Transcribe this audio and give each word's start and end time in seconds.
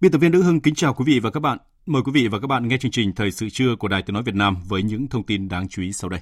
Biên 0.00 0.12
tập 0.12 0.18
viên 0.18 0.32
Đức 0.32 0.42
Hưng 0.42 0.60
kính 0.60 0.74
chào 0.74 0.94
quý 0.94 1.04
vị 1.06 1.20
và 1.20 1.30
các 1.30 1.40
bạn. 1.40 1.58
Mời 1.86 2.02
quý 2.02 2.12
vị 2.12 2.28
và 2.28 2.40
các 2.40 2.46
bạn 2.46 2.68
nghe 2.68 2.76
chương 2.78 2.90
trình 2.90 3.12
Thời 3.14 3.30
sự 3.30 3.48
trưa 3.50 3.76
của 3.76 3.88
Đài 3.88 4.02
Tiếng 4.02 4.14
Nói 4.14 4.22
Việt 4.22 4.34
Nam 4.34 4.56
với 4.68 4.82
những 4.82 5.08
thông 5.08 5.22
tin 5.22 5.48
đáng 5.48 5.68
chú 5.68 5.82
ý 5.82 5.92
sau 5.92 6.10
đây. 6.10 6.20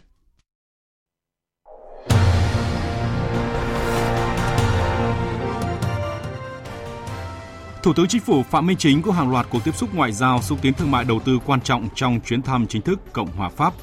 Thủ 7.83 7.93
tướng 7.93 8.09
Chính 8.09 8.21
phủ 8.21 8.43
Phạm 8.43 8.67
Minh 8.67 8.77
Chính 8.77 9.03
có 9.03 9.13
hàng 9.13 9.31
loạt 9.31 9.47
cuộc 9.51 9.65
tiếp 9.65 9.77
xúc 9.77 9.95
ngoại 9.95 10.13
giao 10.13 10.43
xúc 10.43 10.59
tiến 10.63 10.75
thương 10.75 10.91
mại 10.91 11.05
đầu 11.05 11.21
tư 11.21 11.39
quan 11.47 11.61
trọng 11.61 11.89
trong 11.95 12.21
chuyến 12.27 12.43
thăm 12.43 12.67
chính 12.67 12.83
thức 12.83 13.01
Cộng 13.13 13.33
hòa 13.33 13.49
Pháp. 13.49 13.75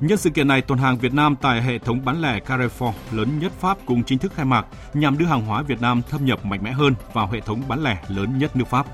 Nhân 0.00 0.18
sự 0.18 0.30
kiện 0.30 0.48
này, 0.48 0.60
tuần 0.60 0.78
hàng 0.78 0.98
Việt 0.98 1.14
Nam 1.14 1.36
tại 1.40 1.62
hệ 1.62 1.78
thống 1.78 2.04
bán 2.04 2.22
lẻ 2.22 2.40
Carrefour 2.46 2.92
lớn 3.12 3.38
nhất 3.38 3.52
Pháp 3.60 3.78
cũng 3.86 4.04
chính 4.04 4.18
thức 4.18 4.32
khai 4.34 4.44
mạc 4.44 4.66
nhằm 4.94 5.18
đưa 5.18 5.26
hàng 5.26 5.46
hóa 5.46 5.62
Việt 5.62 5.80
Nam 5.80 6.02
thâm 6.10 6.24
nhập 6.24 6.44
mạnh 6.44 6.62
mẽ 6.62 6.72
hơn 6.72 6.94
vào 7.12 7.26
hệ 7.26 7.40
thống 7.40 7.62
bán 7.68 7.82
lẻ 7.82 8.04
lớn 8.08 8.38
nhất 8.38 8.56
nước 8.56 8.68
Pháp. 8.68 8.86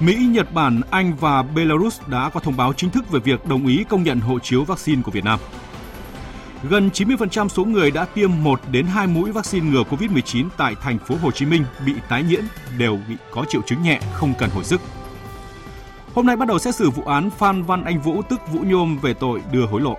Mỹ, 0.00 0.14
Nhật 0.14 0.52
Bản, 0.52 0.80
Anh 0.90 1.16
và 1.16 1.42
Belarus 1.42 2.00
đã 2.06 2.30
có 2.34 2.40
thông 2.40 2.56
báo 2.56 2.72
chính 2.72 2.90
thức 2.90 3.10
về 3.10 3.20
việc 3.20 3.46
đồng 3.46 3.66
ý 3.66 3.84
công 3.88 4.02
nhận 4.02 4.20
hộ 4.20 4.38
chiếu 4.38 4.64
vaccine 4.64 5.02
của 5.02 5.10
Việt 5.10 5.24
Nam. 5.24 5.38
Gần 6.70 6.90
90% 6.94 7.48
số 7.48 7.64
người 7.64 7.90
đã 7.90 8.04
tiêm 8.04 8.30
1 8.42 8.60
đến 8.70 8.86
2 8.86 9.06
mũi 9.06 9.32
vaccine 9.32 9.70
ngừa 9.70 9.82
COVID-19 9.82 10.48
tại 10.56 10.74
thành 10.82 10.98
phố 10.98 11.14
Hồ 11.22 11.30
Chí 11.30 11.46
Minh 11.46 11.64
bị 11.86 11.94
tái 12.08 12.22
nhiễm 12.22 12.42
đều 12.78 12.98
bị 13.08 13.16
có 13.30 13.44
triệu 13.48 13.62
chứng 13.62 13.82
nhẹ, 13.82 14.00
không 14.12 14.34
cần 14.38 14.50
hồi 14.50 14.64
sức. 14.64 14.80
Hôm 16.14 16.26
nay 16.26 16.36
bắt 16.36 16.48
đầu 16.48 16.58
xét 16.58 16.74
xử 16.74 16.90
vụ 16.90 17.02
án 17.02 17.30
Phan 17.30 17.62
Văn 17.62 17.84
Anh 17.84 18.00
Vũ 18.00 18.22
tức 18.22 18.40
Vũ 18.52 18.60
Nhôm 18.60 18.98
về 18.98 19.14
tội 19.14 19.42
đưa 19.52 19.66
hối 19.66 19.80
lộ. 19.80 19.96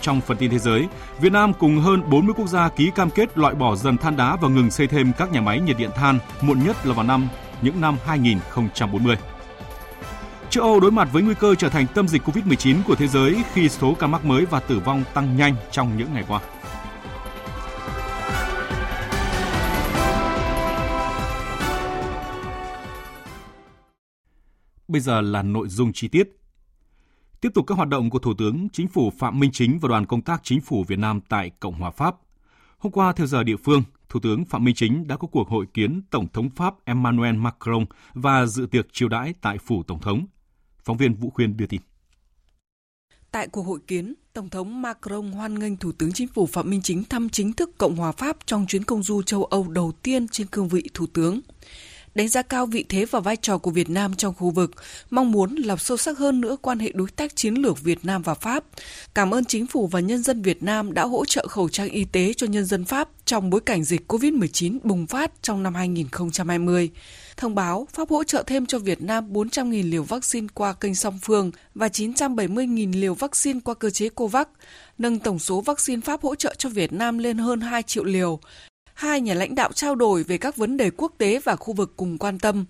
Trong 0.00 0.20
phần 0.20 0.36
tin 0.36 0.50
thế 0.50 0.58
giới, 0.58 0.88
Việt 1.20 1.32
Nam 1.32 1.52
cùng 1.54 1.80
hơn 1.80 2.10
40 2.10 2.34
quốc 2.36 2.48
gia 2.48 2.68
ký 2.68 2.90
cam 2.94 3.10
kết 3.10 3.38
loại 3.38 3.54
bỏ 3.54 3.76
dần 3.76 3.96
than 3.96 4.16
đá 4.16 4.36
và 4.36 4.48
ngừng 4.48 4.70
xây 4.70 4.86
thêm 4.86 5.12
các 5.18 5.32
nhà 5.32 5.40
máy 5.40 5.60
nhiệt 5.60 5.78
điện 5.78 5.90
than 5.94 6.18
muộn 6.40 6.64
nhất 6.64 6.86
là 6.86 6.94
vào 6.94 7.06
năm 7.06 7.28
những 7.62 7.80
năm 7.80 7.96
2040. 8.04 9.16
Châu 10.50 10.64
Âu 10.64 10.80
đối 10.80 10.90
mặt 10.90 11.08
với 11.12 11.22
nguy 11.22 11.34
cơ 11.34 11.54
trở 11.54 11.68
thành 11.68 11.86
tâm 11.94 12.08
dịch 12.08 12.22
COVID-19 12.22 12.82
của 12.86 12.94
thế 12.94 13.08
giới 13.08 13.42
khi 13.52 13.68
số 13.68 13.94
ca 13.94 14.06
mắc 14.06 14.24
mới 14.24 14.46
và 14.46 14.60
tử 14.60 14.78
vong 14.78 15.04
tăng 15.14 15.36
nhanh 15.36 15.54
trong 15.70 15.96
những 15.96 16.14
ngày 16.14 16.24
qua. 16.28 16.40
Bây 24.88 25.00
giờ 25.00 25.20
là 25.20 25.42
nội 25.42 25.68
dung 25.68 25.92
chi 25.92 26.08
tiết. 26.08 26.28
Tiếp 27.40 27.48
tục 27.54 27.66
các 27.66 27.74
hoạt 27.74 27.88
động 27.88 28.10
của 28.10 28.18
Thủ 28.18 28.34
tướng 28.38 28.68
Chính 28.72 28.88
phủ 28.88 29.12
Phạm 29.18 29.40
Minh 29.40 29.50
Chính 29.52 29.78
và 29.78 29.88
đoàn 29.88 30.06
công 30.06 30.22
tác 30.22 30.40
Chính 30.44 30.60
phủ 30.60 30.84
Việt 30.88 30.98
Nam 30.98 31.20
tại 31.28 31.50
Cộng 31.60 31.74
hòa 31.74 31.90
Pháp. 31.90 32.14
Hôm 32.78 32.92
qua 32.92 33.12
theo 33.12 33.26
giờ 33.26 33.42
địa 33.42 33.56
phương, 33.56 33.82
Thủ 34.12 34.20
tướng 34.20 34.44
Phạm 34.44 34.64
Minh 34.64 34.74
Chính 34.74 35.06
đã 35.06 35.16
có 35.16 35.28
cuộc 35.28 35.48
hội 35.48 35.66
kiến 35.74 36.02
Tổng 36.10 36.28
thống 36.32 36.50
Pháp 36.50 36.74
Emmanuel 36.84 37.36
Macron 37.36 37.84
và 38.14 38.46
dự 38.46 38.66
tiệc 38.66 38.86
chiêu 38.92 39.08
đãi 39.08 39.34
tại 39.40 39.58
phủ 39.58 39.82
Tổng 39.82 40.00
thống. 40.00 40.26
Phóng 40.84 40.96
viên 40.96 41.14
Vũ 41.14 41.30
Khuyên 41.30 41.56
đưa 41.56 41.66
tin. 41.66 41.80
Tại 43.30 43.48
cuộc 43.48 43.62
hội 43.62 43.80
kiến, 43.86 44.14
Tổng 44.32 44.48
thống 44.48 44.82
Macron 44.82 45.32
hoan 45.32 45.58
nghênh 45.58 45.76
Thủ 45.76 45.92
tướng 45.92 46.12
Chính 46.12 46.28
phủ 46.28 46.46
Phạm 46.46 46.70
Minh 46.70 46.82
Chính 46.82 47.04
thăm 47.04 47.28
chính 47.28 47.52
thức 47.52 47.70
Cộng 47.78 47.96
hòa 47.96 48.12
Pháp 48.12 48.36
trong 48.46 48.66
chuyến 48.66 48.84
công 48.84 49.02
du 49.02 49.22
châu 49.22 49.44
Âu 49.44 49.68
đầu 49.68 49.92
tiên 50.02 50.28
trên 50.28 50.46
cương 50.46 50.68
vị 50.68 50.82
Thủ 50.94 51.06
tướng 51.06 51.40
đánh 52.14 52.28
giá 52.28 52.42
cao 52.42 52.66
vị 52.66 52.84
thế 52.88 53.04
và 53.04 53.20
vai 53.20 53.36
trò 53.36 53.58
của 53.58 53.70
Việt 53.70 53.90
Nam 53.90 54.14
trong 54.14 54.34
khu 54.34 54.50
vực, 54.50 54.70
mong 55.10 55.32
muốn 55.32 55.54
làm 55.54 55.78
sâu 55.78 55.96
sắc 55.96 56.18
hơn 56.18 56.40
nữa 56.40 56.56
quan 56.62 56.78
hệ 56.78 56.92
đối 56.94 57.10
tác 57.10 57.36
chiến 57.36 57.54
lược 57.54 57.80
Việt 57.80 58.04
Nam 58.04 58.22
và 58.22 58.34
Pháp. 58.34 58.64
Cảm 59.14 59.34
ơn 59.34 59.44
chính 59.44 59.66
phủ 59.66 59.86
và 59.86 60.00
nhân 60.00 60.22
dân 60.22 60.42
Việt 60.42 60.62
Nam 60.62 60.94
đã 60.94 61.04
hỗ 61.04 61.24
trợ 61.24 61.46
khẩu 61.48 61.68
trang 61.68 61.88
y 61.88 62.04
tế 62.04 62.32
cho 62.36 62.46
nhân 62.46 62.64
dân 62.64 62.84
Pháp 62.84 63.08
trong 63.24 63.50
bối 63.50 63.60
cảnh 63.60 63.84
dịch 63.84 64.12
COVID-19 64.12 64.78
bùng 64.82 65.06
phát 65.06 65.32
trong 65.42 65.62
năm 65.62 65.74
2020. 65.74 66.90
Thông 67.36 67.54
báo 67.54 67.88
Pháp 67.92 68.08
hỗ 68.08 68.24
trợ 68.24 68.42
thêm 68.46 68.66
cho 68.66 68.78
Việt 68.78 69.02
Nam 69.02 69.32
400.000 69.32 69.90
liều 69.90 70.02
vaccine 70.02 70.46
qua 70.54 70.72
kênh 70.72 70.94
song 70.94 71.18
phương 71.22 71.50
và 71.74 71.88
970.000 71.88 73.00
liều 73.00 73.14
vaccine 73.14 73.60
qua 73.64 73.74
cơ 73.74 73.90
chế 73.90 74.08
COVAX, 74.08 74.46
nâng 74.98 75.18
tổng 75.18 75.38
số 75.38 75.60
vaccine 75.60 76.00
Pháp 76.00 76.22
hỗ 76.22 76.34
trợ 76.34 76.54
cho 76.58 76.68
Việt 76.68 76.92
Nam 76.92 77.18
lên 77.18 77.38
hơn 77.38 77.60
2 77.60 77.82
triệu 77.82 78.04
liều, 78.04 78.40
hai 78.94 79.20
nhà 79.20 79.34
lãnh 79.34 79.54
đạo 79.54 79.72
trao 79.72 79.94
đổi 79.94 80.22
về 80.22 80.38
các 80.38 80.56
vấn 80.56 80.76
đề 80.76 80.90
quốc 80.96 81.12
tế 81.18 81.40
và 81.44 81.56
khu 81.56 81.74
vực 81.74 81.92
cùng 81.96 82.18
quan 82.18 82.38
tâm. 82.38 82.64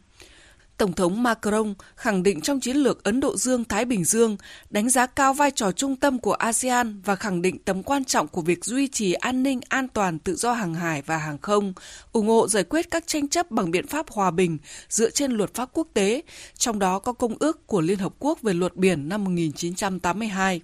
Tổng 0.77 0.93
thống 0.93 1.23
Macron 1.23 1.75
khẳng 1.97 2.23
định 2.23 2.41
trong 2.41 2.61
chiến 2.61 2.77
lược 2.77 3.05
Ấn 3.05 3.21
Độ 3.21 3.37
Dương-Thái 3.37 3.85
Bình 3.85 4.05
Dương, 4.05 4.37
đánh 4.71 4.89
giá 4.89 5.07
cao 5.07 5.35
vai 5.35 5.51
trò 5.51 5.73
trung 5.73 5.97
tâm 5.97 6.19
của 6.19 6.33
ASEAN 6.33 7.01
và 7.05 7.17
khẳng 7.17 7.43
định 7.43 7.59
tầm 7.59 7.83
quan 7.83 8.05
trọng 8.05 8.29
của 8.29 8.41
việc 8.41 8.65
duy 8.65 8.89
trì 8.89 9.13
an 9.13 9.43
ninh, 9.43 9.61
an 9.69 9.89
toàn, 9.89 10.19
tự 10.19 10.35
do 10.35 10.53
hàng 10.53 10.75
hải 10.75 11.03
và 11.03 11.17
hàng 11.17 11.39
không, 11.39 11.73
ủng 12.13 12.29
hộ 12.29 12.49
giải 12.49 12.65
quyết 12.65 12.91
các 12.91 13.07
tranh 13.07 13.29
chấp 13.29 13.51
bằng 13.51 13.71
biện 13.71 13.87
pháp 13.87 14.11
hòa 14.11 14.31
bình 14.31 14.59
dựa 14.89 15.11
trên 15.11 15.33
luật 15.33 15.55
pháp 15.55 15.69
quốc 15.73 15.89
tế, 15.95 16.23
trong 16.57 16.79
đó 16.79 16.99
có 16.99 17.13
Công 17.13 17.35
ước 17.41 17.67
của 17.67 17.81
Liên 17.81 17.99
Hợp 17.99 18.13
Quốc 18.19 18.43
về 18.43 18.55
luật 18.55 18.77
biển 18.77 19.09
năm 19.09 19.25
1982. 19.25 20.61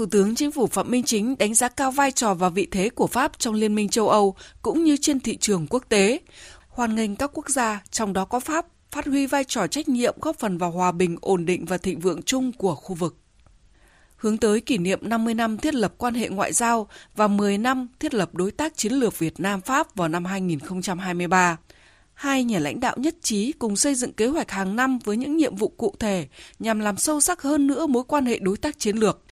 Thủ 0.00 0.06
tướng 0.06 0.34
Chính 0.34 0.52
phủ 0.52 0.66
Phạm 0.66 0.90
Minh 0.90 1.02
Chính 1.04 1.38
đánh 1.38 1.54
giá 1.54 1.68
cao 1.68 1.90
vai 1.90 2.12
trò 2.12 2.34
và 2.34 2.48
vị 2.48 2.68
thế 2.70 2.90
của 2.90 3.06
Pháp 3.06 3.38
trong 3.38 3.54
Liên 3.54 3.74
minh 3.74 3.88
châu 3.88 4.08
Âu 4.08 4.36
cũng 4.62 4.84
như 4.84 4.96
trên 4.96 5.20
thị 5.20 5.36
trường 5.36 5.66
quốc 5.70 5.84
tế. 5.88 6.20
Hoan 6.68 6.94
nghênh 6.94 7.16
các 7.16 7.30
quốc 7.34 7.48
gia, 7.48 7.82
trong 7.90 8.12
đó 8.12 8.24
có 8.24 8.40
Pháp, 8.40 8.66
phát 8.90 9.06
huy 9.06 9.26
vai 9.26 9.44
trò 9.44 9.66
trách 9.66 9.88
nhiệm 9.88 10.14
góp 10.20 10.38
phần 10.38 10.58
vào 10.58 10.70
hòa 10.70 10.92
bình, 10.92 11.16
ổn 11.20 11.46
định 11.46 11.64
và 11.64 11.78
thịnh 11.78 12.00
vượng 12.00 12.22
chung 12.22 12.52
của 12.52 12.74
khu 12.74 12.94
vực. 12.94 13.16
Hướng 14.16 14.38
tới 14.38 14.60
kỷ 14.60 14.78
niệm 14.78 14.98
50 15.02 15.34
năm 15.34 15.58
thiết 15.58 15.74
lập 15.74 15.94
quan 15.98 16.14
hệ 16.14 16.28
ngoại 16.28 16.52
giao 16.52 16.88
và 17.16 17.28
10 17.28 17.58
năm 17.58 17.88
thiết 17.98 18.14
lập 18.14 18.34
đối 18.34 18.50
tác 18.50 18.76
chiến 18.76 18.92
lược 18.92 19.18
Việt 19.18 19.40
Nam-Pháp 19.40 19.94
vào 19.94 20.08
năm 20.08 20.24
2023 20.24 21.56
hai 22.14 22.44
nhà 22.44 22.58
lãnh 22.58 22.80
đạo 22.80 22.96
nhất 22.98 23.14
trí 23.22 23.52
cùng 23.52 23.76
xây 23.76 23.94
dựng 23.94 24.12
kế 24.12 24.26
hoạch 24.26 24.50
hàng 24.50 24.76
năm 24.76 24.98
với 25.04 25.16
những 25.16 25.36
nhiệm 25.36 25.56
vụ 25.56 25.68
cụ 25.68 25.94
thể 25.98 26.28
nhằm 26.58 26.80
làm 26.80 26.96
sâu 26.96 27.20
sắc 27.20 27.42
hơn 27.42 27.66
nữa 27.66 27.86
mối 27.86 28.04
quan 28.08 28.26
hệ 28.26 28.38
đối 28.38 28.56
tác 28.56 28.78
chiến 28.78 28.96
lược. 28.96 29.29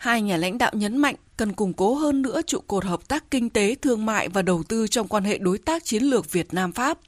Hai 0.00 0.22
nhà 0.22 0.36
lãnh 0.36 0.58
đạo 0.58 0.70
nhấn 0.74 0.96
mạnh 0.96 1.14
cần 1.36 1.52
củng 1.52 1.72
cố 1.72 1.94
hơn 1.94 2.22
nữa 2.22 2.40
trụ 2.46 2.60
cột 2.66 2.84
hợp 2.84 3.08
tác 3.08 3.30
kinh 3.30 3.50
tế, 3.50 3.74
thương 3.82 4.06
mại 4.06 4.28
và 4.28 4.42
đầu 4.42 4.62
tư 4.62 4.86
trong 4.86 5.08
quan 5.08 5.24
hệ 5.24 5.38
đối 5.38 5.58
tác 5.58 5.84
chiến 5.84 6.02
lược 6.02 6.32
Việt 6.32 6.54
Nam-Pháp, 6.54 6.98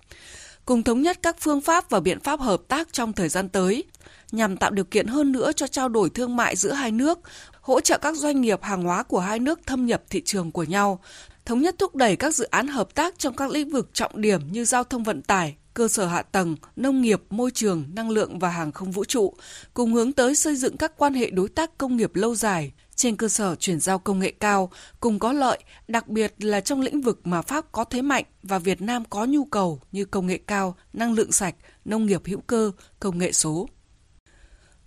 cùng 0.65 0.83
thống 0.83 1.03
nhất 1.03 1.19
các 1.23 1.37
phương 1.41 1.61
pháp 1.61 1.91
và 1.91 2.01
biện 2.01 2.21
pháp 2.21 2.41
hợp 2.41 2.61
tác 2.69 2.93
trong 2.93 3.13
thời 3.13 3.29
gian 3.29 3.49
tới, 3.49 3.85
nhằm 4.33 4.57
tạo 4.57 4.71
điều 4.71 4.85
kiện 4.85 5.07
hơn 5.07 5.33
nữa 5.33 5.53
cho 5.53 5.67
trao 5.67 5.89
đổi 5.89 6.11
thương 6.11 6.37
mại 6.37 6.57
giữa 6.57 6.73
hai 6.73 6.91
nước, 6.91 7.19
hỗ 7.61 7.81
trợ 7.81 7.99
các 7.99 8.17
doanh 8.17 8.41
nghiệp 8.41 8.63
hàng 8.63 8.83
hóa 8.83 9.03
của 9.03 9.21
hai 9.21 9.39
nước 9.39 9.61
thâm 9.67 9.87
nhập 9.87 10.03
thị 10.11 10.23
trường 10.25 10.51
của 10.51 10.65
nhau, 10.65 11.01
thống 11.45 11.61
nhất 11.61 11.75
thúc 11.79 11.97
đẩy 11.97 12.17
các 12.17 12.35
dự 12.35 12.45
án 12.45 12.69
hợp 12.69 12.95
tác 12.95 13.19
trong 13.19 13.37
các 13.37 13.51
lĩnh 13.51 13.71
vực 13.71 13.91
trọng 13.93 14.21
điểm 14.21 14.41
như 14.53 14.65
giao 14.65 14.85
thông 14.85 15.03
vận 15.03 15.23
tải, 15.23 15.57
cơ 15.75 15.89
sở 15.89 16.07
hạ 16.07 16.23
tầng, 16.23 16.57
nông 16.77 17.01
nghiệp, 17.01 17.23
môi 17.31 17.51
trường, 17.51 17.85
năng 17.95 18.11
lượng 18.11 18.39
và 18.39 18.49
hàng 18.49 18.73
không 18.73 18.91
vũ 18.91 19.05
trụ, 19.05 19.35
cùng 19.75 19.95
hướng 19.95 20.13
tới 20.13 20.35
xây 20.35 20.57
dựng 20.57 20.77
các 20.77 20.93
quan 20.97 21.15
hệ 21.15 21.31
đối 21.31 21.49
tác 21.49 21.79
công 21.79 21.97
nghiệp 21.97 22.17
lâu 22.17 22.35
dài 22.35 22.73
trên 22.97 23.17
cơ 23.17 23.29
sở 23.29 23.55
chuyển 23.55 23.81
giao 23.81 23.99
công 23.99 24.19
nghệ 24.19 24.33
cao, 24.41 24.71
cùng 25.01 25.19
có 25.19 25.33
lợi, 25.33 25.59
đặc 25.89 26.09
biệt 26.09 26.35
là 26.39 26.61
trong 26.61 26.81
lĩnh 26.81 27.01
vực 27.01 27.27
mà 27.27 27.43
Pháp 27.43 27.73
có 27.73 27.85
thế 27.85 28.03
mạnh 28.03 28.25
và 28.43 28.59
Việt 28.59 28.83
Nam 28.83 29.05
có 29.11 29.25
nhu 29.25 29.45
cầu 29.45 29.81
như 29.93 30.05
công 30.05 30.27
nghệ 30.27 30.39
cao, 30.47 30.77
năng 30.93 31.13
lượng 31.13 31.33
sạch, 31.33 31.55
nông 31.85 32.07
nghiệp 32.07 32.23
hữu 32.25 32.41
cơ, 32.41 32.71
công 33.01 33.19
nghệ 33.19 33.33
số. 33.33 33.69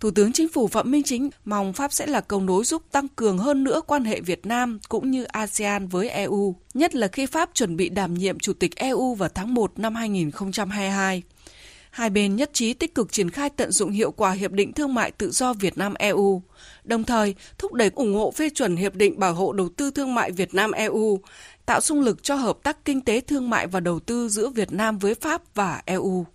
Thủ 0.00 0.10
tướng 0.10 0.32
Chính 0.32 0.48
phủ 0.48 0.68
Phạm 0.68 0.90
Minh 0.90 1.02
Chính 1.02 1.30
mong 1.44 1.72
Pháp 1.72 1.92
sẽ 1.92 2.06
là 2.06 2.20
cầu 2.20 2.40
nối 2.40 2.64
giúp 2.64 2.82
tăng 2.92 3.08
cường 3.08 3.38
hơn 3.38 3.64
nữa 3.64 3.80
quan 3.86 4.04
hệ 4.04 4.20
Việt 4.20 4.46
Nam 4.46 4.78
cũng 4.88 5.10
như 5.10 5.24
ASEAN 5.24 5.88
với 5.88 6.08
EU, 6.08 6.56
nhất 6.74 6.94
là 6.94 7.08
khi 7.08 7.26
Pháp 7.26 7.50
chuẩn 7.54 7.76
bị 7.76 7.88
đảm 7.88 8.14
nhiệm 8.14 8.38
Chủ 8.38 8.52
tịch 8.52 8.76
EU 8.76 9.14
vào 9.14 9.28
tháng 9.28 9.54
1 9.54 9.78
năm 9.78 9.94
2022. 9.94 11.22
Hai 11.90 12.10
bên 12.10 12.36
nhất 12.36 12.50
trí 12.52 12.74
tích 12.74 12.94
cực 12.94 13.12
triển 13.12 13.30
khai 13.30 13.50
tận 13.50 13.72
dụng 13.72 13.90
hiệu 13.90 14.10
quả 14.10 14.30
Hiệp 14.30 14.52
định 14.52 14.72
Thương 14.72 14.94
mại 14.94 15.10
Tự 15.10 15.30
do 15.30 15.52
Việt 15.52 15.78
Nam-EU, 15.78 16.42
đồng 16.84 17.04
thời 17.04 17.34
thúc 17.58 17.72
đẩy 17.72 17.90
ủng 17.94 18.14
hộ 18.14 18.30
phê 18.30 18.50
chuẩn 18.54 18.76
Hiệp 18.76 18.94
định 18.94 19.18
Bảo 19.18 19.34
hộ 19.34 19.52
Đầu 19.52 19.68
tư 19.68 19.90
Thương 19.90 20.14
mại 20.14 20.30
Việt 20.30 20.54
Nam-EU, 20.54 21.20
tạo 21.66 21.80
sung 21.80 22.00
lực 22.00 22.22
cho 22.22 22.34
hợp 22.34 22.58
tác 22.62 22.84
kinh 22.84 23.00
tế 23.00 23.20
thương 23.20 23.50
mại 23.50 23.66
và 23.66 23.80
đầu 23.80 24.00
tư 24.00 24.28
giữa 24.28 24.48
Việt 24.48 24.72
Nam 24.72 24.98
với 24.98 25.14
Pháp 25.14 25.42
và 25.54 25.82
EU. 25.84 26.26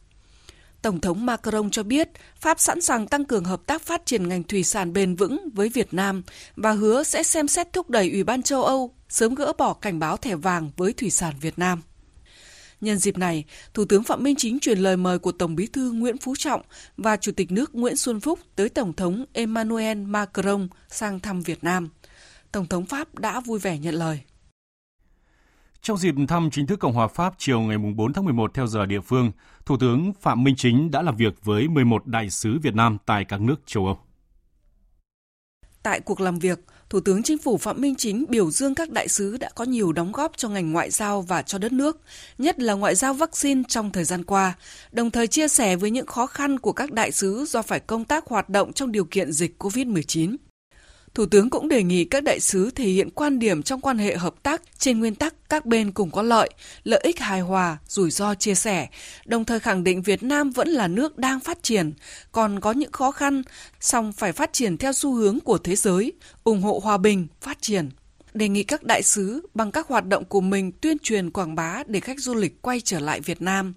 Tổng 0.81 0.99
thống 0.99 1.25
Macron 1.25 1.69
cho 1.69 1.83
biết 1.83 2.09
Pháp 2.39 2.59
sẵn 2.59 2.81
sàng 2.81 3.07
tăng 3.07 3.25
cường 3.25 3.43
hợp 3.43 3.61
tác 3.65 3.81
phát 3.81 4.05
triển 4.05 4.27
ngành 4.27 4.43
thủy 4.43 4.63
sản 4.63 4.93
bền 4.93 5.15
vững 5.15 5.49
với 5.53 5.69
Việt 5.69 5.93
Nam 5.93 6.23
và 6.55 6.71
hứa 6.71 7.03
sẽ 7.03 7.23
xem 7.23 7.47
xét 7.47 7.73
thúc 7.73 7.89
đẩy 7.89 8.11
Ủy 8.11 8.23
ban 8.23 8.41
châu 8.41 8.63
Âu 8.63 8.93
sớm 9.09 9.35
gỡ 9.35 9.53
bỏ 9.57 9.73
cảnh 9.73 9.99
báo 9.99 10.17
thẻ 10.17 10.35
vàng 10.35 10.71
với 10.77 10.93
thủy 10.93 11.09
sản 11.09 11.33
Việt 11.41 11.59
Nam. 11.59 11.81
Nhân 12.81 12.97
dịp 12.97 13.17
này, 13.17 13.45
Thủ 13.73 13.85
tướng 13.85 14.03
Phạm 14.03 14.23
Minh 14.23 14.35
Chính 14.37 14.59
truyền 14.59 14.79
lời 14.79 14.97
mời 14.97 15.19
của 15.19 15.31
Tổng 15.31 15.55
Bí 15.55 15.67
thư 15.67 15.91
Nguyễn 15.91 16.17
Phú 16.17 16.35
Trọng 16.37 16.61
và 16.97 17.17
Chủ 17.17 17.31
tịch 17.31 17.51
nước 17.51 17.75
Nguyễn 17.75 17.95
Xuân 17.95 18.19
Phúc 18.19 18.39
tới 18.55 18.69
Tổng 18.69 18.93
thống 18.93 19.25
Emmanuel 19.33 19.97
Macron 19.97 20.67
sang 20.89 21.19
thăm 21.19 21.41
Việt 21.41 21.63
Nam. 21.63 21.89
Tổng 22.51 22.67
thống 22.67 22.85
Pháp 22.85 23.19
đã 23.19 23.39
vui 23.39 23.59
vẻ 23.59 23.77
nhận 23.77 23.95
lời. 23.95 24.19
Trong 25.83 25.97
dịp 25.97 26.15
thăm 26.27 26.49
chính 26.51 26.67
thức 26.67 26.79
Cộng 26.79 26.93
hòa 26.93 27.07
Pháp 27.07 27.33
chiều 27.37 27.61
ngày 27.61 27.77
4 27.77 28.13
tháng 28.13 28.25
11 28.25 28.53
theo 28.53 28.67
giờ 28.67 28.85
địa 28.85 29.01
phương, 29.01 29.31
Thủ 29.65 29.77
tướng 29.77 30.13
Phạm 30.21 30.43
Minh 30.43 30.55
Chính 30.55 30.91
đã 30.91 31.01
làm 31.01 31.15
việc 31.15 31.33
với 31.43 31.67
11 31.67 32.07
đại 32.07 32.29
sứ 32.29 32.59
Việt 32.59 32.75
Nam 32.75 32.97
tại 33.05 33.25
các 33.25 33.41
nước 33.41 33.55
châu 33.65 33.85
Âu. 33.85 33.99
Tại 35.83 35.99
cuộc 35.99 36.21
làm 36.21 36.39
việc, 36.39 36.59
Thủ 36.89 36.99
tướng 36.99 37.23
Chính 37.23 37.37
phủ 37.37 37.57
Phạm 37.57 37.81
Minh 37.81 37.95
Chính 37.95 38.25
biểu 38.29 38.51
dương 38.51 38.75
các 38.75 38.89
đại 38.89 39.07
sứ 39.07 39.37
đã 39.37 39.49
có 39.55 39.63
nhiều 39.63 39.91
đóng 39.91 40.11
góp 40.11 40.31
cho 40.37 40.49
ngành 40.49 40.71
ngoại 40.71 40.89
giao 40.91 41.21
và 41.21 41.41
cho 41.41 41.57
đất 41.57 41.71
nước, 41.71 42.01
nhất 42.37 42.59
là 42.59 42.73
ngoại 42.73 42.95
giao 42.95 43.13
vaccine 43.13 43.63
trong 43.67 43.91
thời 43.91 44.03
gian 44.03 44.23
qua, 44.23 44.53
đồng 44.91 45.11
thời 45.11 45.27
chia 45.27 45.47
sẻ 45.47 45.75
với 45.75 45.91
những 45.91 46.05
khó 46.05 46.27
khăn 46.27 46.59
của 46.59 46.73
các 46.73 46.91
đại 46.91 47.11
sứ 47.11 47.45
do 47.47 47.61
phải 47.61 47.79
công 47.79 48.05
tác 48.05 48.27
hoạt 48.27 48.49
động 48.49 48.73
trong 48.73 48.91
điều 48.91 49.05
kiện 49.05 49.31
dịch 49.31 49.63
COVID-19. 49.63 50.35
Thủ 51.13 51.25
tướng 51.25 51.49
cũng 51.49 51.69
đề 51.69 51.83
nghị 51.83 52.05
các 52.05 52.23
đại 52.23 52.39
sứ 52.39 52.71
thể 52.71 52.85
hiện 52.85 53.09
quan 53.09 53.39
điểm 53.39 53.63
trong 53.63 53.81
quan 53.81 53.97
hệ 53.97 54.17
hợp 54.17 54.43
tác 54.43 54.61
trên 54.77 54.99
nguyên 54.99 55.15
tắc 55.15 55.35
các 55.49 55.65
bên 55.65 55.91
cùng 55.91 56.11
có 56.11 56.21
lợi, 56.21 56.49
lợi 56.83 56.99
ích 57.03 57.19
hài 57.19 57.41
hòa, 57.41 57.77
rủi 57.87 58.11
ro 58.11 58.35
chia 58.35 58.55
sẻ, 58.55 58.87
đồng 59.25 59.45
thời 59.45 59.59
khẳng 59.59 59.83
định 59.83 60.01
Việt 60.01 60.23
Nam 60.23 60.51
vẫn 60.51 60.67
là 60.67 60.87
nước 60.87 61.17
đang 61.17 61.39
phát 61.39 61.63
triển, 61.63 61.93
còn 62.31 62.59
có 62.59 62.71
những 62.71 62.91
khó 62.91 63.11
khăn, 63.11 63.43
song 63.79 64.13
phải 64.13 64.31
phát 64.31 64.53
triển 64.53 64.77
theo 64.77 64.93
xu 64.93 65.13
hướng 65.13 65.39
của 65.39 65.57
thế 65.57 65.75
giới, 65.75 66.13
ủng 66.43 66.61
hộ 66.61 66.81
hòa 66.83 66.97
bình, 66.97 67.27
phát 67.41 67.61
triển. 67.61 67.89
Đề 68.33 68.49
nghị 68.49 68.63
các 68.63 68.83
đại 68.83 69.03
sứ 69.03 69.47
bằng 69.53 69.71
các 69.71 69.87
hoạt 69.87 70.05
động 70.05 70.25
của 70.25 70.41
mình 70.41 70.71
tuyên 70.71 70.97
truyền 70.99 71.31
quảng 71.31 71.55
bá 71.55 71.83
để 71.87 71.99
khách 71.99 72.19
du 72.19 72.35
lịch 72.35 72.61
quay 72.61 72.81
trở 72.81 72.99
lại 72.99 73.21
Việt 73.21 73.41
Nam 73.41 73.73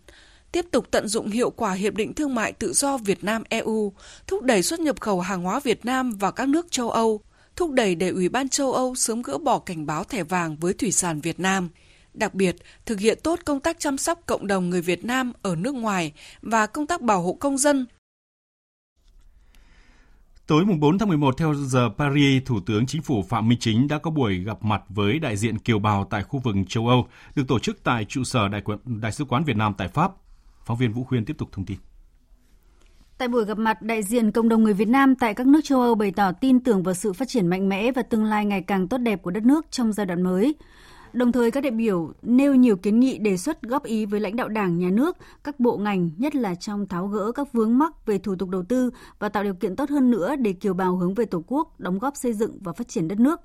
tiếp 0.54 0.66
tục 0.70 0.90
tận 0.90 1.08
dụng 1.08 1.30
hiệu 1.30 1.50
quả 1.50 1.72
Hiệp 1.72 1.94
định 1.94 2.14
Thương 2.14 2.34
mại 2.34 2.52
Tự 2.52 2.72
do 2.72 2.96
Việt 2.96 3.24
Nam-EU, 3.24 3.92
thúc 4.26 4.42
đẩy 4.42 4.62
xuất 4.62 4.80
nhập 4.80 5.00
khẩu 5.00 5.20
hàng 5.20 5.42
hóa 5.42 5.60
Việt 5.60 5.84
Nam 5.84 6.12
vào 6.12 6.32
các 6.32 6.48
nước 6.48 6.70
châu 6.70 6.90
Âu, 6.90 7.20
thúc 7.56 7.70
đẩy 7.70 7.94
để 7.94 8.08
Ủy 8.08 8.28
ban 8.28 8.48
châu 8.48 8.72
Âu 8.72 8.94
sớm 8.94 9.22
gỡ 9.22 9.38
bỏ 9.38 9.58
cảnh 9.58 9.86
báo 9.86 10.04
thẻ 10.04 10.22
vàng 10.22 10.56
với 10.56 10.72
thủy 10.72 10.92
sản 10.92 11.20
Việt 11.20 11.40
Nam. 11.40 11.68
Đặc 12.14 12.34
biệt, 12.34 12.56
thực 12.86 13.00
hiện 13.00 13.18
tốt 13.22 13.38
công 13.44 13.60
tác 13.60 13.80
chăm 13.80 13.98
sóc 13.98 14.20
cộng 14.26 14.46
đồng 14.46 14.70
người 14.70 14.82
Việt 14.82 15.04
Nam 15.04 15.32
ở 15.42 15.56
nước 15.56 15.74
ngoài 15.74 16.12
và 16.42 16.66
công 16.66 16.86
tác 16.86 17.02
bảo 17.02 17.22
hộ 17.22 17.32
công 17.32 17.58
dân. 17.58 17.86
Tối 20.46 20.64
4 20.80 20.98
tháng 20.98 21.08
11 21.08 21.34
theo 21.38 21.54
giờ 21.54 21.88
Paris, 21.98 22.42
Thủ 22.46 22.60
tướng 22.66 22.86
Chính 22.86 23.02
phủ 23.02 23.22
Phạm 23.28 23.48
Minh 23.48 23.58
Chính 23.60 23.88
đã 23.88 23.98
có 23.98 24.10
buổi 24.10 24.38
gặp 24.38 24.64
mặt 24.64 24.82
với 24.88 25.18
đại 25.18 25.36
diện 25.36 25.58
kiều 25.58 25.78
bào 25.78 26.06
tại 26.10 26.22
khu 26.22 26.40
vực 26.40 26.54
châu 26.68 26.88
Âu, 26.88 27.08
được 27.34 27.44
tổ 27.48 27.58
chức 27.58 27.84
tại 27.84 28.04
trụ 28.04 28.24
sở 28.24 28.48
Đại, 28.48 28.62
đại 28.84 29.12
sứ 29.12 29.24
quán 29.24 29.44
Việt 29.44 29.56
Nam 29.56 29.74
tại 29.78 29.88
Pháp. 29.88 30.12
Phóng 30.64 30.78
viên 30.78 30.92
Vũ 30.92 31.04
Khuyên 31.04 31.24
tiếp 31.24 31.38
tục 31.38 31.48
thông 31.52 31.64
tin. 31.64 31.78
Tại 33.18 33.28
buổi 33.28 33.44
gặp 33.44 33.58
mặt, 33.58 33.82
đại 33.82 34.02
diện 34.02 34.32
cộng 34.32 34.48
đồng 34.48 34.64
người 34.64 34.74
Việt 34.74 34.88
Nam 34.88 35.14
tại 35.14 35.34
các 35.34 35.46
nước 35.46 35.60
châu 35.64 35.80
Âu 35.80 35.94
bày 35.94 36.10
tỏ 36.10 36.32
tin 36.32 36.60
tưởng 36.60 36.82
vào 36.82 36.94
sự 36.94 37.12
phát 37.12 37.28
triển 37.28 37.46
mạnh 37.46 37.68
mẽ 37.68 37.92
và 37.92 38.02
tương 38.02 38.24
lai 38.24 38.44
ngày 38.44 38.62
càng 38.62 38.88
tốt 38.88 38.98
đẹp 38.98 39.22
của 39.22 39.30
đất 39.30 39.44
nước 39.44 39.66
trong 39.70 39.92
giai 39.92 40.06
đoạn 40.06 40.22
mới. 40.22 40.54
Đồng 41.12 41.32
thời 41.32 41.50
các 41.50 41.60
đại 41.60 41.70
biểu 41.70 42.12
nêu 42.22 42.54
nhiều 42.54 42.76
kiến 42.76 43.00
nghị 43.00 43.18
đề 43.18 43.36
xuất 43.36 43.62
góp 43.62 43.84
ý 43.84 44.06
với 44.06 44.20
lãnh 44.20 44.36
đạo 44.36 44.48
Đảng, 44.48 44.78
Nhà 44.78 44.90
nước, 44.90 45.16
các 45.44 45.60
bộ 45.60 45.76
ngành, 45.76 46.10
nhất 46.16 46.34
là 46.34 46.54
trong 46.54 46.86
tháo 46.86 47.06
gỡ 47.06 47.32
các 47.32 47.52
vướng 47.52 47.78
mắc 47.78 48.06
về 48.06 48.18
thủ 48.18 48.36
tục 48.36 48.48
đầu 48.48 48.62
tư 48.68 48.90
và 49.18 49.28
tạo 49.28 49.42
điều 49.42 49.54
kiện 49.54 49.76
tốt 49.76 49.90
hơn 49.90 50.10
nữa 50.10 50.36
để 50.36 50.52
kiều 50.52 50.74
bào 50.74 50.96
hướng 50.96 51.14
về 51.14 51.24
Tổ 51.24 51.44
quốc, 51.46 51.80
đóng 51.80 51.98
góp 51.98 52.16
xây 52.16 52.32
dựng 52.32 52.58
và 52.60 52.72
phát 52.72 52.88
triển 52.88 53.08
đất 53.08 53.20
nước. 53.20 53.40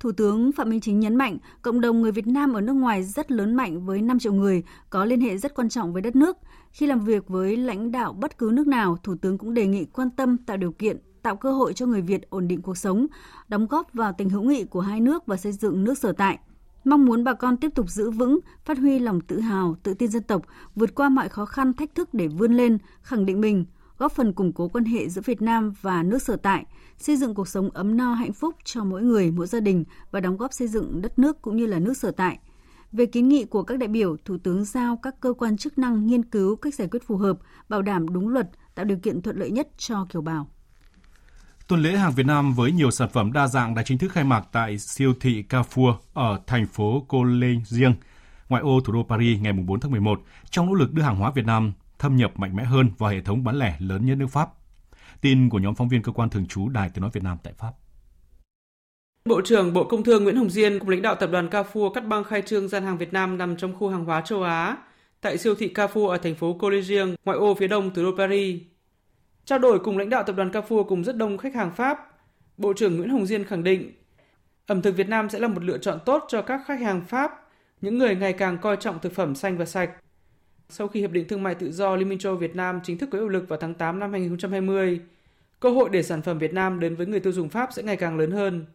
Thủ 0.00 0.12
tướng 0.12 0.52
Phạm 0.52 0.70
Minh 0.70 0.80
Chính 0.80 1.00
nhấn 1.00 1.16
mạnh, 1.16 1.38
cộng 1.62 1.80
đồng 1.80 2.02
người 2.02 2.12
Việt 2.12 2.26
Nam 2.26 2.52
ở 2.52 2.60
nước 2.60 2.72
ngoài 2.72 3.02
rất 3.02 3.30
lớn 3.30 3.54
mạnh 3.54 3.86
với 3.86 4.02
5 4.02 4.18
triệu 4.18 4.32
người, 4.32 4.62
có 4.90 5.04
liên 5.04 5.20
hệ 5.20 5.38
rất 5.38 5.54
quan 5.54 5.68
trọng 5.68 5.92
với 5.92 6.02
đất 6.02 6.16
nước. 6.16 6.36
Khi 6.72 6.86
làm 6.86 7.00
việc 7.00 7.28
với 7.28 7.56
lãnh 7.56 7.92
đạo 7.92 8.12
bất 8.12 8.38
cứ 8.38 8.50
nước 8.52 8.66
nào, 8.66 8.96
Thủ 9.02 9.14
tướng 9.20 9.38
cũng 9.38 9.54
đề 9.54 9.66
nghị 9.66 9.84
quan 9.84 10.10
tâm 10.10 10.36
tạo 10.36 10.56
điều 10.56 10.72
kiện, 10.72 10.96
tạo 11.22 11.36
cơ 11.36 11.52
hội 11.52 11.72
cho 11.72 11.86
người 11.86 12.00
Việt 12.00 12.30
ổn 12.30 12.48
định 12.48 12.62
cuộc 12.62 12.78
sống, 12.78 13.06
đóng 13.48 13.66
góp 13.66 13.92
vào 13.92 14.12
tình 14.18 14.30
hữu 14.30 14.42
nghị 14.42 14.64
của 14.64 14.80
hai 14.80 15.00
nước 15.00 15.26
và 15.26 15.36
xây 15.36 15.52
dựng 15.52 15.84
nước 15.84 15.98
sở 15.98 16.12
tại. 16.12 16.38
Mong 16.84 17.04
muốn 17.04 17.24
bà 17.24 17.34
con 17.34 17.56
tiếp 17.56 17.74
tục 17.74 17.90
giữ 17.90 18.10
vững, 18.10 18.38
phát 18.64 18.78
huy 18.78 18.98
lòng 18.98 19.20
tự 19.20 19.40
hào, 19.40 19.76
tự 19.82 19.94
tin 19.94 20.10
dân 20.10 20.22
tộc, 20.22 20.42
vượt 20.74 20.94
qua 20.94 21.08
mọi 21.08 21.28
khó 21.28 21.44
khăn, 21.44 21.72
thách 21.72 21.94
thức 21.94 22.14
để 22.14 22.28
vươn 22.28 22.52
lên, 22.52 22.78
khẳng 23.02 23.26
định 23.26 23.40
mình, 23.40 23.64
góp 23.98 24.12
phần 24.12 24.32
củng 24.32 24.52
cố 24.52 24.68
quan 24.68 24.84
hệ 24.84 25.08
giữa 25.08 25.22
Việt 25.24 25.42
Nam 25.42 25.72
và 25.80 26.02
nước 26.02 26.22
sở 26.22 26.36
tại, 26.36 26.64
xây 26.98 27.16
dựng 27.16 27.34
cuộc 27.34 27.48
sống 27.48 27.70
ấm 27.70 27.96
no 27.96 28.14
hạnh 28.14 28.32
phúc 28.32 28.54
cho 28.64 28.84
mỗi 28.84 29.02
người, 29.02 29.30
mỗi 29.30 29.46
gia 29.46 29.60
đình 29.60 29.84
và 30.10 30.20
đóng 30.20 30.36
góp 30.36 30.52
xây 30.52 30.68
dựng 30.68 31.02
đất 31.02 31.18
nước 31.18 31.42
cũng 31.42 31.56
như 31.56 31.66
là 31.66 31.78
nước 31.78 31.96
sở 31.96 32.10
tại. 32.10 32.38
Về 32.92 33.06
kiến 33.06 33.28
nghị 33.28 33.44
của 33.44 33.62
các 33.62 33.78
đại 33.78 33.88
biểu, 33.88 34.16
Thủ 34.24 34.38
tướng 34.38 34.64
giao 34.64 34.96
các 34.96 35.14
cơ 35.20 35.32
quan 35.32 35.56
chức 35.56 35.78
năng 35.78 36.06
nghiên 36.06 36.24
cứu 36.24 36.56
cách 36.56 36.74
giải 36.74 36.88
quyết 36.88 37.02
phù 37.06 37.16
hợp, 37.16 37.38
bảo 37.68 37.82
đảm 37.82 38.08
đúng 38.08 38.28
luật, 38.28 38.50
tạo 38.74 38.84
điều 38.84 38.98
kiện 38.98 39.22
thuận 39.22 39.36
lợi 39.36 39.50
nhất 39.50 39.68
cho 39.78 40.06
kiều 40.10 40.22
bào. 40.22 40.48
Tuần 41.68 41.82
lễ 41.82 41.96
hàng 41.96 42.12
Việt 42.12 42.26
Nam 42.26 42.54
với 42.54 42.72
nhiều 42.72 42.90
sản 42.90 43.08
phẩm 43.12 43.32
đa 43.32 43.46
dạng 43.46 43.74
đã 43.74 43.82
chính 43.82 43.98
thức 43.98 44.12
khai 44.12 44.24
mạc 44.24 44.44
tại 44.52 44.78
siêu 44.78 45.14
thị 45.20 45.44
Carrefour 45.48 45.94
ở 46.14 46.40
thành 46.46 46.66
phố 46.66 47.06
Collegieng, 47.08 47.94
ngoại 48.48 48.62
ô 48.62 48.80
thủ 48.84 48.92
đô 48.92 49.02
Paris 49.08 49.40
ngày 49.40 49.52
4 49.52 49.80
tháng 49.80 49.90
11, 49.90 50.20
trong 50.50 50.66
nỗ 50.66 50.74
lực 50.74 50.92
đưa 50.92 51.02
hàng 51.02 51.16
hóa 51.16 51.30
Việt 51.30 51.46
Nam 51.46 51.72
thâm 51.98 52.16
nhập 52.16 52.32
mạnh 52.36 52.56
mẽ 52.56 52.64
hơn 52.64 52.90
vào 52.98 53.10
hệ 53.10 53.20
thống 53.20 53.44
bán 53.44 53.58
lẻ 53.58 53.76
lớn 53.78 54.06
nhất 54.06 54.18
nước 54.18 54.26
Pháp. 54.26 54.48
Tin 55.20 55.48
của 55.48 55.58
nhóm 55.58 55.74
phóng 55.74 55.88
viên 55.88 56.02
cơ 56.02 56.12
quan 56.12 56.30
thường 56.30 56.46
trú 56.46 56.68
Đài 56.68 56.90
Tiếng 56.90 57.02
nói 57.02 57.10
Việt 57.14 57.22
Nam 57.22 57.38
tại 57.42 57.52
Pháp. 57.52 57.72
Bộ 59.24 59.40
trưởng 59.44 59.72
Bộ 59.72 59.84
Công 59.84 60.04
Thương 60.04 60.24
Nguyễn 60.24 60.36
Hồng 60.36 60.50
Diên 60.50 60.78
cùng 60.78 60.88
lãnh 60.88 61.02
đạo 61.02 61.14
tập 61.14 61.30
đoàn 61.32 61.48
Carrefour 61.48 61.90
cắt 61.90 62.06
băng 62.06 62.24
khai 62.24 62.42
trương 62.42 62.68
gian 62.68 62.84
hàng 62.84 62.98
Việt 62.98 63.12
Nam 63.12 63.38
nằm 63.38 63.56
trong 63.56 63.74
khu 63.78 63.88
hàng 63.88 64.04
hóa 64.04 64.20
châu 64.20 64.42
Á 64.42 64.76
tại 65.20 65.38
siêu 65.38 65.54
thị 65.54 65.72
Carrefour 65.74 66.08
ở 66.08 66.18
thành 66.18 66.34
phố 66.34 66.52
Collegieng, 66.52 67.16
ngoại 67.24 67.38
ô 67.38 67.54
phía 67.54 67.68
đông 67.68 67.94
thủ 67.94 68.02
đô 68.02 68.16
Paris. 68.16 68.62
Trao 69.44 69.58
đổi 69.58 69.78
cùng 69.78 69.98
lãnh 69.98 70.10
đạo 70.10 70.22
tập 70.22 70.36
đoàn 70.36 70.50
Carrefour 70.50 70.84
cùng 70.84 71.04
rất 71.04 71.16
đông 71.16 71.38
khách 71.38 71.54
hàng 71.54 71.74
Pháp, 71.74 71.98
Bộ 72.56 72.72
trưởng 72.72 72.96
Nguyễn 72.96 73.10
Hồng 73.10 73.26
Diên 73.26 73.44
khẳng 73.44 73.64
định 73.64 73.92
ẩm 74.66 74.82
thực 74.82 74.96
Việt 74.96 75.08
Nam 75.08 75.30
sẽ 75.30 75.38
là 75.38 75.48
một 75.48 75.64
lựa 75.64 75.78
chọn 75.78 75.98
tốt 76.06 76.24
cho 76.28 76.42
các 76.42 76.60
khách 76.66 76.80
hàng 76.80 77.04
Pháp, 77.04 77.30
những 77.80 77.98
người 77.98 78.16
ngày 78.16 78.32
càng 78.32 78.58
coi 78.58 78.76
trọng 78.76 78.98
thực 78.98 79.14
phẩm 79.14 79.34
xanh 79.34 79.58
và 79.58 79.64
sạch. 79.64 79.90
Sau 80.68 80.88
khi 80.88 81.00
Hiệp 81.00 81.10
định 81.10 81.28
Thương 81.28 81.42
mại 81.42 81.54
Tự 81.54 81.72
do 81.72 81.96
Liên 81.96 82.08
minh 82.08 82.18
châu 82.18 82.36
Việt 82.36 82.56
Nam 82.56 82.80
chính 82.84 82.98
thức 82.98 83.08
có 83.12 83.18
hiệu 83.18 83.28
lực 83.28 83.48
vào 83.48 83.58
tháng 83.58 83.74
8 83.74 83.98
năm 83.98 84.12
2020, 84.12 85.00
cơ 85.60 85.70
hội 85.70 85.88
để 85.92 86.02
sản 86.02 86.22
phẩm 86.22 86.38
Việt 86.38 86.52
Nam 86.54 86.80
đến 86.80 86.96
với 86.96 87.06
người 87.06 87.20
tiêu 87.20 87.32
dùng 87.32 87.48
Pháp 87.48 87.72
sẽ 87.72 87.82
ngày 87.82 87.96
càng 87.96 88.18
lớn 88.18 88.30
hơn. 88.30 88.66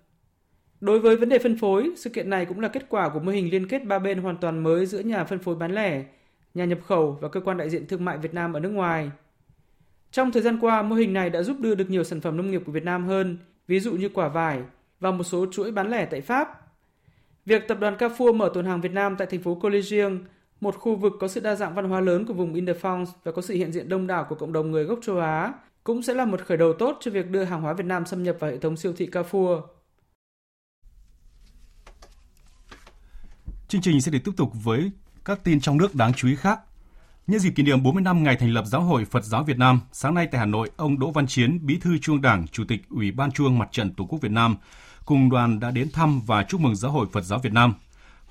Đối 0.82 1.00
với 1.00 1.16
vấn 1.16 1.30
đề 1.30 1.40
phân 1.40 1.58
phối, 1.58 1.94
sự 1.98 2.10
kiện 2.10 2.30
này 2.30 2.46
cũng 2.46 2.60
là 2.60 2.68
kết 2.68 2.86
quả 2.90 3.10
của 3.10 3.20
mô 3.20 3.32
hình 3.32 3.52
liên 3.52 3.68
kết 3.68 3.86
ba 3.86 4.00
bên 4.00 4.20
hoàn 4.20 4.38
toàn 4.38 4.64
mới 4.64 4.86
giữa 4.86 5.00
nhà 5.00 5.24
phân 5.24 5.40
phối 5.40 5.56
bán 5.56 5.76
lẻ, 5.76 6.04
nhà 6.54 6.66
nhập 6.66 6.80
khẩu 6.86 7.18
và 7.22 7.30
cơ 7.30 7.40
quan 7.42 7.58
đại 7.58 7.70
diện 7.70 7.88
thương 7.88 8.06
mại 8.06 8.18
Việt 8.18 8.34
Nam 8.34 8.54
ở 8.54 8.60
nước 8.60 8.70
ngoài. 8.70 9.12
Trong 10.12 10.32
thời 10.32 10.42
gian 10.42 10.58
qua, 10.62 10.82
mô 10.82 10.96
hình 10.96 11.14
này 11.14 11.30
đã 11.30 11.44
giúp 11.44 11.60
đưa 11.60 11.76
được 11.76 11.90
nhiều 11.90 12.04
sản 12.04 12.22
phẩm 12.22 12.38
nông 12.38 12.52
nghiệp 12.52 12.62
của 12.66 12.72
Việt 12.72 12.84
Nam 12.84 13.06
hơn, 13.06 13.38
ví 13.68 13.80
dụ 13.80 13.92
như 13.92 14.10
quả 14.10 14.28
vải 14.28 14.62
và 15.00 15.12
một 15.12 15.24
số 15.24 15.46
chuỗi 15.52 15.72
bán 15.72 15.90
lẻ 15.90 16.06
tại 16.06 16.22
Pháp. 16.22 16.62
Việc 17.46 17.68
tập 17.68 17.78
đoàn 17.80 17.96
Carrefour 17.96 18.36
mở 18.36 18.52
tuần 18.54 18.66
hàng 18.66 18.82
Việt 18.82 18.92
Nam 18.92 19.16
tại 19.18 19.28
thành 19.28 19.42
phố 19.42 19.56
Collegium 19.56 20.20
một 20.62 20.76
khu 20.80 20.96
vực 20.96 21.14
có 21.20 21.28
sự 21.28 21.40
đa 21.40 21.56
dạng 21.56 21.76
văn 21.76 21.90
hóa 21.90 22.02
lớn 22.02 22.26
của 22.26 22.34
vùng 22.34 22.54
Înderphong 22.54 23.06
và 23.24 23.32
có 23.32 23.42
sự 23.42 23.54
hiện 23.54 23.72
diện 23.72 23.90
đông 23.90 24.08
đảo 24.08 24.26
của 24.30 24.36
cộng 24.36 24.54
đồng 24.54 24.72
người 24.72 24.84
gốc 24.84 25.00
châu 25.02 25.20
Á, 25.20 25.54
cũng 25.84 26.04
sẽ 26.04 26.14
là 26.14 26.26
một 26.26 26.42
khởi 26.46 26.58
đầu 26.58 26.74
tốt 26.74 26.98
cho 27.02 27.12
việc 27.12 27.30
đưa 27.30 27.44
hàng 27.44 27.62
hóa 27.62 27.74
Việt 27.74 27.86
Nam 27.86 28.06
xâm 28.06 28.24
nhập 28.24 28.36
vào 28.40 28.52
hệ 28.52 28.58
thống 28.58 28.78
siêu 28.78 28.94
thị 28.98 29.10
Carrefour. 29.12 29.62
Chương 33.68 33.82
trình 33.82 34.02
sẽ 34.02 34.12
được 34.12 34.20
tiếp 34.26 34.32
tục 34.38 34.52
với 34.64 34.92
các 35.26 35.44
tin 35.44 35.60
trong 35.60 35.78
nước 35.78 35.96
đáng 35.96 36.14
chú 36.14 36.28
ý 36.28 36.36
khác. 36.36 36.60
Nhân 37.28 37.40
dịp 37.40 37.52
kỷ 37.56 37.64
niệm 37.64 37.84
40 37.84 38.04
năm 38.04 38.24
ngày 38.24 38.36
thành 38.36 38.54
lập 38.54 38.66
Giáo 38.66 38.82
hội 38.82 39.06
Phật 39.06 39.24
giáo 39.24 39.44
Việt 39.44 39.58
Nam, 39.58 39.80
sáng 39.92 40.16
nay 40.16 40.28
tại 40.32 40.40
Hà 40.40 40.46
Nội, 40.46 40.72
ông 40.78 41.00
Đỗ 41.00 41.12
Văn 41.12 41.28
Chiến, 41.28 41.60
Bí 41.66 41.78
thư 41.78 41.98
Trung 41.98 42.16
ương 42.16 42.22
Đảng, 42.22 42.48
Chủ 42.48 42.64
tịch 42.68 42.82
Ủy 42.90 43.12
ban 43.12 43.32
Trung 43.32 43.46
ương 43.46 43.60
Mặt 43.60 43.70
trận 43.72 43.94
Tổ 43.94 44.06
quốc 44.06 44.22
Việt 44.22 44.32
Nam 44.32 44.56
cùng 45.06 45.30
đoàn 45.30 45.60
đã 45.60 45.72
đến 45.72 45.92
thăm 45.92 46.22
và 46.26 46.44
chúc 46.44 46.62
mừng 46.62 46.76
Giáo 46.76 46.92
hội 46.92 47.08
Phật 47.12 47.22
giáo 47.22 47.40
Việt 47.40 47.54
Nam. 47.54 47.74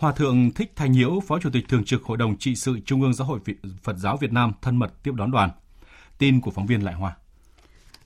Hòa 0.00 0.12
thượng 0.12 0.50
Thích 0.50 0.72
Thanh 0.76 0.92
Nhiễu, 0.92 1.20
Phó 1.20 1.38
Chủ 1.38 1.50
tịch 1.52 1.68
Thường 1.68 1.84
trực 1.84 2.02
Hội 2.02 2.16
đồng 2.16 2.38
trị 2.38 2.54
sự 2.56 2.78
Trung 2.84 3.02
ương 3.02 3.14
Giáo 3.14 3.26
hội 3.26 3.40
Phật 3.82 3.96
giáo 3.98 4.16
Việt 4.16 4.32
Nam 4.32 4.52
thân 4.62 4.76
mật 4.76 5.02
tiếp 5.02 5.12
đón 5.14 5.30
đoàn. 5.30 5.50
Tin 6.18 6.40
của 6.40 6.50
phóng 6.50 6.66
viên 6.66 6.84
Lại 6.84 6.94
Hoa. 6.94 7.16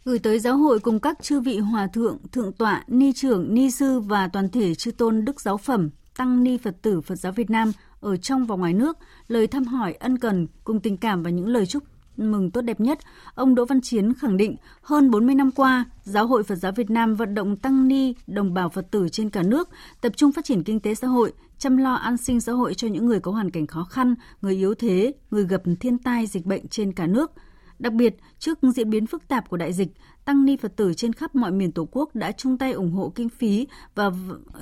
Gửi 0.04 0.18
tới 0.18 0.38
giáo 0.38 0.56
hội 0.56 0.80
cùng 0.80 1.00
các 1.00 1.22
chư 1.22 1.40
vị 1.40 1.58
hòa 1.58 1.86
thượng, 1.86 2.18
thượng 2.32 2.52
tọa, 2.52 2.84
ni 2.88 3.12
trưởng, 3.12 3.54
ni 3.54 3.70
sư 3.70 4.00
và 4.00 4.28
toàn 4.28 4.48
thể 4.48 4.74
chư 4.74 4.90
tôn 4.90 5.24
đức 5.24 5.40
giáo 5.40 5.56
phẩm, 5.56 5.90
tăng 6.16 6.44
ni 6.44 6.58
Phật 6.58 6.82
tử 6.82 7.00
Phật 7.00 7.16
giáo 7.16 7.32
Việt 7.32 7.50
Nam 7.50 7.72
ở 8.00 8.16
trong 8.16 8.46
và 8.46 8.56
ngoài 8.56 8.72
nước, 8.72 8.98
lời 9.28 9.46
thăm 9.46 9.64
hỏi 9.64 9.92
ân 9.92 10.18
cần 10.18 10.46
cùng 10.64 10.80
tình 10.80 10.96
cảm 10.96 11.22
và 11.22 11.30
những 11.30 11.48
lời 11.48 11.66
chúc 11.66 11.82
mừng 12.16 12.50
tốt 12.50 12.60
đẹp 12.60 12.80
nhất, 12.80 12.98
ông 13.34 13.54
Đỗ 13.54 13.64
Văn 13.64 13.80
Chiến 13.80 14.14
khẳng 14.14 14.36
định 14.36 14.56
hơn 14.82 15.10
40 15.10 15.34
năm 15.34 15.50
qua, 15.50 15.84
Giáo 16.02 16.26
hội 16.26 16.42
Phật 16.42 16.56
giáo 16.56 16.72
Việt 16.72 16.90
Nam 16.90 17.14
vận 17.14 17.34
động 17.34 17.56
tăng 17.56 17.88
ni, 17.88 18.14
đồng 18.26 18.54
bào 18.54 18.68
Phật 18.68 18.90
tử 18.90 19.08
trên 19.08 19.30
cả 19.30 19.42
nước 19.42 19.68
tập 20.00 20.12
trung 20.16 20.32
phát 20.32 20.44
triển 20.44 20.62
kinh 20.62 20.80
tế 20.80 20.94
xã 20.94 21.06
hội, 21.06 21.32
chăm 21.58 21.76
lo 21.76 21.94
an 21.94 22.16
sinh 22.16 22.40
xã 22.40 22.52
hội 22.52 22.74
cho 22.74 22.88
những 22.88 23.06
người 23.06 23.20
có 23.20 23.32
hoàn 23.32 23.50
cảnh 23.50 23.66
khó 23.66 23.84
khăn, 23.84 24.14
người 24.42 24.54
yếu 24.54 24.74
thế, 24.74 25.12
người 25.30 25.46
gặp 25.46 25.62
thiên 25.80 25.98
tai 25.98 26.26
dịch 26.26 26.46
bệnh 26.46 26.68
trên 26.68 26.92
cả 26.92 27.06
nước. 27.06 27.32
Đặc 27.78 27.92
biệt, 27.92 28.16
trước 28.38 28.58
diễn 28.74 28.90
biến 28.90 29.06
phức 29.06 29.28
tạp 29.28 29.48
của 29.48 29.56
đại 29.56 29.72
dịch, 29.72 29.88
tăng 30.24 30.44
ni 30.44 30.56
Phật 30.56 30.76
tử 30.76 30.94
trên 30.94 31.12
khắp 31.12 31.34
mọi 31.34 31.52
miền 31.52 31.72
Tổ 31.72 31.88
quốc 31.90 32.14
đã 32.14 32.32
chung 32.32 32.58
tay 32.58 32.72
ủng 32.72 32.92
hộ 32.92 33.12
kinh 33.14 33.28
phí 33.28 33.66
và 33.94 34.10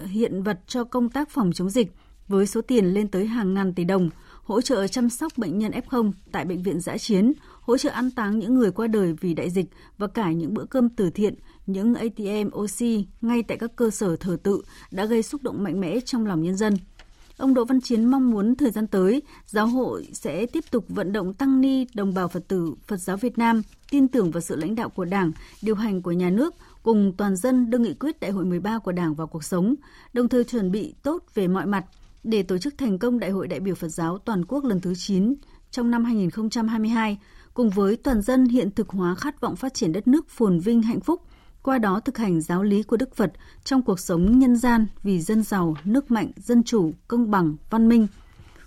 hiện 0.06 0.42
vật 0.42 0.60
cho 0.66 0.84
công 0.84 1.10
tác 1.10 1.30
phòng 1.30 1.52
chống 1.52 1.70
dịch 1.70 1.92
với 2.28 2.46
số 2.46 2.60
tiền 2.60 2.86
lên 2.86 3.08
tới 3.08 3.26
hàng 3.26 3.54
ngàn 3.54 3.74
tỷ 3.74 3.84
đồng, 3.84 4.10
hỗ 4.42 4.60
trợ 4.60 4.86
chăm 4.86 5.10
sóc 5.10 5.32
bệnh 5.36 5.58
nhân 5.58 5.72
F0 5.72 6.12
tại 6.32 6.44
bệnh 6.44 6.62
viện 6.62 6.80
giã 6.80 6.98
chiến, 6.98 7.32
hỗ 7.60 7.76
trợ 7.76 7.90
an 7.90 8.10
táng 8.10 8.38
những 8.38 8.54
người 8.54 8.70
qua 8.70 8.86
đời 8.86 9.14
vì 9.20 9.34
đại 9.34 9.50
dịch 9.50 9.66
và 9.98 10.06
cả 10.06 10.32
những 10.32 10.54
bữa 10.54 10.64
cơm 10.64 10.88
từ 10.88 11.10
thiện, 11.10 11.34
những 11.66 11.94
ATM 11.94 12.48
oxy 12.56 13.06
ngay 13.20 13.42
tại 13.42 13.58
các 13.58 13.76
cơ 13.76 13.90
sở 13.90 14.16
thờ 14.16 14.36
tự 14.42 14.62
đã 14.90 15.04
gây 15.04 15.22
xúc 15.22 15.42
động 15.42 15.64
mạnh 15.64 15.80
mẽ 15.80 16.00
trong 16.04 16.26
lòng 16.26 16.42
nhân 16.42 16.56
dân. 16.56 16.74
Ông 17.36 17.54
Đỗ 17.54 17.64
Văn 17.64 17.80
Chiến 17.80 18.04
mong 18.04 18.30
muốn 18.30 18.56
thời 18.56 18.70
gian 18.70 18.86
tới, 18.86 19.22
giáo 19.46 19.66
hội 19.66 20.08
sẽ 20.12 20.46
tiếp 20.46 20.64
tục 20.70 20.84
vận 20.88 21.12
động 21.12 21.34
tăng 21.34 21.60
ni, 21.60 21.86
đồng 21.94 22.14
bào 22.14 22.28
Phật 22.28 22.48
tử, 22.48 22.74
Phật 22.86 22.96
giáo 22.96 23.16
Việt 23.16 23.38
Nam 23.38 23.62
tin 23.90 24.08
tưởng 24.08 24.30
vào 24.30 24.40
sự 24.40 24.56
lãnh 24.56 24.74
đạo 24.74 24.88
của 24.88 25.04
Đảng, 25.04 25.32
điều 25.62 25.74
hành 25.74 26.02
của 26.02 26.12
nhà 26.12 26.30
nước, 26.30 26.54
cùng 26.82 27.12
toàn 27.16 27.36
dân 27.36 27.70
đưa 27.70 27.78
nghị 27.78 27.94
quyết 27.94 28.20
đại 28.20 28.30
hội 28.30 28.44
13 28.44 28.78
của 28.78 28.92
Đảng 28.92 29.14
vào 29.14 29.26
cuộc 29.26 29.44
sống, 29.44 29.74
đồng 30.12 30.28
thời 30.28 30.44
chuẩn 30.44 30.70
bị 30.70 30.94
tốt 31.02 31.24
về 31.34 31.48
mọi 31.48 31.66
mặt 31.66 31.84
để 32.24 32.42
tổ 32.42 32.58
chức 32.58 32.78
thành 32.78 32.98
công 32.98 33.18
Đại 33.18 33.30
hội 33.30 33.48
đại 33.48 33.60
biểu 33.60 33.74
Phật 33.74 33.88
giáo 33.88 34.18
toàn 34.18 34.44
quốc 34.44 34.64
lần 34.64 34.80
thứ 34.80 34.94
9 34.94 35.34
trong 35.70 35.90
năm 35.90 36.04
2022, 36.04 37.18
cùng 37.54 37.70
với 37.70 37.96
toàn 37.96 38.22
dân 38.22 38.44
hiện 38.44 38.70
thực 38.70 38.88
hóa 38.88 39.14
khát 39.14 39.40
vọng 39.40 39.56
phát 39.56 39.74
triển 39.74 39.92
đất 39.92 40.08
nước 40.08 40.28
phồn 40.28 40.58
vinh 40.58 40.82
hạnh 40.82 41.00
phúc, 41.00 41.22
qua 41.62 41.78
đó 41.78 42.00
thực 42.00 42.18
hành 42.18 42.40
giáo 42.40 42.62
lý 42.62 42.82
của 42.82 42.96
Đức 42.96 43.16
Phật 43.16 43.32
trong 43.64 43.82
cuộc 43.82 44.00
sống 44.00 44.38
nhân 44.38 44.56
gian 44.56 44.86
vì 45.02 45.20
dân 45.20 45.42
giàu, 45.42 45.76
nước 45.84 46.10
mạnh, 46.10 46.30
dân 46.36 46.62
chủ, 46.62 46.92
công 47.08 47.30
bằng, 47.30 47.56
văn 47.70 47.88
minh. 47.88 48.06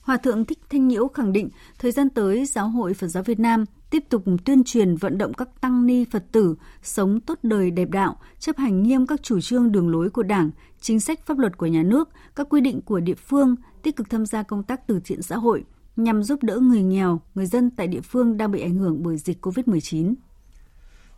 Hòa 0.02 0.18
thượng 0.18 0.46
Thích 0.46 0.60
Thanh 0.70 0.88
Nhiễu 0.88 1.08
khẳng 1.08 1.34
định, 1.34 1.50
thời 1.80 1.92
gian 1.92 2.10
tới, 2.10 2.46
Giáo 2.46 2.70
hội 2.70 2.94
Phật 2.94 3.08
giáo 3.08 3.24
Việt 3.24 3.40
Nam 3.40 3.66
tiếp 3.90 4.04
tục 4.10 4.24
tuyên 4.46 4.64
truyền 4.64 4.96
vận 4.96 5.18
động 5.18 5.34
các 5.34 5.62
tăng 5.62 5.86
ni 5.86 6.06
Phật 6.12 6.32
tử 6.32 6.56
sống 6.84 7.20
tốt 7.20 7.40
đời 7.44 7.72
đẹp 7.72 7.90
đạo, 7.90 8.18
chấp 8.40 8.58
hành 8.58 8.84
nghiêm 8.84 9.08
các 9.08 9.24
chủ 9.24 9.42
trương 9.42 9.72
đường 9.72 9.90
lối 9.90 10.10
của 10.10 10.24
Đảng, 10.24 10.52
chính 10.82 11.00
sách 11.00 11.26
pháp 11.26 11.38
luật 11.38 11.58
của 11.58 11.66
nhà 11.66 11.84
nước, 11.84 12.10
các 12.36 12.48
quy 12.50 12.62
định 12.62 12.82
của 12.82 13.00
địa 13.00 13.16
phương, 13.16 13.56
tích 13.84 13.96
cực 13.96 14.10
tham 14.10 14.26
gia 14.26 14.44
công 14.44 14.64
tác 14.64 14.88
từ 14.88 15.00
thiện 15.06 15.22
xã 15.22 15.36
hội 15.36 15.64
nhằm 15.96 16.24
giúp 16.24 16.44
đỡ 16.44 16.60
người 16.60 16.84
nghèo, 16.84 17.22
người 17.36 17.46
dân 17.46 17.70
tại 17.70 17.88
địa 17.88 18.02
phương 18.02 18.38
đang 18.38 18.52
bị 18.52 18.62
ảnh 18.62 18.76
hưởng 18.76 19.04
bởi 19.04 19.18
dịch 19.18 19.46
COVID-19. 19.46 20.14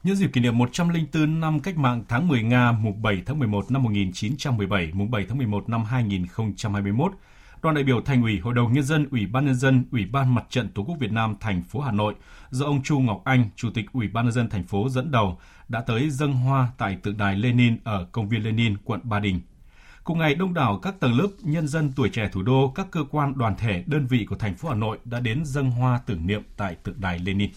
Nhân 0.03 0.15
dịp 0.15 0.29
kỷ 0.33 0.41
niệm 0.41 0.57
104 0.57 1.39
năm 1.39 1.59
cách 1.59 1.77
mạng 1.77 2.03
tháng 2.07 2.27
10 2.27 2.43
Nga 2.43 2.71
mùng 2.71 3.01
7 3.01 3.23
tháng 3.25 3.39
11 3.39 3.71
năm 3.71 3.83
1917, 3.83 4.91
mùng 4.93 5.11
7 5.11 5.25
tháng 5.29 5.37
11 5.37 5.69
năm 5.69 5.83
2021, 5.83 7.11
đoàn 7.61 7.75
đại 7.75 7.83
biểu 7.83 8.01
Thành 8.01 8.23
ủy, 8.23 8.39
Hội 8.39 8.53
đồng 8.53 8.73
nhân 8.73 8.83
dân, 8.83 9.07
Ủy 9.11 9.25
ban 9.25 9.45
nhân 9.45 9.55
dân, 9.55 9.85
Ủy 9.91 10.05
ban 10.05 10.35
Mặt 10.35 10.45
trận 10.49 10.69
Tổ 10.69 10.83
quốc 10.83 10.95
Việt 10.99 11.11
Nam 11.11 11.35
thành 11.39 11.63
phố 11.63 11.79
Hà 11.79 11.91
Nội 11.91 12.15
do 12.49 12.65
ông 12.65 12.83
Chu 12.83 12.99
Ngọc 12.99 13.21
Anh, 13.25 13.49
Chủ 13.55 13.69
tịch 13.73 13.85
Ủy 13.93 14.07
ban 14.07 14.25
nhân 14.25 14.31
dân 14.31 14.49
thành 14.49 14.63
phố 14.63 14.89
dẫn 14.89 15.11
đầu 15.11 15.39
đã 15.67 15.81
tới 15.81 16.09
dâng 16.09 16.33
hoa 16.33 16.67
tại 16.77 16.97
tượng 17.03 17.17
đài 17.17 17.35
Lenin 17.35 17.77
ở 17.83 18.07
công 18.11 18.29
viên 18.29 18.43
Lenin, 18.43 18.77
quận 18.77 18.99
Ba 19.03 19.19
Đình. 19.19 19.41
Cùng 20.03 20.19
ngày, 20.19 20.35
đông 20.35 20.53
đảo 20.53 20.79
các 20.83 20.99
tầng 20.99 21.17
lớp 21.17 21.27
nhân 21.41 21.67
dân 21.67 21.91
tuổi 21.95 22.09
trẻ 22.09 22.29
thủ 22.33 22.41
đô, 22.41 22.71
các 22.75 22.87
cơ 22.91 23.03
quan 23.11 23.37
đoàn 23.37 23.55
thể, 23.57 23.83
đơn 23.87 24.07
vị 24.07 24.25
của 24.29 24.35
thành 24.35 24.55
phố 24.55 24.69
Hà 24.69 24.75
Nội 24.75 24.97
đã 25.05 25.19
đến 25.19 25.45
dâng 25.45 25.71
hoa 25.71 25.99
tưởng 26.05 26.27
niệm 26.27 26.41
tại 26.57 26.75
tượng 26.83 27.01
đài 27.01 27.19
Lenin. 27.19 27.51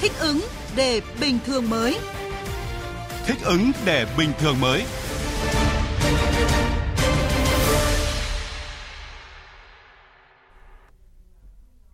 Thích 0.00 0.12
ứng 0.20 0.40
để 0.76 1.00
bình 1.20 1.38
thường 1.46 1.70
mới. 1.70 1.98
Thích 3.28 3.38
ứng 3.44 3.70
để 3.86 4.06
bình 4.18 4.30
thường 4.38 4.60
mới. 4.60 4.84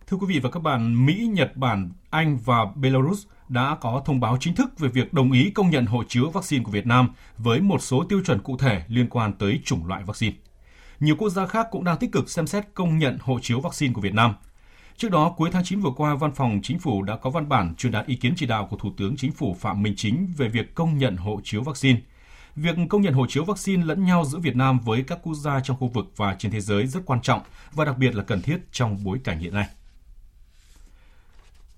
Thưa 0.07 0.17
quý 0.17 0.25
vị 0.27 0.39
và 0.39 0.49
các 0.51 0.59
bạn, 0.63 1.05
Mỹ, 1.05 1.29
Nhật 1.33 1.57
Bản, 1.57 1.91
Anh 2.09 2.37
và 2.45 2.65
Belarus 2.75 3.25
đã 3.49 3.77
có 3.81 4.01
thông 4.05 4.19
báo 4.19 4.37
chính 4.39 4.55
thức 4.55 4.79
về 4.79 4.89
việc 4.89 5.13
đồng 5.13 5.31
ý 5.31 5.49
công 5.49 5.69
nhận 5.69 5.85
hộ 5.85 6.03
chiếu 6.07 6.29
vaccine 6.29 6.63
của 6.63 6.71
Việt 6.71 6.85
Nam 6.87 7.09
với 7.37 7.61
một 7.61 7.81
số 7.81 8.05
tiêu 8.09 8.21
chuẩn 8.25 8.39
cụ 8.39 8.57
thể 8.57 8.83
liên 8.87 9.09
quan 9.09 9.33
tới 9.33 9.61
chủng 9.65 9.85
loại 9.85 10.03
vaccine. 10.03 10.35
Nhiều 10.99 11.15
quốc 11.15 11.29
gia 11.29 11.45
khác 11.45 11.67
cũng 11.71 11.83
đang 11.83 11.97
tích 11.97 12.11
cực 12.11 12.29
xem 12.29 12.47
xét 12.47 12.65
công 12.73 12.97
nhận 12.97 13.17
hộ 13.21 13.39
chiếu 13.41 13.59
vaccine 13.59 13.93
của 13.93 14.01
Việt 14.01 14.13
Nam. 14.13 14.33
Trước 14.97 15.11
đó, 15.11 15.33
cuối 15.37 15.49
tháng 15.51 15.63
9 15.63 15.79
vừa 15.79 15.91
qua, 15.95 16.15
Văn 16.15 16.31
phòng 16.31 16.59
Chính 16.63 16.79
phủ 16.79 17.03
đã 17.03 17.15
có 17.17 17.29
văn 17.29 17.49
bản 17.49 17.75
truyền 17.75 17.91
đạt 17.91 18.05
ý 18.07 18.15
kiến 18.15 18.33
chỉ 18.37 18.45
đạo 18.45 18.67
của 18.71 18.77
Thủ 18.77 18.91
tướng 18.97 19.17
Chính 19.17 19.31
phủ 19.31 19.55
Phạm 19.59 19.83
Minh 19.83 19.93
Chính 19.97 20.33
về 20.37 20.47
việc 20.47 20.75
công 20.75 20.97
nhận 20.97 21.17
hộ 21.17 21.41
chiếu 21.43 21.63
vaccine. 21.63 21.99
Việc 22.55 22.75
công 22.89 23.01
nhận 23.01 23.13
hộ 23.13 23.27
chiếu 23.27 23.43
vaccine 23.45 23.85
lẫn 23.85 24.05
nhau 24.05 24.25
giữa 24.25 24.39
Việt 24.39 24.55
Nam 24.55 24.79
với 24.79 25.03
các 25.03 25.19
quốc 25.23 25.33
gia 25.33 25.59
trong 25.59 25.77
khu 25.77 25.87
vực 25.87 26.05
và 26.15 26.35
trên 26.39 26.51
thế 26.51 26.61
giới 26.61 26.87
rất 26.87 26.99
quan 27.05 27.21
trọng 27.21 27.41
và 27.73 27.85
đặc 27.85 27.97
biệt 27.97 28.15
là 28.15 28.23
cần 28.23 28.41
thiết 28.41 28.57
trong 28.71 29.03
bối 29.03 29.19
cảnh 29.23 29.39
hiện 29.39 29.53
nay. 29.53 29.67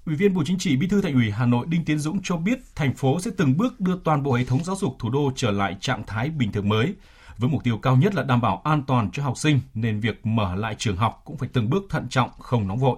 Ủy 0.05 0.15
viên 0.15 0.33
Bộ 0.33 0.43
Chính 0.45 0.57
trị 0.57 0.77
Bí 0.77 0.88
thư 0.88 1.01
Thành 1.01 1.13
ủy 1.13 1.31
Hà 1.31 1.45
Nội 1.45 1.65
Đinh 1.69 1.86
Tiến 1.86 2.00
Dũng 2.00 2.19
cho 2.24 2.38
biết 2.38 2.59
thành 2.75 2.93
phố 2.93 3.19
sẽ 3.19 3.31
từng 3.38 3.57
bước 3.57 3.79
đưa 3.79 4.00
toàn 4.03 4.24
bộ 4.24 4.33
hệ 4.33 4.43
thống 4.45 4.63
giáo 4.63 4.75
dục 4.75 4.95
thủ 5.00 5.09
đô 5.09 5.31
trở 5.36 5.51
lại 5.51 5.77
trạng 5.79 6.03
thái 6.07 6.29
bình 6.29 6.51
thường 6.51 6.69
mới, 6.69 6.93
với 7.38 7.50
mục 7.50 7.63
tiêu 7.63 7.77
cao 7.77 7.95
nhất 7.95 8.15
là 8.15 8.24
đảm 8.24 8.41
bảo 8.41 8.62
an 8.63 8.83
toàn 8.88 9.12
cho 9.12 9.24
học 9.24 9.38
sinh 9.38 9.59
nên 9.74 10.00
việc 10.00 10.25
mở 10.25 10.55
lại 10.55 10.75
trường 10.77 10.97
học 10.97 11.21
cũng 11.25 11.38
phải 11.38 11.50
từng 11.53 11.69
bước 11.69 11.83
thận 11.89 12.07
trọng, 12.09 12.29
không 12.39 12.67
nóng 12.67 12.77
vội. 12.77 12.97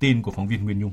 Tin 0.00 0.22
của 0.22 0.30
phóng 0.30 0.48
viên 0.48 0.64
Nguyên 0.64 0.78
Nhung. 0.78 0.92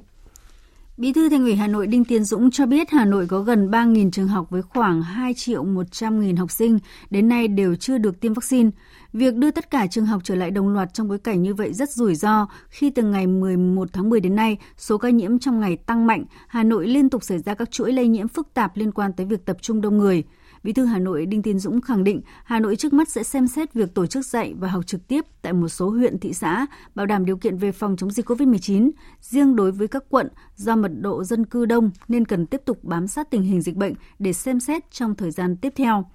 Bí 0.97 1.13
thư 1.13 1.29
Thành 1.29 1.43
ủy 1.43 1.55
Hà 1.55 1.67
Nội 1.67 1.87
Đinh 1.87 2.05
Tiến 2.05 2.23
Dũng 2.23 2.51
cho 2.51 2.65
biết 2.65 2.89
Hà 2.89 3.05
Nội 3.05 3.27
có 3.27 3.39
gần 3.39 3.71
3.000 3.71 4.11
trường 4.11 4.27
học 4.27 4.49
với 4.49 4.61
khoảng 4.61 5.01
2 5.01 5.33
triệu 5.33 5.63
100 5.63 6.19
nghìn 6.19 6.35
học 6.35 6.51
sinh, 6.51 6.79
đến 7.09 7.29
nay 7.29 7.47
đều 7.47 7.75
chưa 7.75 7.97
được 7.97 8.19
tiêm 8.19 8.33
vaccine. 8.33 8.69
Việc 9.13 9.35
đưa 9.35 9.51
tất 9.51 9.69
cả 9.69 9.87
trường 9.87 10.05
học 10.05 10.21
trở 10.23 10.35
lại 10.35 10.51
đồng 10.51 10.69
loạt 10.69 10.93
trong 10.93 11.07
bối 11.07 11.19
cảnh 11.19 11.41
như 11.41 11.53
vậy 11.53 11.73
rất 11.73 11.89
rủi 11.89 12.15
ro 12.15 12.47
khi 12.69 12.89
từ 12.89 13.03
ngày 13.03 13.27
11 13.27 13.89
tháng 13.93 14.09
10 14.09 14.19
đến 14.19 14.35
nay, 14.35 14.57
số 14.77 14.97
ca 14.97 15.09
nhiễm 15.09 15.39
trong 15.39 15.59
ngày 15.59 15.77
tăng 15.77 16.07
mạnh, 16.07 16.25
Hà 16.47 16.63
Nội 16.63 16.87
liên 16.87 17.09
tục 17.09 17.23
xảy 17.23 17.39
ra 17.39 17.53
các 17.53 17.71
chuỗi 17.71 17.93
lây 17.93 18.07
nhiễm 18.07 18.27
phức 18.27 18.53
tạp 18.53 18.77
liên 18.77 18.91
quan 18.91 19.13
tới 19.13 19.25
việc 19.25 19.45
tập 19.45 19.57
trung 19.61 19.81
đông 19.81 19.97
người. 19.97 20.23
Bí 20.65 20.73
thư 20.73 20.85
Hà 20.85 20.99
Nội 20.99 21.25
Đinh 21.25 21.41
Tiến 21.41 21.59
Dũng 21.59 21.81
khẳng 21.81 22.03
định 22.03 22.21
Hà 22.43 22.59
Nội 22.59 22.75
trước 22.75 22.93
mắt 22.93 23.09
sẽ 23.09 23.23
xem 23.23 23.47
xét 23.47 23.73
việc 23.73 23.93
tổ 23.93 24.05
chức 24.05 24.25
dạy 24.25 24.53
và 24.59 24.67
học 24.67 24.87
trực 24.87 25.07
tiếp 25.07 25.25
tại 25.41 25.53
một 25.53 25.67
số 25.67 25.89
huyện 25.89 26.19
thị 26.19 26.33
xã, 26.33 26.65
bảo 26.95 27.05
đảm 27.05 27.25
điều 27.25 27.37
kiện 27.37 27.57
về 27.57 27.71
phòng 27.71 27.95
chống 27.97 28.11
dịch 28.11 28.29
COVID-19. 28.29 28.91
Riêng 29.21 29.55
đối 29.55 29.71
với 29.71 29.87
các 29.87 30.03
quận 30.09 30.27
do 30.55 30.75
mật 30.75 30.91
độ 30.99 31.23
dân 31.23 31.45
cư 31.45 31.65
đông 31.65 31.91
nên 32.07 32.25
cần 32.25 32.45
tiếp 32.45 32.61
tục 32.65 32.83
bám 32.83 33.07
sát 33.07 33.31
tình 33.31 33.41
hình 33.41 33.61
dịch 33.61 33.75
bệnh 33.75 33.93
để 34.19 34.33
xem 34.33 34.59
xét 34.59 34.91
trong 34.91 35.15
thời 35.15 35.31
gian 35.31 35.57
tiếp 35.57 35.73
theo. 35.75 36.05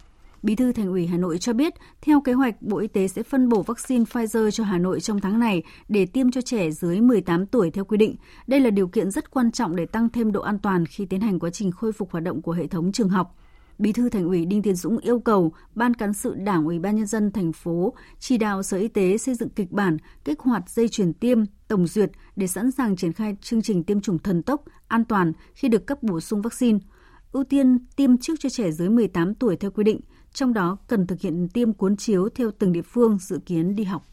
Bí 0.42 0.54
thư 0.54 0.72
Thành 0.72 0.88
ủy 0.88 1.06
Hà 1.06 1.18
Nội 1.18 1.38
cho 1.38 1.52
biết, 1.52 1.74
theo 2.00 2.20
kế 2.20 2.32
hoạch, 2.32 2.62
Bộ 2.62 2.78
Y 2.78 2.86
tế 2.86 3.08
sẽ 3.08 3.22
phân 3.22 3.48
bổ 3.48 3.62
vaccine 3.62 4.04
Pfizer 4.04 4.50
cho 4.50 4.64
Hà 4.64 4.78
Nội 4.78 5.00
trong 5.00 5.20
tháng 5.20 5.38
này 5.38 5.62
để 5.88 6.06
tiêm 6.06 6.30
cho 6.30 6.40
trẻ 6.40 6.70
dưới 6.70 7.00
18 7.00 7.46
tuổi 7.46 7.70
theo 7.70 7.84
quy 7.84 7.96
định. 7.96 8.16
Đây 8.46 8.60
là 8.60 8.70
điều 8.70 8.88
kiện 8.88 9.10
rất 9.10 9.30
quan 9.30 9.50
trọng 9.52 9.76
để 9.76 9.86
tăng 9.86 10.08
thêm 10.08 10.32
độ 10.32 10.40
an 10.40 10.58
toàn 10.58 10.86
khi 10.86 11.06
tiến 11.06 11.20
hành 11.20 11.38
quá 11.38 11.50
trình 11.50 11.72
khôi 11.72 11.92
phục 11.92 12.10
hoạt 12.10 12.24
động 12.24 12.42
của 12.42 12.52
hệ 12.52 12.66
thống 12.66 12.92
trường 12.92 13.08
học. 13.08 13.36
Bí 13.80 13.92
thư 13.92 14.08
Thành 14.08 14.24
ủy 14.24 14.46
Đinh 14.46 14.62
Tiến 14.62 14.74
Dũng 14.74 14.98
yêu 14.98 15.20
cầu 15.20 15.52
Ban 15.74 15.94
cán 15.94 16.12
sự 16.12 16.34
Đảng 16.34 16.64
Ủy 16.64 16.78
ban 16.78 16.96
nhân 16.96 17.06
dân 17.06 17.32
thành 17.32 17.52
phố 17.52 17.94
chỉ 18.18 18.38
đạo 18.38 18.62
Sở 18.62 18.76
Y 18.76 18.88
tế 18.88 19.18
xây 19.18 19.34
dựng 19.34 19.48
kịch 19.48 19.70
bản, 19.70 19.96
kích 20.24 20.40
hoạt 20.40 20.70
dây 20.70 20.88
chuyển 20.88 21.12
tiêm, 21.12 21.38
tổng 21.68 21.86
duyệt 21.86 22.10
để 22.36 22.46
sẵn 22.46 22.70
sàng 22.70 22.96
triển 22.96 23.12
khai 23.12 23.36
chương 23.40 23.62
trình 23.62 23.84
tiêm 23.84 24.00
chủng 24.00 24.18
thần 24.18 24.42
tốc, 24.42 24.64
an 24.88 25.04
toàn 25.04 25.32
khi 25.54 25.68
được 25.68 25.86
cấp 25.86 26.02
bổ 26.02 26.20
sung 26.20 26.42
vaccine. 26.42 26.78
Ưu 27.32 27.44
tiên 27.44 27.78
tiêm 27.96 28.18
trước 28.18 28.34
cho 28.40 28.48
trẻ 28.48 28.70
dưới 28.70 28.88
18 28.88 29.34
tuổi 29.34 29.56
theo 29.56 29.70
quy 29.70 29.84
định, 29.84 30.00
trong 30.32 30.52
đó 30.52 30.78
cần 30.88 31.06
thực 31.06 31.20
hiện 31.20 31.48
tiêm 31.48 31.72
cuốn 31.72 31.96
chiếu 31.96 32.28
theo 32.34 32.50
từng 32.58 32.72
địa 32.72 32.82
phương 32.82 33.18
dự 33.18 33.38
kiến 33.46 33.74
đi 33.76 33.84
học. 33.84 34.06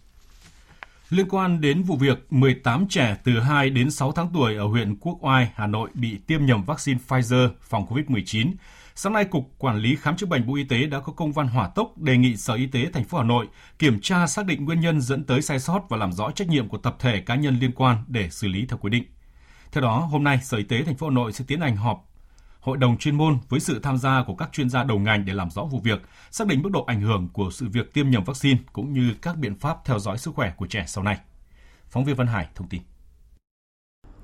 Liên 1.09 1.27
quan 1.29 1.61
đến 1.61 1.83
vụ 1.83 1.95
việc 1.95 2.25
18 2.29 2.87
trẻ 2.87 3.17
từ 3.23 3.39
2 3.39 3.69
đến 3.69 3.91
6 3.91 4.11
tháng 4.11 4.29
tuổi 4.33 4.55
ở 4.55 4.67
huyện 4.67 4.95
Quốc 4.95 5.17
Oai, 5.21 5.51
Hà 5.55 5.67
Nội 5.67 5.89
bị 5.93 6.17
tiêm 6.27 6.45
nhầm 6.45 6.63
vaccine 6.63 6.99
Pfizer 7.07 7.49
phòng 7.61 7.85
COVID-19, 7.85 8.51
Sáng 8.99 9.13
nay, 9.13 9.25
Cục 9.25 9.43
Quản 9.57 9.77
lý 9.77 9.95
Khám 9.95 10.17
chữa 10.17 10.25
bệnh 10.25 10.47
Bộ 10.47 10.55
Y 10.55 10.63
tế 10.63 10.85
đã 10.85 10.99
có 10.99 11.13
công 11.13 11.31
văn 11.31 11.47
hỏa 11.47 11.69
tốc 11.75 11.97
đề 11.97 12.17
nghị 12.17 12.37
Sở 12.37 12.53
Y 12.53 12.65
tế 12.65 12.85
thành 12.93 13.03
phố 13.03 13.17
Hà 13.17 13.23
Nội 13.23 13.47
kiểm 13.79 13.99
tra 14.01 14.27
xác 14.27 14.45
định 14.45 14.65
nguyên 14.65 14.79
nhân 14.79 15.01
dẫn 15.01 15.23
tới 15.23 15.41
sai 15.41 15.59
sót 15.59 15.81
và 15.89 15.97
làm 15.97 16.11
rõ 16.11 16.31
trách 16.31 16.47
nhiệm 16.47 16.69
của 16.69 16.77
tập 16.77 16.95
thể 16.99 17.21
cá 17.21 17.35
nhân 17.35 17.57
liên 17.59 17.71
quan 17.71 18.03
để 18.07 18.29
xử 18.29 18.47
lý 18.47 18.65
theo 18.65 18.77
quy 18.77 18.89
định. 18.89 19.03
Theo 19.71 19.81
đó, 19.81 19.99
hôm 19.99 20.23
nay 20.23 20.39
Sở 20.43 20.57
Y 20.57 20.63
tế 20.63 20.83
thành 20.83 20.95
phố 20.95 21.07
Hà 21.07 21.13
Nội 21.13 21.33
sẽ 21.33 21.45
tiến 21.47 21.61
hành 21.61 21.75
họp 21.75 22.09
hội 22.59 22.77
đồng 22.77 22.97
chuyên 22.97 23.15
môn 23.15 23.37
với 23.49 23.59
sự 23.59 23.79
tham 23.79 23.97
gia 23.97 24.23
của 24.27 24.35
các 24.35 24.49
chuyên 24.53 24.69
gia 24.69 24.83
đầu 24.83 24.99
ngành 24.99 25.25
để 25.25 25.33
làm 25.33 25.49
rõ 25.49 25.63
vụ 25.63 25.79
việc, 25.79 26.01
xác 26.31 26.47
định 26.47 26.61
mức 26.61 26.69
độ 26.73 26.83
ảnh 26.83 27.01
hưởng 27.01 27.29
của 27.33 27.49
sự 27.51 27.67
việc 27.69 27.93
tiêm 27.93 28.09
nhầm 28.09 28.23
vaccine 28.23 28.59
cũng 28.73 28.93
như 28.93 29.13
các 29.21 29.37
biện 29.37 29.55
pháp 29.55 29.77
theo 29.85 29.99
dõi 29.99 30.17
sức 30.17 30.35
khỏe 30.35 30.53
của 30.57 30.67
trẻ 30.67 30.83
sau 30.87 31.03
này. 31.03 31.17
Phóng 31.89 32.05
viên 32.05 32.15
Văn 32.15 32.27
Hải 32.27 32.47
thông 32.55 32.67
tin. 32.67 32.81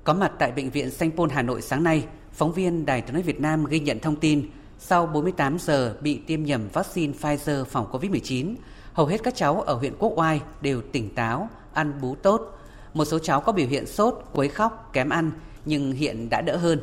Có 0.04 0.14
mặt 0.14 0.32
tại 0.38 0.52
bệnh 0.52 0.70
viện 0.70 0.90
Sanh 0.90 1.10
Pôn 1.10 1.30
Hà 1.30 1.42
Nội 1.42 1.62
sáng 1.62 1.84
nay, 1.84 2.06
phóng 2.32 2.52
viên 2.52 2.86
Đài 2.86 3.00
tiếng 3.00 3.12
nói 3.12 3.22
Việt 3.22 3.40
Nam 3.40 3.64
ghi 3.64 3.80
nhận 3.80 3.98
thông 3.98 4.16
tin 4.16 4.50
sau 4.86 5.06
48 5.06 5.58
giờ 5.58 5.96
bị 6.00 6.20
tiêm 6.26 6.44
nhầm 6.44 6.68
vaccine 6.72 7.12
Pfizer 7.20 7.64
phòng 7.64 7.86
COVID-19, 7.92 8.54
Hầu 8.92 9.06
hết 9.06 9.22
các 9.22 9.34
cháu 9.34 9.60
ở 9.60 9.74
huyện 9.74 9.94
Quốc 9.98 10.12
Oai 10.16 10.40
đều 10.60 10.82
tỉnh 10.92 11.14
táo, 11.14 11.48
ăn 11.72 12.00
bú 12.00 12.14
tốt. 12.14 12.58
Một 12.94 13.04
số 13.04 13.18
cháu 13.18 13.40
có 13.40 13.52
biểu 13.52 13.66
hiện 13.66 13.86
sốt, 13.86 14.14
quấy 14.32 14.48
khóc, 14.48 14.90
kém 14.92 15.08
ăn 15.08 15.30
nhưng 15.64 15.92
hiện 15.92 16.28
đã 16.30 16.40
đỡ 16.40 16.56
hơn. 16.56 16.80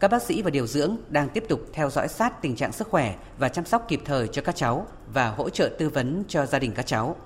Các 0.00 0.10
bác 0.10 0.22
sĩ 0.22 0.42
và 0.42 0.50
điều 0.50 0.66
dưỡng 0.66 0.96
đang 1.08 1.28
tiếp 1.28 1.44
tục 1.48 1.60
theo 1.72 1.90
dõi 1.90 2.08
sát 2.08 2.42
tình 2.42 2.56
trạng 2.56 2.72
sức 2.72 2.88
khỏe 2.88 3.14
và 3.38 3.48
chăm 3.48 3.64
sóc 3.64 3.84
kịp 3.88 4.00
thời 4.04 4.28
cho 4.28 4.42
các 4.42 4.56
cháu 4.56 4.86
và 5.12 5.30
hỗ 5.30 5.50
trợ 5.50 5.70
tư 5.78 5.88
vấn 5.88 6.24
cho 6.28 6.46
gia 6.46 6.58
đình 6.58 6.72
các 6.74 6.86
cháu. 6.86 7.16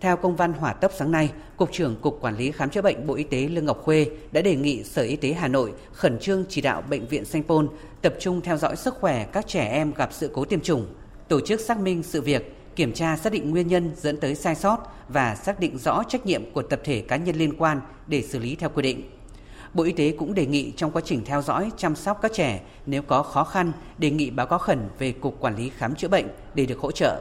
Theo 0.00 0.16
công 0.16 0.36
văn 0.36 0.52
hỏa 0.52 0.72
tốc 0.72 0.92
sáng 0.96 1.12
nay, 1.12 1.30
Cục 1.56 1.72
trưởng 1.72 1.96
Cục 1.96 2.18
Quản 2.20 2.36
lý 2.36 2.50
Khám 2.50 2.70
chữa 2.70 2.82
bệnh 2.82 3.06
Bộ 3.06 3.14
Y 3.14 3.24
tế 3.24 3.48
Lương 3.48 3.64
Ngọc 3.64 3.82
Khuê 3.82 4.06
đã 4.32 4.42
đề 4.42 4.56
nghị 4.56 4.84
Sở 4.84 5.02
Y 5.02 5.16
tế 5.16 5.32
Hà 5.32 5.48
Nội 5.48 5.72
khẩn 5.92 6.18
trương 6.18 6.44
chỉ 6.48 6.60
đạo 6.60 6.82
Bệnh 6.90 7.06
viện 7.06 7.24
Sanh 7.24 7.42
Pôn 7.42 7.68
tập 8.02 8.14
trung 8.20 8.40
theo 8.40 8.56
dõi 8.56 8.76
sức 8.76 8.94
khỏe 8.94 9.24
các 9.32 9.46
trẻ 9.46 9.68
em 9.68 9.92
gặp 9.96 10.08
sự 10.12 10.30
cố 10.34 10.44
tiêm 10.44 10.60
chủng, 10.60 10.86
tổ 11.28 11.40
chức 11.40 11.60
xác 11.60 11.78
minh 11.78 12.02
sự 12.02 12.20
việc, 12.20 12.56
kiểm 12.76 12.92
tra 12.92 13.16
xác 13.16 13.32
định 13.32 13.50
nguyên 13.50 13.68
nhân 13.68 13.92
dẫn 13.96 14.16
tới 14.16 14.34
sai 14.34 14.54
sót 14.54 14.78
và 15.08 15.34
xác 15.34 15.60
định 15.60 15.78
rõ 15.78 16.02
trách 16.08 16.26
nhiệm 16.26 16.52
của 16.52 16.62
tập 16.62 16.80
thể 16.84 17.00
cá 17.00 17.16
nhân 17.16 17.36
liên 17.36 17.56
quan 17.58 17.80
để 18.06 18.22
xử 18.22 18.38
lý 18.38 18.56
theo 18.56 18.70
quy 18.74 18.82
định. 18.82 19.10
Bộ 19.74 19.84
Y 19.84 19.92
tế 19.92 20.14
cũng 20.18 20.34
đề 20.34 20.46
nghị 20.46 20.72
trong 20.76 20.90
quá 20.90 21.02
trình 21.04 21.22
theo 21.24 21.42
dõi, 21.42 21.70
chăm 21.76 21.96
sóc 21.96 22.18
các 22.22 22.32
trẻ, 22.34 22.60
nếu 22.86 23.02
có 23.02 23.22
khó 23.22 23.44
khăn, 23.44 23.72
đề 23.98 24.10
nghị 24.10 24.30
báo 24.30 24.46
cáo 24.46 24.58
khẩn 24.58 24.78
về 24.98 25.12
Cục 25.12 25.40
Quản 25.40 25.56
lý 25.56 25.70
Khám 25.76 25.94
chữa 25.94 26.08
bệnh 26.08 26.26
để 26.54 26.66
được 26.66 26.78
hỗ 26.78 26.92
trợ. 26.92 27.20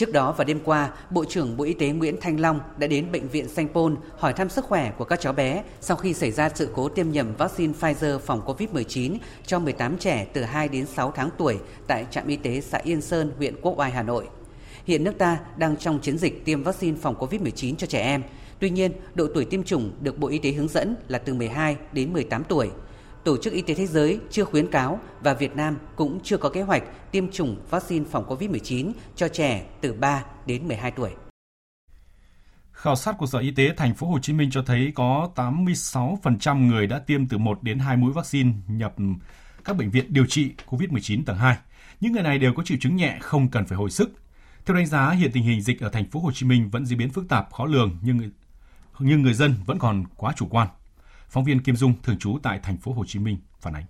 Trước 0.00 0.12
đó 0.12 0.32
vào 0.32 0.44
đêm 0.44 0.60
qua, 0.64 0.90
Bộ 1.10 1.24
trưởng 1.24 1.56
Bộ 1.56 1.64
Y 1.64 1.74
tế 1.74 1.88
Nguyễn 1.88 2.16
Thanh 2.20 2.40
Long 2.40 2.60
đã 2.78 2.86
đến 2.86 3.12
Bệnh 3.12 3.28
viện 3.28 3.48
Sanh 3.48 3.68
Pôn 3.68 3.96
hỏi 4.18 4.32
thăm 4.32 4.48
sức 4.48 4.64
khỏe 4.64 4.92
của 4.98 5.04
các 5.04 5.20
cháu 5.20 5.32
bé 5.32 5.62
sau 5.80 5.96
khi 5.96 6.14
xảy 6.14 6.30
ra 6.30 6.50
sự 6.54 6.68
cố 6.74 6.88
tiêm 6.88 7.10
nhầm 7.10 7.34
vaccine 7.38 7.72
Pfizer 7.80 8.18
phòng 8.18 8.42
COVID-19 8.46 9.16
cho 9.46 9.58
18 9.58 9.98
trẻ 9.98 10.26
từ 10.32 10.42
2 10.42 10.68
đến 10.68 10.86
6 10.86 11.12
tháng 11.16 11.30
tuổi 11.38 11.58
tại 11.86 12.06
trạm 12.10 12.26
y 12.26 12.36
tế 12.36 12.60
xã 12.60 12.78
Yên 12.78 13.00
Sơn, 13.00 13.32
huyện 13.36 13.60
Quốc 13.62 13.78
Oai, 13.78 13.90
Hà 13.90 14.02
Nội. 14.02 14.28
Hiện 14.84 15.04
nước 15.04 15.18
ta 15.18 15.38
đang 15.56 15.76
trong 15.76 15.98
chiến 15.98 16.18
dịch 16.18 16.44
tiêm 16.44 16.62
vaccine 16.62 16.96
phòng 17.02 17.14
COVID-19 17.18 17.74
cho 17.76 17.86
trẻ 17.86 18.02
em. 18.02 18.22
Tuy 18.58 18.70
nhiên, 18.70 18.92
độ 19.14 19.26
tuổi 19.34 19.44
tiêm 19.44 19.62
chủng 19.62 19.92
được 20.00 20.18
Bộ 20.18 20.28
Y 20.28 20.38
tế 20.38 20.52
hướng 20.52 20.68
dẫn 20.68 20.96
là 21.08 21.18
từ 21.18 21.34
12 21.34 21.76
đến 21.92 22.12
18 22.12 22.44
tuổi. 22.44 22.70
Tổ 23.24 23.36
chức 23.36 23.52
Y 23.52 23.62
tế 23.62 23.74
Thế 23.74 23.86
giới 23.86 24.20
chưa 24.30 24.44
khuyến 24.44 24.70
cáo 24.70 25.00
và 25.20 25.34
Việt 25.34 25.56
Nam 25.56 25.76
cũng 25.96 26.20
chưa 26.22 26.36
có 26.36 26.48
kế 26.48 26.62
hoạch 26.62 26.82
tiêm 27.12 27.30
chủng 27.30 27.56
vaccine 27.70 28.04
phòng 28.10 28.24
COVID-19 28.28 28.92
cho 29.16 29.28
trẻ 29.28 29.66
từ 29.80 29.92
3 29.92 30.24
đến 30.46 30.68
12 30.68 30.90
tuổi. 30.90 31.10
Khảo 32.72 32.96
sát 32.96 33.14
của 33.18 33.26
Sở 33.26 33.38
Y 33.38 33.50
tế 33.50 33.74
thành 33.76 33.94
phố 33.94 34.06
Hồ 34.06 34.18
Chí 34.18 34.32
Minh 34.32 34.50
cho 34.50 34.62
thấy 34.66 34.92
có 34.94 35.30
86% 35.34 36.66
người 36.66 36.86
đã 36.86 36.98
tiêm 36.98 37.28
từ 37.28 37.38
1 37.38 37.62
đến 37.62 37.78
2 37.78 37.96
mũi 37.96 38.12
vaccine 38.12 38.52
nhập 38.68 38.94
các 39.64 39.76
bệnh 39.76 39.90
viện 39.90 40.04
điều 40.08 40.26
trị 40.26 40.52
COVID-19 40.66 41.24
tầng 41.26 41.36
2. 41.36 41.56
Những 42.00 42.12
người 42.12 42.22
này 42.22 42.38
đều 42.38 42.52
có 42.54 42.62
triệu 42.62 42.78
chứng 42.80 42.96
nhẹ, 42.96 43.18
không 43.20 43.48
cần 43.48 43.66
phải 43.66 43.78
hồi 43.78 43.90
sức. 43.90 44.10
Theo 44.66 44.76
đánh 44.76 44.86
giá, 44.86 45.10
hiện 45.10 45.30
tình 45.32 45.42
hình 45.42 45.62
dịch 45.62 45.80
ở 45.80 45.88
thành 45.88 46.10
phố 46.10 46.20
Hồ 46.20 46.32
Chí 46.32 46.46
Minh 46.46 46.70
vẫn 46.70 46.86
diễn 46.86 46.98
biến 46.98 47.10
phức 47.10 47.28
tạp, 47.28 47.52
khó 47.52 47.64
lường 47.64 47.98
nhưng 48.02 48.30
nhưng 48.98 49.22
người 49.22 49.34
dân 49.34 49.54
vẫn 49.66 49.78
còn 49.78 50.04
quá 50.16 50.32
chủ 50.36 50.46
quan. 50.50 50.68
Phóng 51.30 51.44
viên 51.44 51.62
Kim 51.62 51.76
Dung 51.76 51.92
thường 52.02 52.18
trú 52.18 52.38
tại 52.42 52.60
thành 52.62 52.76
phố 52.76 52.92
Hồ 52.92 53.04
Chí 53.06 53.18
Minh 53.18 53.36
phản 53.60 53.74
ánh. 53.74 53.84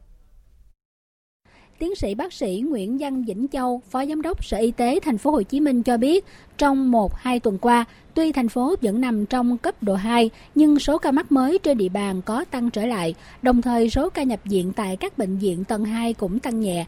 Tiến 1.78 1.94
sĩ 1.94 2.14
bác 2.14 2.32
sĩ 2.32 2.64
Nguyễn 2.68 2.98
Văn 2.98 3.24
Vĩnh 3.24 3.46
Châu, 3.52 3.82
Phó 3.90 4.06
Giám 4.06 4.22
đốc 4.22 4.44
Sở 4.44 4.58
Y 4.58 4.70
tế 4.70 5.00
thành 5.02 5.18
phố 5.18 5.30
Hồ 5.30 5.42
Chí 5.42 5.60
Minh 5.60 5.82
cho 5.82 5.96
biết, 5.96 6.24
trong 6.58 6.92
1-2 6.92 7.40
tuần 7.40 7.58
qua, 7.58 7.84
tuy 8.14 8.32
thành 8.32 8.48
phố 8.48 8.74
vẫn 8.82 9.00
nằm 9.00 9.26
trong 9.26 9.58
cấp 9.58 9.82
độ 9.82 9.94
2, 9.94 10.30
nhưng 10.54 10.78
số 10.78 10.98
ca 10.98 11.12
mắc 11.12 11.32
mới 11.32 11.58
trên 11.58 11.78
địa 11.78 11.88
bàn 11.88 12.22
có 12.22 12.44
tăng 12.44 12.70
trở 12.70 12.86
lại, 12.86 13.14
đồng 13.42 13.62
thời 13.62 13.90
số 13.90 14.10
ca 14.10 14.22
nhập 14.22 14.40
viện 14.44 14.72
tại 14.76 14.96
các 14.96 15.18
bệnh 15.18 15.38
viện 15.38 15.64
tầng 15.64 15.84
2 15.84 16.14
cũng 16.14 16.38
tăng 16.38 16.60
nhẹ. 16.60 16.86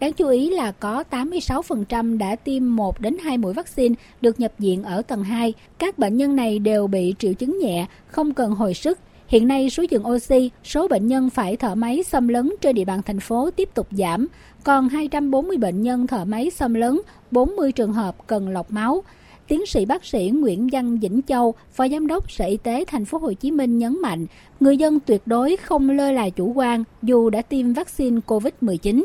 Đáng 0.00 0.12
chú 0.12 0.28
ý 0.28 0.50
là 0.50 0.72
có 0.72 1.04
86% 1.10 2.18
đã 2.18 2.36
tiêm 2.36 2.76
1 2.76 3.00
đến 3.00 3.16
2 3.22 3.38
mũi 3.38 3.54
vaccine 3.54 3.94
được 4.20 4.40
nhập 4.40 4.52
viện 4.58 4.82
ở 4.82 5.02
tầng 5.02 5.24
2. 5.24 5.52
Các 5.78 5.98
bệnh 5.98 6.16
nhân 6.16 6.36
này 6.36 6.58
đều 6.58 6.86
bị 6.86 7.14
triệu 7.18 7.34
chứng 7.34 7.58
nhẹ, 7.58 7.86
không 8.06 8.34
cần 8.34 8.50
hồi 8.52 8.74
sức, 8.74 8.98
Hiện 9.28 9.48
nay 9.48 9.70
số 9.70 9.82
giường 9.90 10.06
oxy, 10.06 10.50
số 10.64 10.88
bệnh 10.88 11.06
nhân 11.06 11.30
phải 11.30 11.56
thở 11.56 11.74
máy 11.74 12.02
xâm 12.02 12.28
lấn 12.28 12.50
trên 12.60 12.74
địa 12.74 12.84
bàn 12.84 13.00
thành 13.02 13.20
phố 13.20 13.50
tiếp 13.50 13.68
tục 13.74 13.86
giảm, 13.90 14.26
còn 14.64 14.88
240 14.88 15.56
bệnh 15.56 15.82
nhân 15.82 16.06
thở 16.06 16.24
máy 16.24 16.50
xâm 16.50 16.74
lấn, 16.74 17.00
40 17.30 17.72
trường 17.72 17.92
hợp 17.92 18.26
cần 18.26 18.48
lọc 18.48 18.72
máu. 18.72 19.02
Tiến 19.48 19.66
sĩ 19.66 19.84
bác 19.84 20.04
sĩ 20.04 20.30
Nguyễn 20.34 20.68
Văn 20.72 20.98
Vĩnh 20.98 21.20
Châu, 21.28 21.54
Phó 21.72 21.88
Giám 21.88 22.06
đốc 22.06 22.30
Sở 22.30 22.44
Y 22.44 22.56
tế 22.56 22.84
Thành 22.86 23.04
phố 23.04 23.18
Hồ 23.18 23.32
Chí 23.32 23.50
Minh 23.50 23.78
nhấn 23.78 24.02
mạnh, 24.02 24.26
người 24.60 24.76
dân 24.76 25.00
tuyệt 25.00 25.22
đối 25.26 25.56
không 25.56 25.90
lơ 25.90 26.12
là 26.12 26.28
chủ 26.28 26.52
quan 26.54 26.84
dù 27.02 27.30
đã 27.30 27.42
tiêm 27.42 27.72
vaccine 27.72 28.20
COVID-19 28.26 29.04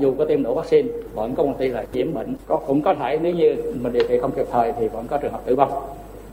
dù 0.00 0.14
có 0.18 0.24
tiêm 0.24 0.42
đủ 0.42 0.54
vaccine 0.54 0.88
vẫn 1.14 1.34
có 1.34 1.42
một 1.42 1.54
tỷ 1.58 1.68
lệ 1.68 1.86
nhiễm 1.92 2.14
bệnh. 2.14 2.34
Có 2.46 2.56
cũng 2.56 2.82
có 2.82 2.94
thể 2.94 3.18
nếu 3.22 3.34
như 3.34 3.56
mình 3.80 3.92
điều 3.92 4.02
trị 4.08 4.18
không 4.20 4.30
kịp 4.36 4.46
thời 4.52 4.72
thì 4.80 4.88
vẫn 4.88 5.06
có 5.08 5.18
trường 5.18 5.32
hợp 5.32 5.46
tử 5.46 5.54
vong. 5.54 5.72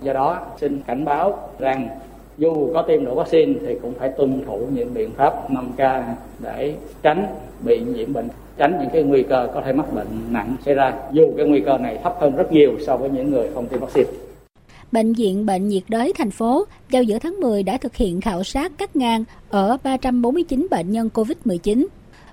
Do 0.02 0.14
đó 0.14 0.46
xin 0.58 0.82
cảnh 0.88 1.06
báo 1.06 1.50
rằng 1.60 1.90
dù 2.38 2.74
có 2.74 2.82
tiêm 2.82 3.06
đủ 3.06 3.16
vaccine 3.16 3.54
thì 3.62 3.76
cũng 3.82 3.94
phải 4.00 4.10
tuân 4.10 4.44
thủ 4.46 4.68
những 4.74 4.94
biện 4.94 5.12
pháp 5.18 5.52
5K 5.52 6.04
để 6.40 6.74
tránh 7.04 7.26
bị 7.66 7.80
nhiễm 7.80 8.14
bệnh, 8.14 8.28
tránh 8.58 8.78
những 8.82 8.90
cái 8.94 9.04
nguy 9.04 9.24
cơ 9.24 9.48
có 9.54 9.62
thể 9.62 9.74
mắc 9.74 9.94
bệnh 9.94 10.08
nặng 10.30 10.56
xảy 10.66 10.74
ra 10.74 10.94
dù 11.12 11.34
cái 11.38 11.46
nguy 11.46 11.60
cơ 11.60 11.78
này 11.78 12.00
thấp 12.04 12.18
hơn 12.20 12.36
rất 12.36 12.52
nhiều 12.52 12.78
so 12.86 12.98
với 12.98 13.10
những 13.10 13.32
người 13.32 13.50
không 13.54 13.68
tiêm 13.68 13.80
vaccine. 13.80 14.10
Bệnh 14.92 15.14
viện 15.14 15.46
Bệnh 15.46 15.68
nhiệt 15.68 15.84
đới 15.88 16.14
thành 16.18 16.32
phố 16.32 16.66
vào 16.92 17.04
giữa 17.04 17.20
tháng 17.20 17.40
10 17.40 17.64
đã 17.64 17.78
thực 17.78 17.96
hiện 17.96 18.22
khảo 18.22 18.44
sát 18.44 18.72
cắt 18.78 18.96
ngang 18.96 19.24
ở 19.50 19.78
349 19.84 20.68
bệnh 20.72 20.92
nhân 20.92 21.10
COVID-19. 21.14 21.86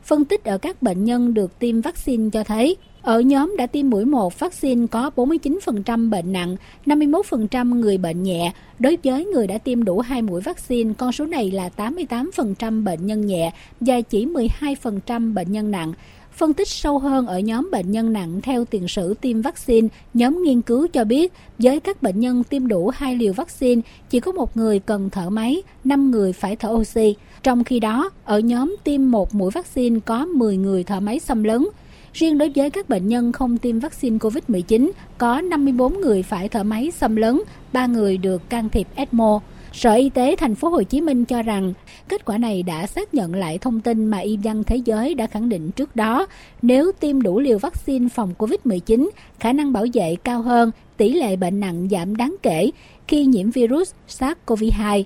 Phân 0.02 0.24
tích 0.24 0.44
ở 0.44 0.58
các 0.58 0.82
bệnh 0.82 1.04
nhân 1.04 1.34
được 1.34 1.58
tiêm 1.58 1.80
vaccine 1.80 2.30
cho 2.32 2.44
thấy 2.44 2.76
ở 3.02 3.20
nhóm 3.20 3.54
đã 3.58 3.66
tiêm 3.66 3.90
mũi 3.90 4.04
1 4.04 4.38
vaccine 4.38 4.86
có 4.86 5.10
49% 5.16 6.10
bệnh 6.10 6.32
nặng, 6.32 6.56
51% 6.86 7.74
người 7.74 7.98
bệnh 7.98 8.22
nhẹ. 8.22 8.52
Đối 8.78 8.98
với 9.04 9.24
người 9.24 9.46
đã 9.46 9.58
tiêm 9.58 9.84
đủ 9.84 10.00
2 10.00 10.22
mũi 10.22 10.40
vaccine, 10.40 10.92
con 10.98 11.12
số 11.12 11.26
này 11.26 11.50
là 11.50 11.70
88% 11.76 12.84
bệnh 12.84 13.06
nhân 13.06 13.26
nhẹ 13.26 13.52
và 13.80 14.00
chỉ 14.00 14.26
12% 14.26 15.34
bệnh 15.34 15.52
nhân 15.52 15.70
nặng. 15.70 15.92
Phân 16.32 16.52
tích 16.52 16.68
sâu 16.68 16.98
hơn 16.98 17.26
ở 17.26 17.38
nhóm 17.38 17.68
bệnh 17.72 17.90
nhân 17.90 18.12
nặng 18.12 18.40
theo 18.42 18.64
tiền 18.64 18.88
sử 18.88 19.14
tiêm 19.14 19.42
vaccine, 19.42 19.88
nhóm 20.14 20.42
nghiên 20.42 20.62
cứu 20.62 20.86
cho 20.92 21.04
biết 21.04 21.32
với 21.58 21.80
các 21.80 22.02
bệnh 22.02 22.20
nhân 22.20 22.44
tiêm 22.44 22.68
đủ 22.68 22.90
hai 22.94 23.16
liều 23.16 23.32
vaccine, 23.32 23.80
chỉ 24.10 24.20
có 24.20 24.32
một 24.32 24.56
người 24.56 24.78
cần 24.78 25.10
thở 25.10 25.30
máy, 25.30 25.62
5 25.84 26.10
người 26.10 26.32
phải 26.32 26.56
thở 26.56 26.68
oxy. 26.68 27.14
Trong 27.42 27.64
khi 27.64 27.80
đó, 27.80 28.10
ở 28.24 28.38
nhóm 28.38 28.76
tiêm 28.84 29.10
một 29.10 29.34
mũi 29.34 29.50
vaccine 29.50 30.00
có 30.04 30.26
10 30.26 30.56
người 30.56 30.84
thở 30.84 31.00
máy 31.00 31.18
xâm 31.18 31.44
lấn, 31.44 31.64
Riêng 32.12 32.38
đối 32.38 32.53
với 32.57 32.70
các 32.70 32.88
bệnh 32.88 33.09
nhân 33.09 33.33
không 33.33 33.59
tiêm 33.59 33.79
vaccine 33.79 34.18
COVID-19, 34.18 34.90
có 35.18 35.40
54 35.40 36.01
người 36.01 36.22
phải 36.22 36.48
thở 36.48 36.62
máy 36.62 36.90
xâm 36.90 37.16
lấn, 37.16 37.40
3 37.72 37.87
người 37.87 38.16
được 38.16 38.51
can 38.51 38.68
thiệp 38.68 38.87
ECMO. 38.94 39.40
Sở 39.72 39.94
Y 39.94 40.11
tế 40.11 40.37
thành 40.37 40.55
phố 40.55 40.68
Hồ 40.68 40.83
Chí 40.83 41.01
Minh 41.01 41.25
cho 41.25 41.42
rằng 41.42 41.72
kết 42.09 42.25
quả 42.25 42.38
này 42.38 42.62
đã 42.62 42.87
xác 42.87 43.14
nhận 43.14 43.35
lại 43.35 43.59
thông 43.59 43.81
tin 43.81 44.07
mà 44.07 44.18
y 44.18 44.38
văn 44.42 44.64
thế 44.64 44.77
giới 44.77 45.14
đã 45.14 45.27
khẳng 45.27 45.48
định 45.48 45.70
trước 45.70 45.96
đó. 45.96 46.27
Nếu 46.62 46.92
tiêm 47.01 47.22
đủ 47.22 47.40
liều 47.40 47.59
vaccine 47.59 48.09
phòng 48.09 48.35
COVID-19, 48.38 49.09
khả 49.40 49.53
năng 49.53 49.72
bảo 49.72 49.87
vệ 49.94 50.16
cao 50.25 50.42
hơn, 50.42 50.70
tỷ 50.96 51.12
lệ 51.12 51.37
bệnh 51.37 51.61
nặng 51.61 51.88
giảm 51.90 52.16
đáng 52.16 52.37
kể 52.42 52.70
khi 53.09 53.25
nhiễm 53.25 53.51
virus 53.51 53.92
SARS-CoV-2. 54.09 55.03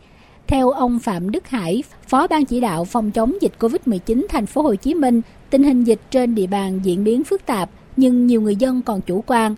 Theo 0.47 0.71
ông 0.71 0.99
Phạm 0.99 1.31
Đức 1.31 1.49
Hải, 1.49 1.83
Phó 2.09 2.27
Ban 2.27 2.45
chỉ 2.45 2.61
đạo 2.61 2.85
phòng 2.85 3.11
chống 3.11 3.35
dịch 3.41 3.53
COVID-19 3.59 4.27
thành 4.29 4.47
phố 4.47 4.63
Hồ 4.63 4.75
Chí 4.75 4.95
Minh, 4.95 5.23
tình 5.51 5.63
hình 5.63 5.85
dịch 5.85 6.01
trên 6.11 6.35
địa 6.35 6.47
bàn 6.47 6.81
diễn 6.83 7.05
biến 7.05 7.25
phức 7.25 7.47
tạp 7.47 7.71
nhưng 7.97 8.27
nhiều 8.27 8.41
người 8.41 8.57
dân 8.57 8.83
còn 8.83 9.01
chủ 9.01 9.25
quan. 9.27 9.55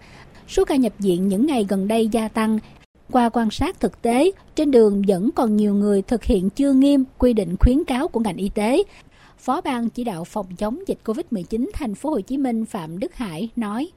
Số 0.48 0.64
ca 0.64 0.76
nhập 0.76 0.92
viện 0.98 1.28
những 1.28 1.46
ngày 1.46 1.66
gần 1.68 1.88
đây 1.88 2.08
gia 2.08 2.28
tăng. 2.28 2.58
Qua 3.12 3.28
quan 3.28 3.50
sát 3.50 3.80
thực 3.80 4.02
tế, 4.02 4.30
trên 4.54 4.70
đường 4.70 5.02
vẫn 5.08 5.30
còn 5.34 5.56
nhiều 5.56 5.74
người 5.74 6.02
thực 6.02 6.24
hiện 6.24 6.50
chưa 6.50 6.72
nghiêm 6.72 7.04
quy 7.18 7.32
định 7.32 7.56
khuyến 7.60 7.84
cáo 7.84 8.08
của 8.08 8.20
ngành 8.20 8.36
y 8.36 8.48
tế. 8.48 8.82
Phó 9.38 9.60
Ban 9.60 9.88
chỉ 9.88 10.04
đạo 10.04 10.24
phòng 10.24 10.46
chống 10.58 10.78
dịch 10.86 10.98
COVID-19 11.04 11.66
thành 11.72 11.94
phố 11.94 12.10
Hồ 12.10 12.20
Chí 12.20 12.38
Minh 12.38 12.64
Phạm 12.64 12.98
Đức 12.98 13.14
Hải 13.14 13.48
nói: 13.56 13.88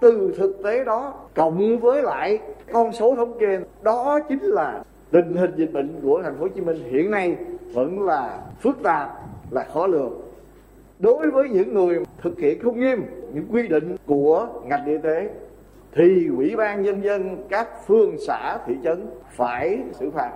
Từ 0.00 0.34
thực 0.38 0.60
tế 0.64 0.84
đó 0.84 1.14
cộng 1.34 1.80
với 1.80 2.02
lại 2.02 2.38
con 2.72 2.92
số 2.92 3.16
thống 3.16 3.38
kê 3.40 3.58
đó 3.82 4.20
chính 4.28 4.42
là 4.42 4.84
tình 5.10 5.36
hình 5.36 5.50
dịch 5.56 5.72
bệnh 5.72 6.00
của 6.02 6.20
thành 6.22 6.34
phố 6.34 6.42
Hồ 6.42 6.48
Chí 6.54 6.60
Minh 6.60 6.90
hiện 6.90 7.10
nay 7.10 7.36
vẫn 7.72 8.02
là 8.02 8.40
phức 8.60 8.82
tạp 8.82 9.08
là 9.50 9.66
khó 9.72 9.86
lường 9.86 10.25
đối 10.98 11.30
với 11.30 11.48
những 11.48 11.74
người 11.74 11.98
thực 12.22 12.40
hiện 12.40 12.58
không 12.62 12.80
nghiêm 12.80 13.02
những 13.34 13.46
quy 13.50 13.68
định 13.68 13.96
của 14.06 14.48
ngành 14.64 14.86
y 14.86 14.94
tế 15.02 15.28
thì 15.94 16.26
ủy 16.36 16.56
ban 16.56 16.82
nhân 16.82 17.02
dân 17.04 17.46
các 17.50 17.68
phường 17.86 18.16
xã 18.26 18.58
thị 18.66 18.74
trấn 18.84 19.06
phải 19.36 19.78
xử 20.00 20.10
phạt 20.10 20.32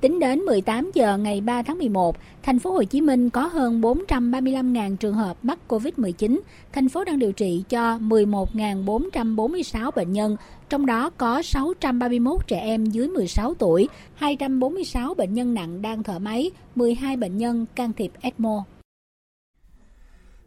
Tính 0.00 0.18
đến 0.18 0.38
18 0.38 0.90
giờ 0.94 1.16
ngày 1.18 1.40
3 1.40 1.62
tháng 1.62 1.78
11, 1.78 2.16
thành 2.42 2.58
phố 2.58 2.70
Hồ 2.70 2.84
Chí 2.84 3.00
Minh 3.00 3.30
có 3.30 3.46
hơn 3.46 3.80
435.000 3.80 4.96
trường 4.96 5.14
hợp 5.14 5.36
mắc 5.42 5.58
COVID-19. 5.68 6.40
Thành 6.72 6.88
phố 6.88 7.04
đang 7.04 7.18
điều 7.18 7.32
trị 7.32 7.64
cho 7.68 7.98
11.446 7.98 9.90
bệnh 9.90 10.12
nhân, 10.12 10.36
trong 10.68 10.86
đó 10.86 11.10
có 11.10 11.42
631 11.42 12.46
trẻ 12.46 12.60
em 12.60 12.86
dưới 12.86 13.08
16 13.08 13.54
tuổi, 13.54 13.88
246 14.14 15.14
bệnh 15.14 15.34
nhân 15.34 15.54
nặng 15.54 15.82
đang 15.82 16.02
thở 16.02 16.18
máy, 16.18 16.50
12 16.74 17.16
bệnh 17.16 17.38
nhân 17.38 17.66
can 17.74 17.92
thiệp 17.92 18.10
ECMO. 18.20 18.64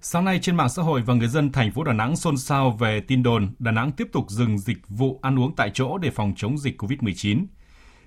Sáng 0.04 0.26
nay 0.26 0.40
trên 0.42 0.56
mạng 0.56 0.70
xã 0.70 0.82
hội 0.82 1.02
và 1.02 1.14
người 1.14 1.28
dân 1.28 1.52
thành 1.52 1.72
phố 1.72 1.84
Đà 1.84 1.94
Nẵng 1.94 2.16
xôn 2.16 2.38
xao 2.38 2.72
về 2.72 3.02
tin 3.02 3.24
đồn 3.24 3.54
Đà 3.60 3.72
Nẵng 3.72 3.92
tiếp 3.92 4.08
tục 4.12 4.26
dừng 4.30 4.58
dịch 4.58 4.78
vụ 4.88 5.20
ăn 5.22 5.40
uống 5.40 5.56
tại 5.56 5.72
chỗ 5.74 5.98
để 5.98 6.12
phòng 6.12 6.34
chống 6.38 6.58
dịch 6.58 6.82
COVID-19. 6.82 7.46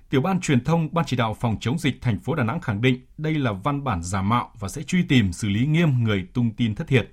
Tiểu 0.09 0.21
ban 0.21 0.39
truyền 0.41 0.63
thông, 0.63 0.93
Ban 0.93 1.05
chỉ 1.05 1.17
đạo 1.17 1.33
phòng 1.39 1.57
chống 1.61 1.79
dịch 1.79 2.01
thành 2.01 2.19
phố 2.19 2.35
Đà 2.35 2.43
Nẵng 2.43 2.61
khẳng 2.61 2.81
định 2.81 3.05
đây 3.17 3.33
là 3.33 3.51
văn 3.51 3.83
bản 3.83 4.03
giả 4.03 4.21
mạo 4.21 4.51
và 4.59 4.67
sẽ 4.67 4.83
truy 4.83 5.03
tìm, 5.03 5.33
xử 5.33 5.49
lý 5.49 5.65
nghiêm 5.65 6.03
người 6.03 6.27
tung 6.33 6.51
tin 6.51 6.75
thất 6.75 6.87
thiệt. 6.87 7.11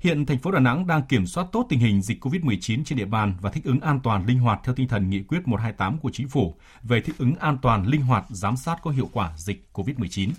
Hiện 0.00 0.26
thành 0.26 0.38
phố 0.38 0.50
Đà 0.50 0.60
Nẵng 0.60 0.86
đang 0.86 1.02
kiểm 1.02 1.26
soát 1.26 1.46
tốt 1.52 1.66
tình 1.68 1.78
hình 1.78 2.02
dịch 2.02 2.24
COVID-19 2.24 2.84
trên 2.84 2.98
địa 2.98 3.04
bàn 3.04 3.34
và 3.40 3.50
thích 3.50 3.64
ứng 3.64 3.80
an 3.80 4.00
toàn 4.00 4.26
linh 4.26 4.38
hoạt 4.38 4.60
theo 4.64 4.74
tinh 4.74 4.88
thần 4.88 5.10
nghị 5.10 5.22
quyết 5.22 5.48
128 5.48 5.98
của 5.98 6.10
chính 6.12 6.28
phủ 6.28 6.54
về 6.82 7.00
thích 7.00 7.18
ứng 7.18 7.34
an 7.34 7.58
toàn 7.62 7.86
linh 7.86 8.02
hoạt 8.02 8.24
giám 8.28 8.56
sát 8.56 8.76
có 8.82 8.90
hiệu 8.90 9.08
quả 9.12 9.32
dịch 9.36 9.68
COVID-19. 9.72 10.30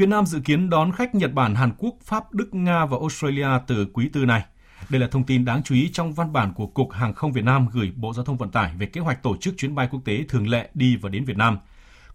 Việt 0.00 0.08
Nam 0.08 0.26
dự 0.26 0.40
kiến 0.40 0.70
đón 0.70 0.92
khách 0.92 1.14
Nhật 1.14 1.32
Bản, 1.32 1.54
Hàn 1.54 1.70
Quốc, 1.78 1.94
Pháp, 2.04 2.32
Đức, 2.32 2.54
Nga 2.54 2.86
và 2.86 2.96
Australia 3.00 3.48
từ 3.66 3.86
quý 3.92 4.10
tư 4.12 4.24
này. 4.24 4.44
Đây 4.90 5.00
là 5.00 5.06
thông 5.06 5.24
tin 5.24 5.44
đáng 5.44 5.62
chú 5.62 5.74
ý 5.74 5.90
trong 5.92 6.12
văn 6.12 6.32
bản 6.32 6.52
của 6.54 6.66
Cục 6.66 6.92
Hàng 6.92 7.14
không 7.14 7.32
Việt 7.32 7.44
Nam 7.44 7.68
gửi 7.72 7.92
Bộ 7.96 8.12
Giao 8.12 8.24
thông 8.24 8.36
Vận 8.36 8.50
tải 8.50 8.72
về 8.78 8.86
kế 8.86 9.00
hoạch 9.00 9.22
tổ 9.22 9.36
chức 9.36 9.54
chuyến 9.56 9.74
bay 9.74 9.88
quốc 9.90 10.00
tế 10.04 10.24
thường 10.28 10.48
lệ 10.48 10.70
đi 10.74 10.96
và 10.96 11.08
đến 11.08 11.24
Việt 11.24 11.36
Nam. 11.36 11.58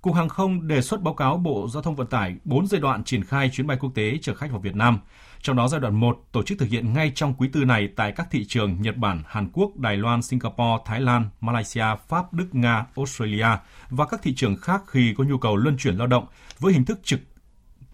Cục 0.01 0.15
Hàng 0.15 0.29
không 0.29 0.67
đề 0.67 0.81
xuất 0.81 1.01
báo 1.01 1.13
cáo 1.13 1.37
Bộ 1.37 1.67
Giao 1.69 1.83
thông 1.83 1.95
Vận 1.95 2.07
tải 2.07 2.35
4 2.43 2.67
giai 2.67 2.81
đoạn 2.81 3.03
triển 3.03 3.23
khai 3.23 3.49
chuyến 3.53 3.67
bay 3.67 3.77
quốc 3.81 3.91
tế 3.95 4.17
chở 4.21 4.33
khách 4.33 4.51
vào 4.51 4.59
Việt 4.59 4.75
Nam. 4.75 4.99
Trong 5.41 5.55
đó 5.55 5.67
giai 5.67 5.81
đoạn 5.81 5.95
1 5.95 6.27
tổ 6.31 6.43
chức 6.43 6.59
thực 6.59 6.69
hiện 6.69 6.93
ngay 6.93 7.11
trong 7.15 7.33
quý 7.33 7.49
tư 7.53 7.65
này 7.65 7.89
tại 7.95 8.11
các 8.11 8.27
thị 8.31 8.45
trường 8.45 8.81
Nhật 8.81 8.97
Bản, 8.97 9.23
Hàn 9.27 9.49
Quốc, 9.53 9.77
Đài 9.77 9.97
Loan, 9.97 10.21
Singapore, 10.21 10.83
Thái 10.85 11.01
Lan, 11.01 11.29
Malaysia, 11.41 11.85
Pháp, 12.07 12.33
Đức, 12.33 12.47
Nga, 12.55 12.85
Australia 12.95 13.47
và 13.89 14.05
các 14.05 14.19
thị 14.23 14.35
trường 14.35 14.55
khác 14.57 14.81
khi 14.87 15.13
có 15.17 15.23
nhu 15.23 15.37
cầu 15.37 15.55
luân 15.55 15.77
chuyển 15.77 15.95
lao 15.95 16.07
động 16.07 16.25
với 16.59 16.73
hình 16.73 16.85
thức 16.85 16.99
trực 17.03 17.19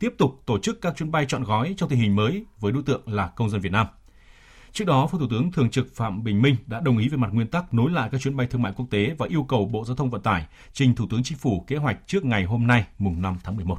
tiếp 0.01 0.13
tục 0.17 0.41
tổ 0.45 0.59
chức 0.59 0.81
các 0.81 0.93
chuyến 0.97 1.11
bay 1.11 1.25
chọn 1.27 1.43
gói 1.43 1.73
trong 1.77 1.89
tình 1.89 1.99
hình 1.99 2.15
mới 2.15 2.45
với 2.59 2.71
đối 2.71 2.83
tượng 2.83 3.01
là 3.05 3.27
công 3.27 3.49
dân 3.49 3.61
Việt 3.61 3.71
Nam. 3.71 3.87
Trước 4.71 4.85
đó, 4.85 5.07
Phó 5.07 5.17
Thủ 5.17 5.27
tướng 5.29 5.51
Thường 5.51 5.69
trực 5.69 5.95
Phạm 5.95 6.23
Bình 6.23 6.41
Minh 6.41 6.55
đã 6.67 6.79
đồng 6.79 6.97
ý 6.97 7.09
về 7.09 7.17
mặt 7.17 7.29
nguyên 7.33 7.47
tắc 7.47 7.73
nối 7.73 7.91
lại 7.91 8.09
các 8.11 8.21
chuyến 8.21 8.37
bay 8.37 8.47
thương 8.47 8.61
mại 8.61 8.73
quốc 8.75 8.87
tế 8.91 9.15
và 9.17 9.27
yêu 9.29 9.43
cầu 9.43 9.65
Bộ 9.65 9.85
Giao 9.85 9.95
thông 9.95 10.09
Vận 10.09 10.21
tải 10.21 10.45
trình 10.73 10.95
Thủ 10.95 11.07
tướng 11.09 11.23
Chính 11.23 11.37
phủ 11.37 11.65
kế 11.67 11.75
hoạch 11.75 11.97
trước 12.07 12.25
ngày 12.25 12.43
hôm 12.43 12.67
nay, 12.67 12.85
mùng 12.97 13.21
5 13.21 13.37
tháng 13.43 13.55
11. 13.55 13.77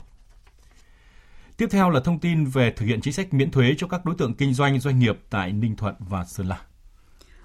Tiếp 1.57 1.67
theo 1.71 1.91
là 1.91 2.01
thông 2.01 2.19
tin 2.19 2.45
về 2.45 2.71
thực 2.71 2.87
hiện 2.87 3.01
chính 3.01 3.13
sách 3.13 3.35
miễn 3.35 3.51
thuế 3.51 3.75
cho 3.79 3.87
các 3.87 4.05
đối 4.05 4.15
tượng 4.15 4.35
kinh 4.35 4.55
doanh 4.55 4.81
doanh 4.81 4.99
nghiệp 4.99 5.19
tại 5.31 5.53
Ninh 5.53 5.77
Thuận 5.77 5.95
và 5.99 6.25
Sơn 6.25 6.47
La. 6.47 6.61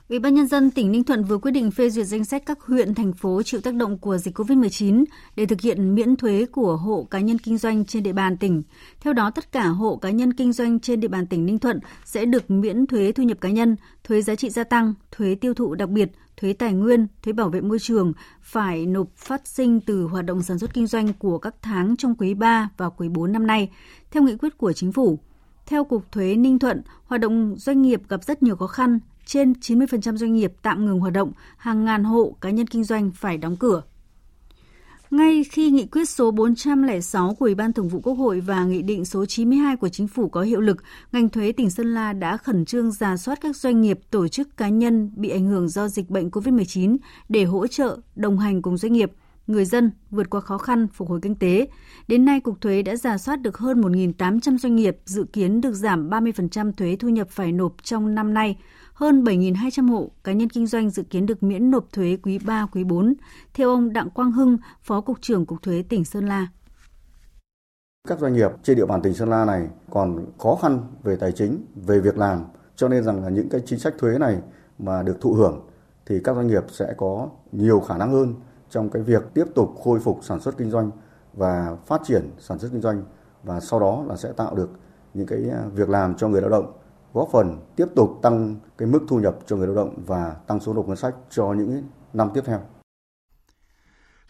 Ủy 0.10 0.20
ban 0.20 0.36
nhân 0.36 0.48
dân 0.48 0.72
tỉnh 0.72 0.92
Ninh 0.92 1.04
Thuận 1.04 1.24
vừa 1.24 1.38
quyết 1.38 1.52
định 1.52 1.72
phê 1.72 1.90
duyệt 1.90 2.06
danh 2.08 2.26
sách 2.26 2.44
các 2.46 2.62
huyện 2.62 2.96
thành 2.96 3.14
phố 3.14 3.44
chịu 3.44 3.62
tác 3.62 3.74
động 3.74 3.98
của 3.98 4.18
dịch 4.18 4.38
COVID-19 4.38 5.06
để 5.36 5.46
thực 5.46 5.62
hiện 5.62 5.96
miễn 5.96 6.16
thuế 6.16 6.46
của 6.52 6.78
hộ 6.78 7.08
cá 7.12 7.20
nhân 7.20 7.38
kinh 7.38 7.58
doanh 7.58 7.86
trên 7.86 8.04
địa 8.04 8.14
bàn 8.14 8.38
tỉnh. 8.38 8.64
Theo 9.00 9.14
đó, 9.14 9.32
tất 9.32 9.52
cả 9.52 9.68
hộ 9.68 9.96
cá 9.96 10.10
nhân 10.10 10.34
kinh 10.34 10.54
doanh 10.54 10.80
trên 10.80 11.00
địa 11.00 11.08
bàn 11.08 11.28
tỉnh 11.28 11.46
Ninh 11.46 11.60
Thuận 11.60 11.80
sẽ 12.06 12.26
được 12.26 12.52
miễn 12.52 12.88
thuế 12.88 13.12
thu 13.12 13.24
nhập 13.24 13.38
cá 13.42 13.50
nhân, 13.50 13.76
thuế 14.04 14.22
giá 14.22 14.36
trị 14.36 14.50
gia 14.50 14.64
tăng, 14.64 14.94
thuế 15.12 15.36
tiêu 15.36 15.54
thụ 15.54 15.76
đặc 15.76 15.90
biệt, 15.90 16.12
thuế 16.38 16.54
tài 16.54 16.74
nguyên, 16.74 17.08
thuế 17.24 17.34
bảo 17.34 17.50
vệ 17.50 17.62
môi 17.62 17.80
trường 17.80 18.14
phải 18.42 18.86
nộp 18.86 19.08
phát 19.16 19.48
sinh 19.48 19.82
từ 19.82 20.04
hoạt 20.04 20.26
động 20.26 20.44
sản 20.44 20.60
xuất 20.60 20.74
kinh 20.74 20.88
doanh 20.88 21.14
của 21.14 21.38
các 21.38 21.56
tháng 21.62 21.96
trong 21.98 22.16
quý 22.16 22.34
3 22.34 22.70
và 22.78 22.90
quý 22.90 23.10
4 23.10 23.32
năm 23.32 23.48
nay, 23.48 23.70
theo 24.12 24.24
nghị 24.24 24.36
quyết 24.36 24.58
của 24.58 24.74
chính 24.74 24.92
phủ. 24.92 25.20
Theo 25.66 25.84
Cục 25.84 26.12
Thuế 26.12 26.36
Ninh 26.36 26.60
Thuận, 26.60 26.82
hoạt 27.06 27.22
động 27.22 27.56
doanh 27.58 27.82
nghiệp 27.82 28.02
gặp 28.10 28.24
rất 28.24 28.44
nhiều 28.44 28.56
khó 28.56 28.68
khăn 28.68 29.00
trên 29.28 29.54
90% 29.62 30.18
doanh 30.18 30.34
nghiệp 30.34 30.54
tạm 30.62 30.86
ngừng 30.86 31.00
hoạt 31.00 31.14
động, 31.14 31.32
hàng 31.58 31.86
ngàn 31.86 32.04
hộ 32.04 32.36
cá 32.42 32.50
nhân 32.50 32.68
kinh 32.68 32.84
doanh 32.84 33.12
phải 33.12 33.38
đóng 33.38 33.56
cửa. 33.56 33.82
Ngay 35.12 35.44
khi 35.44 35.70
nghị 35.72 35.86
quyết 35.86 36.10
số 36.10 36.32
406 36.32 37.36
của 37.40 37.46
Ủy 37.46 37.56
ban 37.56 37.74
Thường 37.74 37.90
vụ 37.90 38.00
Quốc 38.04 38.14
hội 38.14 38.40
và 38.40 38.66
nghị 38.66 38.82
định 38.82 39.06
số 39.06 39.26
92 39.26 39.76
của 39.76 39.90
Chính 39.90 40.08
phủ 40.08 40.30
có 40.30 40.42
hiệu 40.42 40.62
lực, 40.62 40.84
ngành 41.12 41.30
thuế 41.30 41.52
tỉnh 41.52 41.70
Sơn 41.70 41.94
La 41.94 42.14
đã 42.14 42.38
khẩn 42.38 42.66
trương 42.66 42.92
giả 42.92 43.18
soát 43.18 43.40
các 43.42 43.56
doanh 43.56 43.82
nghiệp, 43.82 44.00
tổ 44.12 44.28
chức 44.28 44.58
cá 44.58 44.70
nhân 44.70 45.12
bị 45.16 45.30
ảnh 45.30 45.46
hưởng 45.46 45.70
do 45.70 45.88
dịch 45.88 46.10
bệnh 46.10 46.30
COVID-19 46.30 46.98
để 47.30 47.44
hỗ 47.44 47.68
trợ, 47.68 47.98
đồng 48.16 48.40
hành 48.40 48.62
cùng 48.62 48.78
doanh 48.78 48.94
nghiệp, 48.94 49.12
người 49.48 49.66
dân 49.66 49.92
vượt 50.12 50.30
qua 50.30 50.42
khó 50.42 50.58
khăn 50.58 50.88
phục 50.94 51.10
hồi 51.10 51.20
kinh 51.22 51.36
tế. 51.36 51.68
Đến 52.08 52.26
nay, 52.26 52.40
Cục 52.40 52.62
Thuế 52.62 52.82
đã 52.82 52.96
giả 52.96 53.18
soát 53.18 53.42
được 53.42 53.58
hơn 53.58 53.82
1.800 53.82 54.58
doanh 54.58 54.76
nghiệp 54.76 54.98
dự 55.06 55.26
kiến 55.34 55.62
được 55.62 55.74
giảm 55.74 56.10
30% 56.10 56.72
thuế 56.72 56.96
thu 56.96 57.10
nhập 57.10 57.28
phải 57.30 57.52
nộp 57.52 57.76
trong 57.84 58.16
năm 58.16 58.34
nay, 58.34 58.58
hơn 58.98 59.24
7.200 59.24 59.92
hộ 59.92 60.12
cá 60.24 60.34
nhân 60.34 60.50
kinh 60.50 60.68
doanh 60.68 60.90
dự 60.90 61.04
kiến 61.04 61.26
được 61.26 61.44
miễn 61.44 61.72
nộp 61.72 61.86
thuế 61.94 62.18
quý 62.24 62.40
3, 62.46 62.68
quý 62.72 62.84
4. 62.84 63.14
Theo 63.54 63.70
ông 63.70 63.94
Đặng 63.94 64.10
Quang 64.10 64.32
Hưng, 64.32 64.58
Phó 64.82 65.02
Cục 65.02 65.22
trưởng 65.22 65.46
Cục 65.46 65.62
Thuế 65.62 65.84
tỉnh 65.90 66.06
Sơn 66.06 66.28
La. 66.28 66.48
Các 68.08 68.20
doanh 68.20 68.34
nghiệp 68.34 68.52
trên 68.64 68.78
địa 68.78 68.86
bàn 68.86 69.02
tỉnh 69.02 69.14
Sơn 69.14 69.30
La 69.30 69.46
này 69.46 69.68
còn 69.90 70.26
khó 70.40 70.56
khăn 70.62 70.80
về 71.04 71.16
tài 71.16 71.32
chính, 71.32 71.66
về 71.76 72.00
việc 72.00 72.18
làm, 72.18 72.44
cho 72.76 72.88
nên 72.88 73.04
rằng 73.04 73.24
là 73.24 73.30
những 73.30 73.50
cái 73.50 73.62
chính 73.66 73.80
sách 73.80 73.94
thuế 73.98 74.18
này 74.18 74.42
mà 74.80 75.04
được 75.04 75.22
thụ 75.22 75.34
hưởng 75.34 75.68
thì 76.06 76.16
các 76.24 76.36
doanh 76.36 76.48
nghiệp 76.48 76.64
sẽ 76.72 76.94
có 76.98 77.30
nhiều 77.52 77.80
khả 77.80 77.98
năng 77.98 78.12
hơn 78.12 78.36
trong 78.70 78.90
cái 78.90 79.02
việc 79.02 79.24
tiếp 79.34 79.46
tục 79.56 79.76
khôi 79.84 80.00
phục 80.00 80.20
sản 80.24 80.40
xuất 80.40 80.58
kinh 80.58 80.72
doanh 80.72 80.92
và 81.34 81.78
phát 81.86 82.02
triển 82.06 82.32
sản 82.40 82.60
xuất 82.60 82.70
kinh 82.72 82.82
doanh 82.82 83.04
và 83.44 83.60
sau 83.60 83.80
đó 83.80 84.04
là 84.08 84.16
sẽ 84.16 84.32
tạo 84.32 84.56
được 84.56 84.70
những 85.14 85.28
cái 85.28 85.40
việc 85.74 85.90
làm 85.90 86.16
cho 86.16 86.28
người 86.28 86.42
lao 86.42 86.50
động 86.50 86.74
góp 87.18 87.30
phần 87.32 87.60
tiếp 87.76 87.86
tục 87.96 88.20
tăng 88.22 88.56
cái 88.78 88.88
mức 88.88 89.00
thu 89.08 89.20
nhập 89.20 89.36
cho 89.46 89.56
người 89.56 89.68
lao 89.68 89.76
động 89.76 90.04
và 90.06 90.36
tăng 90.48 90.60
số 90.60 90.74
nộp 90.74 90.88
ngân 90.88 90.98
sách 90.98 91.16
cho 91.30 91.54
những 91.54 91.84
năm 92.14 92.30
tiếp 92.34 92.42
theo. 92.46 92.60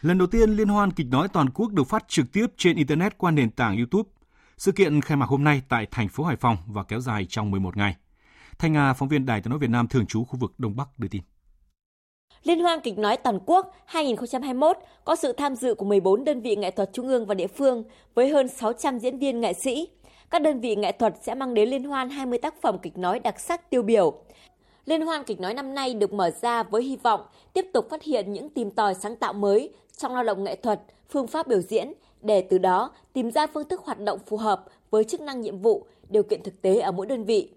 Lần 0.00 0.18
đầu 0.18 0.26
tiên 0.26 0.50
Liên 0.50 0.68
hoan 0.68 0.92
kịch 0.92 1.06
nói 1.10 1.28
toàn 1.28 1.50
quốc 1.50 1.72
được 1.72 1.84
phát 1.84 2.08
trực 2.08 2.26
tiếp 2.32 2.46
trên 2.56 2.76
Internet 2.76 3.18
qua 3.18 3.30
nền 3.30 3.50
tảng 3.50 3.76
YouTube. 3.76 4.10
Sự 4.56 4.72
kiện 4.72 5.00
khai 5.00 5.16
mạc 5.16 5.28
hôm 5.28 5.44
nay 5.44 5.62
tại 5.68 5.86
thành 5.90 6.08
phố 6.08 6.24
Hải 6.24 6.36
Phòng 6.36 6.56
và 6.66 6.82
kéo 6.82 7.00
dài 7.00 7.26
trong 7.28 7.50
11 7.50 7.76
ngày. 7.76 7.96
Thanh 8.58 8.72
Nga, 8.72 8.92
phóng 8.92 9.08
viên 9.08 9.26
Đài 9.26 9.40
tiếng 9.40 9.50
nói 9.50 9.58
Việt 9.58 9.70
Nam 9.70 9.88
thường 9.88 10.06
trú 10.06 10.24
khu 10.24 10.38
vực 10.38 10.52
Đông 10.58 10.76
Bắc 10.76 10.98
đưa 10.98 11.08
tin. 11.08 11.22
Liên 12.42 12.60
hoan 12.60 12.80
kịch 12.80 12.98
nói 12.98 13.16
toàn 13.16 13.38
quốc 13.46 13.74
2021 13.86 14.76
có 15.04 15.16
sự 15.16 15.32
tham 15.32 15.56
dự 15.56 15.74
của 15.74 15.84
14 15.84 16.24
đơn 16.24 16.40
vị 16.40 16.56
nghệ 16.56 16.70
thuật 16.70 16.90
trung 16.92 17.08
ương 17.08 17.26
và 17.26 17.34
địa 17.34 17.46
phương 17.46 17.84
với 18.14 18.28
hơn 18.28 18.48
600 18.48 18.98
diễn 18.98 19.18
viên 19.18 19.40
nghệ 19.40 19.52
sĩ, 19.52 19.88
các 20.30 20.42
đơn 20.42 20.60
vị 20.60 20.76
nghệ 20.76 20.92
thuật 20.92 21.14
sẽ 21.22 21.34
mang 21.34 21.54
đến 21.54 21.68
liên 21.68 21.84
hoan 21.84 22.10
20 22.10 22.38
tác 22.38 22.62
phẩm 22.62 22.78
kịch 22.78 22.98
nói 22.98 23.18
đặc 23.18 23.40
sắc 23.40 23.70
tiêu 23.70 23.82
biểu. 23.82 24.14
Liên 24.84 25.02
hoan 25.02 25.24
kịch 25.24 25.40
nói 25.40 25.54
năm 25.54 25.74
nay 25.74 25.94
được 25.94 26.12
mở 26.12 26.30
ra 26.30 26.62
với 26.62 26.82
hy 26.82 26.96
vọng 26.96 27.20
tiếp 27.52 27.66
tục 27.72 27.90
phát 27.90 28.02
hiện 28.02 28.32
những 28.32 28.50
tìm 28.50 28.70
tòi 28.70 28.94
sáng 28.94 29.16
tạo 29.16 29.32
mới 29.32 29.70
trong 29.96 30.14
lao 30.14 30.24
động 30.24 30.44
nghệ 30.44 30.56
thuật, 30.56 30.80
phương 31.10 31.26
pháp 31.26 31.46
biểu 31.46 31.60
diễn 31.60 31.92
để 32.22 32.40
từ 32.50 32.58
đó 32.58 32.90
tìm 33.12 33.30
ra 33.30 33.46
phương 33.46 33.68
thức 33.68 33.80
hoạt 33.84 34.00
động 34.00 34.18
phù 34.26 34.36
hợp 34.36 34.64
với 34.90 35.04
chức 35.04 35.20
năng 35.20 35.40
nhiệm 35.40 35.58
vụ, 35.58 35.86
điều 36.08 36.22
kiện 36.22 36.42
thực 36.42 36.62
tế 36.62 36.80
ở 36.80 36.92
mỗi 36.92 37.06
đơn 37.06 37.24
vị. 37.24 37.50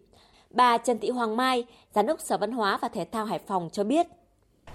Bà 0.50 0.78
Trần 0.78 1.00
Thị 1.00 1.10
Hoàng 1.10 1.38
Mai, 1.38 1.66
Giám 1.96 2.06
đốc 2.06 2.22
Sở 2.22 2.38
Văn 2.38 2.52
hóa 2.52 2.78
và 2.82 2.88
Thể 2.88 3.06
thao 3.12 3.26
Hải 3.26 3.40
Phòng 3.40 3.70
cho 3.72 3.84
biết. 3.84 4.08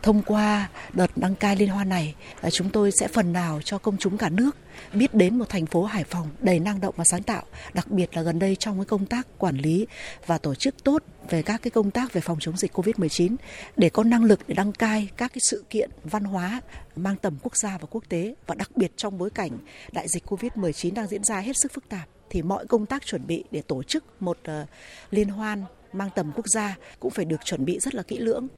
Thông 0.02 0.22
qua 0.22 0.68
đợt 0.92 1.16
đăng 1.16 1.34
cai 1.34 1.56
liên 1.56 1.68
hoan 1.68 1.88
này, 1.88 2.14
à, 2.40 2.50
chúng 2.50 2.70
tôi 2.70 2.90
sẽ 3.00 3.08
phần 3.08 3.32
nào 3.32 3.60
cho 3.64 3.78
công 3.78 3.96
chúng 3.98 4.18
cả 4.18 4.28
nước 4.28 4.56
biết 4.92 5.14
đến 5.14 5.38
một 5.38 5.48
thành 5.48 5.66
phố 5.66 5.84
Hải 5.84 6.04
Phòng 6.04 6.28
đầy 6.40 6.60
năng 6.60 6.80
động 6.80 6.94
và 6.96 7.04
sáng 7.04 7.22
tạo, 7.22 7.42
đặc 7.74 7.90
biệt 7.90 8.16
là 8.16 8.22
gần 8.22 8.38
đây 8.38 8.56
trong 8.56 8.78
cái 8.78 8.84
công 8.84 9.06
tác 9.06 9.26
quản 9.38 9.56
lý 9.56 9.86
và 10.26 10.38
tổ 10.38 10.54
chức 10.54 10.84
tốt 10.84 11.02
về 11.30 11.42
các 11.42 11.62
cái 11.62 11.70
công 11.70 11.90
tác 11.90 12.12
về 12.12 12.20
phòng 12.20 12.38
chống 12.40 12.56
dịch 12.56 12.72
Covid-19 12.72 13.36
để 13.76 13.88
có 13.88 14.04
năng 14.04 14.24
lực 14.24 14.40
để 14.46 14.54
đăng 14.54 14.72
cai 14.72 15.08
các 15.16 15.32
cái 15.34 15.40
sự 15.50 15.64
kiện 15.70 15.90
văn 16.04 16.24
hóa 16.24 16.60
mang 16.96 17.16
tầm 17.16 17.38
quốc 17.42 17.56
gia 17.56 17.78
và 17.78 17.86
quốc 17.90 18.04
tế 18.08 18.34
và 18.46 18.54
đặc 18.54 18.70
biệt 18.76 18.92
trong 18.96 19.18
bối 19.18 19.30
cảnh 19.30 19.50
đại 19.92 20.08
dịch 20.08 20.24
Covid-19 20.26 20.94
đang 20.94 21.06
diễn 21.06 21.24
ra 21.24 21.40
hết 21.40 21.52
sức 21.56 21.72
phức 21.72 21.88
tạp 21.88 22.08
thì 22.30 22.42
mọi 22.42 22.66
công 22.66 22.86
tác 22.86 23.06
chuẩn 23.06 23.26
bị 23.26 23.44
để 23.50 23.62
tổ 23.62 23.82
chức 23.82 24.22
một 24.22 24.38
uh, 24.62 24.68
liên 25.10 25.28
hoan 25.28 25.64
mang 25.92 26.10
tầm 26.14 26.32
quốc 26.34 26.48
gia 26.48 26.76
cũng 27.00 27.10
phải 27.10 27.24
được 27.24 27.44
chuẩn 27.44 27.64
bị 27.64 27.78
rất 27.78 27.94
là 27.94 28.02
kỹ 28.02 28.18
lưỡng. 28.18 28.48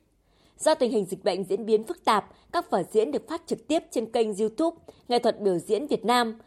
Do 0.58 0.74
tình 0.74 0.92
hình 0.92 1.04
dịch 1.04 1.24
bệnh 1.24 1.44
diễn 1.44 1.66
biến 1.66 1.84
phức 1.84 2.04
tạp, 2.04 2.24
các 2.52 2.70
vở 2.70 2.82
diễn 2.92 3.12
được 3.12 3.28
phát 3.28 3.42
trực 3.46 3.68
tiếp 3.68 3.82
trên 3.90 4.12
kênh 4.12 4.36
YouTube 4.36 4.76
Nghệ 5.08 5.18
thuật 5.18 5.40
biểu 5.40 5.58
diễn 5.58 5.86
Việt 5.86 6.04
Nam. 6.04 6.38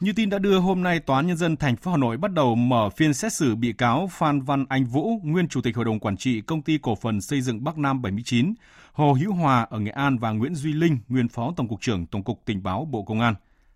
Như 0.00 0.12
tin 0.16 0.30
đã 0.30 0.38
đưa, 0.38 0.58
hôm 0.58 0.82
nay 0.82 1.00
Tòa 1.00 1.16
án 1.16 1.26
Nhân 1.26 1.36
dân 1.36 1.56
thành 1.56 1.76
phố 1.76 1.90
Hà 1.90 1.96
Nội 1.96 2.16
bắt 2.16 2.32
đầu 2.32 2.54
mở 2.54 2.90
phiên 2.96 3.14
xét 3.14 3.32
xử 3.32 3.54
bị 3.54 3.72
cáo 3.72 4.08
Phan 4.12 4.40
Văn 4.40 4.66
Anh 4.68 4.84
Vũ, 4.84 5.20
nguyên 5.22 5.48
Chủ 5.48 5.60
tịch 5.60 5.76
Hội 5.76 5.84
đồng 5.84 6.00
Quản 6.00 6.16
trị 6.16 6.40
Công 6.40 6.62
ty 6.62 6.78
Cổ 6.82 6.94
phần 6.94 7.20
Xây 7.20 7.40
dựng 7.40 7.64
Bắc 7.64 7.78
Nam 7.78 8.02
79, 8.02 8.54
Hồ 8.92 9.12
Hữu 9.12 9.32
Hòa 9.32 9.66
ở 9.70 9.78
Nghệ 9.78 9.90
An 9.90 10.18
và 10.18 10.30
Nguyễn 10.30 10.54
Duy 10.54 10.72
Linh, 10.72 10.98
nguyên 11.08 11.28
Phó 11.28 11.52
Tổng 11.56 11.68
cục 11.68 11.80
trưởng 11.80 12.06
Tổng 12.06 12.22
cục 12.22 12.44
Tình 12.44 12.62
báo 12.62 12.88
Bộ 12.90 13.02
Công 13.02 13.20
an. 13.20 13.34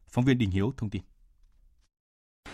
Phóng 0.09 0.25
viên 0.25 0.39
Đình 0.39 0.51
Hiếu 0.51 0.73
thông 0.77 0.91
tin. 0.91 1.03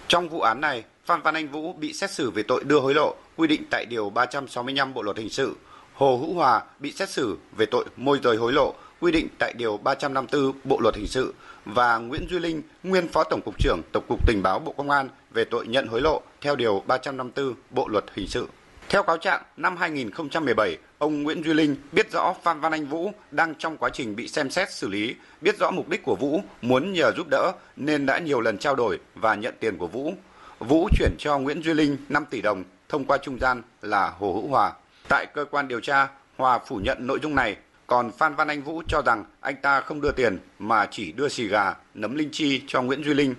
Trong 0.09 0.29
vụ 0.29 0.41
án 0.41 0.61
này, 0.61 0.85
Phan 1.05 1.23
Văn 1.23 1.35
Anh 1.35 1.49
Vũ 1.49 1.73
bị 1.73 1.93
xét 1.93 2.11
xử 2.11 2.31
về 2.31 2.43
tội 2.43 2.65
đưa 2.65 2.81
hối 2.81 2.95
lộ, 2.95 3.15
quy 3.37 3.49
định 3.49 3.63
tại 3.71 3.87
Điều 3.87 4.11
365 4.11 4.95
Bộ 4.95 5.03
Luật 5.03 5.17
Hình 5.17 5.31
sự 5.31 5.57
Hồ 5.99 6.17
Hữu 6.17 6.35
Hòa 6.35 6.63
bị 6.79 6.93
xét 6.93 7.11
xử 7.11 7.39
về 7.57 7.67
tội 7.67 7.85
môi 7.97 8.19
rời 8.23 8.37
hối 8.37 8.53
lộ 8.53 8.75
quy 9.01 9.13
định 9.13 9.29
tại 9.39 9.53
Điều 9.57 9.77
354 9.77 10.53
Bộ 10.65 10.81
Luật 10.81 10.97
Hình 10.97 11.07
sự 11.07 11.35
và 11.65 11.99
Nguyễn 11.99 12.27
Duy 12.31 12.39
Linh, 12.39 12.63
nguyên 12.83 13.09
Phó 13.09 13.25
Tổng 13.25 13.41
cục 13.45 13.59
trưởng 13.59 13.81
Tổng 13.93 14.05
cục 14.09 14.27
Tình 14.27 14.43
báo 14.43 14.59
Bộ 14.59 14.73
Công 14.73 14.91
an 14.91 15.09
về 15.31 15.45
tội 15.45 15.67
nhận 15.67 15.87
hối 15.87 16.01
lộ 16.01 16.21
theo 16.41 16.57
Điều 16.57 16.83
354 16.87 17.55
Bộ 17.71 17.89
Luật 17.89 18.05
Hình 18.15 18.29
sự. 18.29 18.49
Theo 18.89 19.03
cáo 19.03 19.17
trạng, 19.17 19.43
năm 19.57 19.77
2017, 19.77 20.77
ông 20.99 21.23
Nguyễn 21.23 21.45
Duy 21.45 21.55
Linh 21.55 21.77
biết 21.93 22.13
rõ 22.13 22.35
Phan 22.43 22.61
Văn 22.61 22.73
Anh 22.73 22.87
Vũ 22.87 23.13
đang 23.31 23.55
trong 23.55 23.77
quá 23.77 23.91
trình 23.93 24.17
bị 24.17 24.29
xem 24.29 24.51
xét 24.51 24.73
xử 24.73 24.89
lý, 24.89 25.15
biết 25.41 25.59
rõ 25.59 25.71
mục 25.71 25.89
đích 25.89 26.03
của 26.03 26.17
Vũ 26.17 26.43
muốn 26.63 26.93
nhờ 26.93 27.13
giúp 27.17 27.27
đỡ 27.31 27.53
nên 27.77 28.07
đã 28.07 28.19
nhiều 28.19 28.41
lần 28.41 28.59
trao 28.59 28.75
đổi 28.75 28.99
và 29.15 29.35
nhận 29.35 29.55
tiền 29.61 29.77
của 29.79 29.87
Vũ. 29.87 30.15
Vũ 30.59 30.89
chuyển 30.99 31.13
cho 31.19 31.39
Nguyễn 31.39 31.63
Duy 31.63 31.75
Linh 31.75 31.97
5 32.09 32.25
tỷ 32.31 32.41
đồng 32.43 32.65
thông 32.89 33.05
qua 33.05 33.19
trung 33.19 33.39
gian 33.41 33.63
là 33.83 34.13
Hồ 34.19 34.33
Hữu 34.33 34.49
Hòa. 34.49 34.73
Tại 35.09 35.27
cơ 35.27 35.45
quan 35.45 35.69
điều 35.69 35.81
tra, 35.81 36.09
Hòa 36.37 36.59
phủ 36.59 36.77
nhận 36.77 37.07
nội 37.07 37.19
dung 37.23 37.35
này, 37.35 37.57
còn 37.87 38.11
Phan 38.11 38.35
Văn 38.35 38.49
Anh 38.49 38.63
Vũ 38.63 38.83
cho 38.89 39.03
rằng 39.03 39.25
anh 39.41 39.57
ta 39.63 39.81
không 39.81 40.01
đưa 40.01 40.11
tiền 40.11 40.39
mà 40.59 40.87
chỉ 40.91 41.13
đưa 41.13 41.29
xì 41.29 41.49
gà, 41.49 41.75
nấm 41.95 42.15
linh 42.15 42.29
chi 42.33 42.63
cho 42.67 42.83
Nguyễn 42.83 43.05
Duy 43.05 43.15
Linh. 43.15 43.35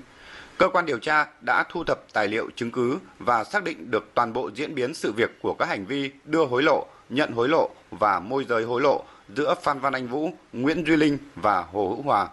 Cơ 0.58 0.70
quan 0.70 0.86
điều 0.86 1.00
tra 1.00 1.28
đã 1.42 1.64
thu 1.70 1.84
thập 1.84 2.00
tài 2.14 2.28
liệu 2.28 2.50
chứng 2.56 2.72
cứ 2.72 2.98
và 3.20 3.44
xác 3.44 3.64
định 3.64 3.92
được 3.92 4.12
toàn 4.14 4.34
bộ 4.34 4.52
diễn 4.56 4.76
biến 4.76 4.94
sự 4.94 5.12
việc 5.12 5.30
của 5.42 5.54
các 5.60 5.70
hành 5.70 5.86
vi 5.86 6.12
đưa 6.26 6.46
hối 6.46 6.64
lộ, 6.64 6.86
nhận 7.10 7.32
hối 7.32 7.50
lộ 7.50 7.70
và 7.92 8.20
môi 8.20 8.46
giới 8.50 8.64
hối 8.64 8.82
lộ 8.82 9.04
giữa 9.36 9.56
Phan 9.62 9.80
Văn 9.80 9.94
Anh 9.94 10.08
Vũ, 10.08 10.32
Nguyễn 10.54 10.84
Duy 10.88 10.96
Linh 10.96 11.18
và 11.36 11.62
Hồ 11.62 11.90
Hữu 11.90 12.02
Hòa. 12.02 12.28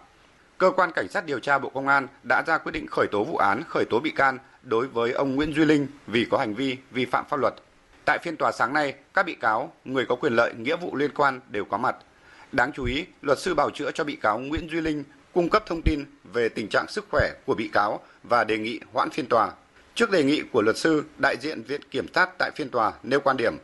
Cơ 0.57 0.71
quan 0.71 0.91
Cảnh 0.91 1.07
sát 1.07 1.25
điều 1.25 1.39
tra 1.39 1.59
Bộ 1.59 1.69
Công 1.69 1.87
an 1.87 2.07
đã 2.29 2.43
ra 2.47 2.57
quyết 2.57 2.71
định 2.71 2.87
khởi 2.87 3.07
tố 3.11 3.23
vụ 3.23 3.37
án, 3.37 3.63
khởi 3.69 3.85
tố 3.89 3.99
bị 3.99 4.09
can 4.09 4.37
đối 4.63 4.87
với 4.87 5.11
ông 5.11 5.35
Nguyễn 5.35 5.53
Duy 5.53 5.65
Linh 5.65 5.87
vì 6.07 6.25
có 6.31 6.37
hành 6.37 6.53
vi 6.53 6.77
vi 6.91 7.05
phạm 7.05 7.25
pháp 7.29 7.39
luật. 7.39 7.53
Tại 8.07 8.19
phiên 8.19 8.37
tòa 8.37 8.51
sáng 8.51 8.73
nay, 8.73 8.93
các 9.13 9.25
bị 9.25 9.35
cáo, 9.35 9.73
người 9.85 10.05
có 10.05 10.15
quyền 10.15 10.33
lợi, 10.33 10.53
nghĩa 10.57 10.75
vụ 10.75 10.95
liên 10.95 11.11
quan 11.15 11.39
đều 11.49 11.65
có 11.65 11.77
mặt. 11.77 11.95
Đáng 12.51 12.71
chú 12.75 12.85
ý, 12.85 13.05
luật 13.21 13.39
sư 13.39 13.55
bảo 13.55 13.69
chữa 13.69 13.91
cho 13.91 14.03
bị 14.03 14.15
cáo 14.15 14.39
Nguyễn 14.39 14.69
Duy 14.69 14.81
Linh 14.81 15.03
cung 15.33 15.49
cấp 15.49 15.63
thông 15.65 15.81
tin 15.81 16.05
về 16.23 16.49
tình 16.49 16.67
trạng 16.69 16.87
sức 16.87 17.05
khỏe 17.11 17.31
của 17.45 17.55
bị 17.55 17.69
cáo 17.73 17.99
và 18.23 18.43
đề 18.43 18.57
nghị 18.57 18.79
hoãn 18.93 19.09
phiên 19.09 19.25
tòa. 19.25 19.51
Trước 19.95 20.11
đề 20.11 20.23
nghị 20.23 20.41
của 20.51 20.61
luật 20.61 20.77
sư, 20.77 21.03
đại 21.17 21.35
diện 21.41 21.63
Viện 21.63 21.81
Kiểm 21.91 22.07
sát 22.13 22.29
tại 22.39 22.51
phiên 22.55 22.69
tòa 22.69 22.93
nêu 23.03 23.19
quan 23.19 23.37
điểm. 23.37 23.57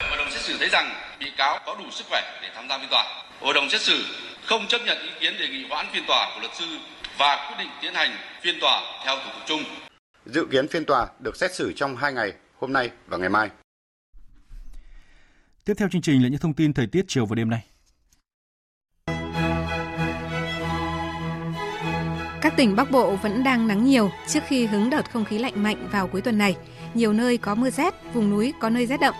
Hội 0.00 0.18
đồng 0.18 0.30
xét 0.30 0.40
xử 0.40 0.56
thấy 0.58 0.68
rằng 0.68 0.94
bị 1.20 1.26
cáo 1.36 1.58
có 1.66 1.76
đủ 1.78 1.84
sức 1.90 2.04
khỏe 2.08 2.40
để 2.42 2.48
tham 2.54 2.68
gia 2.68 2.78
phiên 2.78 2.88
tòa. 2.90 3.04
Hội 3.40 3.54
đồng 3.54 3.70
xét 3.70 3.80
xử 3.80 4.04
không 4.46 4.66
chấp 4.68 4.80
nhận 4.86 4.98
ý 4.98 5.10
kiến 5.20 5.34
đề 5.38 5.48
nghị 5.48 5.66
hoãn 5.68 5.86
phiên 5.92 6.04
tòa 6.06 6.32
của 6.34 6.40
luật 6.40 6.52
sư 6.58 6.66
và 7.18 7.46
quyết 7.48 7.64
định 7.64 7.70
tiến 7.82 7.94
hành 7.94 8.10
phiên 8.42 8.54
tòa 8.60 8.82
theo 9.04 9.16
thủ 9.16 9.30
tục 9.34 9.42
chung. 9.46 9.64
Dự 10.26 10.46
kiến 10.50 10.68
phiên 10.68 10.84
tòa 10.84 11.06
được 11.18 11.36
xét 11.36 11.54
xử 11.54 11.72
trong 11.76 11.96
2 11.96 12.12
ngày, 12.12 12.32
hôm 12.58 12.72
nay 12.72 12.90
và 13.06 13.16
ngày 13.16 13.28
mai. 13.28 13.50
Tiếp 15.64 15.74
theo 15.76 15.88
chương 15.88 16.02
trình 16.02 16.22
là 16.22 16.28
những 16.28 16.40
thông 16.40 16.54
tin 16.54 16.72
thời 16.72 16.86
tiết 16.86 17.04
chiều 17.08 17.26
và 17.26 17.34
đêm 17.34 17.50
nay. 17.50 17.64
Các 22.40 22.56
tỉnh 22.56 22.76
Bắc 22.76 22.90
Bộ 22.90 23.16
vẫn 23.16 23.44
đang 23.44 23.68
nắng 23.68 23.84
nhiều 23.84 24.10
trước 24.28 24.40
khi 24.46 24.66
hứng 24.66 24.90
đợt 24.90 25.10
không 25.10 25.24
khí 25.24 25.38
lạnh 25.38 25.62
mạnh 25.62 25.88
vào 25.92 26.08
cuối 26.08 26.20
tuần 26.20 26.38
này. 26.38 26.56
Nhiều 26.94 27.12
nơi 27.12 27.36
có 27.36 27.54
mưa 27.54 27.70
rét, 27.70 27.94
vùng 28.14 28.30
núi 28.30 28.52
có 28.60 28.70
nơi 28.70 28.86
rét 28.86 29.00
đậm. 29.00 29.14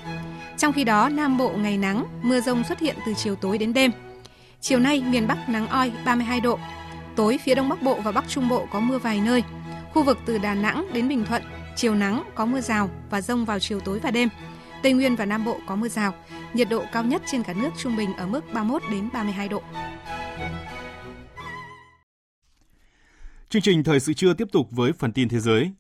Trong 0.59 0.73
khi 0.73 0.85
đó, 0.85 1.09
Nam 1.09 1.39
Bộ 1.39 1.51
ngày 1.57 1.79
nắng, 1.79 2.07
mưa 2.23 2.41
rông 2.41 2.65
xuất 2.65 2.81
hiện 2.81 2.97
từ 3.07 3.15
chiều 3.15 3.35
tối 3.37 3.59
đến 3.59 3.73
đêm. 3.73 3.91
Chiều 4.61 4.79
nay, 4.79 5.03
miền 5.09 5.27
Bắc 5.27 5.49
nắng 5.49 5.69
oi 5.69 5.93
32 6.05 6.41
độ. 6.41 6.59
Tối, 7.17 7.39
phía 7.45 7.55
Đông 7.55 7.69
Bắc 7.69 7.83
Bộ 7.83 8.01
và 8.01 8.13
Bắc 8.13 8.25
Trung 8.29 8.49
Bộ 8.49 8.67
có 8.73 8.81
mưa 8.81 8.99
vài 8.99 9.21
nơi. 9.21 9.43
Khu 9.93 10.03
vực 10.03 10.19
từ 10.27 10.39
Đà 10.39 10.55
Nẵng 10.55 10.87
đến 10.93 11.09
Bình 11.09 11.25
Thuận, 11.25 11.43
chiều 11.77 11.95
nắng, 11.95 12.23
có 12.35 12.47
mưa 12.47 12.61
rào 12.61 12.91
và 13.11 13.21
rông 13.21 13.45
vào 13.45 13.59
chiều 13.59 13.81
tối 13.81 13.99
và 13.99 14.11
đêm. 14.11 14.29
Tây 14.85 14.93
Nguyên 14.93 15.17
và 15.17 15.25
Nam 15.25 15.45
Bộ 15.45 15.61
có 15.67 15.77
mưa 15.77 15.89
rào. 15.89 16.15
Nhiệt 16.55 16.69
độ 16.71 16.85
cao 16.93 17.05
nhất 17.05 17.23
trên 17.27 17.43
cả 17.43 17.53
nước 17.53 17.71
trung 17.79 17.97
bình 17.97 18.15
ở 18.17 18.27
mức 18.27 18.41
31 18.53 18.83
đến 18.91 19.09
32 19.13 19.49
độ. 19.49 19.63
Chương 23.49 23.63
trình 23.63 23.85
Thời 23.85 24.01
sự 24.01 24.13
trưa 24.13 24.35
tiếp 24.35 24.49
tục 24.53 24.69
với 24.71 24.93
phần 24.93 25.13
tin 25.13 25.29
thế 25.29 25.41
giới. 25.41 25.73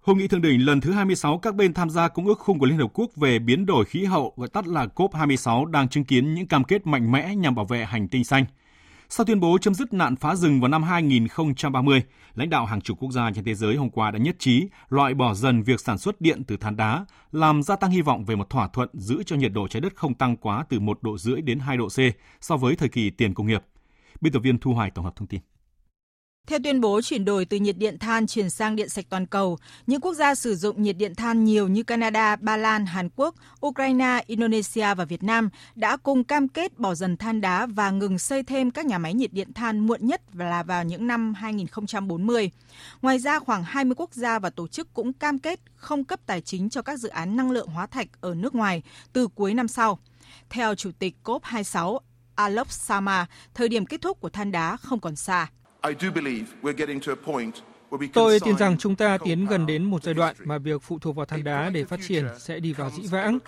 Hội 0.00 0.16
nghị 0.16 0.28
thượng 0.28 0.42
đỉnh 0.42 0.66
lần 0.66 0.80
thứ 0.80 0.92
26 0.92 1.38
các 1.38 1.54
bên 1.54 1.74
tham 1.74 1.90
gia 1.90 2.08
Công 2.08 2.26
ước 2.26 2.38
Khung 2.38 2.58
của 2.58 2.66
Liên 2.66 2.78
Hợp 2.78 2.90
Quốc 2.94 3.10
về 3.16 3.38
biến 3.38 3.66
đổi 3.66 3.84
khí 3.84 4.04
hậu, 4.04 4.32
gọi 4.36 4.48
tắt 4.48 4.66
là 4.66 4.86
COP26, 4.94 5.64
đang 5.64 5.88
chứng 5.88 6.04
kiến 6.04 6.34
những 6.34 6.46
cam 6.46 6.64
kết 6.64 6.86
mạnh 6.86 7.12
mẽ 7.12 7.34
nhằm 7.34 7.54
bảo 7.54 7.64
vệ 7.64 7.84
hành 7.84 8.08
tinh 8.08 8.24
xanh. 8.24 8.44
Sau 9.16 9.26
tuyên 9.26 9.40
bố 9.40 9.58
chấm 9.58 9.74
dứt 9.74 9.92
nạn 9.92 10.16
phá 10.16 10.34
rừng 10.34 10.60
vào 10.60 10.68
năm 10.68 10.82
2030, 10.82 12.02
lãnh 12.34 12.50
đạo 12.50 12.66
hàng 12.66 12.80
chục 12.80 12.98
quốc 13.00 13.12
gia 13.12 13.30
trên 13.34 13.44
thế 13.44 13.54
giới 13.54 13.76
hôm 13.76 13.90
qua 13.90 14.10
đã 14.10 14.18
nhất 14.18 14.36
trí 14.38 14.68
loại 14.88 15.14
bỏ 15.14 15.34
dần 15.34 15.62
việc 15.62 15.80
sản 15.80 15.98
xuất 15.98 16.20
điện 16.20 16.42
từ 16.46 16.56
than 16.56 16.76
đá, 16.76 17.06
làm 17.32 17.62
gia 17.62 17.76
tăng 17.76 17.90
hy 17.90 18.02
vọng 18.02 18.24
về 18.24 18.36
một 18.36 18.50
thỏa 18.50 18.68
thuận 18.68 18.88
giữ 18.92 19.22
cho 19.26 19.36
nhiệt 19.36 19.52
độ 19.52 19.68
trái 19.68 19.80
đất 19.80 19.96
không 19.96 20.14
tăng 20.14 20.36
quá 20.36 20.64
từ 20.68 20.80
1 20.80 21.02
độ 21.02 21.18
rưỡi 21.18 21.40
đến 21.40 21.58
2 21.58 21.76
độ 21.76 21.88
C 21.88 21.98
so 22.40 22.56
với 22.56 22.76
thời 22.76 22.88
kỳ 22.88 23.10
tiền 23.10 23.34
công 23.34 23.46
nghiệp. 23.46 23.62
Biên 24.20 24.32
tập 24.32 24.40
viên 24.40 24.58
Thu 24.58 24.72
Hoài 24.74 24.90
tổng 24.90 25.04
hợp 25.04 25.16
thông 25.16 25.28
tin. 25.28 25.40
Theo 26.46 26.58
tuyên 26.64 26.80
bố 26.80 27.00
chuyển 27.00 27.24
đổi 27.24 27.44
từ 27.44 27.56
nhiệt 27.56 27.78
điện 27.78 27.98
than 27.98 28.26
chuyển 28.26 28.50
sang 28.50 28.76
điện 28.76 28.88
sạch 28.88 29.04
toàn 29.08 29.26
cầu, 29.26 29.58
những 29.86 30.00
quốc 30.00 30.14
gia 30.14 30.34
sử 30.34 30.56
dụng 30.56 30.82
nhiệt 30.82 30.96
điện 30.96 31.14
than 31.14 31.44
nhiều 31.44 31.68
như 31.68 31.82
Canada, 31.82 32.36
Ba 32.36 32.56
Lan, 32.56 32.86
Hàn 32.86 33.08
Quốc, 33.16 33.34
Ukraine, 33.66 34.24
Indonesia 34.26 34.94
và 34.94 35.04
Việt 35.04 35.22
Nam 35.22 35.50
đã 35.74 35.96
cùng 35.96 36.24
cam 36.24 36.48
kết 36.48 36.78
bỏ 36.78 36.94
dần 36.94 37.16
than 37.16 37.40
đá 37.40 37.66
và 37.66 37.90
ngừng 37.90 38.18
xây 38.18 38.42
thêm 38.42 38.70
các 38.70 38.86
nhà 38.86 38.98
máy 38.98 39.14
nhiệt 39.14 39.32
điện 39.32 39.52
than 39.52 39.78
muộn 39.78 40.06
nhất 40.06 40.22
là 40.34 40.62
vào 40.62 40.84
những 40.84 41.06
năm 41.06 41.34
2040. 41.34 42.50
Ngoài 43.02 43.18
ra, 43.18 43.38
khoảng 43.38 43.64
20 43.64 43.94
quốc 43.96 44.14
gia 44.14 44.38
và 44.38 44.50
tổ 44.50 44.68
chức 44.68 44.94
cũng 44.94 45.12
cam 45.12 45.38
kết 45.38 45.60
không 45.76 46.04
cấp 46.04 46.20
tài 46.26 46.40
chính 46.40 46.70
cho 46.70 46.82
các 46.82 46.98
dự 46.98 47.08
án 47.08 47.36
năng 47.36 47.50
lượng 47.50 47.68
hóa 47.68 47.86
thạch 47.86 48.08
ở 48.20 48.34
nước 48.34 48.54
ngoài 48.54 48.82
từ 49.12 49.28
cuối 49.28 49.54
năm 49.54 49.68
sau. 49.68 49.98
Theo 50.50 50.74
Chủ 50.74 50.90
tịch 50.98 51.14
COP26 51.24 51.98
Alok 52.34 52.72
Sama, 52.72 53.26
thời 53.54 53.68
điểm 53.68 53.86
kết 53.86 54.00
thúc 54.00 54.20
của 54.20 54.30
than 54.30 54.52
đá 54.52 54.76
không 54.76 55.00
còn 55.00 55.16
xa. 55.16 55.48
Tôi 58.12 58.40
tin 58.40 58.56
rằng 58.56 58.78
chúng 58.78 58.96
ta 58.96 59.18
tiến 59.18 59.46
gần 59.46 59.66
đến 59.66 59.84
một 59.84 60.02
giai 60.02 60.14
đoạn 60.14 60.36
mà 60.44 60.58
việc 60.58 60.82
phụ 60.82 60.98
thuộc 60.98 61.16
vào 61.16 61.26
than 61.26 61.44
đá 61.44 61.70
để 61.70 61.84
phát 61.84 62.00
triển 62.08 62.26
sẽ 62.38 62.60
đi 62.60 62.72
vào 62.72 62.90
dĩ 62.90 63.06
vãng. 63.06 63.38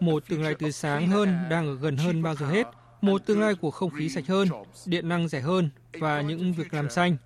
Một 0.00 0.28
tương 0.28 0.42
lai 0.42 0.54
tươi 0.54 0.72
sáng 0.72 1.08
hơn 1.08 1.36
đang 1.50 1.66
ở 1.66 1.74
gần 1.74 1.96
hơn 1.96 2.22
bao 2.22 2.34
giờ 2.34 2.46
hết. 2.46 2.66
Một 3.00 3.26
tương 3.26 3.40
lai 3.40 3.54
của 3.54 3.70
không 3.70 3.90
khí 3.90 4.08
sạch 4.08 4.26
hơn, 4.26 4.48
điện 4.86 5.08
năng 5.08 5.28
rẻ 5.28 5.40
hơn 5.40 5.70
và 5.92 6.20
những 6.20 6.52
việc 6.52 6.74
làm 6.74 6.90
xanh. 6.90 7.16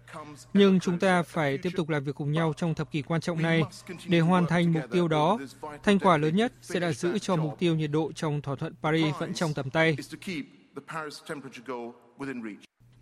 Nhưng 0.54 0.80
chúng 0.80 0.98
ta 0.98 1.22
phải 1.22 1.58
tiếp 1.58 1.70
tục 1.76 1.88
làm 1.88 2.04
việc 2.04 2.14
cùng 2.14 2.32
nhau 2.32 2.52
trong 2.56 2.74
thập 2.74 2.90
kỷ 2.90 3.02
quan 3.02 3.20
trọng 3.20 3.42
này 3.42 3.62
để 4.06 4.20
hoàn 4.20 4.46
thành 4.46 4.72
mục 4.72 4.84
tiêu 4.90 5.08
đó. 5.08 5.38
Thành 5.82 5.98
quả 5.98 6.16
lớn 6.16 6.36
nhất 6.36 6.52
sẽ 6.62 6.80
là 6.80 6.92
giữ 6.92 7.18
cho 7.18 7.36
mục 7.36 7.58
tiêu 7.58 7.74
nhiệt 7.74 7.90
độ 7.90 8.12
trong 8.12 8.42
thỏa 8.42 8.56
thuận 8.56 8.74
Paris 8.82 9.14
vẫn 9.18 9.34
trong 9.34 9.54
tầm 9.54 9.70
tay. 9.70 9.96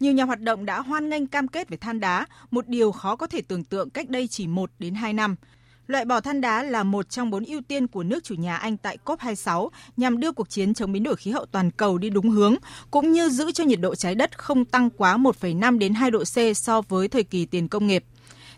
Nhiều 0.00 0.12
nhà 0.12 0.24
hoạt 0.24 0.40
động 0.40 0.66
đã 0.66 0.80
hoan 0.80 1.08
nghênh 1.08 1.26
cam 1.26 1.48
kết 1.48 1.68
về 1.68 1.76
than 1.76 2.00
đá, 2.00 2.26
một 2.50 2.68
điều 2.68 2.92
khó 2.92 3.16
có 3.16 3.26
thể 3.26 3.42
tưởng 3.42 3.64
tượng 3.64 3.90
cách 3.90 4.08
đây 4.08 4.28
chỉ 4.28 4.46
1 4.46 4.70
đến 4.78 4.94
2 4.94 5.12
năm. 5.12 5.36
Loại 5.86 6.04
bỏ 6.04 6.20
than 6.20 6.40
đá 6.40 6.62
là 6.62 6.82
một 6.82 7.10
trong 7.10 7.30
bốn 7.30 7.44
ưu 7.44 7.60
tiên 7.68 7.86
của 7.86 8.02
nước 8.02 8.24
chủ 8.24 8.34
nhà 8.34 8.56
Anh 8.56 8.76
tại 8.76 8.98
COP26 9.04 9.68
nhằm 9.96 10.20
đưa 10.20 10.32
cuộc 10.32 10.50
chiến 10.50 10.74
chống 10.74 10.92
biến 10.92 11.02
đổi 11.02 11.16
khí 11.16 11.30
hậu 11.30 11.46
toàn 11.46 11.70
cầu 11.70 11.98
đi 11.98 12.10
đúng 12.10 12.30
hướng, 12.30 12.54
cũng 12.90 13.12
như 13.12 13.28
giữ 13.28 13.52
cho 13.52 13.64
nhiệt 13.64 13.80
độ 13.80 13.94
trái 13.94 14.14
đất 14.14 14.38
không 14.38 14.64
tăng 14.64 14.90
quá 14.90 15.16
1,5 15.16 15.78
đến 15.78 15.94
2 15.94 16.10
độ 16.10 16.24
C 16.24 16.56
so 16.56 16.80
với 16.80 17.08
thời 17.08 17.24
kỳ 17.24 17.46
tiền 17.46 17.68
công 17.68 17.86
nghiệp. 17.86 18.04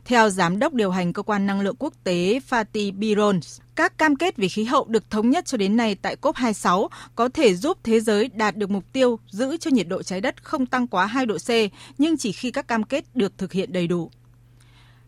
Theo 0.04 0.30
Giám 0.30 0.58
đốc 0.58 0.74
điều 0.74 0.90
hành 0.90 1.12
Cơ 1.12 1.22
quan 1.22 1.46
Năng 1.46 1.60
lượng 1.60 1.76
Quốc 1.78 1.94
tế 2.04 2.40
Fatih 2.50 2.98
Birol, 2.98 3.36
các 3.78 3.98
cam 3.98 4.16
kết 4.16 4.36
về 4.36 4.48
khí 4.48 4.64
hậu 4.64 4.84
được 4.88 5.10
thống 5.10 5.30
nhất 5.30 5.44
cho 5.46 5.58
đến 5.58 5.76
nay 5.76 5.94
tại 5.94 6.16
COP26 6.22 6.88
có 7.14 7.28
thể 7.28 7.54
giúp 7.54 7.78
thế 7.82 8.00
giới 8.00 8.28
đạt 8.34 8.56
được 8.56 8.70
mục 8.70 8.84
tiêu 8.92 9.18
giữ 9.30 9.56
cho 9.56 9.70
nhiệt 9.70 9.88
độ 9.88 10.02
trái 10.02 10.20
đất 10.20 10.44
không 10.44 10.66
tăng 10.66 10.86
quá 10.86 11.06
2 11.06 11.26
độ 11.26 11.36
C, 11.38 11.50
nhưng 11.98 12.16
chỉ 12.16 12.32
khi 12.32 12.50
các 12.50 12.68
cam 12.68 12.82
kết 12.82 13.04
được 13.14 13.38
thực 13.38 13.52
hiện 13.52 13.72
đầy 13.72 13.86
đủ. 13.86 14.10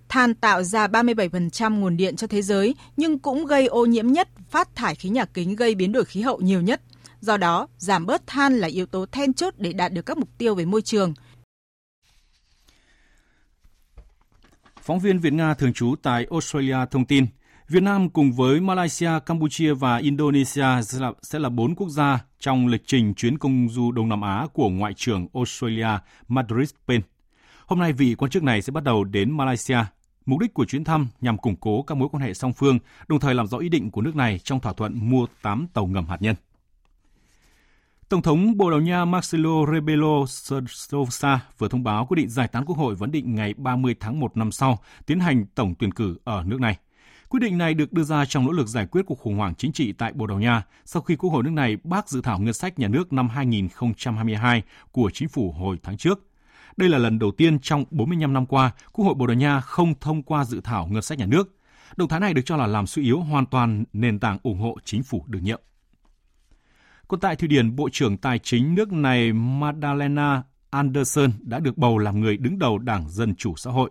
Than 0.09 0.35
tạo 0.35 0.63
ra 0.63 0.87
37% 0.87 1.81
nguồn 1.81 1.97
điện 1.97 2.17
cho 2.17 2.27
thế 2.27 2.43
giới, 2.43 2.75
nhưng 2.97 3.19
cũng 3.19 3.47
gây 3.47 3.67
ô 3.67 3.87
nhiễm 3.87 4.07
nhất, 4.07 4.29
phát 4.51 4.75
thải 4.75 4.95
khí 4.95 5.09
nhà 5.09 5.25
kính 5.25 5.57
gây 5.57 5.75
biến 5.75 5.93
đổi 5.93 6.05
khí 6.05 6.21
hậu 6.21 6.41
nhiều 6.41 6.61
nhất. 6.61 6.81
Do 7.21 7.37
đó, 7.37 7.69
giảm 7.79 8.07
bớt 8.07 8.27
than 8.27 8.59
là 8.59 8.69
yếu 8.69 8.87
tố 8.87 9.07
then 9.13 9.33
chốt 9.33 9.55
để 9.57 9.73
đạt 9.73 9.93
được 9.93 10.07
các 10.07 10.19
mục 10.19 10.29
tiêu 10.39 10.55
về 10.55 10.65
môi 10.65 10.83
trường– 10.83 11.15
Phóng 14.83 15.01
viên 15.01 15.19
Việt 15.19 15.33
Nga 15.33 15.55
thường 15.55 15.73
trú 15.73 15.95
tại 16.03 16.27
Australia 16.31 16.77
thông 16.91 17.05
tin, 17.05 17.27
Việt 17.71 17.83
Nam 17.83 18.11
cùng 18.11 18.33
với 18.33 18.61
Malaysia, 18.61 19.11
Campuchia 19.27 19.75
và 19.75 19.97
Indonesia 19.97 20.83
sẽ 20.83 20.99
là, 20.99 21.13
sẽ 21.23 21.39
là 21.39 21.49
bốn 21.49 21.75
quốc 21.75 21.89
gia 21.89 22.19
trong 22.41 22.67
lịch 22.67 22.83
trình 22.87 23.15
chuyến 23.15 23.39
công 23.39 23.69
du 23.69 23.93
Đông 23.93 24.09
Nam 24.09 24.21
Á 24.21 24.47
của 24.53 24.69
Ngoại 24.69 24.95
trưởng 24.95 25.29
Australia 25.35 25.89
Madrid 26.29 26.71
Payne. 26.89 27.05
Hôm 27.67 27.79
nay, 27.79 27.93
vị 27.93 28.15
quan 28.15 28.31
chức 28.31 28.43
này 28.43 28.63
sẽ 28.63 28.71
bắt 28.71 28.85
đầu 28.85 29.05
đến 29.05 29.37
Malaysia. 29.37 29.79
Mục 30.27 30.39
đích 30.39 30.55
của 30.55 30.65
chuyến 30.65 30.85
thăm 30.85 31.09
nhằm 31.21 31.39
củng 31.39 31.57
cố 31.57 31.83
các 31.83 31.95
mối 31.95 32.09
quan 32.13 32.23
hệ 32.23 32.35
song 32.35 32.53
phương, 32.53 32.79
đồng 33.09 33.21
thời 33.21 33.35
làm 33.35 33.47
rõ 33.47 33.59
ý 33.59 33.69
định 33.69 33.91
của 33.91 34.01
nước 34.01 34.17
này 34.17 34.39
trong 34.39 34.61
thỏa 34.61 34.73
thuận 34.73 35.11
mua 35.11 35.27
8 35.43 35.67
tàu 35.75 35.87
ngầm 35.87 36.07
hạt 36.07 36.23
nhân. 36.23 36.37
Tổng 38.09 38.23
thống 38.23 38.57
Bồ 38.57 38.71
Đào 38.71 38.81
Nha 38.81 39.05
Marcelo 39.05 39.67
Rebelo 39.73 40.27
Sousa 40.69 41.41
vừa 41.59 41.69
thông 41.69 41.85
báo 41.85 42.07
quyết 42.07 42.17
định 42.17 42.29
giải 42.29 42.49
tán 42.49 42.65
quốc 42.65 42.79
hội 42.79 42.95
vấn 42.95 43.11
định 43.11 43.35
ngày 43.35 43.55
30 43.55 43.95
tháng 44.01 44.21
1 44.21 44.37
năm 44.37 44.53
sau 44.53 44.79
tiến 45.07 45.21
hành 45.21 45.47
tổng 45.55 45.75
tuyển 45.79 45.93
cử 45.93 46.17
ở 46.25 46.45
nước 46.47 46.61
này. 46.61 46.77
Quyết 47.31 47.41
định 47.41 47.59
này 47.59 47.75
được 47.75 47.93
đưa 47.93 48.03
ra 48.03 48.25
trong 48.25 48.47
nỗ 48.47 48.53
lực 48.53 48.67
giải 48.67 48.87
quyết 48.87 49.03
cuộc 49.07 49.19
khủng 49.19 49.37
hoảng 49.37 49.55
chính 49.55 49.73
trị 49.73 49.93
tại 49.93 50.13
Bồ 50.13 50.27
Đào 50.27 50.39
Nha 50.39 50.63
sau 50.85 51.03
khi 51.03 51.17
Quốc 51.17 51.31
hội 51.31 51.43
nước 51.43 51.51
này 51.51 51.77
bác 51.85 52.09
dự 52.09 52.21
thảo 52.21 52.39
ngân 52.39 52.53
sách 52.53 52.79
nhà 52.79 52.89
nước 52.89 53.13
năm 53.13 53.29
2022 53.29 54.63
của 54.93 55.11
chính 55.15 55.29
phủ 55.29 55.53
hồi 55.53 55.79
tháng 55.83 55.97
trước. 55.97 56.27
Đây 56.77 56.89
là 56.89 56.99
lần 56.99 57.19
đầu 57.19 57.31
tiên 57.31 57.59
trong 57.59 57.85
45 57.91 58.33
năm 58.33 58.47
qua, 58.47 58.71
Quốc 58.93 59.05
hội 59.05 59.15
Bồ 59.15 59.27
Đào 59.27 59.35
Nha 59.35 59.61
không 59.61 59.95
thông 60.01 60.23
qua 60.23 60.45
dự 60.45 60.61
thảo 60.65 60.87
ngân 60.87 61.03
sách 61.03 61.19
nhà 61.19 61.27
nước. 61.27 61.57
Động 61.97 62.09
thái 62.09 62.21
này 62.21 62.35
được 62.35 62.43
cho 62.45 62.57
là 62.57 62.67
làm 62.67 62.87
suy 62.87 63.03
yếu 63.03 63.21
hoàn 63.21 63.47
toàn 63.47 63.85
nền 63.93 64.19
tảng 64.19 64.39
ủng 64.43 64.59
hộ 64.59 64.77
chính 64.85 65.03
phủ 65.03 65.25
đương 65.27 65.45
nhiệm. 65.45 65.61
Còn 67.09 67.21
tại 67.21 67.37
Thụy 67.37 67.49
Điển, 67.49 67.77
Bộ 67.77 67.89
trưởng 67.93 68.17
Tài 68.17 68.39
chính 68.39 68.75
nước 68.75 68.93
này 68.93 69.33
Madalena 69.33 70.43
Anderson 70.71 71.31
đã 71.41 71.59
được 71.59 71.79
bầu 71.79 71.99
làm 71.99 72.21
người 72.21 72.37
đứng 72.37 72.59
đầu 72.59 72.79
Đảng 72.79 73.11
Dân 73.11 73.35
Chủ 73.35 73.57
Xã 73.57 73.71
hội. 73.71 73.91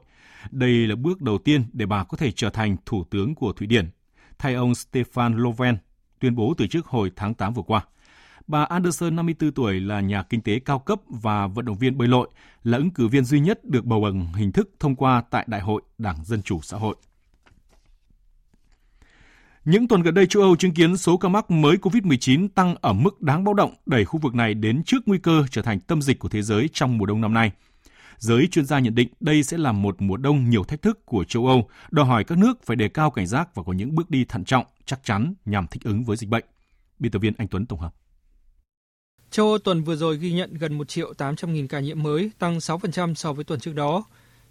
Đây 0.51 0.87
là 0.87 0.95
bước 0.95 1.21
đầu 1.21 1.37
tiên 1.37 1.63
để 1.73 1.85
bà 1.85 2.03
có 2.03 2.17
thể 2.17 2.31
trở 2.31 2.49
thành 2.49 2.77
thủ 2.85 3.03
tướng 3.09 3.35
của 3.35 3.53
Thụy 3.53 3.67
Điển, 3.67 3.89
thay 4.39 4.53
ông 4.53 4.71
Stefan 4.71 5.35
Löfven 5.37 5.75
tuyên 6.19 6.35
bố 6.35 6.53
từ 6.57 6.67
chức 6.67 6.85
hồi 6.87 7.11
tháng 7.15 7.33
8 7.33 7.53
vừa 7.53 7.63
qua. 7.63 7.81
Bà 8.47 8.63
Anderson, 8.63 9.15
54 9.15 9.51
tuổi, 9.51 9.79
là 9.79 9.99
nhà 10.01 10.23
kinh 10.23 10.41
tế 10.41 10.59
cao 10.59 10.79
cấp 10.79 10.99
và 11.09 11.47
vận 11.47 11.65
động 11.65 11.77
viên 11.77 11.97
bơi 11.97 12.07
lội, 12.07 12.29
là 12.63 12.77
ứng 12.77 12.91
cử 12.91 13.07
viên 13.07 13.25
duy 13.25 13.39
nhất 13.39 13.65
được 13.65 13.85
bầu 13.85 14.01
bằng 14.01 14.33
hình 14.33 14.51
thức 14.51 14.69
thông 14.79 14.95
qua 14.95 15.23
tại 15.31 15.45
Đại 15.47 15.61
hội 15.61 15.81
Đảng 15.97 16.25
Dân 16.25 16.41
Chủ 16.41 16.61
Xã 16.61 16.77
hội. 16.77 16.95
Những 19.65 19.87
tuần 19.87 20.01
gần 20.01 20.13
đây, 20.13 20.27
châu 20.27 20.43
Âu 20.43 20.55
chứng 20.55 20.73
kiến 20.73 20.97
số 20.97 21.17
ca 21.17 21.29
mắc 21.29 21.51
mới 21.51 21.77
COVID-19 21.77 22.47
tăng 22.55 22.75
ở 22.81 22.93
mức 22.93 23.21
đáng 23.21 23.43
báo 23.43 23.53
động, 23.53 23.73
đẩy 23.85 24.05
khu 24.05 24.19
vực 24.19 24.35
này 24.35 24.53
đến 24.53 24.83
trước 24.83 24.97
nguy 25.05 25.17
cơ 25.17 25.43
trở 25.51 25.61
thành 25.61 25.79
tâm 25.79 26.01
dịch 26.01 26.19
của 26.19 26.29
thế 26.29 26.41
giới 26.41 26.69
trong 26.73 26.97
mùa 26.97 27.05
đông 27.05 27.21
năm 27.21 27.33
nay. 27.33 27.51
Giới 28.19 28.47
chuyên 28.47 28.65
gia 28.65 28.79
nhận 28.79 28.95
định 28.95 29.07
đây 29.19 29.43
sẽ 29.43 29.57
là 29.57 29.71
một 29.71 29.95
mùa 30.01 30.17
đông 30.17 30.49
nhiều 30.49 30.63
thách 30.63 30.81
thức 30.81 31.05
của 31.05 31.23
châu 31.23 31.47
Âu, 31.47 31.69
đòi 31.91 32.05
hỏi 32.05 32.23
các 32.23 32.37
nước 32.37 32.63
phải 32.65 32.75
đề 32.75 32.87
cao 32.87 33.11
cảnh 33.11 33.27
giác 33.27 33.55
và 33.55 33.63
có 33.63 33.73
những 33.73 33.95
bước 33.95 34.09
đi 34.09 34.25
thận 34.25 34.45
trọng, 34.45 34.65
chắc 34.85 34.99
chắn 35.03 35.33
nhằm 35.45 35.67
thích 35.67 35.83
ứng 35.83 36.03
với 36.03 36.17
dịch 36.17 36.29
bệnh. 36.29 36.45
Biên 36.99 37.11
tập 37.11 37.19
viên 37.19 37.33
Anh 37.37 37.47
Tuấn 37.47 37.65
tổng 37.65 37.79
hợp. 37.79 37.93
Châu 39.31 39.45
Âu 39.45 39.57
tuần 39.57 39.83
vừa 39.83 39.95
rồi 39.95 40.17
ghi 40.17 40.33
nhận 40.33 40.53
gần 40.53 40.77
1 40.77 40.87
triệu 40.87 41.13
800 41.13 41.53
nghìn 41.53 41.67
ca 41.67 41.79
nhiễm 41.79 42.03
mới, 42.03 42.31
tăng 42.39 42.57
6% 42.57 43.13
so 43.13 43.33
với 43.33 43.43
tuần 43.43 43.59
trước 43.59 43.75
đó. 43.75 44.03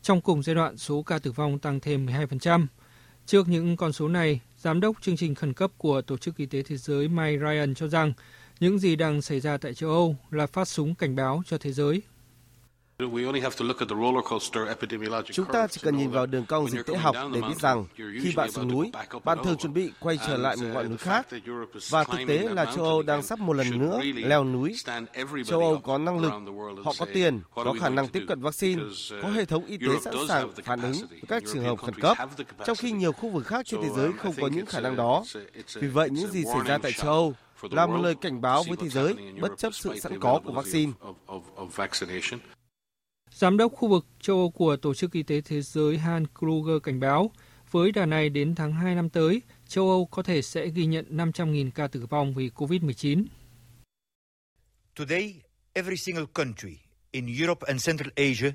Trong 0.02 0.20
cùng 0.20 0.42
giai 0.42 0.54
đoạn, 0.54 0.76
số 0.76 1.02
ca 1.02 1.18
tử 1.18 1.32
vong 1.32 1.58
tăng 1.58 1.80
thêm 1.80 2.06
12%. 2.06 2.66
Trước 3.26 3.48
những 3.48 3.76
con 3.76 3.92
số 3.92 4.08
này, 4.08 4.40
Giám 4.58 4.80
đốc 4.80 5.02
chương 5.02 5.16
trình 5.16 5.34
khẩn 5.34 5.52
cấp 5.52 5.70
của 5.76 6.00
Tổ 6.00 6.16
chức 6.16 6.36
Y 6.36 6.46
tế 6.46 6.62
Thế 6.62 6.76
giới 6.76 7.08
Mike 7.08 7.38
Ryan 7.38 7.74
cho 7.74 7.88
rằng 7.88 8.12
những 8.60 8.78
gì 8.78 8.96
đang 8.96 9.22
xảy 9.22 9.40
ra 9.40 9.56
tại 9.56 9.74
châu 9.74 9.90
Âu 9.90 10.16
là 10.30 10.46
phát 10.46 10.68
súng 10.68 10.94
cảnh 10.94 11.16
báo 11.16 11.42
cho 11.46 11.58
thế 11.58 11.72
giới 11.72 12.02
Chúng 15.32 15.44
ta 15.52 15.66
chỉ 15.66 15.80
cần 15.84 15.96
nhìn 15.96 16.10
vào 16.10 16.26
đường 16.26 16.46
cong 16.46 16.68
dịch 16.68 16.86
tễ 16.86 16.96
học 16.96 17.16
để 17.34 17.40
biết 17.40 17.58
rằng 17.60 17.84
khi 17.96 18.32
bạn 18.36 18.50
xuống 18.50 18.68
núi, 18.68 18.92
bạn 19.24 19.38
thường 19.44 19.56
chuẩn 19.56 19.72
bị 19.72 19.90
quay 20.00 20.18
trở 20.26 20.36
lại 20.36 20.56
một 20.56 20.66
ngọn 20.74 20.88
núi 20.88 20.98
khác. 20.98 21.26
Và 21.90 22.04
thực 22.04 22.18
tế 22.28 22.38
là 22.38 22.64
châu 22.64 22.84
Âu 22.84 23.02
đang 23.02 23.22
sắp 23.22 23.38
một 23.38 23.52
lần 23.52 23.78
nữa 23.78 24.00
leo 24.14 24.44
núi. 24.44 24.76
Châu 25.46 25.60
Âu 25.60 25.80
có 25.84 25.98
năng 25.98 26.18
lực, 26.20 26.32
họ 26.84 26.92
có 26.98 27.06
tiền, 27.14 27.40
có 27.54 27.74
khả 27.80 27.88
năng 27.88 28.08
tiếp 28.08 28.22
cận 28.28 28.40
vaccine, 28.40 28.82
có 29.22 29.28
hệ 29.28 29.44
thống 29.44 29.64
y 29.66 29.76
tế 29.78 30.00
sẵn 30.00 30.14
sàng 30.28 30.52
phản 30.64 30.82
ứng 30.82 30.92
với 30.92 31.20
các 31.28 31.42
trường 31.52 31.64
hợp 31.64 31.78
khẩn 31.78 31.94
cấp, 31.94 32.18
trong 32.66 32.76
khi 32.76 32.92
nhiều 32.92 33.12
khu 33.12 33.28
vực 33.28 33.46
khác 33.46 33.66
trên 33.66 33.80
thế 33.82 33.88
giới 33.96 34.12
không 34.12 34.34
có 34.40 34.48
những 34.48 34.66
khả 34.66 34.80
năng 34.80 34.96
đó. 34.96 35.24
Vì 35.74 35.88
vậy, 35.88 36.10
những 36.10 36.30
gì 36.30 36.44
xảy 36.44 36.60
ra 36.66 36.78
tại 36.78 36.92
châu 36.92 37.10
Âu 37.10 37.34
là 37.70 37.86
một 37.86 37.98
lời 38.02 38.14
cảnh 38.14 38.40
báo 38.40 38.62
với 38.62 38.76
thế 38.76 38.88
giới 38.88 39.14
bất 39.40 39.58
chấp 39.58 39.74
sự 39.74 39.98
sẵn 39.98 40.20
có 40.20 40.40
của 40.44 40.52
vaccine. 40.52 40.92
Giám 43.38 43.56
đốc 43.56 43.72
khu 43.72 43.88
vực 43.88 44.06
châu 44.20 44.36
Âu 44.36 44.50
của 44.50 44.76
Tổ 44.76 44.94
chức 44.94 45.12
Y 45.12 45.22
tế 45.22 45.40
Thế 45.40 45.62
giới 45.62 45.98
Han 45.98 46.26
Kruger 46.38 46.82
cảnh 46.82 47.00
báo, 47.00 47.30
với 47.70 47.92
đà 47.92 48.06
này 48.06 48.28
đến 48.28 48.54
tháng 48.54 48.72
2 48.72 48.94
năm 48.94 49.08
tới, 49.08 49.42
châu 49.68 49.90
Âu 49.90 50.06
có 50.06 50.22
thể 50.22 50.42
sẽ 50.42 50.68
ghi 50.68 50.86
nhận 50.86 51.16
500.000 51.16 51.70
ca 51.70 51.88
tử 51.88 52.06
vong 52.10 52.34
vì 52.34 52.50
COVID-19. 52.54 53.24
Today, 54.96 55.34
every 55.72 55.96
single 55.96 56.24
country 56.34 56.78
in 57.10 57.26
Europe 57.38 57.66
and 57.66 57.86
Central 57.86 58.08
Asia 58.16 58.52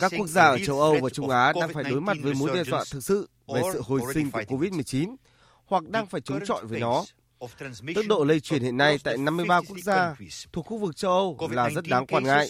các 0.00 0.12
quốc 0.18 0.26
gia 0.26 0.44
ở 0.44 0.58
châu 0.66 0.80
Âu 0.80 0.96
và 1.02 1.10
Trung 1.10 1.30
Á 1.30 1.52
đang 1.60 1.72
phải 1.72 1.84
đối 1.84 2.00
mặt 2.00 2.16
với 2.22 2.34
mối 2.34 2.50
đe 2.54 2.64
dọa 2.64 2.84
thực 2.90 3.04
sự 3.04 3.28
về 3.54 3.62
sự 3.72 3.82
hồi 3.84 4.00
sinh 4.14 4.30
của 4.30 4.40
COVID-19 4.40 5.16
hoặc 5.64 5.88
đang 5.88 6.06
phải 6.06 6.20
chống 6.20 6.40
chọi 6.46 6.66
với 6.66 6.80
nó. 6.80 7.04
Tốc 7.38 8.04
độ 8.08 8.24
lây 8.24 8.40
truyền 8.40 8.62
hiện 8.62 8.76
nay 8.76 8.98
tại 9.04 9.16
53 9.16 9.60
quốc 9.68 9.78
gia 9.78 10.16
thuộc 10.52 10.66
khu 10.66 10.78
vực 10.78 10.96
châu 10.96 11.12
Âu 11.12 11.48
là 11.50 11.70
rất 11.70 11.84
đáng 11.88 12.06
quan 12.06 12.24
ngại. 12.24 12.48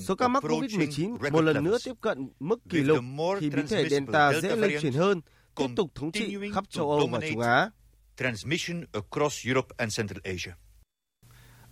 Số 0.00 0.14
ca 0.14 0.28
mắc 0.28 0.44
COVID-19 0.44 1.30
một 1.32 1.40
lần 1.40 1.64
nữa 1.64 1.78
tiếp 1.84 1.92
cận 2.00 2.28
mức 2.40 2.58
kỷ 2.70 2.78
lục 2.78 2.98
khi 3.40 3.50
biến 3.50 3.66
thể 3.66 3.88
Delta 3.88 4.32
dễ 4.32 4.56
lây 4.56 4.78
truyền 4.80 4.92
hơn, 4.92 5.20
tiếp 5.56 5.66
tục 5.76 5.90
thống 5.94 6.12
trị 6.12 6.36
khắp 6.54 6.64
châu 6.70 6.90
Âu 6.90 7.06
và 7.06 7.20
Trung 7.30 7.40
Á. 7.40 7.70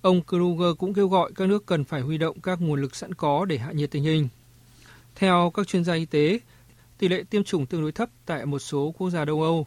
Ông 0.03 0.23
Kruger 0.27 0.77
cũng 0.79 0.95
kêu 0.95 1.09
gọi 1.09 1.33
các 1.37 1.49
nước 1.49 1.67
cần 1.67 1.85
phải 1.85 2.01
huy 2.01 2.19
động 2.19 2.41
các 2.41 2.61
nguồn 2.61 2.81
lực 2.81 2.97
sẵn 2.97 3.15
có 3.15 3.45
để 3.45 3.59
hạ 3.59 3.73
nhiệt 3.73 3.91
tình 3.91 4.05
hình. 4.05 4.29
Theo 5.15 5.51
các 5.55 5.69
chuyên 5.69 5.85
gia 5.85 5.95
y 5.95 6.07
tế, 6.07 6.41
tỷ 6.99 7.09
lệ 7.09 7.23
tiêm 7.31 7.45
chủng 7.45 7.67
tương 7.67 7.81
đối 7.81 7.93
thấp 7.93 8.09
tại 8.27 8.47
một 8.47 8.59
số 8.59 8.95
quốc 8.99 9.11
gia 9.11 9.25
Đông 9.25 9.43
Âu 9.43 9.67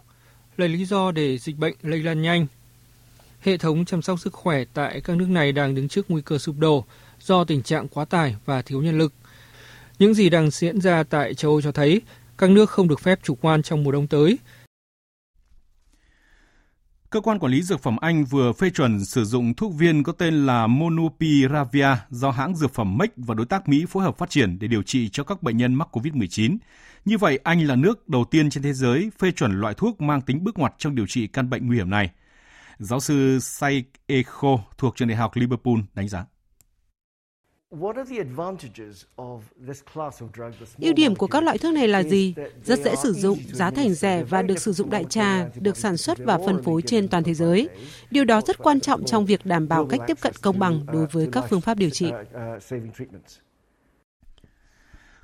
là 0.58 0.68
lý 0.68 0.86
do 0.86 1.12
để 1.12 1.38
dịch 1.38 1.58
bệnh 1.58 1.76
lây 1.82 2.04
lan 2.04 2.22
nhanh 2.22 2.48
hệ 3.46 3.58
thống 3.58 3.86
chăm 3.86 4.02
sóc 4.02 4.20
sức 4.20 4.34
khỏe 4.34 4.64
tại 4.74 5.02
các 5.02 5.18
nước 5.18 5.30
này 5.30 5.52
đang 5.52 5.76
đứng 5.76 5.88
trước 5.88 6.06
nguy 6.12 6.22
cơ 6.22 6.38
sụp 6.38 6.56
đổ 6.60 6.86
do 7.20 7.44
tình 7.44 7.64
trạng 7.64 7.88
quá 7.88 8.06
tải 8.06 8.36
và 8.46 8.62
thiếu 8.62 8.82
nhân 8.82 8.98
lực. 8.98 9.14
Những 10.00 10.14
gì 10.14 10.30
đang 10.30 10.50
diễn 10.50 10.82
ra 10.82 11.04
tại 11.04 11.34
châu 11.34 11.52
Âu 11.52 11.62
cho 11.62 11.72
thấy 11.72 12.02
các 12.38 12.50
nước 12.50 12.70
không 12.70 12.88
được 12.88 13.00
phép 13.00 13.20
chủ 13.24 13.36
quan 13.36 13.64
trong 13.64 13.84
mùa 13.84 13.92
đông 13.92 14.08
tới. 14.08 14.38
Cơ 17.10 17.22
quan 17.22 17.40
quản 17.40 17.52
lý 17.52 17.62
dược 17.62 17.84
phẩm 17.84 17.98
Anh 17.98 18.26
vừa 18.26 18.54
phê 18.54 18.70
chuẩn 18.70 19.06
sử 19.06 19.26
dụng 19.26 19.54
thuốc 19.54 19.74
viên 19.74 20.04
có 20.04 20.12
tên 20.12 20.46
là 20.46 20.68
Monupiravir 20.68 21.86
do 22.10 22.32
hãng 22.32 22.56
dược 22.56 22.74
phẩm 22.74 22.98
Merck 22.98 23.14
và 23.18 23.36
đối 23.36 23.46
tác 23.46 23.70
Mỹ 23.70 23.86
phối 23.90 24.04
hợp 24.04 24.18
phát 24.18 24.30
triển 24.30 24.60
để 24.60 24.68
điều 24.68 24.84
trị 24.84 25.10
cho 25.10 25.24
các 25.24 25.44
bệnh 25.44 25.58
nhân 25.58 25.74
mắc 25.74 25.88
COVID-19. 25.92 26.58
Như 27.06 27.18
vậy, 27.18 27.40
Anh 27.44 27.68
là 27.68 27.76
nước 27.76 28.10
đầu 28.10 28.26
tiên 28.32 28.50
trên 28.50 28.64
thế 28.64 28.74
giới 28.74 29.10
phê 29.20 29.32
chuẩn 29.32 29.60
loại 29.60 29.74
thuốc 29.74 30.02
mang 30.02 30.22
tính 30.22 30.44
bước 30.44 30.58
ngoặt 30.58 30.74
trong 30.78 30.96
điều 30.96 31.08
trị 31.08 31.28
căn 31.28 31.50
bệnh 31.50 31.68
nguy 31.68 31.78
hiểm 31.78 31.90
này– 31.90 32.10
Giáo 32.80 33.00
sư 33.00 33.40
Say 33.42 33.84
Echo 34.08 34.58
thuộc 34.78 34.96
trường 34.96 35.08
đại 35.08 35.18
học 35.18 35.32
Liverpool 35.36 35.76
đánh 35.94 36.08
giá. 36.08 36.26
Ưu 40.80 40.94
điểm 40.96 41.16
của 41.16 41.28
các 41.28 41.44
loại 41.44 41.58
thuốc 41.58 41.74
này 41.74 41.88
là 41.88 42.04
gì? 42.04 42.36
Rất 42.64 42.80
dễ 42.80 42.96
sử 42.96 43.14
dụng, 43.14 43.40
giá 43.52 43.72
thành 43.72 43.94
rẻ 43.94 44.24
và 44.24 44.42
được 44.42 44.60
sử 44.60 44.72
dụng 44.72 44.90
đại 44.90 45.04
trà, 45.10 45.50
được 45.56 45.78
sản 45.78 45.98
xuất 45.98 46.18
và 46.20 46.38
phân 46.46 46.64
phối 46.64 46.82
trên 46.82 47.08
toàn 47.08 47.24
thế 47.24 47.34
giới. 47.34 47.70
Điều 48.12 48.26
đó 48.26 48.42
rất 48.42 48.58
quan 48.58 48.80
trọng 48.80 49.06
trong 49.06 49.26
việc 49.26 49.46
đảm 49.46 49.68
bảo 49.68 49.86
cách 49.86 50.02
tiếp 50.08 50.18
cận 50.22 50.34
công 50.42 50.60
bằng 50.60 50.86
đối 50.86 51.08
với 51.08 51.30
các 51.32 51.46
phương 51.50 51.62
pháp 51.62 51.78
điều 51.78 51.90
trị. 51.90 52.12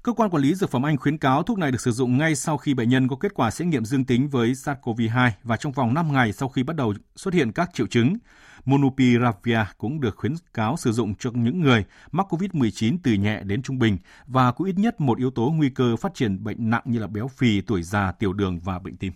Cơ 0.03 0.13
quan 0.13 0.29
quản 0.29 0.43
lý 0.43 0.55
dược 0.55 0.69
phẩm 0.69 0.85
Anh 0.85 0.97
khuyến 0.97 1.17
cáo 1.17 1.43
thuốc 1.43 1.57
này 1.57 1.71
được 1.71 1.81
sử 1.81 1.91
dụng 1.91 2.17
ngay 2.17 2.35
sau 2.35 2.57
khi 2.57 2.73
bệnh 2.73 2.89
nhân 2.89 3.07
có 3.07 3.15
kết 3.15 3.33
quả 3.33 3.51
xét 3.51 3.67
nghiệm 3.67 3.85
dương 3.85 4.05
tính 4.05 4.29
với 4.29 4.51
SARS-CoV-2 4.51 5.29
và 5.43 5.57
trong 5.57 5.71
vòng 5.71 5.93
5 5.93 6.13
ngày 6.13 6.33
sau 6.33 6.49
khi 6.49 6.63
bắt 6.63 6.75
đầu 6.75 6.93
xuất 7.15 7.33
hiện 7.33 7.51
các 7.51 7.69
triệu 7.73 7.87
chứng. 7.87 8.17
Monupiravir 8.65 9.57
cũng 9.77 10.01
được 10.01 10.15
khuyến 10.15 10.33
cáo 10.53 10.77
sử 10.77 10.91
dụng 10.91 11.15
cho 11.15 11.31
những 11.33 11.61
người 11.61 11.85
mắc 12.11 12.27
COVID-19 12.29 12.97
từ 13.03 13.13
nhẹ 13.13 13.41
đến 13.43 13.61
trung 13.61 13.79
bình 13.79 13.97
và 14.25 14.51
có 14.51 14.65
ít 14.65 14.75
nhất 14.77 15.01
một 15.01 15.17
yếu 15.17 15.31
tố 15.31 15.53
nguy 15.55 15.69
cơ 15.69 15.95
phát 15.95 16.13
triển 16.13 16.43
bệnh 16.43 16.69
nặng 16.69 16.83
như 16.85 16.99
là 16.99 17.07
béo 17.07 17.27
phì, 17.27 17.61
tuổi 17.61 17.83
già, 17.83 18.11
tiểu 18.11 18.33
đường 18.33 18.59
và 18.59 18.79
bệnh 18.79 18.97
tim. 18.97 19.13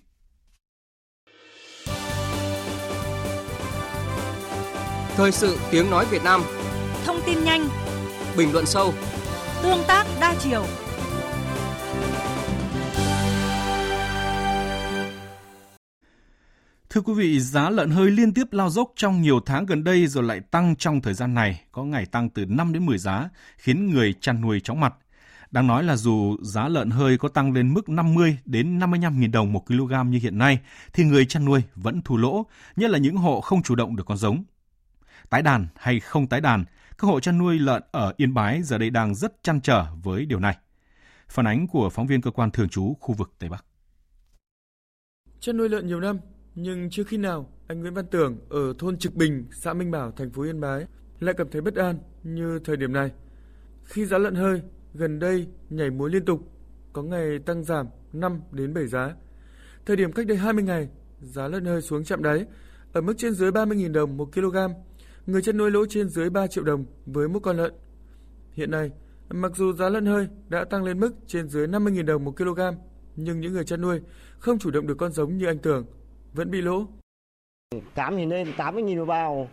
Thời 5.15 5.31
sự 5.31 5.57
tiếng 5.71 5.89
nói 5.89 6.05
Việt 6.11 6.23
Nam 6.23 6.41
Thông 7.05 7.19
tin 7.25 7.43
nhanh 7.43 7.67
Bình 8.37 8.53
luận 8.53 8.65
sâu 8.65 8.93
Tương 9.63 9.83
tác 9.87 10.05
đa 10.21 10.35
chiều. 10.39 10.65
Thưa 16.89 17.01
quý 17.01 17.13
vị, 17.13 17.39
giá 17.39 17.69
lợn 17.69 17.91
hơi 17.91 18.11
liên 18.11 18.33
tiếp 18.33 18.43
lao 18.51 18.69
dốc 18.69 18.91
trong 18.95 19.21
nhiều 19.21 19.39
tháng 19.45 19.65
gần 19.65 19.83
đây 19.83 20.07
rồi 20.07 20.23
lại 20.23 20.39
tăng 20.39 20.75
trong 20.75 21.01
thời 21.01 21.13
gian 21.13 21.33
này, 21.33 21.61
có 21.71 21.83
ngày 21.83 22.05
tăng 22.05 22.29
từ 22.29 22.45
5 22.45 22.73
đến 22.73 22.85
10 22.85 22.97
giá, 22.97 23.29
khiến 23.57 23.89
người 23.89 24.13
chăn 24.13 24.41
nuôi 24.41 24.59
chóng 24.59 24.79
mặt. 24.79 24.93
Đang 25.51 25.67
nói 25.67 25.83
là 25.83 25.95
dù 25.95 26.37
giá 26.41 26.67
lợn 26.67 26.89
hơi 26.89 27.17
có 27.17 27.29
tăng 27.29 27.53
lên 27.53 27.73
mức 27.73 27.89
50 27.89 28.37
đến 28.45 28.79
55 28.79 29.19
nghìn 29.19 29.31
đồng 29.31 29.53
một 29.53 29.65
kg 29.65 30.09
như 30.09 30.19
hiện 30.21 30.37
nay, 30.37 30.59
thì 30.93 31.03
người 31.03 31.25
chăn 31.25 31.45
nuôi 31.45 31.61
vẫn 31.75 32.01
thua 32.01 32.17
lỗ, 32.17 32.45
nhất 32.75 32.91
là 32.91 32.97
những 32.97 33.17
hộ 33.17 33.41
không 33.41 33.63
chủ 33.63 33.75
động 33.75 33.95
được 33.95 34.03
con 34.05 34.17
giống. 34.17 34.43
Tái 35.29 35.41
đàn 35.41 35.67
hay 35.75 35.99
không 35.99 36.27
tái 36.27 36.41
đàn, 36.41 36.65
các 36.97 37.07
hộ 37.07 37.19
chăn 37.19 37.37
nuôi 37.37 37.59
lợn 37.59 37.83
ở 37.91 38.13
Yên 38.17 38.33
Bái 38.33 38.63
giờ 38.63 38.77
đây 38.77 38.89
đang 38.89 39.15
rất 39.15 39.43
chăn 39.43 39.61
trở 39.61 39.85
với 40.03 40.25
điều 40.25 40.39
này. 40.39 40.57
Phản 41.29 41.47
ánh 41.47 41.67
của 41.67 41.89
phóng 41.89 42.07
viên 42.07 42.21
cơ 42.21 42.31
quan 42.31 42.51
thường 42.51 42.69
trú 42.69 42.93
khu 42.99 43.15
vực 43.15 43.31
Tây 43.39 43.49
Bắc. 43.49 43.65
Chăn 45.39 45.57
nuôi 45.57 45.69
lợn 45.69 45.87
nhiều 45.87 45.99
năm, 45.99 46.19
nhưng 46.55 46.89
chưa 46.89 47.03
khi 47.03 47.17
nào 47.17 47.49
anh 47.67 47.79
Nguyễn 47.79 47.93
Văn 47.93 48.05
Tưởng 48.11 48.37
ở 48.49 48.73
thôn 48.79 48.97
Trực 48.97 49.15
Bình, 49.15 49.45
xã 49.51 49.73
Minh 49.73 49.91
Bảo, 49.91 50.11
thành 50.11 50.31
phố 50.31 50.43
Yên 50.43 50.61
Bái 50.61 50.85
lại 51.19 51.35
cảm 51.37 51.47
thấy 51.51 51.61
bất 51.61 51.75
an 51.75 51.97
như 52.23 52.59
thời 52.65 52.77
điểm 52.77 52.93
này. 52.93 53.11
Khi 53.83 54.05
giá 54.05 54.17
lợn 54.17 54.35
hơi 54.35 54.61
gần 54.93 55.19
đây 55.19 55.47
nhảy 55.69 55.89
múa 55.89 56.07
liên 56.07 56.25
tục, 56.25 56.39
có 56.93 57.03
ngày 57.03 57.39
tăng 57.45 57.63
giảm 57.63 57.87
5 58.13 58.41
đến 58.51 58.73
7 58.73 58.87
giá. 58.87 59.15
Thời 59.85 59.95
điểm 59.95 60.11
cách 60.11 60.27
đây 60.27 60.37
20 60.37 60.63
ngày, 60.63 60.89
giá 61.21 61.47
lợn 61.47 61.65
hơi 61.65 61.81
xuống 61.81 62.03
chạm 62.03 62.23
đáy 62.23 62.45
ở 62.93 63.01
mức 63.01 63.13
trên 63.17 63.33
dưới 63.33 63.51
30.000 63.51 63.91
đồng 63.91 64.17
một 64.17 64.29
kg 64.33 64.57
người 65.25 65.41
chăn 65.41 65.57
nuôi 65.57 65.71
lỗ 65.71 65.85
trên 65.89 66.09
dưới 66.09 66.29
3 66.29 66.47
triệu 66.47 66.63
đồng 66.63 66.85
với 67.05 67.27
một 67.27 67.39
con 67.43 67.57
lợn. 67.57 67.73
Hiện 68.51 68.71
nay, 68.71 68.91
mặc 69.29 69.51
dù 69.55 69.73
giá 69.73 69.89
lợn 69.89 70.05
hơi 70.05 70.27
đã 70.49 70.65
tăng 70.65 70.83
lên 70.83 70.99
mức 70.99 71.11
trên 71.27 71.47
dưới 71.47 71.67
50.000 71.67 72.05
đồng 72.05 72.25
một 72.25 72.37
kg, 72.37 72.59
nhưng 73.15 73.39
những 73.39 73.53
người 73.53 73.65
chăn 73.65 73.81
nuôi 73.81 74.01
không 74.37 74.59
chủ 74.59 74.71
động 74.71 74.87
được 74.87 74.95
con 74.97 75.11
giống 75.11 75.37
như 75.37 75.45
anh 75.45 75.57
Tưởng, 75.57 75.85
vẫn 76.33 76.51
bị 76.51 76.61
lỗ. 76.61 76.87
Cám 77.95 78.17
thì 78.17 78.25
lên 78.25 78.47
80.000 78.57 78.99
một 78.99 79.05
bao, 79.05 79.49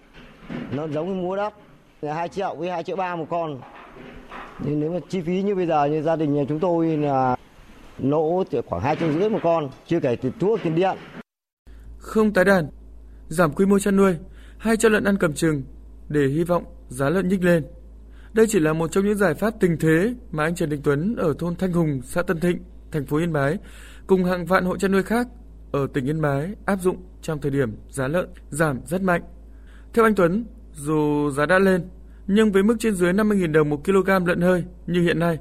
nó 0.72 0.88
giống 0.88 1.08
như 1.08 1.14
mua 1.14 1.36
đắt, 1.36 1.54
2 2.02 2.28
triệu 2.28 2.54
với 2.58 2.70
2 2.70 2.84
triệu 2.84 2.96
ba 2.96 3.16
một 3.16 3.26
con. 3.30 3.60
Nhưng 4.64 4.80
nếu 4.80 4.92
mà 4.92 4.98
chi 5.08 5.20
phí 5.20 5.42
như 5.42 5.54
bây 5.54 5.66
giờ 5.66 5.84
như 5.84 6.02
gia 6.02 6.16
đình 6.16 6.34
nhà 6.34 6.42
chúng 6.48 6.60
tôi 6.60 6.96
là 6.96 7.36
lỗ 7.98 8.44
khoảng 8.66 8.82
hai 8.82 8.96
triệu 8.96 9.12
rưỡi 9.12 9.30
một 9.30 9.40
con, 9.42 9.70
chưa 9.86 10.00
kể 10.00 10.16
từ 10.16 10.30
thuốc 10.40 10.60
tiền 10.62 10.74
điện. 10.74 10.98
Không 11.98 12.32
tái 12.32 12.44
đàn, 12.44 12.68
giảm 13.28 13.52
quy 13.52 13.66
mô 13.66 13.78
chăn 13.78 13.96
nuôi 13.96 14.16
hay 14.62 14.76
cho 14.76 14.88
lợn 14.88 15.04
ăn 15.04 15.16
cầm 15.18 15.32
chừng 15.32 15.62
để 16.08 16.26
hy 16.26 16.44
vọng 16.44 16.64
giá 16.88 17.10
lợn 17.10 17.28
nhích 17.28 17.44
lên. 17.44 17.64
Đây 18.32 18.46
chỉ 18.48 18.60
là 18.60 18.72
một 18.72 18.92
trong 18.92 19.04
những 19.04 19.16
giải 19.16 19.34
pháp 19.34 19.54
tình 19.60 19.76
thế 19.80 20.14
mà 20.30 20.44
anh 20.44 20.54
Trần 20.54 20.70
Đình 20.70 20.80
Tuấn 20.84 21.16
ở 21.16 21.34
thôn 21.38 21.56
Thanh 21.56 21.72
Hùng, 21.72 22.00
xã 22.04 22.22
Tân 22.22 22.40
Thịnh, 22.40 22.58
thành 22.92 23.06
phố 23.06 23.16
Yên 23.16 23.32
Bái 23.32 23.58
cùng 24.06 24.24
hàng 24.24 24.46
vạn 24.46 24.64
hộ 24.64 24.76
chăn 24.76 24.92
nuôi 24.92 25.02
khác 25.02 25.28
ở 25.72 25.86
tỉnh 25.94 26.06
Yên 26.06 26.20
Bái 26.20 26.54
áp 26.64 26.80
dụng 26.82 26.96
trong 27.22 27.40
thời 27.40 27.50
điểm 27.50 27.76
giá 27.88 28.08
lợn 28.08 28.28
giảm 28.50 28.80
rất 28.86 29.02
mạnh. 29.02 29.22
Theo 29.92 30.04
anh 30.04 30.14
Tuấn, 30.14 30.44
dù 30.74 31.30
giá 31.30 31.46
đã 31.46 31.58
lên, 31.58 31.88
nhưng 32.26 32.52
với 32.52 32.62
mức 32.62 32.76
trên 32.78 32.94
dưới 32.94 33.12
50.000 33.12 33.52
đồng 33.52 33.70
một 33.70 33.84
kg 33.84 34.26
lợn 34.26 34.40
hơi 34.40 34.64
như 34.86 35.02
hiện 35.02 35.18
nay, 35.18 35.38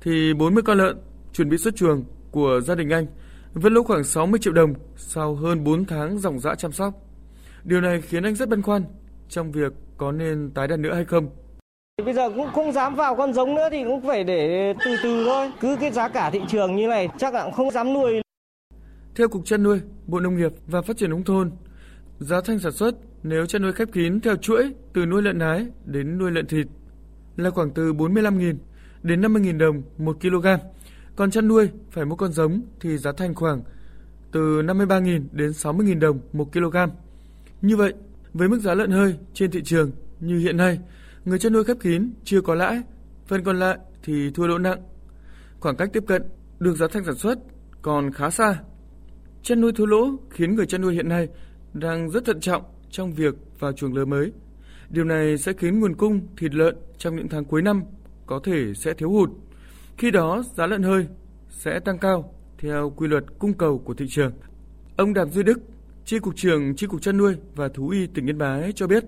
thì 0.00 0.34
40 0.34 0.62
con 0.66 0.78
lợn 0.78 0.96
chuẩn 1.32 1.48
bị 1.48 1.58
xuất 1.58 1.76
chuồng 1.76 2.04
của 2.30 2.60
gia 2.60 2.74
đình 2.74 2.90
anh 2.90 3.06
vẫn 3.54 3.74
lỗ 3.74 3.82
khoảng 3.82 4.04
60 4.04 4.40
triệu 4.40 4.52
đồng 4.52 4.74
sau 4.96 5.34
hơn 5.34 5.64
4 5.64 5.84
tháng 5.84 6.18
dòng 6.18 6.40
dã 6.40 6.54
chăm 6.54 6.72
sóc. 6.72 7.11
Điều 7.64 7.80
này 7.80 8.00
khiến 8.00 8.22
anh 8.22 8.34
rất 8.34 8.48
băn 8.48 8.62
khoăn 8.62 8.84
trong 9.28 9.52
việc 9.52 9.72
có 9.96 10.12
nên 10.12 10.50
tái 10.54 10.68
đàn 10.68 10.82
nữa 10.82 10.94
hay 10.94 11.04
không. 11.04 11.28
Bây 12.04 12.14
giờ 12.14 12.30
cũng 12.30 12.48
không 12.52 12.72
dám 12.72 12.94
vào 12.94 13.16
con 13.16 13.32
giống 13.32 13.54
nữa 13.54 13.68
thì 13.70 13.84
cũng 13.84 14.06
phải 14.06 14.24
để 14.24 14.74
từ 14.84 14.96
từ 15.02 15.24
thôi. 15.26 15.50
Cứ 15.60 15.76
cái 15.80 15.90
giá 15.90 16.08
cả 16.08 16.30
thị 16.30 16.40
trường 16.48 16.76
như 16.76 16.86
này 16.86 17.08
chắc 17.18 17.34
là 17.34 17.44
cũng 17.44 17.52
không 17.52 17.70
dám 17.70 17.92
nuôi. 17.92 18.22
Theo 19.16 19.28
Cục 19.28 19.44
chăn 19.44 19.62
nuôi, 19.62 19.80
Bộ 20.06 20.20
Nông 20.20 20.36
nghiệp 20.36 20.52
và 20.66 20.82
Phát 20.82 20.96
triển 20.96 21.10
Nông 21.10 21.24
thôn, 21.24 21.50
giá 22.18 22.40
thành 22.40 22.58
sản 22.58 22.72
xuất 22.72 22.94
nếu 23.22 23.46
chăn 23.46 23.62
nuôi 23.62 23.72
khép 23.72 23.88
kín 23.92 24.20
theo 24.20 24.36
chuỗi 24.36 24.72
từ 24.92 25.06
nuôi 25.06 25.22
lợn 25.22 25.38
nái 25.38 25.66
đến 25.84 26.18
nuôi 26.18 26.30
lợn 26.30 26.46
thịt 26.46 26.66
là 27.36 27.50
khoảng 27.50 27.70
từ 27.70 27.92
45.000 27.92 28.56
đến 29.02 29.20
50.000 29.20 29.58
đồng 29.58 29.82
một 29.98 30.16
kg. 30.20 30.46
Còn 31.16 31.30
chăn 31.30 31.48
nuôi 31.48 31.68
phải 31.90 32.04
mua 32.04 32.16
con 32.16 32.32
giống 32.32 32.62
thì 32.80 32.98
giá 32.98 33.12
thành 33.12 33.34
khoảng 33.34 33.62
từ 34.32 34.62
53.000 34.62 35.24
đến 35.32 35.50
60.000 35.50 35.98
đồng 35.98 36.20
một 36.32 36.52
kg. 36.52 36.76
Như 37.62 37.76
vậy, 37.76 37.94
với 38.32 38.48
mức 38.48 38.58
giá 38.60 38.74
lợn 38.74 38.90
hơi 38.90 39.18
trên 39.34 39.50
thị 39.50 39.62
trường 39.64 39.90
như 40.20 40.38
hiện 40.38 40.56
nay, 40.56 40.78
người 41.24 41.38
chăn 41.38 41.52
nuôi 41.52 41.64
khép 41.64 41.76
kín 41.80 42.12
chưa 42.24 42.40
có 42.40 42.54
lãi, 42.54 42.82
phần 43.26 43.44
còn 43.44 43.58
lại 43.58 43.78
thì 44.02 44.30
thua 44.30 44.46
lỗ 44.46 44.58
nặng. 44.58 44.82
Khoảng 45.60 45.76
cách 45.76 45.90
tiếp 45.92 46.04
cận 46.06 46.22
được 46.58 46.76
giá 46.76 46.86
thành 46.88 47.04
sản 47.04 47.14
xuất 47.14 47.38
còn 47.82 48.12
khá 48.12 48.30
xa. 48.30 48.60
Chăn 49.42 49.60
nuôi 49.60 49.72
thua 49.72 49.86
lỗ 49.86 50.16
khiến 50.30 50.54
người 50.54 50.66
chăn 50.66 50.82
nuôi 50.82 50.94
hiện 50.94 51.08
nay 51.08 51.28
đang 51.72 52.10
rất 52.10 52.24
thận 52.24 52.40
trọng 52.40 52.62
trong 52.90 53.12
việc 53.12 53.34
vào 53.58 53.72
chuồng 53.72 53.94
lứa 53.94 54.04
mới. 54.04 54.32
Điều 54.90 55.04
này 55.04 55.38
sẽ 55.38 55.52
khiến 55.52 55.80
nguồn 55.80 55.94
cung 55.94 56.20
thịt 56.36 56.54
lợn 56.54 56.76
trong 56.98 57.16
những 57.16 57.28
tháng 57.28 57.44
cuối 57.44 57.62
năm 57.62 57.82
có 58.26 58.40
thể 58.44 58.74
sẽ 58.74 58.94
thiếu 58.94 59.10
hụt. 59.10 59.30
Khi 59.98 60.10
đó, 60.10 60.42
giá 60.56 60.66
lợn 60.66 60.82
hơi 60.82 61.06
sẽ 61.48 61.80
tăng 61.80 61.98
cao 61.98 62.34
theo 62.58 62.92
quy 62.96 63.08
luật 63.08 63.24
cung 63.38 63.54
cầu 63.54 63.78
của 63.78 63.94
thị 63.94 64.06
trường. 64.08 64.32
Ông 64.96 65.14
Đàm 65.14 65.30
Duy 65.30 65.42
Đức, 65.42 65.60
Chi 66.04 66.18
cục 66.18 66.36
trưởng 66.36 66.76
Chi 66.76 66.86
cục 66.86 67.02
chăn 67.02 67.16
nuôi 67.16 67.36
và 67.54 67.68
thú 67.74 67.88
y 67.88 68.06
tỉnh 68.06 68.26
Yên 68.26 68.38
Bái 68.38 68.72
cho 68.72 68.86
biết, 68.86 69.04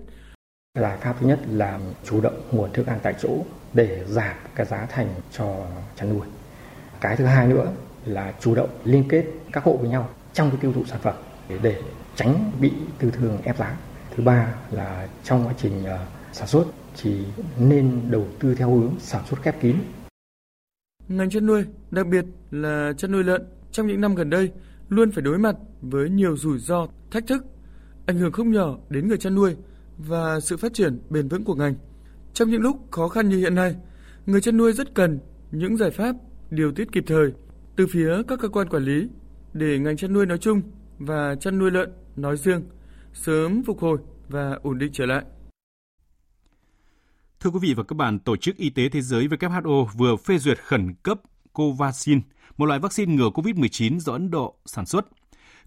Giải 0.79 0.97
pháp 0.97 1.15
thứ 1.19 1.27
nhất 1.27 1.39
là 1.51 1.79
chủ 2.03 2.21
động 2.21 2.41
nguồn 2.51 2.73
thức 2.73 2.87
ăn 2.87 2.99
tại 3.03 3.13
chỗ 3.21 3.45
để 3.73 4.05
giảm 4.07 4.35
cái 4.55 4.65
giá 4.65 4.85
thành 4.89 5.07
cho 5.31 5.67
chăn 5.95 6.09
nuôi. 6.09 6.27
Cái 7.01 7.15
thứ 7.15 7.25
hai 7.25 7.47
nữa 7.47 7.73
là 8.05 8.33
chủ 8.39 8.55
động 8.55 8.69
liên 8.83 9.03
kết 9.09 9.25
các 9.51 9.63
hộ 9.63 9.77
với 9.77 9.89
nhau 9.89 10.09
trong 10.33 10.49
cái 10.49 10.59
tiêu 10.61 10.73
thụ 10.73 10.85
sản 10.85 10.99
phẩm 11.01 11.15
để, 11.49 11.57
để 11.61 11.81
tránh 12.15 12.51
bị 12.61 12.71
tư 12.99 13.11
thương 13.11 13.41
ép 13.43 13.57
giá. 13.57 13.77
Thứ 14.15 14.23
ba 14.23 14.55
là 14.71 15.07
trong 15.23 15.47
quá 15.47 15.53
trình 15.57 15.83
uh, 15.83 15.99
sản 16.31 16.47
xuất 16.47 16.65
thì 17.01 17.25
nên 17.59 18.01
đầu 18.09 18.27
tư 18.39 18.55
theo 18.55 18.69
hướng 18.71 18.95
sản 18.99 19.23
xuất 19.29 19.41
khép 19.41 19.61
kín. 19.61 19.75
Ngành 21.07 21.29
chăn 21.29 21.45
nuôi, 21.45 21.65
đặc 21.91 22.07
biệt 22.07 22.25
là 22.51 22.93
chăn 22.97 23.11
nuôi 23.11 23.23
lợn 23.23 23.43
trong 23.71 23.87
những 23.87 24.01
năm 24.01 24.15
gần 24.15 24.29
đây 24.29 24.51
luôn 24.89 25.11
phải 25.11 25.21
đối 25.21 25.37
mặt 25.37 25.55
với 25.81 26.09
nhiều 26.09 26.37
rủi 26.37 26.59
ro, 26.59 26.87
thách 27.11 27.27
thức, 27.27 27.45
ảnh 28.05 28.17
hưởng 28.17 28.31
không 28.31 28.51
nhỏ 28.51 28.77
đến 28.89 29.07
người 29.07 29.17
chăn 29.17 29.35
nuôi 29.35 29.55
và 29.97 30.39
sự 30.39 30.57
phát 30.57 30.73
triển 30.73 30.99
bền 31.09 31.27
vững 31.27 31.43
của 31.43 31.55
ngành. 31.55 31.75
Trong 32.33 32.49
những 32.49 32.61
lúc 32.61 32.91
khó 32.91 33.07
khăn 33.07 33.29
như 33.29 33.37
hiện 33.37 33.55
nay, 33.55 33.75
người 34.25 34.41
chăn 34.41 34.57
nuôi 34.57 34.73
rất 34.73 34.95
cần 34.95 35.19
những 35.51 35.77
giải 35.77 35.91
pháp 35.91 36.15
điều 36.49 36.71
tiết 36.71 36.91
kịp 36.91 37.03
thời 37.07 37.33
từ 37.75 37.87
phía 37.87 38.21
các 38.27 38.39
cơ 38.39 38.49
quan 38.49 38.69
quản 38.69 38.83
lý 38.83 39.09
để 39.53 39.79
ngành 39.79 39.97
chăn 39.97 40.13
nuôi 40.13 40.25
nói 40.25 40.37
chung 40.37 40.61
và 40.99 41.35
chăn 41.35 41.59
nuôi 41.59 41.71
lợn 41.71 41.89
nói 42.15 42.37
riêng 42.37 42.63
sớm 43.13 43.63
phục 43.63 43.79
hồi 43.79 43.97
và 44.29 44.59
ổn 44.63 44.77
định 44.77 44.91
trở 44.93 45.05
lại. 45.05 45.25
Thưa 47.39 47.49
quý 47.49 47.59
vị 47.61 47.73
và 47.73 47.83
các 47.83 47.95
bạn, 47.95 48.19
Tổ 48.19 48.35
chức 48.35 48.57
Y 48.57 48.69
tế 48.69 48.89
Thế 48.89 49.01
giới 49.01 49.27
WHO 49.27 49.85
vừa 49.85 50.15
phê 50.15 50.37
duyệt 50.37 50.57
khẩn 50.63 50.93
cấp 51.03 51.19
Covaxin, 51.53 52.21
một 52.57 52.65
loại 52.65 52.79
vaccine 52.79 53.15
ngừa 53.15 53.29
COVID-19 53.29 53.99
do 53.99 54.13
Ấn 54.13 54.31
Độ 54.31 54.55
sản 54.65 54.85
xuất. 54.85 55.05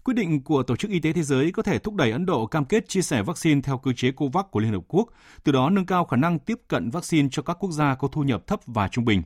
Quyết 0.03 0.13
định 0.13 0.43
của 0.43 0.63
Tổ 0.63 0.75
chức 0.75 0.91
Y 0.91 0.99
tế 0.99 1.13
Thế 1.13 1.23
giới 1.23 1.51
có 1.51 1.63
thể 1.63 1.79
thúc 1.79 1.95
đẩy 1.95 2.11
Ấn 2.11 2.25
Độ 2.25 2.45
cam 2.45 2.65
kết 2.65 2.89
chia 2.89 3.01
sẻ 3.01 3.23
vaccine 3.23 3.61
theo 3.61 3.77
cơ 3.77 3.93
chế 3.93 4.11
COVAX 4.11 4.45
của 4.51 4.59
Liên 4.59 4.71
Hợp 4.71 4.83
Quốc, 4.87 5.09
từ 5.43 5.51
đó 5.51 5.69
nâng 5.69 5.85
cao 5.85 6.05
khả 6.05 6.17
năng 6.17 6.39
tiếp 6.39 6.59
cận 6.67 6.89
vaccine 6.89 7.27
cho 7.31 7.41
các 7.41 7.57
quốc 7.59 7.71
gia 7.71 7.95
có 7.95 8.07
thu 8.07 8.23
nhập 8.23 8.47
thấp 8.47 8.59
và 8.65 8.87
trung 8.87 9.05
bình. 9.05 9.23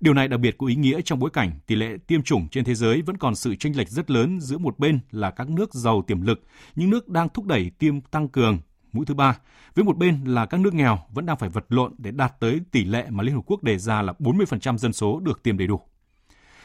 Điều 0.00 0.14
này 0.14 0.28
đặc 0.28 0.40
biệt 0.40 0.58
có 0.58 0.66
ý 0.66 0.74
nghĩa 0.74 1.00
trong 1.04 1.18
bối 1.18 1.30
cảnh 1.30 1.52
tỷ 1.66 1.74
lệ 1.74 1.96
tiêm 2.06 2.22
chủng 2.22 2.48
trên 2.48 2.64
thế 2.64 2.74
giới 2.74 3.02
vẫn 3.02 3.16
còn 3.16 3.34
sự 3.34 3.54
chênh 3.54 3.76
lệch 3.76 3.88
rất 3.88 4.10
lớn 4.10 4.40
giữa 4.40 4.58
một 4.58 4.78
bên 4.78 5.00
là 5.10 5.30
các 5.30 5.50
nước 5.50 5.74
giàu 5.74 6.02
tiềm 6.02 6.20
lực, 6.20 6.42
những 6.76 6.90
nước 6.90 7.08
đang 7.08 7.28
thúc 7.28 7.46
đẩy 7.46 7.70
tiêm 7.78 8.00
tăng 8.00 8.28
cường 8.28 8.58
mũi 8.92 9.06
thứ 9.06 9.14
ba, 9.14 9.38
với 9.74 9.84
một 9.84 9.96
bên 9.96 10.24
là 10.24 10.46
các 10.46 10.60
nước 10.60 10.74
nghèo 10.74 10.98
vẫn 11.14 11.26
đang 11.26 11.36
phải 11.36 11.48
vật 11.48 11.64
lộn 11.68 11.94
để 11.98 12.10
đạt 12.10 12.40
tới 12.40 12.60
tỷ 12.70 12.84
lệ 12.84 13.06
mà 13.10 13.22
Liên 13.22 13.34
Hợp 13.34 13.42
Quốc 13.46 13.62
đề 13.62 13.78
ra 13.78 14.02
là 14.02 14.12
40% 14.18 14.76
dân 14.76 14.92
số 14.92 15.20
được 15.20 15.42
tiêm 15.42 15.58
đầy 15.58 15.66
đủ. 15.66 15.80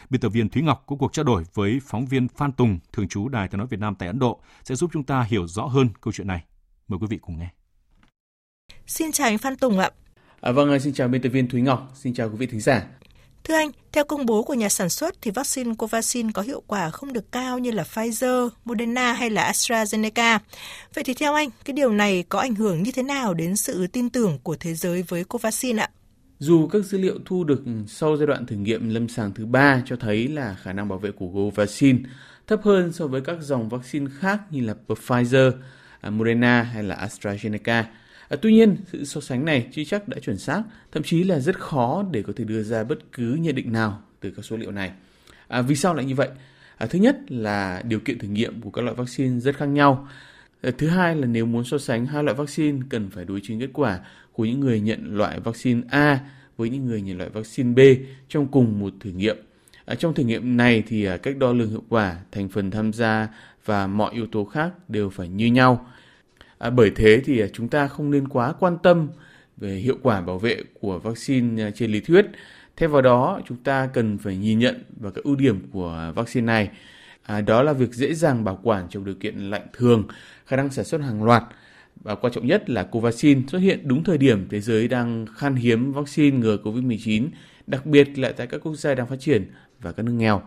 Biên 0.10 0.22
tập 0.22 0.30
viên 0.30 0.50
Thúy 0.50 0.62
Ngọc 0.62 0.84
có 0.88 0.96
cuộc 0.96 1.14
trao 1.14 1.26
đổi 1.26 1.44
với 1.54 1.80
phóng 1.86 2.06
viên 2.06 2.28
Phan 2.28 2.52
Tùng, 2.52 2.80
thường 2.94 3.08
trú 3.08 3.28
Đài 3.28 3.48
Tiếng 3.48 3.58
nói 3.58 3.68
Việt 3.68 3.80
Nam 3.80 3.96
tại 3.96 4.08
Ấn 4.08 4.20
Độ 4.20 4.40
sẽ 4.64 4.76
giúp 4.76 4.90
chúng 4.94 5.04
ta 5.04 5.24
hiểu 5.24 5.48
rõ 5.48 5.66
hơn 5.66 5.90
câu 6.02 6.14
chuyện 6.14 6.28
này. 6.28 6.44
Mời 6.88 7.00
quý 7.02 7.08
vị 7.10 7.18
cùng 7.22 7.40
nghe. 7.40 7.50
Xin 8.88 9.12
chào 9.12 9.28
anh 9.28 9.38
Phan 9.38 9.56
Tùng 9.56 9.80
ạ. 9.80 9.92
À, 10.42 10.52
vâng, 10.52 10.80
xin 10.80 10.94
chào 10.94 11.08
biên 11.08 11.22
tập 11.22 11.30
viên 11.30 11.50
Thúy 11.50 11.62
Ngọc, 11.62 11.92
xin 11.96 12.14
chào 12.14 12.30
quý 12.30 12.36
vị 12.36 12.46
thính 12.46 12.62
giả. 12.62 12.86
Thưa 13.44 13.56
anh, 13.56 13.72
theo 13.92 14.04
công 14.04 14.26
bố 14.26 14.44
của 14.44 14.54
nhà 14.54 14.70
sản 14.70 14.90
xuất 14.90 15.16
thì 15.22 15.32
vaccine 15.32 15.76
Covaxin 15.78 16.32
có 16.32 16.42
hiệu 16.42 16.64
quả 16.68 16.90
không 16.90 17.14
được 17.14 17.32
cao 17.32 17.60
như 17.60 17.72
là 17.72 17.84
Pfizer, 17.84 18.50
Moderna 18.66 19.14
hay 19.14 19.30
là 19.30 19.52
AstraZeneca. 19.52 20.40
Vậy 20.94 21.04
thì 21.04 21.14
theo 21.14 21.34
anh, 21.34 21.50
cái 21.66 21.74
điều 21.74 21.92
này 21.92 22.24
có 22.30 22.40
ảnh 22.40 22.56
hưởng 22.56 22.84
như 22.84 22.92
thế 22.92 23.04
nào 23.04 23.34
đến 23.34 23.56
sự 23.56 23.88
tin 23.88 24.10
tưởng 24.10 24.40
của 24.44 24.56
thế 24.60 24.74
giới 24.74 25.02
với 25.02 25.24
Covaxin 25.24 25.78
ạ? 25.78 25.90
Dù 26.40 26.68
các 26.68 26.86
dữ 26.86 26.98
liệu 26.98 27.20
thu 27.26 27.44
được 27.44 27.64
sau 27.88 28.18
giai 28.18 28.28
đoạn 28.28 28.46
thử 28.46 28.56
nghiệm 28.56 28.90
lâm 28.90 29.08
sàng 29.08 29.34
thứ 29.34 29.46
ba 29.46 29.82
cho 29.86 29.96
thấy 29.96 30.28
là 30.28 30.56
khả 30.62 30.74
năng 30.74 30.88
bảo 30.88 31.00
vệ 31.00 31.12
của 31.12 31.28
Covaxin 31.28 32.04
thấp 32.48 32.60
hơn 32.64 32.92
so 32.92 33.08
với 33.08 33.22
các 33.22 33.38
dòng 33.42 33.70
vaccine 33.70 34.06
khác 34.20 34.42
như 34.52 34.62
là 34.62 34.76
Pfizer, 34.88 35.52
à, 36.02 36.10
Moderna 36.10 36.62
hay 36.62 36.84
là 36.84 37.08
AstraZeneca, 37.08 37.84
À, 38.30 38.38
tuy 38.42 38.54
nhiên, 38.54 38.78
sự 38.92 39.06
so 39.06 39.22
sánh 39.22 39.46
này 39.46 39.68
chưa 39.72 39.84
chắc 39.84 40.08
đã 40.08 40.20
chuẩn 40.20 40.38
xác, 40.38 40.64
thậm 40.92 41.04
chí 41.04 41.24
là 41.24 41.40
rất 41.40 41.60
khó 41.60 42.06
để 42.12 42.24
có 42.24 42.34
thể 42.36 42.44
đưa 42.44 42.64
ra 42.64 42.84
bất 42.84 43.12
cứ 43.12 43.38
nhận 43.40 43.56
định 43.56 43.72
nào 43.72 44.02
từ 44.20 44.32
các 44.32 44.46
số 44.46 44.58
liệu 44.58 44.72
này. 44.72 44.92
À, 45.48 45.62
vì 45.62 45.76
sao 45.76 45.94
lại 45.94 46.06
như 46.06 46.16
vậy? 46.16 46.30
À, 46.78 46.88
thứ 46.88 47.00
nhất 47.00 47.32
là 47.32 47.82
điều 47.86 48.00
kiện 48.00 48.20
thử 48.20 48.28
nghiệm 48.28 48.62
của 48.62 48.70
các 48.70 48.82
loại 48.82 48.96
vaccine 48.96 49.40
rất 49.40 49.56
khác 49.56 49.66
nhau. 49.66 50.08
À, 50.62 50.72
thứ 50.78 50.88
hai 50.88 51.16
là 51.16 51.28
nếu 51.28 51.46
muốn 51.46 51.64
so 51.64 51.78
sánh 51.78 52.06
hai 52.06 52.24
loại 52.24 52.36
vaccine 52.36 52.82
cần 52.90 53.10
phải 53.10 53.26
đối 53.26 53.42
chiếu 53.44 53.58
kết 53.60 53.70
quả 53.74 54.00
của 54.36 54.46
những 54.46 54.60
người 54.60 54.80
nhận 54.80 55.18
loại 55.18 55.40
vaccine 55.40 55.82
A 55.90 56.20
với 56.58 56.70
những 56.70 56.86
người 56.86 57.02
nhận 57.02 57.18
loại 57.18 57.30
vaccine 57.30 57.74
B 57.74 57.80
trong 58.30 58.48
cùng 58.48 58.80
một 58.80 58.94
thử 59.00 59.10
nghiệm. 59.10 59.38
À, 59.86 59.96
trong 59.96 60.14
thử 60.14 60.24
nghiệm 60.24 60.58
này 60.58 60.84
thì 60.88 61.06
à, 61.06 61.18
cách 61.18 61.38
đo 61.38 61.54
lường 61.54 61.70
hiệu 61.70 61.84
quả, 61.90 62.16
thành 62.32 62.50
phần 62.50 62.72
tham 62.72 62.94
gia 62.94 63.28
và 63.66 63.88
mọi 63.88 64.14
yếu 64.14 64.28
tố 64.28 64.46
khác 64.46 64.72
đều 64.88 65.10
phải 65.10 65.28
như 65.28 65.46
nhau. 65.46 65.88
À, 66.58 66.70
bởi 66.70 66.92
thế 66.96 67.22
thì 67.26 67.40
à, 67.40 67.48
chúng 67.54 67.68
ta 67.68 67.88
không 67.88 68.12
nên 68.12 68.28
quá 68.28 68.54
quan 68.60 68.78
tâm 68.84 69.08
về 69.58 69.76
hiệu 69.76 69.98
quả 70.02 70.22
bảo 70.22 70.40
vệ 70.40 70.64
của 70.74 71.00
vaccine 71.00 71.64
à, 71.64 71.72
trên 71.72 71.92
lý 71.92 72.00
thuyết. 72.00 72.26
Thay 72.78 72.90
vào 72.90 73.02
đó, 73.02 73.42
chúng 73.48 73.58
ta 73.58 73.90
cần 73.94 74.18
phải 74.18 74.38
nhìn 74.38 74.60
nhận 74.60 74.84
vào 75.00 75.12
các 75.12 75.24
ưu 75.24 75.36
điểm 75.36 75.68
của 75.72 76.12
vaccine 76.16 76.46
này. 76.46 76.70
À, 77.24 77.42
đó 77.42 77.64
là 77.64 77.74
việc 77.74 77.94
dễ 77.94 78.14
dàng 78.14 78.44
bảo 78.44 78.60
quản 78.64 78.90
trong 78.90 79.06
điều 79.06 79.16
kiện 79.16 79.38
lạnh 79.38 79.68
thường, 79.74 80.04
khả 80.46 80.56
năng 80.56 80.70
sản 80.70 80.86
xuất 80.86 81.02
hàng 81.02 81.24
loạt 81.24 81.44
và 82.06 82.16
quan 82.16 82.34
trọng 82.34 82.48
nhất 82.48 82.70
là 82.70 82.84
Covaxin 82.84 83.48
xuất 83.48 83.60
hiện 83.60 83.88
đúng 83.88 84.04
thời 84.04 84.18
điểm 84.18 84.48
thế 84.52 84.62
giới 84.62 84.88
đang 84.88 85.26
khan 85.36 85.56
hiếm 85.56 85.94
vaccine 85.94 86.38
ngừa 86.38 86.58
COVID-19, 86.64 87.28
đặc 87.68 87.86
biệt 87.86 88.20
là 88.20 88.32
tại 88.32 88.48
các 88.48 88.62
quốc 88.64 88.76
gia 88.76 88.96
đang 88.96 89.08
phát 89.08 89.16
triển 89.20 89.52
và 89.80 89.92
các 89.92 90.04
nước 90.04 90.12
nghèo. 90.12 90.42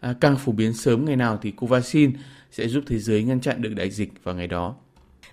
À, 0.00 0.14
càng 0.20 0.36
phổ 0.36 0.52
biến 0.52 0.72
sớm 0.72 1.04
ngày 1.04 1.16
nào 1.16 1.38
thì 1.42 1.50
Covaxin 1.50 2.12
sẽ 2.52 2.68
giúp 2.68 2.84
thế 2.86 2.98
giới 2.98 3.22
ngăn 3.22 3.40
chặn 3.40 3.62
được 3.62 3.74
đại 3.74 3.90
dịch 3.90 4.08
vào 4.24 4.34
ngày 4.34 4.46
đó. 4.46 4.74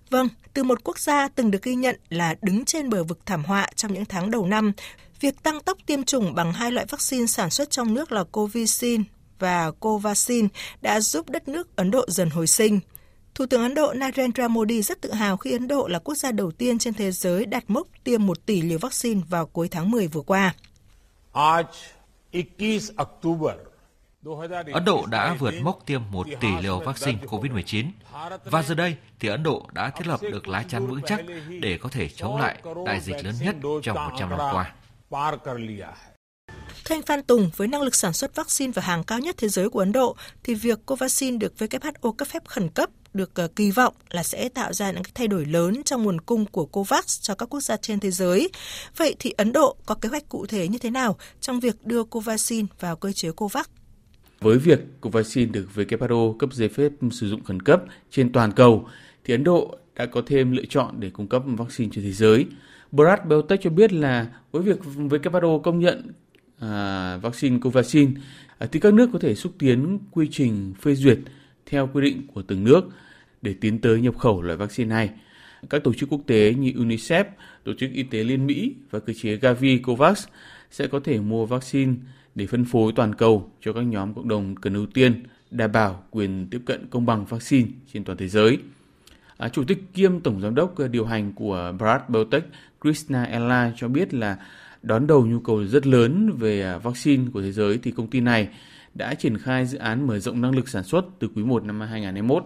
Vâng, 0.10 0.28
từ 0.54 0.64
một 0.64 0.84
quốc 0.84 1.00
gia 1.00 1.28
từng 1.28 1.52
được 1.52 1.64
ghi 1.64 1.76
nhận 1.76 1.96
là 2.10 2.36
đứng 2.42 2.66
trên 2.66 2.90
bờ 2.90 3.04
vực 3.04 3.20
thảm 3.26 3.44
họa 3.44 3.68
trong 3.76 3.94
những 3.94 4.06
tháng 4.06 4.32
đầu 4.32 4.46
năm, 4.46 4.72
việc 5.20 5.44
tăng 5.44 5.60
tốc 5.60 5.78
tiêm 5.86 6.04
chủng 6.04 6.36
bằng 6.36 6.54
hai 6.54 6.72
loại 6.72 6.86
vaccine 6.90 7.26
sản 7.26 7.50
xuất 7.50 7.70
trong 7.70 7.94
nước 7.94 8.12
là 8.12 8.24
Covishin 8.24 9.04
và 9.40 9.72
Covaxin 9.80 10.48
đã 10.82 11.00
giúp 11.00 11.30
đất 11.30 11.48
nước 11.48 11.76
Ấn 11.76 11.92
Độ 11.92 12.06
dần 12.08 12.30
hồi 12.30 12.48
sinh. 12.48 12.80
Thủ 13.38 13.46
tướng 13.46 13.62
Ấn 13.62 13.74
Độ 13.74 13.94
Narendra 13.94 14.48
Modi 14.48 14.82
rất 14.82 15.02
tự 15.02 15.14
hào 15.14 15.38
khi 15.38 15.52
Ấn 15.52 15.68
Độ 15.68 15.88
là 15.88 16.00
quốc 16.00 16.16
gia 16.16 16.32
đầu 16.32 16.52
tiên 16.52 16.78
trên 16.78 16.94
thế 16.94 17.12
giới 17.12 17.46
đạt 17.46 17.64
mốc 17.68 17.88
tiêm 18.04 18.26
1 18.26 18.46
tỷ 18.46 18.62
liều 18.62 18.78
vaccine 18.78 19.22
vào 19.30 19.46
cuối 19.46 19.68
tháng 19.68 19.92
10 19.92 20.08
vừa 20.08 20.22
qua. 20.22 20.56
Ấn 24.74 24.86
Độ 24.86 25.06
đã 25.06 25.36
vượt 25.40 25.54
mốc 25.62 25.86
tiêm 25.86 26.02
1 26.12 26.28
tỷ 26.40 26.48
liều 26.62 26.80
vaccine 26.80 27.18
COVID-19 27.26 27.86
và 28.46 28.64
giờ 28.64 28.76
đây 28.76 28.96
thì 29.20 29.30
Ấn 29.30 29.44
Độ 29.44 29.66
đã 29.74 29.90
thiết 29.90 30.08
lập 30.08 30.20
được 30.22 30.48
lá 30.48 30.64
chắn 30.70 30.88
vững 30.88 31.02
chắc 31.06 31.22
để 31.62 31.78
có 31.82 31.90
thể 31.90 32.10
chống 32.10 32.38
lại 32.38 32.62
đại 32.86 33.00
dịch 33.00 33.26
lớn 33.26 33.36
nhất 33.42 33.56
trong 33.84 33.96
100 33.96 34.30
năm 34.30 34.40
qua. 34.40 34.74
Thưa 36.86 36.96
anh 36.96 37.02
Phan 37.02 37.24
Tùng, 37.24 37.50
với 37.56 37.68
năng 37.68 37.82
lực 37.82 37.96
sản 37.96 38.14
xuất 38.14 38.36
vaccine 38.36 38.72
và 38.72 38.82
hàng 38.82 39.04
cao 39.04 39.20
nhất 39.20 39.36
thế 39.38 39.48
giới 39.48 39.70
của 39.70 39.80
Ấn 39.80 39.92
Độ, 39.92 40.16
thì 40.44 40.54
việc 40.54 40.86
Covaxin 40.86 41.40
được 41.40 41.54
WHO 41.58 42.12
cấp 42.12 42.28
phép 42.28 42.48
khẩn 42.48 42.70
cấp 42.70 42.90
được 43.18 43.36
ờ, 43.36 43.48
kỳ 43.48 43.72
vọng 43.72 43.94
là 44.10 44.24
sẽ 44.24 44.50
tạo 44.50 44.74
ra 44.74 44.92
những 44.92 45.04
cái 45.04 45.12
thay 45.16 45.28
đổi 45.28 45.46
lớn 45.46 45.84
trong 45.84 46.04
nguồn 46.04 46.22
cung 46.22 46.46
của 46.46 46.66
COVAX 46.66 47.22
cho 47.22 47.36
các 47.36 47.46
quốc 47.46 47.60
gia 47.60 47.78
trên 47.78 48.00
thế 48.00 48.12
giới. 48.12 48.50
Vậy 48.98 49.16
thì 49.20 49.32
Ấn 49.38 49.54
Độ 49.54 49.76
có 49.86 49.96
kế 49.96 50.10
hoạch 50.10 50.30
cụ 50.30 50.46
thể 50.46 50.68
như 50.68 50.78
thế 50.78 50.90
nào 50.90 51.18
trong 51.42 51.60
việc 51.60 51.76
đưa 51.86 52.04
Covaxin 52.04 52.66
vào 52.80 52.96
cơ 52.96 53.12
chế 53.12 53.32
COVAX? 53.32 53.66
Với 54.40 54.58
việc 54.58 54.80
Covaxin 55.02 55.52
được 55.52 55.68
WHO 55.76 56.38
cấp 56.38 56.50
giấy 56.54 56.70
phép 56.70 56.92
sử 57.12 57.30
dụng 57.30 57.44
khẩn 57.44 57.62
cấp 57.62 57.82
trên 58.12 58.32
toàn 58.32 58.52
cầu, 58.52 58.88
thì 59.24 59.34
Ấn 59.34 59.44
Độ 59.44 59.78
đã 59.96 60.06
có 60.06 60.22
thêm 60.28 60.52
lựa 60.52 60.66
chọn 60.70 60.96
để 61.00 61.10
cung 61.10 61.28
cấp 61.28 61.44
vaccine 61.46 61.90
cho 61.94 62.02
thế 62.02 62.12
giới. 62.12 62.46
Brad 62.92 63.20
Biotech 63.30 63.62
cho 63.64 63.70
biết 63.70 63.94
là 63.94 64.28
với 64.52 64.62
việc 64.62 64.80
WHO 64.96 65.60
công 65.60 65.80
nhận 65.80 66.12
à, 66.60 67.18
vaccine 67.18 67.60
Covaxin 67.60 68.14
à, 68.58 68.68
thì 68.72 68.80
các 68.80 68.94
nước 68.94 69.10
có 69.14 69.20
thể 69.20 69.36
xúc 69.36 69.54
tiến 69.60 70.00
quy 70.12 70.28
trình 70.32 70.74
phê 70.82 70.96
duyệt 70.96 71.20
theo 71.66 71.90
quy 71.94 72.02
định 72.02 72.28
của 72.34 72.42
từng 72.42 72.64
nước 72.64 72.82
để 73.48 73.56
tiến 73.62 73.80
tới 73.80 74.02
nhập 74.02 74.18
khẩu 74.18 74.42
loại 74.42 74.58
vaccine 74.58 74.90
này. 74.90 75.10
Các 75.70 75.84
tổ 75.84 75.94
chức 75.94 76.10
quốc 76.10 76.22
tế 76.28 76.54
như 76.54 76.72
UNICEF, 76.72 77.24
Tổ 77.64 77.74
chức 77.74 77.92
Y 77.94 78.04
tế 78.04 78.24
Liên 78.24 78.48
Mỹ 78.48 78.76
và 78.92 79.00
cơ 79.00 79.14
chế 79.14 79.36
Gavi 79.36 79.78
COVAX 79.78 80.28
sẽ 80.72 80.88
có 80.88 81.00
thể 81.00 81.20
mua 81.20 81.46
vaccine 81.46 81.94
để 82.36 82.48
phân 82.48 82.66
phối 82.66 82.92
toàn 82.96 83.16
cầu 83.16 83.52
cho 83.62 83.74
các 83.74 83.82
nhóm 83.82 84.14
cộng 84.14 84.28
đồng 84.28 84.56
cần 84.56 84.74
ưu 84.74 84.86
tiên 84.86 85.24
đảm 85.52 85.72
bảo 85.72 86.04
quyền 86.12 86.48
tiếp 86.52 86.62
cận 86.66 86.88
công 86.90 87.06
bằng 87.06 87.26
vaccine 87.26 87.70
trên 87.94 88.04
toàn 88.04 88.18
thế 88.18 88.28
giới. 88.28 88.58
À, 89.38 89.50
Chủ 89.50 89.64
tịch 89.64 89.80
kiêm 89.94 90.20
Tổng 90.20 90.42
Giám 90.42 90.56
đốc 90.56 90.78
ờ, 90.78 90.88
điều 90.88 91.06
hành 91.06 91.34
của 91.34 91.74
Brad 91.78 92.02
Biotech 92.08 92.44
Krishna 92.82 93.24
Ella 93.24 93.72
cho 93.78 93.88
biết 93.88 94.14
là 94.14 94.38
đón 94.84 95.08
đầu 95.08 95.26
nhu 95.26 95.40
cầu 95.40 95.66
rất 95.66 95.88
lớn 95.88 96.32
về 96.38 96.62
à, 96.62 96.78
vaccine 96.78 97.24
của 97.34 97.42
thế 97.42 97.52
giới 97.52 97.80
thì 97.84 97.92
công 97.92 98.08
ty 98.08 98.20
này 98.20 98.50
đã 98.94 99.14
triển 99.14 99.38
khai 99.38 99.66
dự 99.66 99.78
án 99.78 100.08
mở 100.08 100.20
rộng 100.20 100.42
năng 100.42 100.56
lực 100.56 100.70
sản 100.70 100.84
xuất 100.84 101.06
từ 101.20 101.28
quý 101.36 101.44
1 101.44 101.64
năm 101.64 101.80
2021. 101.80 102.44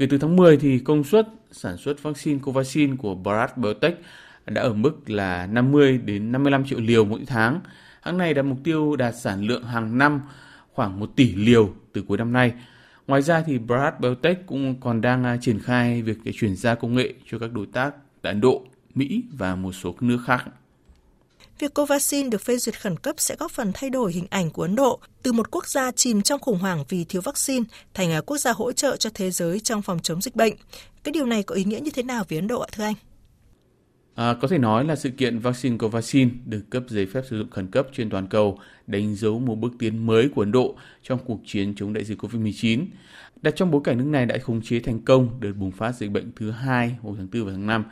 Kể 0.00 0.06
từ 0.10 0.18
tháng 0.18 0.36
10 0.36 0.56
thì 0.56 0.78
công 0.78 1.04
suất 1.04 1.28
sản 1.52 1.76
xuất 1.76 2.02
vaccine 2.02 2.38
Covaxin 2.42 2.96
của 2.96 3.14
Bharat 3.14 3.58
Biotech 3.58 4.00
đã 4.46 4.62
ở 4.62 4.72
mức 4.72 5.10
là 5.10 5.46
50 5.46 5.98
đến 5.98 6.32
55 6.32 6.64
triệu 6.64 6.80
liều 6.80 7.04
mỗi 7.04 7.20
tháng. 7.26 7.60
Hãng 8.02 8.18
này 8.18 8.34
đặt 8.34 8.42
mục 8.42 8.58
tiêu 8.64 8.96
đạt 8.96 9.14
sản 9.16 9.44
lượng 9.44 9.64
hàng 9.64 9.98
năm 9.98 10.20
khoảng 10.72 11.00
1 11.00 11.16
tỷ 11.16 11.34
liều 11.34 11.74
từ 11.92 12.02
cuối 12.02 12.18
năm 12.18 12.32
nay. 12.32 12.52
Ngoài 13.06 13.22
ra 13.22 13.42
thì 13.46 13.58
Bharat 13.58 14.00
Biotech 14.00 14.46
cũng 14.46 14.80
còn 14.80 15.00
đang 15.00 15.24
à, 15.24 15.36
triển 15.36 15.58
khai 15.58 16.02
việc 16.02 16.18
chuyển 16.34 16.56
giao 16.56 16.76
công 16.76 16.94
nghệ 16.94 17.14
cho 17.30 17.38
các 17.38 17.52
đối 17.52 17.66
tác 17.66 17.94
tại 18.22 18.32
Ấn 18.32 18.40
Độ, 18.40 18.66
Mỹ 18.94 19.22
và 19.32 19.54
một 19.54 19.72
số 19.72 19.94
nước 20.00 20.18
khác. 20.26 20.44
Việc 21.60 21.74
Covaxin 21.74 22.30
được 22.30 22.40
phê 22.40 22.56
duyệt 22.56 22.80
khẩn 22.80 22.96
cấp 22.96 23.14
sẽ 23.18 23.36
góp 23.38 23.50
phần 23.50 23.70
thay 23.74 23.90
đổi 23.90 24.12
hình 24.12 24.26
ảnh 24.30 24.50
của 24.50 24.62
Ấn 24.62 24.76
Độ 24.76 25.00
từ 25.22 25.32
một 25.32 25.50
quốc 25.50 25.66
gia 25.66 25.90
chìm 25.90 26.22
trong 26.22 26.40
khủng 26.40 26.58
hoảng 26.58 26.84
vì 26.88 27.04
thiếu 27.04 27.22
vaccine 27.22 27.64
thành 27.94 28.22
quốc 28.26 28.38
gia 28.38 28.52
hỗ 28.52 28.72
trợ 28.72 28.96
cho 28.96 29.10
thế 29.14 29.30
giới 29.30 29.60
trong 29.60 29.82
phòng 29.82 29.98
chống 29.98 30.20
dịch 30.20 30.36
bệnh. 30.36 30.54
Cái 31.04 31.12
điều 31.12 31.26
này 31.26 31.42
có 31.42 31.54
ý 31.54 31.64
nghĩa 31.64 31.80
như 31.80 31.90
thế 31.90 32.02
nào 32.02 32.24
với 32.28 32.38
Ấn 32.38 32.48
Độ 32.48 32.60
ạ 32.60 32.68
thưa 32.72 32.84
anh? 32.84 32.94
À, 34.14 34.34
có 34.40 34.48
thể 34.48 34.58
nói 34.58 34.84
là 34.84 34.96
sự 34.96 35.10
kiện 35.10 35.38
vaccine 35.38 35.76
Covaxin 35.78 36.30
được 36.44 36.62
cấp 36.70 36.82
giấy 36.88 37.06
phép 37.06 37.22
sử 37.30 37.38
dụng 37.38 37.50
khẩn 37.50 37.66
cấp 37.66 37.86
trên 37.92 38.10
toàn 38.10 38.26
cầu 38.26 38.58
đánh 38.86 39.14
dấu 39.14 39.38
một 39.38 39.54
bước 39.54 39.72
tiến 39.78 40.06
mới 40.06 40.28
của 40.34 40.42
Ấn 40.42 40.52
Độ 40.52 40.74
trong 41.02 41.18
cuộc 41.26 41.40
chiến 41.46 41.74
chống 41.76 41.92
đại 41.92 42.04
dịch 42.04 42.22
COVID-19. 42.22 42.84
Đặt 43.42 43.56
trong 43.56 43.70
bối 43.70 43.80
cảnh 43.84 43.98
nước 43.98 44.06
này 44.06 44.26
đã 44.26 44.38
khống 44.38 44.62
chế 44.62 44.80
thành 44.80 45.00
công 45.00 45.40
đợt 45.40 45.52
bùng 45.52 45.70
phát 45.70 45.92
dịch 45.92 46.10
bệnh 46.10 46.32
thứ 46.36 46.50
hai 46.50 46.96
hồi 47.02 47.14
tháng 47.18 47.28
4 47.32 47.44
và 47.44 47.52
tháng 47.52 47.66
5, 47.66 47.84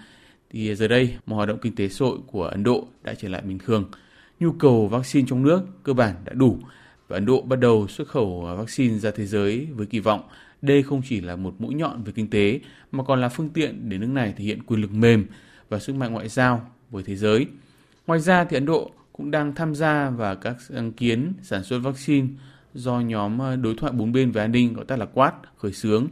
thì 0.50 0.74
giờ 0.74 0.88
đây 0.88 1.16
mọi 1.26 1.36
hoạt 1.36 1.48
động 1.48 1.58
kinh 1.62 1.74
tế 1.74 1.88
xã 1.88 2.04
hội 2.04 2.18
của 2.26 2.44
Ấn 2.44 2.64
Độ 2.64 2.88
đã 3.02 3.14
trở 3.14 3.28
lại 3.28 3.42
bình 3.42 3.58
thường. 3.58 3.90
Nhu 4.40 4.52
cầu 4.52 4.88
vaccine 4.88 5.26
trong 5.30 5.42
nước 5.42 5.62
cơ 5.82 5.92
bản 5.92 6.14
đã 6.24 6.32
đủ 6.32 6.58
và 7.08 7.16
Ấn 7.16 7.26
Độ 7.26 7.40
bắt 7.42 7.56
đầu 7.56 7.88
xuất 7.88 8.08
khẩu 8.08 8.40
vaccine 8.58 8.98
ra 8.98 9.10
thế 9.10 9.26
giới 9.26 9.68
với 9.74 9.86
kỳ 9.86 10.00
vọng 10.00 10.22
đây 10.62 10.82
không 10.82 11.02
chỉ 11.04 11.20
là 11.20 11.36
một 11.36 11.54
mũi 11.58 11.74
nhọn 11.74 12.02
về 12.04 12.12
kinh 12.12 12.30
tế, 12.30 12.60
mà 12.92 13.04
còn 13.04 13.20
là 13.20 13.28
phương 13.28 13.48
tiện 13.48 13.88
để 13.88 13.98
nước 13.98 14.06
này 14.06 14.34
thể 14.36 14.44
hiện 14.44 14.62
quyền 14.62 14.80
lực 14.80 14.92
mềm 14.92 15.26
và 15.68 15.78
sức 15.78 15.96
mạnh 15.96 16.12
ngoại 16.12 16.28
giao 16.28 16.70
với 16.90 17.02
thế 17.02 17.16
giới. 17.16 17.46
Ngoài 18.06 18.20
ra 18.20 18.44
thì 18.44 18.56
Ấn 18.56 18.66
Độ 18.66 18.90
cũng 19.12 19.30
đang 19.30 19.54
tham 19.54 19.74
gia 19.74 20.10
vào 20.10 20.36
các 20.36 20.56
sáng 20.60 20.92
kiến 20.92 21.32
sản 21.42 21.64
xuất 21.64 21.78
vaccine 21.78 22.28
do 22.74 23.00
nhóm 23.00 23.38
ờ, 23.38 23.56
đối 23.56 23.74
thoại 23.74 23.92
bốn 23.92 24.12
bên 24.12 24.30
về 24.30 24.40
an 24.42 24.52
ninh, 24.52 24.74
gọi 24.74 24.84
tắt 24.84 24.98
là 24.98 25.06
Quad 25.06 25.32
khởi 25.56 25.72
xướng 25.72 26.08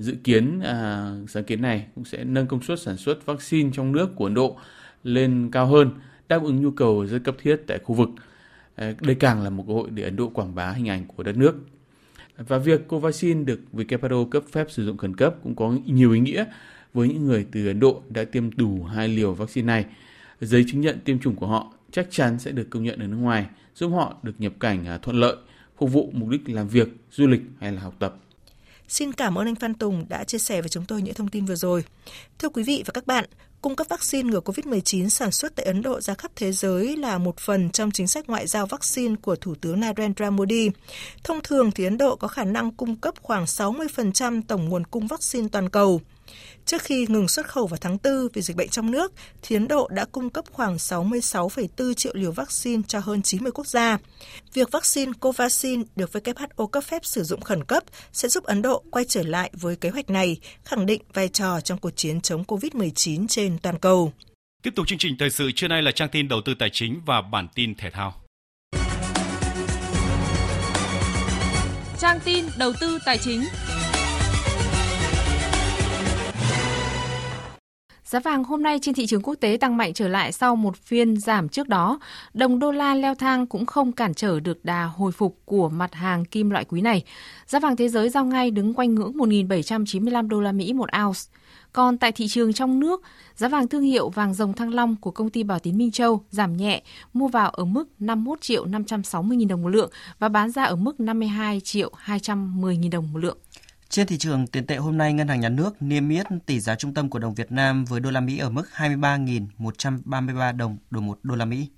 Dự 0.00 0.16
kiến 0.24 0.60
à, 0.60 1.12
sáng 1.28 1.44
kiến 1.44 1.62
này 1.62 1.86
cũng 1.94 2.04
sẽ 2.04 2.24
nâng 2.24 2.46
công 2.46 2.62
suất 2.62 2.80
sản 2.80 2.96
xuất 2.96 3.26
vaccine 3.26 3.70
trong 3.72 3.92
nước 3.92 4.16
của 4.16 4.24
Ấn 4.24 4.34
Độ 4.34 4.56
lên 5.04 5.48
cao 5.52 5.66
hơn, 5.66 5.90
đáp 6.28 6.42
ứng 6.42 6.62
nhu 6.62 6.70
cầu 6.70 7.06
rất 7.06 7.18
cấp 7.24 7.36
thiết 7.42 7.56
tại 7.66 7.78
khu 7.78 7.94
vực. 7.94 8.08
À, 8.74 8.92
đây 9.00 9.14
càng 9.14 9.42
là 9.42 9.50
một 9.50 9.64
cơ 9.66 9.72
hội 9.72 9.90
để 9.90 10.02
Ấn 10.02 10.16
Độ 10.16 10.28
quảng 10.28 10.54
bá 10.54 10.70
hình 10.70 10.88
ảnh 10.88 11.06
của 11.06 11.22
đất 11.22 11.36
nước. 11.36 11.54
Và 12.36 12.58
việc 12.58 12.88
Covaxin 12.88 13.46
được 13.46 13.60
WHO 13.72 14.28
cấp 14.28 14.44
phép 14.52 14.66
sử 14.70 14.86
dụng 14.86 14.96
khẩn 14.96 15.16
cấp 15.16 15.34
cũng 15.42 15.54
có 15.54 15.74
nhiều 15.86 16.12
ý 16.12 16.20
nghĩa 16.20 16.44
với 16.94 17.08
những 17.08 17.26
người 17.26 17.46
từ 17.52 17.66
Ấn 17.66 17.80
Độ 17.80 18.02
đã 18.08 18.24
tiêm 18.24 18.56
đủ 18.56 18.84
hai 18.84 19.08
liều 19.08 19.34
vaccine 19.34 19.66
này. 19.66 19.84
Giấy 20.40 20.64
chứng 20.68 20.80
nhận 20.80 20.98
tiêm 21.04 21.18
chủng 21.18 21.36
của 21.36 21.46
họ 21.46 21.72
chắc 21.90 22.06
chắn 22.10 22.38
sẽ 22.38 22.50
được 22.50 22.70
công 22.70 22.82
nhận 22.82 22.98
ở 22.98 23.06
nước 23.06 23.16
ngoài, 23.16 23.46
giúp 23.74 23.88
họ 23.88 24.16
được 24.22 24.34
nhập 24.38 24.52
cảnh 24.60 24.86
à, 24.86 24.98
thuận 24.98 25.16
lợi, 25.16 25.36
phục 25.76 25.92
vụ 25.92 26.10
mục 26.14 26.28
đích 26.28 26.48
làm 26.48 26.68
việc, 26.68 26.88
du 27.10 27.26
lịch 27.26 27.42
hay 27.60 27.72
là 27.72 27.80
học 27.80 27.94
tập. 27.98 28.16
Xin 28.90 29.12
cảm 29.12 29.38
ơn 29.38 29.48
anh 29.48 29.54
Phan 29.54 29.74
Tùng 29.74 30.06
đã 30.08 30.24
chia 30.24 30.38
sẻ 30.38 30.60
với 30.62 30.68
chúng 30.68 30.84
tôi 30.84 31.02
những 31.02 31.14
thông 31.14 31.28
tin 31.28 31.44
vừa 31.44 31.54
rồi. 31.54 31.84
Thưa 32.38 32.48
quý 32.48 32.62
vị 32.62 32.82
và 32.86 32.90
các 32.94 33.06
bạn, 33.06 33.24
cung 33.62 33.76
cấp 33.76 33.86
vaccine 33.90 34.30
ngừa 34.30 34.40
COVID-19 34.40 35.08
sản 35.08 35.30
xuất 35.30 35.56
tại 35.56 35.66
Ấn 35.66 35.82
Độ 35.82 36.00
ra 36.00 36.14
khắp 36.14 36.30
thế 36.36 36.52
giới 36.52 36.96
là 36.96 37.18
một 37.18 37.38
phần 37.38 37.70
trong 37.70 37.90
chính 37.90 38.06
sách 38.06 38.28
ngoại 38.28 38.46
giao 38.46 38.66
vaccine 38.66 39.14
của 39.22 39.36
Thủ 39.36 39.54
tướng 39.60 39.80
Narendra 39.80 40.30
Modi. 40.30 40.70
Thông 41.24 41.40
thường 41.44 41.70
thì 41.70 41.84
Ấn 41.84 41.98
Độ 41.98 42.16
có 42.16 42.28
khả 42.28 42.44
năng 42.44 42.70
cung 42.70 42.96
cấp 42.96 43.14
khoảng 43.22 43.44
60% 43.44 44.42
tổng 44.48 44.68
nguồn 44.68 44.84
cung 44.86 45.06
vaccine 45.06 45.48
toàn 45.52 45.68
cầu. 45.68 46.00
Trước 46.66 46.82
khi 46.82 47.06
ngừng 47.08 47.28
xuất 47.28 47.48
khẩu 47.48 47.66
vào 47.66 47.78
tháng 47.80 47.98
4 48.04 48.28
vì 48.32 48.42
dịch 48.42 48.56
bệnh 48.56 48.68
trong 48.68 48.90
nước, 48.90 49.12
thì 49.42 49.56
Ấn 49.56 49.68
Độ 49.68 49.88
đã 49.88 50.04
cung 50.04 50.30
cấp 50.30 50.44
khoảng 50.52 50.76
66,4 50.76 51.94
triệu 51.94 52.12
liều 52.14 52.32
vaccine 52.32 52.82
cho 52.88 52.98
hơn 52.98 53.22
90 53.22 53.52
quốc 53.52 53.66
gia. 53.66 53.98
Việc 54.54 54.70
vaccine 54.70 55.12
Covaxin 55.20 55.82
được 55.96 56.10
WHO 56.12 56.66
cấp 56.66 56.84
phép 56.84 57.04
sử 57.04 57.22
dụng 57.22 57.40
khẩn 57.40 57.64
cấp 57.64 57.84
sẽ 58.12 58.28
giúp 58.28 58.44
Ấn 58.44 58.62
Độ 58.62 58.82
quay 58.90 59.04
trở 59.08 59.22
lại 59.22 59.50
với 59.52 59.76
kế 59.76 59.90
hoạch 59.90 60.10
này, 60.10 60.36
khẳng 60.64 60.86
định 60.86 61.02
vai 61.14 61.28
trò 61.28 61.60
trong 61.60 61.78
cuộc 61.78 61.90
chiến 61.90 62.20
chống 62.20 62.44
COVID-19 62.44 63.26
trên 63.28 63.58
toàn 63.58 63.78
cầu. 63.78 64.12
Tiếp 64.62 64.70
tục 64.76 64.86
chương 64.86 64.98
trình 64.98 65.16
thời 65.18 65.30
sự 65.30 65.50
trưa 65.56 65.68
nay 65.68 65.82
là 65.82 65.92
trang 65.92 66.08
tin 66.08 66.28
đầu 66.28 66.40
tư 66.44 66.54
tài 66.58 66.70
chính 66.72 67.00
và 67.06 67.22
bản 67.22 67.48
tin 67.54 67.74
thể 67.74 67.90
thao. 67.90 68.14
Trang 72.00 72.18
tin 72.24 72.44
đầu 72.58 72.72
tư 72.80 72.98
tài 73.04 73.18
chính. 73.18 73.44
Giá 78.10 78.20
vàng 78.20 78.44
hôm 78.44 78.62
nay 78.62 78.78
trên 78.82 78.94
thị 78.94 79.06
trường 79.06 79.22
quốc 79.22 79.34
tế 79.34 79.56
tăng 79.60 79.76
mạnh 79.76 79.92
trở 79.94 80.08
lại 80.08 80.32
sau 80.32 80.56
một 80.56 80.76
phiên 80.76 81.16
giảm 81.16 81.48
trước 81.48 81.68
đó. 81.68 81.98
Đồng 82.34 82.58
đô 82.58 82.72
la 82.72 82.94
leo 82.94 83.14
thang 83.14 83.46
cũng 83.46 83.66
không 83.66 83.92
cản 83.92 84.14
trở 84.14 84.40
được 84.40 84.64
đà 84.64 84.84
hồi 84.84 85.12
phục 85.12 85.38
của 85.44 85.68
mặt 85.68 85.94
hàng 85.94 86.24
kim 86.24 86.50
loại 86.50 86.64
quý 86.64 86.80
này. 86.80 87.04
Giá 87.46 87.58
vàng 87.58 87.76
thế 87.76 87.88
giới 87.88 88.08
giao 88.08 88.24
ngay 88.24 88.50
đứng 88.50 88.74
quanh 88.74 88.94
ngưỡng 88.94 89.12
1.795 89.12 90.28
đô 90.28 90.40
la 90.40 90.52
Mỹ 90.52 90.72
một 90.72 90.88
ounce. 91.04 91.20
Còn 91.72 91.98
tại 91.98 92.12
thị 92.12 92.28
trường 92.28 92.52
trong 92.52 92.80
nước, 92.80 93.02
giá 93.34 93.48
vàng 93.48 93.68
thương 93.68 93.82
hiệu 93.82 94.08
vàng 94.08 94.34
rồng 94.34 94.52
thăng 94.52 94.74
long 94.74 94.96
của 94.96 95.10
công 95.10 95.30
ty 95.30 95.42
Bảo 95.42 95.58
Tín 95.58 95.78
Minh 95.78 95.90
Châu 95.90 96.24
giảm 96.30 96.56
nhẹ, 96.56 96.82
mua 97.12 97.28
vào 97.28 97.50
ở 97.50 97.64
mức 97.64 97.88
51 97.98 98.40
triệu 98.40 98.64
560 98.64 99.38
000 99.38 99.48
đồng 99.48 99.62
một 99.62 99.68
lượng 99.68 99.90
và 100.18 100.28
bán 100.28 100.50
ra 100.50 100.64
ở 100.64 100.76
mức 100.76 101.00
52 101.00 101.60
triệu 101.60 101.90
210 101.96 102.78
000 102.82 102.90
đồng 102.90 103.12
một 103.12 103.18
lượng. 103.18 103.38
Trên 103.90 104.06
thị 104.06 104.18
trường 104.18 104.46
tiền 104.46 104.66
tệ 104.66 104.76
hôm 104.76 104.98
nay, 104.98 105.12
Ngân 105.12 105.28
hàng 105.28 105.40
Nhà 105.40 105.48
nước 105.48 105.82
niêm 105.82 106.08
yết 106.08 106.26
tỷ 106.46 106.60
giá 106.60 106.74
trung 106.74 106.94
tâm 106.94 107.10
của 107.10 107.18
đồng 107.18 107.34
Việt 107.34 107.52
Nam 107.52 107.84
với 107.84 108.00
đô 108.00 108.10
la 108.10 108.20
Mỹ 108.20 108.38
ở 108.38 108.50
mức 108.50 108.62
23.133 108.76 110.56
đồng 110.56 110.78
đổi 110.90 111.02
một 111.02 111.18
đô 111.22 111.34
la 111.36 111.44
Mỹ. 111.44 111.68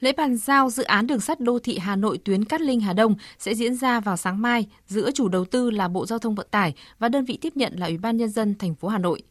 Lễ 0.00 0.12
bàn 0.12 0.36
giao 0.36 0.70
dự 0.70 0.82
án 0.82 1.06
đường 1.06 1.20
sắt 1.20 1.40
đô 1.40 1.58
thị 1.58 1.78
Hà 1.78 1.96
Nội 1.96 2.18
tuyến 2.24 2.44
Cát 2.44 2.60
Linh 2.60 2.80
Hà 2.80 2.92
Đông 2.92 3.14
sẽ 3.38 3.54
diễn 3.54 3.74
ra 3.74 4.00
vào 4.00 4.16
sáng 4.16 4.42
mai 4.42 4.66
giữa 4.86 5.10
chủ 5.10 5.28
đầu 5.28 5.44
tư 5.44 5.70
là 5.70 5.88
Bộ 5.88 6.06
Giao 6.06 6.18
thông 6.18 6.34
Vận 6.34 6.46
tải 6.50 6.74
và 6.98 7.08
đơn 7.08 7.24
vị 7.24 7.38
tiếp 7.40 7.56
nhận 7.56 7.72
là 7.76 7.86
Ủy 7.86 7.98
ban 7.98 8.16
nhân 8.16 8.28
dân 8.28 8.54
thành 8.58 8.74
phố 8.74 8.88
Hà 8.88 8.98
Nội. 8.98 9.22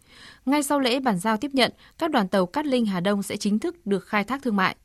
Ngay 0.45 0.63
sau 0.63 0.79
lễ 0.79 0.99
bàn 0.99 1.19
giao 1.19 1.37
tiếp 1.37 1.51
nhận, 1.53 1.71
các 1.97 2.11
đoàn 2.11 2.27
tàu 2.27 2.45
Cát 2.45 2.65
Linh 2.65 2.85
Hà 2.85 2.99
Đông 2.99 3.23
sẽ 3.23 3.37
chính 3.37 3.59
thức 3.59 3.85
được 3.85 4.05
khai 4.05 4.23
thác 4.23 4.41
thương 4.43 4.55
mại. 4.55 4.75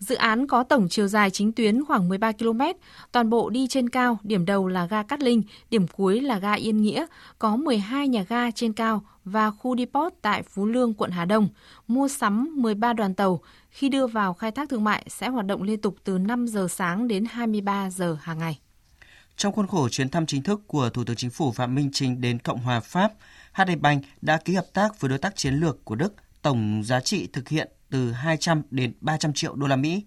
Dự 0.00 0.14
án 0.14 0.46
có 0.46 0.62
tổng 0.62 0.88
chiều 0.88 1.08
dài 1.08 1.30
chính 1.30 1.52
tuyến 1.52 1.84
khoảng 1.84 2.08
13 2.08 2.32
km, 2.32 2.60
toàn 3.12 3.30
bộ 3.30 3.50
đi 3.50 3.66
trên 3.66 3.88
cao, 3.88 4.18
điểm 4.22 4.44
đầu 4.44 4.68
là 4.68 4.86
ga 4.86 5.02
Cát 5.02 5.22
Linh, 5.22 5.42
điểm 5.70 5.86
cuối 5.86 6.20
là 6.20 6.38
ga 6.38 6.52
Yên 6.52 6.82
Nghĩa, 6.82 7.06
có 7.38 7.56
12 7.56 8.08
nhà 8.08 8.24
ga 8.28 8.50
trên 8.50 8.72
cao 8.72 9.02
và 9.24 9.50
khu 9.50 9.76
depot 9.76 10.12
tại 10.22 10.42
Phú 10.42 10.66
Lương, 10.66 10.94
quận 10.94 11.10
Hà 11.10 11.24
Đông, 11.24 11.48
mua 11.88 12.08
sắm 12.08 12.50
13 12.56 12.92
đoàn 12.92 13.14
tàu. 13.14 13.40
Khi 13.70 13.88
đưa 13.88 14.06
vào 14.06 14.34
khai 14.34 14.50
thác 14.50 14.68
thương 14.68 14.84
mại 14.84 15.06
sẽ 15.08 15.28
hoạt 15.28 15.46
động 15.46 15.62
liên 15.62 15.80
tục 15.80 15.96
từ 16.04 16.18
5 16.18 16.46
giờ 16.46 16.66
sáng 16.70 17.08
đến 17.08 17.24
23 17.30 17.90
giờ 17.90 18.16
hàng 18.20 18.38
ngày. 18.38 18.58
Trong 19.36 19.52
khuôn 19.52 19.66
khổ 19.66 19.88
chuyến 19.88 20.08
thăm 20.08 20.26
chính 20.26 20.42
thức 20.42 20.60
của 20.66 20.90
Thủ 20.90 21.04
tướng 21.04 21.16
Chính 21.16 21.30
phủ 21.30 21.52
Phạm 21.52 21.74
Minh 21.74 21.90
Chính 21.92 22.20
đến 22.20 22.38
Cộng 22.38 22.58
hòa 22.58 22.80
Pháp, 22.80 23.12
HD 23.52 23.70
Bank 23.80 24.04
đã 24.20 24.36
ký 24.36 24.54
hợp 24.54 24.66
tác 24.72 25.00
với 25.00 25.08
đối 25.08 25.18
tác 25.18 25.36
chiến 25.36 25.54
lược 25.54 25.84
của 25.84 25.94
Đức, 25.94 26.14
tổng 26.42 26.82
giá 26.84 27.00
trị 27.00 27.28
thực 27.32 27.48
hiện 27.48 27.68
từ 27.90 28.12
200 28.12 28.62
đến 28.70 28.92
300 29.00 29.32
triệu 29.32 29.54
đô 29.54 29.66
la 29.66 29.76
Mỹ. 29.76 30.04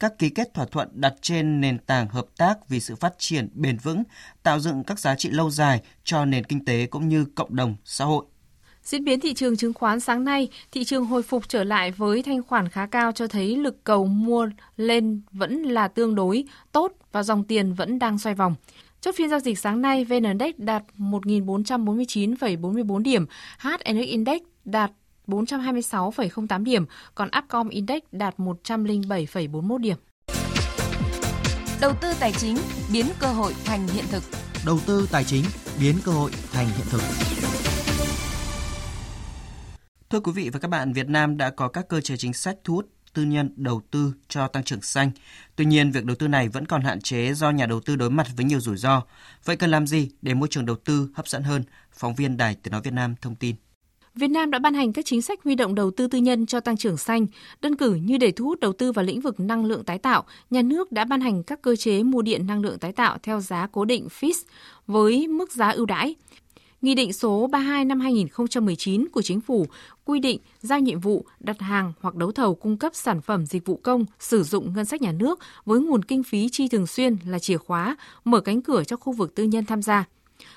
Các 0.00 0.18
ký 0.18 0.30
kết 0.30 0.54
thỏa 0.54 0.66
thuận 0.66 0.88
đặt 0.92 1.14
trên 1.20 1.60
nền 1.60 1.78
tảng 1.78 2.08
hợp 2.08 2.26
tác 2.36 2.68
vì 2.68 2.80
sự 2.80 2.96
phát 2.96 3.14
triển 3.18 3.48
bền 3.54 3.78
vững, 3.78 4.02
tạo 4.42 4.60
dựng 4.60 4.84
các 4.84 4.98
giá 4.98 5.14
trị 5.14 5.30
lâu 5.30 5.50
dài 5.50 5.80
cho 6.04 6.24
nền 6.24 6.44
kinh 6.44 6.64
tế 6.64 6.86
cũng 6.86 7.08
như 7.08 7.24
cộng 7.24 7.56
đồng 7.56 7.76
xã 7.84 8.04
hội. 8.04 8.24
Diễn 8.82 9.04
biến 9.04 9.20
thị 9.20 9.34
trường 9.34 9.56
chứng 9.56 9.72
khoán 9.72 10.00
sáng 10.00 10.24
nay, 10.24 10.48
thị 10.72 10.84
trường 10.84 11.04
hồi 11.04 11.22
phục 11.22 11.48
trở 11.48 11.64
lại 11.64 11.90
với 11.90 12.22
thanh 12.22 12.42
khoản 12.42 12.68
khá 12.68 12.86
cao 12.86 13.12
cho 13.12 13.26
thấy 13.26 13.56
lực 13.56 13.84
cầu 13.84 14.06
mua 14.06 14.48
lên 14.76 15.22
vẫn 15.32 15.62
là 15.62 15.88
tương 15.88 16.14
đối 16.14 16.44
tốt 16.72 16.92
và 17.12 17.22
dòng 17.22 17.44
tiền 17.44 17.74
vẫn 17.74 17.98
đang 17.98 18.18
xoay 18.18 18.34
vòng. 18.34 18.54
Chốt 19.00 19.14
phiên 19.14 19.30
giao 19.30 19.40
dịch 19.40 19.58
sáng 19.58 19.82
nay, 19.82 20.04
VN 20.04 20.22
Index 20.22 20.54
đạt 20.58 20.82
1.449,44 20.98 22.98
điểm, 22.98 23.26
HNX 23.58 24.06
Index 24.06 24.40
đạt 24.64 24.90
426,08 25.30 26.64
điểm, 26.64 26.84
còn 27.14 27.28
Upcom 27.38 27.68
Index 27.68 28.02
đạt 28.12 28.38
107,41 28.38 29.78
điểm. 29.78 29.96
Đầu 31.80 31.92
tư 32.00 32.12
tài 32.20 32.32
chính 32.32 32.56
biến 32.92 33.06
cơ 33.18 33.26
hội 33.26 33.54
thành 33.64 33.88
hiện 33.88 34.04
thực. 34.10 34.22
Đầu 34.66 34.78
tư 34.86 35.08
tài 35.12 35.24
chính 35.24 35.44
biến 35.80 35.94
cơ 36.04 36.12
hội 36.12 36.30
thành 36.52 36.66
hiện 36.66 36.86
thực. 36.90 37.02
Thưa 40.10 40.20
quý 40.20 40.32
vị 40.32 40.50
và 40.52 40.58
các 40.58 40.68
bạn, 40.68 40.92
Việt 40.92 41.08
Nam 41.08 41.36
đã 41.36 41.50
có 41.50 41.68
các 41.68 41.88
cơ 41.88 42.00
chế 42.00 42.16
chính 42.16 42.32
sách 42.32 42.56
thu 42.64 42.74
hút 42.74 42.88
tư 43.14 43.22
nhân 43.22 43.52
đầu 43.56 43.82
tư 43.90 44.14
cho 44.28 44.48
tăng 44.48 44.64
trưởng 44.64 44.82
xanh. 44.82 45.10
Tuy 45.56 45.64
nhiên, 45.64 45.90
việc 45.90 46.04
đầu 46.04 46.16
tư 46.16 46.28
này 46.28 46.48
vẫn 46.48 46.66
còn 46.66 46.82
hạn 46.82 47.00
chế 47.00 47.34
do 47.34 47.50
nhà 47.50 47.66
đầu 47.66 47.80
tư 47.80 47.96
đối 47.96 48.10
mặt 48.10 48.26
với 48.36 48.44
nhiều 48.44 48.60
rủi 48.60 48.76
ro. 48.76 49.02
Vậy 49.44 49.56
cần 49.56 49.70
làm 49.70 49.86
gì 49.86 50.10
để 50.22 50.34
môi 50.34 50.48
trường 50.48 50.66
đầu 50.66 50.76
tư 50.84 51.10
hấp 51.14 51.28
dẫn 51.28 51.42
hơn? 51.42 51.62
Phóng 51.92 52.14
viên 52.14 52.36
Đài 52.36 52.54
Tiếng 52.54 52.72
Nói 52.72 52.80
Việt 52.80 52.92
Nam 52.92 53.14
thông 53.20 53.34
tin. 53.34 53.56
Việt 54.14 54.28
Nam 54.28 54.50
đã 54.50 54.58
ban 54.58 54.74
hành 54.74 54.92
các 54.92 55.04
chính 55.04 55.22
sách 55.22 55.38
huy 55.44 55.54
động 55.54 55.74
đầu 55.74 55.90
tư 55.90 56.06
tư 56.06 56.18
nhân 56.18 56.46
cho 56.46 56.60
tăng 56.60 56.76
trưởng 56.76 56.96
xanh. 56.96 57.26
Đơn 57.60 57.76
cử 57.76 57.94
như 57.94 58.18
để 58.18 58.32
thu 58.32 58.44
hút 58.44 58.60
đầu 58.60 58.72
tư 58.72 58.92
vào 58.92 59.04
lĩnh 59.04 59.20
vực 59.20 59.40
năng 59.40 59.64
lượng 59.64 59.84
tái 59.84 59.98
tạo, 59.98 60.24
nhà 60.50 60.62
nước 60.62 60.92
đã 60.92 61.04
ban 61.04 61.20
hành 61.20 61.42
các 61.42 61.62
cơ 61.62 61.76
chế 61.76 62.02
mua 62.02 62.22
điện 62.22 62.46
năng 62.46 62.60
lượng 62.60 62.78
tái 62.78 62.92
tạo 62.92 63.18
theo 63.22 63.40
giá 63.40 63.68
cố 63.72 63.84
định 63.84 64.08
fix 64.20 64.32
với 64.86 65.28
mức 65.28 65.52
giá 65.52 65.70
ưu 65.70 65.86
đãi. 65.86 66.14
Nghị 66.82 66.94
định 66.94 67.12
số 67.12 67.46
32 67.46 67.84
năm 67.84 68.00
2019 68.00 69.08
của 69.08 69.22
Chính 69.22 69.40
phủ 69.40 69.66
quy 70.04 70.20
định 70.20 70.38
giao 70.60 70.80
nhiệm 70.80 71.00
vụ 71.00 71.24
đặt 71.40 71.60
hàng 71.60 71.92
hoặc 72.00 72.14
đấu 72.14 72.32
thầu 72.32 72.54
cung 72.54 72.76
cấp 72.76 72.92
sản 72.94 73.20
phẩm 73.20 73.46
dịch 73.46 73.66
vụ 73.66 73.80
công 73.82 74.04
sử 74.18 74.42
dụng 74.42 74.72
ngân 74.72 74.84
sách 74.84 75.02
nhà 75.02 75.12
nước 75.12 75.38
với 75.64 75.80
nguồn 75.80 76.04
kinh 76.04 76.22
phí 76.22 76.48
chi 76.52 76.68
thường 76.68 76.86
xuyên 76.86 77.16
là 77.26 77.38
chìa 77.38 77.56
khóa 77.56 77.96
mở 78.24 78.40
cánh 78.40 78.62
cửa 78.62 78.84
cho 78.84 78.96
khu 78.96 79.12
vực 79.12 79.34
tư 79.34 79.44
nhân 79.44 79.64
tham 79.64 79.82
gia. 79.82 80.04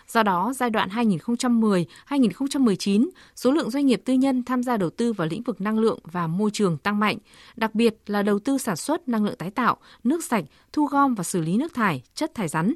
Do 0.07 0.23
đó, 0.23 0.53
giai 0.55 0.69
đoạn 0.69 0.89
2010-2019, 0.89 3.09
số 3.35 3.51
lượng 3.51 3.69
doanh 3.69 3.85
nghiệp 3.85 4.01
tư 4.05 4.13
nhân 4.13 4.43
tham 4.43 4.63
gia 4.63 4.77
đầu 4.77 4.89
tư 4.89 5.13
vào 5.13 5.27
lĩnh 5.27 5.43
vực 5.43 5.61
năng 5.61 5.79
lượng 5.79 5.99
và 6.03 6.27
môi 6.27 6.51
trường 6.51 6.77
tăng 6.77 6.99
mạnh, 6.99 7.17
đặc 7.55 7.75
biệt 7.75 7.95
là 8.05 8.23
đầu 8.23 8.39
tư 8.39 8.57
sản 8.57 8.75
xuất 8.75 9.07
năng 9.07 9.25
lượng 9.25 9.35
tái 9.35 9.51
tạo, 9.51 9.77
nước 10.03 10.23
sạch, 10.23 10.45
thu 10.73 10.85
gom 10.85 11.15
và 11.15 11.23
xử 11.23 11.41
lý 11.41 11.57
nước 11.57 11.73
thải, 11.73 12.01
chất 12.15 12.35
thải 12.35 12.47
rắn. 12.47 12.73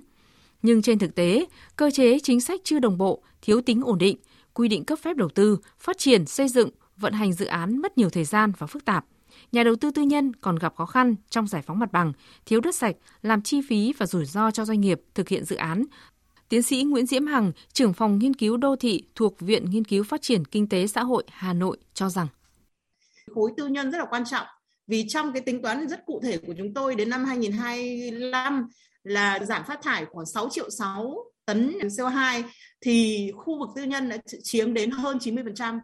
Nhưng 0.61 0.81
trên 0.81 0.99
thực 0.99 1.15
tế, 1.15 1.45
cơ 1.75 1.91
chế 1.91 2.19
chính 2.19 2.41
sách 2.41 2.61
chưa 2.63 2.79
đồng 2.79 2.97
bộ, 2.97 3.23
thiếu 3.41 3.61
tính 3.61 3.81
ổn 3.81 3.97
định, 3.97 4.17
quy 4.53 4.67
định 4.67 4.85
cấp 4.85 4.99
phép 5.03 5.17
đầu 5.17 5.29
tư, 5.29 5.57
phát 5.79 5.97
triển, 5.97 6.25
xây 6.25 6.47
dựng, 6.47 6.69
vận 6.97 7.13
hành 7.13 7.33
dự 7.33 7.45
án 7.45 7.81
mất 7.81 7.97
nhiều 7.97 8.09
thời 8.09 8.25
gian 8.25 8.51
và 8.57 8.67
phức 8.67 8.85
tạp. 8.85 9.05
Nhà 9.51 9.63
đầu 9.63 9.75
tư 9.75 9.91
tư 9.91 10.01
nhân 10.01 10.35
còn 10.35 10.55
gặp 10.55 10.75
khó 10.75 10.85
khăn 10.85 11.15
trong 11.29 11.47
giải 11.47 11.61
phóng 11.61 11.79
mặt 11.79 11.91
bằng, 11.91 12.13
thiếu 12.45 12.61
đất 12.61 12.75
sạch, 12.75 12.95
làm 13.21 13.41
chi 13.41 13.61
phí 13.69 13.93
và 13.97 14.05
rủi 14.05 14.25
ro 14.25 14.51
cho 14.51 14.65
doanh 14.65 14.81
nghiệp 14.81 15.01
thực 15.15 15.29
hiện 15.29 15.45
dự 15.45 15.55
án. 15.55 15.83
Tiến 16.49 16.61
sĩ 16.61 16.83
Nguyễn 16.83 17.05
Diễm 17.05 17.27
Hằng, 17.27 17.51
trưởng 17.73 17.93
phòng 17.93 18.19
nghiên 18.19 18.33
cứu 18.33 18.57
đô 18.57 18.75
thị 18.75 19.03
thuộc 19.15 19.39
Viện 19.39 19.65
Nghiên 19.69 19.83
cứu 19.83 20.03
Phát 20.03 20.21
triển 20.21 20.45
Kinh 20.45 20.69
tế 20.69 20.87
Xã 20.87 21.03
hội 21.03 21.23
Hà 21.27 21.53
Nội 21.53 21.77
cho 21.93 22.09
rằng 22.09 22.27
khối 23.35 23.51
tư 23.57 23.67
nhân 23.67 23.91
rất 23.91 23.97
là 23.97 24.05
quan 24.09 24.25
trọng 24.25 24.47
vì 24.87 25.05
trong 25.07 25.33
cái 25.33 25.41
tính 25.41 25.61
toán 25.61 25.87
rất 25.87 26.05
cụ 26.05 26.21
thể 26.23 26.37
của 26.37 26.53
chúng 26.57 26.73
tôi 26.73 26.95
đến 26.95 27.09
năm 27.09 27.25
2025 27.25 28.67
là 29.03 29.39
giảm 29.39 29.63
phát 29.67 29.79
thải 29.83 30.05
khoảng 30.05 30.25
6 30.25 30.49
triệu 30.51 30.69
6 30.69 31.15
tấn 31.45 31.77
CO2 31.81 32.43
thì 32.81 33.27
khu 33.35 33.59
vực 33.59 33.69
tư 33.75 33.83
nhân 33.83 34.09
đã 34.09 34.17
chiếm 34.43 34.73
đến 34.73 34.91
hơn 34.91 35.17
90%. 35.17 35.79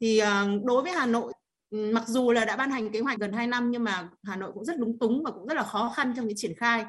Thì 0.00 0.18
ờ, 0.18 0.48
đối 0.64 0.82
với 0.82 0.92
Hà 0.92 1.06
Nội 1.06 1.32
mặc 1.70 2.04
dù 2.06 2.32
là 2.32 2.44
đã 2.44 2.56
ban 2.56 2.70
hành 2.70 2.92
kế 2.92 3.00
hoạch 3.00 3.18
gần 3.18 3.32
2 3.32 3.46
năm 3.46 3.70
nhưng 3.70 3.84
mà 3.84 4.08
Hà 4.22 4.36
Nội 4.36 4.50
cũng 4.54 4.64
rất 4.64 4.76
lúng 4.78 4.98
túng 4.98 5.22
và 5.24 5.30
cũng 5.30 5.46
rất 5.46 5.54
là 5.54 5.62
khó 5.62 5.92
khăn 5.96 6.12
trong 6.16 6.26
cái 6.26 6.34
triển 6.36 6.52
khai. 6.56 6.84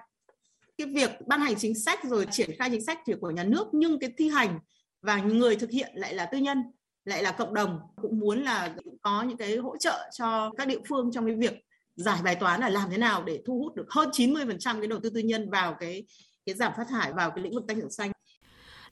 Cái 0.77 0.87
việc 0.87 1.11
ban 1.27 1.41
hành 1.41 1.55
chính 1.57 1.75
sách 1.75 1.99
rồi 2.03 2.25
triển 2.31 2.49
khai 2.59 2.69
chính 2.69 2.85
sách 2.85 2.99
thì 3.05 3.13
của 3.21 3.31
nhà 3.31 3.43
nước 3.43 3.67
nhưng 3.71 3.99
cái 3.99 4.13
thi 4.17 4.29
hành 4.29 4.59
và 5.01 5.17
người 5.17 5.55
thực 5.55 5.71
hiện 5.71 5.91
lại 5.95 6.15
là 6.15 6.25
tư 6.25 6.37
nhân, 6.37 6.63
lại 7.05 7.23
là 7.23 7.31
cộng 7.31 7.53
đồng 7.53 7.79
cũng 8.01 8.19
muốn 8.19 8.43
là 8.43 8.75
có 9.01 9.23
những 9.23 9.37
cái 9.37 9.57
hỗ 9.57 9.77
trợ 9.77 10.09
cho 10.13 10.51
các 10.57 10.67
địa 10.67 10.79
phương 10.89 11.11
trong 11.13 11.25
cái 11.25 11.35
việc 11.35 11.53
giải 11.95 12.19
bài 12.23 12.35
toán 12.35 12.61
là 12.61 12.69
làm 12.69 12.89
thế 12.91 12.97
nào 12.97 13.23
để 13.23 13.41
thu 13.45 13.59
hút 13.59 13.75
được 13.75 13.85
hơn 13.89 14.09
90% 14.09 14.79
cái 14.79 14.87
đầu 14.87 14.99
tư 15.03 15.09
tư 15.09 15.19
nhân 15.19 15.49
vào 15.49 15.75
cái 15.79 16.03
cái 16.45 16.55
giảm 16.55 16.73
phát 16.77 16.87
thải 16.89 17.13
vào 17.13 17.31
cái 17.31 17.43
lĩnh 17.43 17.53
vực 17.53 17.63
tăng 17.67 17.81
trưởng 17.81 17.91
xanh. 17.91 18.11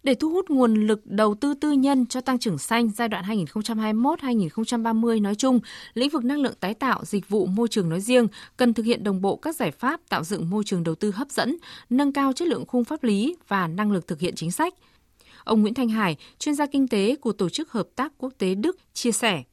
Để 0.04 0.16
thu 0.16 0.30
hút 0.30 0.49
nguồn 0.49 0.74
lực 0.88 1.06
đầu 1.06 1.36
tư 1.36 1.54
tư 1.54 1.72
nhân 1.72 2.06
cho 2.06 2.22
tăng 2.22 2.39
trưởng 2.39 2.58
xanh 2.58 2.89
giai 2.89 3.08
đoạn 3.08 3.26
2021-2030 3.26 5.22
nói 5.22 5.36
chung, 5.36 5.60
lĩnh 5.93 6.10
vực 6.10 6.24
năng 6.24 6.41
lượng 6.41 6.54
tái 6.60 6.74
tạo, 6.74 7.06
dịch 7.06 7.30
vụ 7.30 7.45
môi 7.45 7.68
trường 7.68 7.89
nói 7.89 8.02
riêng 8.02 8.28
cần 8.58 8.74
thực 8.74 8.86
hiện 8.86 9.04
đồng 9.04 9.22
bộ 9.22 9.36
các 9.36 9.56
giải 9.56 9.72
pháp 9.72 9.99
tạo 10.10 10.24
dựng 10.24 10.49
môi 10.49 10.64
trường 10.64 10.84
đầu 10.84 10.95
tư 10.95 11.12
hấp 11.12 11.30
dẫn, 11.30 11.58
nâng 11.89 12.14
cao 12.14 12.34
chất 12.34 12.47
lượng 12.47 12.66
khung 12.66 12.84
pháp 12.84 13.04
lý 13.04 13.36
và 13.47 13.68
năng 13.68 13.91
lực 13.91 14.08
thực 14.08 14.20
hiện 14.20 14.36
chính 14.36 14.52
sách. 14.52 14.74
Ông 15.43 15.62
Nguyễn 15.62 15.74
Thanh 15.74 15.89
Hải, 15.89 16.18
chuyên 16.39 16.56
gia 16.56 16.66
kinh 16.66 16.88
tế 16.88 17.16
của 17.16 17.32
Tổ 17.32 17.49
chức 17.49 17.72
Hợp 17.72 17.88
tác 17.95 18.14
Quốc 18.18 18.34
tế 18.38 18.56
Đức, 18.56 18.78
chia 18.93 19.12
sẻ. 19.12 19.43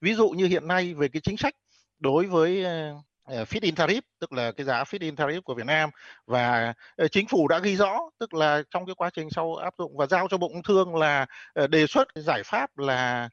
Ví 0.00 0.14
dụ 0.14 0.28
như 0.28 0.46
hiện 0.46 0.68
nay 0.68 0.94
về 0.94 1.08
cái 1.08 1.22
chính 1.24 1.36
sách 1.36 1.54
đối 1.98 2.26
với 2.26 2.64
ờ, 2.64 2.94
Ờ, 3.24 3.44
fit 3.44 3.60
in 3.62 3.74
tariff, 3.74 4.00
tức 4.18 4.32
là 4.32 4.52
cái 4.52 4.66
giá 4.66 4.82
fit 4.84 4.98
in 5.00 5.14
tariff 5.14 5.40
của 5.42 5.54
Việt 5.54 5.66
Nam. 5.66 5.90
Và 6.26 6.74
ờ, 6.96 7.08
chính 7.08 7.26
phủ 7.28 7.48
đã 7.48 7.58
ghi 7.58 7.76
rõ, 7.76 7.98
tức 8.18 8.34
là 8.34 8.62
trong 8.70 8.86
cái 8.86 8.94
quá 8.94 9.10
trình 9.10 9.30
sau 9.30 9.54
áp 9.56 9.74
dụng 9.78 9.96
và 9.96 10.06
giao 10.06 10.28
cho 10.30 10.38
Bộ 10.38 10.48
Công 10.48 10.62
Thương 10.62 10.96
là 10.96 11.26
ờ, 11.52 11.66
đề 11.66 11.86
xuất 11.86 12.08
giải 12.14 12.42
pháp 12.44 12.78
là 12.78 13.28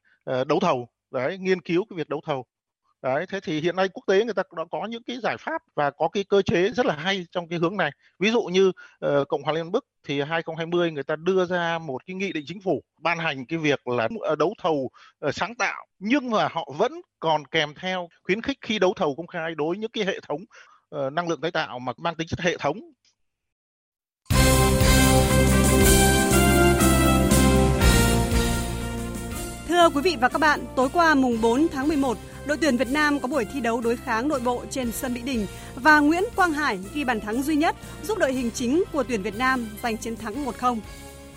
đấu 0.46 0.60
thầu. 0.60 0.88
Đấy, 1.10 1.38
nghiên 1.38 1.60
cứu 1.60 1.84
cái 1.90 1.96
việc 1.96 2.08
đấu 2.08 2.20
thầu 2.26 2.44
đấy 3.02 3.26
thế 3.28 3.40
thì 3.40 3.60
hiện 3.60 3.76
nay 3.76 3.88
quốc 3.88 4.02
tế 4.06 4.24
người 4.24 4.34
ta 4.34 4.42
đã 4.56 4.64
có 4.70 4.86
những 4.86 5.02
cái 5.02 5.16
giải 5.22 5.36
pháp 5.38 5.62
và 5.74 5.90
có 5.90 6.08
cái 6.08 6.24
cơ 6.24 6.42
chế 6.42 6.70
rất 6.70 6.86
là 6.86 6.94
hay 6.94 7.26
trong 7.32 7.48
cái 7.48 7.58
hướng 7.58 7.76
này. 7.76 7.90
Ví 8.18 8.30
dụ 8.30 8.42
như 8.42 8.68
uh, 8.68 9.28
cộng 9.28 9.42
hòa 9.42 9.52
liên 9.52 9.72
bang 9.72 9.82
thì 10.06 10.20
2020 10.20 10.90
người 10.90 11.02
ta 11.02 11.16
đưa 11.16 11.44
ra 11.44 11.78
một 11.78 12.06
cái 12.06 12.14
nghị 12.14 12.32
định 12.32 12.44
chính 12.46 12.60
phủ 12.60 12.82
ban 13.00 13.18
hành 13.18 13.46
cái 13.46 13.58
việc 13.58 13.88
là 13.88 14.08
ờ, 14.20 14.34
đấu 14.34 14.54
thầu 14.62 14.90
uh, 15.26 15.34
sáng 15.34 15.54
tạo. 15.54 15.86
Nhưng 15.98 16.30
mà 16.30 16.48
họ 16.48 16.68
vẫn 16.78 16.92
còn 17.20 17.46
kèm 17.46 17.74
theo 17.74 18.08
khuyến 18.22 18.42
khích 18.42 18.58
khi 18.60 18.78
đấu 18.78 18.94
thầu 18.96 19.14
công 19.16 19.26
khai 19.26 19.54
đối 19.54 19.68
với 19.68 19.78
những 19.78 19.90
cái 19.90 20.04
hệ 20.04 20.20
thống 20.28 20.40
uh, 20.96 21.12
năng 21.12 21.28
lượng 21.28 21.40
tái 21.40 21.50
tạo 21.50 21.78
mà 21.78 21.92
mang 21.96 22.14
tính 22.14 22.28
chất 22.28 22.40
hệ 22.40 22.56
thống. 22.56 22.80
Thưa 29.68 29.88
quý 29.88 30.02
vị 30.02 30.16
và 30.20 30.28
các 30.28 30.38
bạn, 30.38 30.60
tối 30.76 30.88
qua 30.92 31.14
mùng 31.14 31.40
4 31.40 31.66
tháng 31.72 31.88
11, 31.88 32.18
đội 32.46 32.56
tuyển 32.56 32.76
Việt 32.76 32.90
Nam 32.90 33.20
có 33.20 33.28
buổi 33.28 33.44
thi 33.44 33.60
đấu 33.60 33.80
đối 33.80 33.96
kháng 33.96 34.28
nội 34.28 34.40
bộ 34.40 34.64
trên 34.70 34.92
sân 34.92 35.14
Mỹ 35.14 35.20
Đình 35.24 35.46
và 35.74 36.00
Nguyễn 36.00 36.24
Quang 36.36 36.52
Hải 36.52 36.78
ghi 36.94 37.04
bàn 37.04 37.20
thắng 37.20 37.42
duy 37.42 37.56
nhất 37.56 37.76
giúp 38.04 38.18
đội 38.18 38.32
hình 38.32 38.50
chính 38.50 38.82
của 38.92 39.02
tuyển 39.02 39.22
Việt 39.22 39.36
Nam 39.36 39.68
giành 39.82 39.96
chiến 39.96 40.16
thắng 40.16 40.44
1-0. 40.44 40.78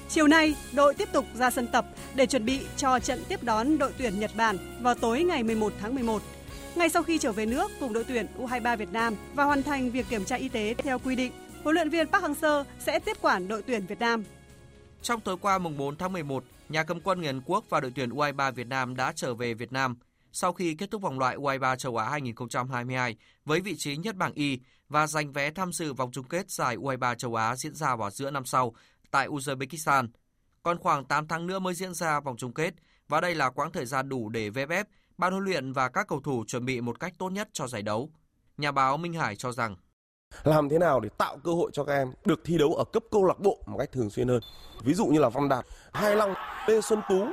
Chiều 0.10 0.28
nay, 0.28 0.56
đội 0.74 0.94
tiếp 0.94 1.10
tục 1.12 1.26
ra 1.34 1.52
sân 1.52 1.68
tập 1.68 1.86
để 2.16 2.26
chuẩn 2.26 2.46
bị 2.46 2.60
cho 2.78 3.00
trận 3.00 3.24
tiếp 3.30 3.44
đón 3.44 3.78
đội 3.78 3.92
tuyển 3.98 4.20
Nhật 4.20 4.32
Bản 4.38 4.58
vào 4.82 4.96
tối 4.96 5.24
ngày 5.24 5.44
11 5.44 5.74
tháng 5.82 5.96
11. 5.96 6.22
Ngay 6.76 6.90
sau 6.90 7.04
khi 7.04 7.18
trở 7.18 7.32
về 7.32 7.46
nước 7.46 7.72
cùng 7.80 7.94
đội 7.94 8.04
tuyển 8.04 8.28
U23 8.40 8.78
Việt 8.78 8.94
Nam 8.94 9.16
và 9.34 9.44
hoàn 9.44 9.64
thành 9.64 9.92
việc 9.92 10.06
kiểm 10.10 10.26
tra 10.26 10.36
y 10.36 10.50
tế 10.50 10.74
theo 10.78 11.00
quy 11.00 11.16
định, 11.16 11.32
huấn 11.64 11.76
luyện 11.76 11.90
viên 11.90 12.08
Park 12.08 12.24
Hang-seo 12.24 12.64
sẽ 12.80 13.00
tiếp 13.00 13.18
quản 13.22 13.48
đội 13.48 13.62
tuyển 13.62 13.86
Việt 13.86 14.00
Nam. 14.00 14.24
Trong 15.02 15.22
tối 15.22 15.38
qua 15.42 15.58
mùng 15.58 15.78
4 15.78 15.96
tháng 15.96 16.14
11, 16.14 16.44
nhà 16.70 16.84
cầm 16.84 17.00
quân 17.00 17.18
người 17.18 17.28
Hàn 17.28 17.42
Quốc 17.46 17.66
và 17.70 17.80
đội 17.80 17.92
tuyển 17.96 18.10
U23 18.10 18.52
Việt 18.52 18.68
Nam 18.68 18.96
đã 18.96 19.14
trở 19.16 19.34
về 19.34 19.54
Việt 19.54 19.72
Nam 19.74 19.96
sau 20.36 20.54
khi 20.54 20.74
kết 20.74 20.92
thúc 20.92 21.02
vòng 21.02 21.20
loại 21.20 21.38
U23 21.38 21.76
châu 21.76 21.98
Á 21.98 22.10
2022 22.10 23.16
với 23.46 23.62
vị 23.62 23.76
trí 23.78 23.98
nhất 23.98 24.16
bảng 24.16 24.34
Y 24.34 24.60
và 24.90 25.08
giành 25.08 25.34
vé 25.34 25.52
tham 25.52 25.74
dự 25.74 25.94
vòng 25.94 26.12
chung 26.12 26.28
kết 26.28 26.52
giải 26.52 26.78
U23 26.78 27.16
châu 27.16 27.36
Á 27.36 27.56
diễn 27.56 27.76
ra 27.76 27.96
vào 27.96 28.12
giữa 28.12 28.32
năm 28.32 28.46
sau 28.46 28.74
tại 29.12 29.28
Uzbekistan. 29.28 30.08
Còn 30.64 30.80
khoảng 30.80 31.06
8 31.06 31.28
tháng 31.28 31.48
nữa 31.48 31.60
mới 31.60 31.74
diễn 31.74 31.94
ra 31.94 32.20
vòng 32.20 32.38
chung 32.38 32.54
kết 32.54 32.74
và 33.08 33.22
đây 33.22 33.36
là 33.36 33.50
quãng 33.50 33.72
thời 33.72 33.86
gian 33.86 34.10
đủ 34.10 34.30
để 34.30 34.50
VFF, 34.50 34.84
ban 35.18 35.32
huấn 35.32 35.44
luyện 35.44 35.74
và 35.74 35.90
các 35.90 36.08
cầu 36.08 36.22
thủ 36.22 36.44
chuẩn 36.48 36.66
bị 36.66 36.82
một 36.82 37.00
cách 37.00 37.14
tốt 37.18 37.30
nhất 37.30 37.50
cho 37.54 37.68
giải 37.68 37.82
đấu. 37.82 38.10
Nhà 38.58 38.72
báo 38.72 38.98
Minh 38.98 39.14
Hải 39.14 39.36
cho 39.36 39.52
rằng 39.52 39.76
làm 40.44 40.70
thế 40.70 40.80
nào 40.80 41.00
để 41.00 41.10
tạo 41.18 41.38
cơ 41.44 41.52
hội 41.52 41.72
cho 41.74 41.84
các 41.84 41.94
em 41.94 42.12
được 42.26 42.42
thi 42.46 42.58
đấu 42.58 42.74
ở 42.74 42.84
cấp 42.84 43.04
câu 43.12 43.26
lạc 43.26 43.40
bộ 43.40 43.60
một 43.66 43.78
cách 43.80 43.92
thường 43.92 44.10
xuyên 44.10 44.28
hơn. 44.28 44.40
Ví 44.84 44.94
dụ 44.94 45.06
như 45.06 45.20
là 45.20 45.30
Văn 45.30 45.50
Đạt, 45.50 45.66
Hai 45.94 46.16
Long, 46.16 46.34
Lê 46.68 46.82
Xuân 46.82 47.02
Tú, 47.10 47.28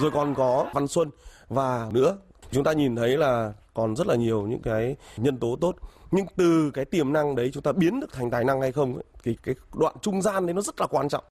rồi 0.00 0.10
còn 0.10 0.34
có 0.34 0.70
Văn 0.74 0.88
Xuân 0.88 1.10
và 1.48 1.88
nữa 1.92 2.16
chúng 2.50 2.64
ta 2.64 2.72
nhìn 2.72 2.96
thấy 2.96 3.16
là 3.16 3.52
còn 3.74 3.96
rất 3.96 4.06
là 4.06 4.14
nhiều 4.14 4.46
những 4.46 4.62
cái 4.62 4.96
nhân 5.16 5.38
tố 5.38 5.56
tốt 5.60 5.76
nhưng 6.10 6.26
từ 6.36 6.70
cái 6.74 6.84
tiềm 6.84 7.12
năng 7.12 7.36
đấy 7.36 7.50
chúng 7.52 7.62
ta 7.62 7.72
biến 7.72 8.00
được 8.00 8.12
thành 8.12 8.30
tài 8.30 8.44
năng 8.44 8.60
hay 8.60 8.72
không 8.72 8.94
ấy, 8.94 9.04
Thì 9.22 9.36
cái 9.42 9.54
đoạn 9.74 9.94
trung 10.02 10.22
gian 10.22 10.46
đấy 10.46 10.54
nó 10.54 10.60
rất 10.60 10.80
là 10.80 10.86
quan 10.86 11.08
trọng. 11.08 11.24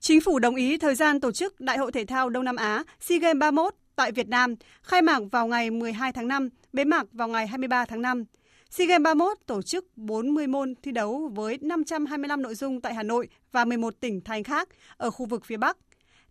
Chính 0.00 0.20
phủ 0.20 0.38
đồng 0.38 0.54
ý 0.54 0.78
thời 0.78 0.94
gian 0.94 1.20
tổ 1.20 1.32
chức 1.32 1.60
Đại 1.60 1.78
hội 1.78 1.92
Thể 1.92 2.04
thao 2.04 2.30
Đông 2.30 2.44
Nam 2.44 2.56
Á 2.56 2.84
SEA 3.00 3.18
Games 3.18 3.40
31 3.40 3.74
tại 3.96 4.12
Việt 4.12 4.28
Nam, 4.28 4.54
khai 4.82 5.02
mạc 5.02 5.22
vào 5.32 5.46
ngày 5.46 5.70
12 5.70 6.12
tháng 6.12 6.28
5, 6.28 6.48
bế 6.72 6.84
mạc 6.84 7.06
vào 7.12 7.28
ngày 7.28 7.46
23 7.46 7.84
tháng 7.84 8.02
5. 8.02 8.24
SEA 8.70 8.86
Games 8.86 9.04
31 9.04 9.38
tổ 9.46 9.62
chức 9.62 9.96
40 9.96 10.46
môn 10.46 10.74
thi 10.82 10.92
đấu 10.92 11.30
với 11.34 11.58
525 11.60 12.42
nội 12.42 12.54
dung 12.54 12.80
tại 12.80 12.94
Hà 12.94 13.02
Nội 13.02 13.28
và 13.52 13.64
11 13.64 13.94
tỉnh 14.00 14.20
thành 14.20 14.44
khác 14.44 14.68
ở 14.96 15.10
khu 15.10 15.26
vực 15.26 15.44
phía 15.44 15.56
Bắc. 15.56 15.76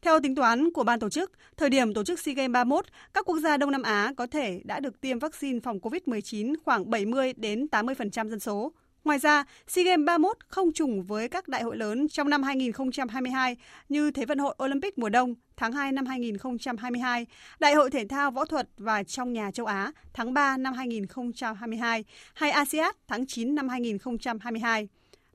Theo 0.02 0.20
tính 0.20 0.36
toán 0.36 0.72
của 0.72 0.84
ban 0.84 0.99
tổ 0.99 1.10
chức, 1.10 1.32
thời 1.58 1.70
điểm 1.70 1.93
tổ 1.93 2.04
chức 2.04 2.20
SEA 2.20 2.34
Games 2.34 2.52
31, 2.52 2.86
các 3.14 3.26
quốc 3.26 3.38
gia 3.39 3.58
Đông 3.58 3.72
Nam 3.72 3.82
Á 3.82 4.14
có 4.18 4.28
thể 4.28 4.62
đã 4.64 4.80
được 4.80 5.02
tiêm 5.02 5.20
vaccine 5.20 5.60
phòng 5.60 5.80
COVID-19 5.80 6.56
khoảng 6.66 6.89
70 6.89 7.34
đến 7.34 7.68
80% 7.72 8.30
dân 8.30 8.39
số. 8.39 8.72
Ngoài 9.04 9.20
ra, 9.20 9.43
SEA 9.68 9.86
Games 9.86 10.06
31 10.06 10.38
không 10.47 10.74
trùng 10.74 11.04
với 11.04 11.30
các 11.30 11.47
đại 11.47 11.64
hội 11.64 11.78
lớn 11.78 12.08
trong 12.08 12.30
năm 12.30 12.43
2022 12.43 13.56
như 13.89 14.12
Thế 14.12 14.26
vận 14.26 14.38
hội 14.38 14.56
Olympic 14.64 14.97
mùa 14.97 15.10
đông 15.10 15.36
tháng 15.58 15.72
2 15.72 15.91
năm 15.91 16.06
2022, 16.06 17.26
Đại 17.60 17.74
hội 17.74 17.89
thể 17.89 18.06
thao 18.08 18.32
võ 18.32 18.45
thuật 18.45 18.70
và 18.78 19.04
trong 19.04 19.34
nhà 19.34 19.52
châu 19.52 19.66
Á 19.66 19.91
tháng 20.14 20.34
3 20.34 20.58
năm 20.58 20.74
2022 20.74 22.04
hay 22.34 22.52
ASEAN 22.52 22.95
tháng 23.08 23.26
9 23.26 23.56
năm 23.56 23.70
2022. 23.70 24.88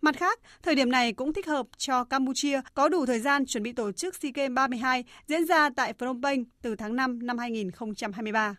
Mặt 0.03 0.17
khác, 0.17 0.41
thời 0.63 0.75
điểm 0.75 0.91
này 0.91 1.13
cũng 1.13 1.33
thích 1.33 1.47
hợp 1.47 1.67
cho 1.77 2.05
Campuchia 2.05 2.61
có 2.75 2.89
đủ 2.89 3.07
thời 3.07 3.21
gian 3.21 3.47
chuẩn 3.47 3.63
bị 3.63 3.73
tổ 3.73 3.93
chức 3.93 4.15
SEA 4.15 4.31
Games 4.35 4.55
32 4.55 5.05
diễn 5.27 5.47
ra 5.47 5.71
tại 5.77 5.93
Phnom 5.93 6.23
Penh 6.23 6.45
từ 6.63 6.77
tháng 6.77 6.97
5 6.97 7.27
năm 7.27 7.39
2023. 7.39 8.55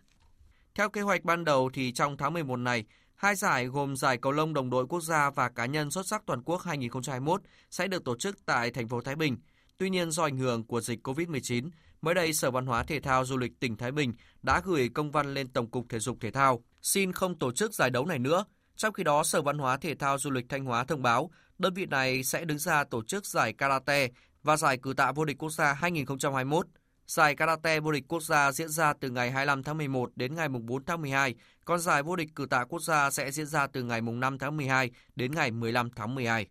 Theo 0.74 0.88
kế 0.88 1.00
hoạch 1.00 1.24
ban 1.24 1.44
đầu 1.44 1.70
thì 1.74 1.92
trong 1.92 2.16
tháng 2.16 2.32
11 2.32 2.56
này, 2.56 2.84
hai 3.14 3.34
giải 3.34 3.66
gồm 3.66 3.96
giải 3.96 4.16
cầu 4.16 4.32
lông 4.32 4.54
đồng 4.54 4.70
đội 4.70 4.86
quốc 4.86 5.00
gia 5.00 5.30
và 5.30 5.48
cá 5.48 5.66
nhân 5.66 5.90
xuất 5.90 6.06
sắc 6.06 6.22
toàn 6.26 6.42
quốc 6.42 6.62
2021 6.62 7.42
sẽ 7.70 7.88
được 7.88 8.04
tổ 8.04 8.16
chức 8.16 8.46
tại 8.46 8.70
thành 8.70 8.88
phố 8.88 9.00
Thái 9.00 9.16
Bình. 9.16 9.36
Tuy 9.78 9.90
nhiên 9.90 10.10
do 10.10 10.22
ảnh 10.22 10.36
hưởng 10.36 10.66
của 10.66 10.80
dịch 10.80 11.08
COVID-19, 11.08 11.70
mới 12.02 12.14
đây 12.14 12.32
Sở 12.32 12.50
Văn 12.50 12.66
hóa 12.66 12.82
Thể 12.82 13.00
thao 13.00 13.24
Du 13.24 13.36
lịch 13.36 13.60
tỉnh 13.60 13.76
Thái 13.76 13.92
Bình 13.92 14.12
đã 14.42 14.60
gửi 14.64 14.88
công 14.88 15.10
văn 15.10 15.34
lên 15.34 15.48
Tổng 15.48 15.70
cục 15.70 15.86
Thể 15.88 15.98
dục 15.98 16.18
Thể 16.20 16.30
thao 16.30 16.64
xin 16.82 17.12
không 17.12 17.38
tổ 17.38 17.52
chức 17.52 17.74
giải 17.74 17.90
đấu 17.90 18.06
này 18.06 18.18
nữa 18.18 18.44
trong 18.78 18.92
khi 18.92 19.04
đó, 19.04 19.22
Sở 19.24 19.42
Văn 19.42 19.58
hóa 19.58 19.76
Thể 19.76 19.94
thao 19.94 20.18
Du 20.18 20.30
lịch 20.30 20.48
Thanh 20.48 20.64
Hóa 20.64 20.84
thông 20.84 21.02
báo 21.02 21.30
đơn 21.58 21.74
vị 21.74 21.86
này 21.86 22.24
sẽ 22.24 22.44
đứng 22.44 22.58
ra 22.58 22.84
tổ 22.84 23.02
chức 23.02 23.26
giải 23.26 23.52
karate 23.52 24.08
và 24.42 24.56
giải 24.56 24.78
cử 24.82 24.92
tạ 24.96 25.12
vô 25.12 25.24
địch 25.24 25.38
quốc 25.38 25.50
gia 25.50 25.72
2021. 25.72 26.66
Giải 27.06 27.34
karate 27.34 27.80
vô 27.80 27.92
địch 27.92 28.04
quốc 28.08 28.22
gia 28.22 28.52
diễn 28.52 28.68
ra 28.68 28.92
từ 29.00 29.10
ngày 29.10 29.30
25 29.30 29.62
tháng 29.62 29.78
11 29.78 30.10
đến 30.16 30.34
ngày 30.34 30.48
4 30.48 30.84
tháng 30.84 31.00
12, 31.00 31.34
còn 31.64 31.80
giải 31.80 32.02
vô 32.02 32.16
địch 32.16 32.28
cử 32.34 32.46
tạ 32.50 32.64
quốc 32.64 32.82
gia 32.82 33.10
sẽ 33.10 33.30
diễn 33.30 33.46
ra 33.46 33.66
từ 33.66 33.82
ngày 33.82 34.00
5 34.00 34.38
tháng 34.38 34.56
12 34.56 34.90
đến 35.16 35.32
ngày 35.32 35.50
15 35.50 35.90
tháng 35.96 36.14
12. 36.14 36.46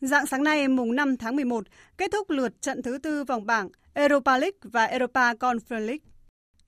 Dạng 0.00 0.26
sáng 0.26 0.42
nay 0.42 0.68
mùng 0.68 0.96
5 0.96 1.16
tháng 1.16 1.36
11, 1.36 1.64
kết 1.96 2.10
thúc 2.12 2.30
lượt 2.30 2.62
trận 2.62 2.82
thứ 2.82 2.98
tư 2.98 3.24
vòng 3.24 3.46
bảng 3.46 3.68
Europa 3.94 4.38
League 4.38 4.58
và 4.62 4.84
Europa 4.84 5.32
Conference 5.32 5.86
League. 5.86 6.17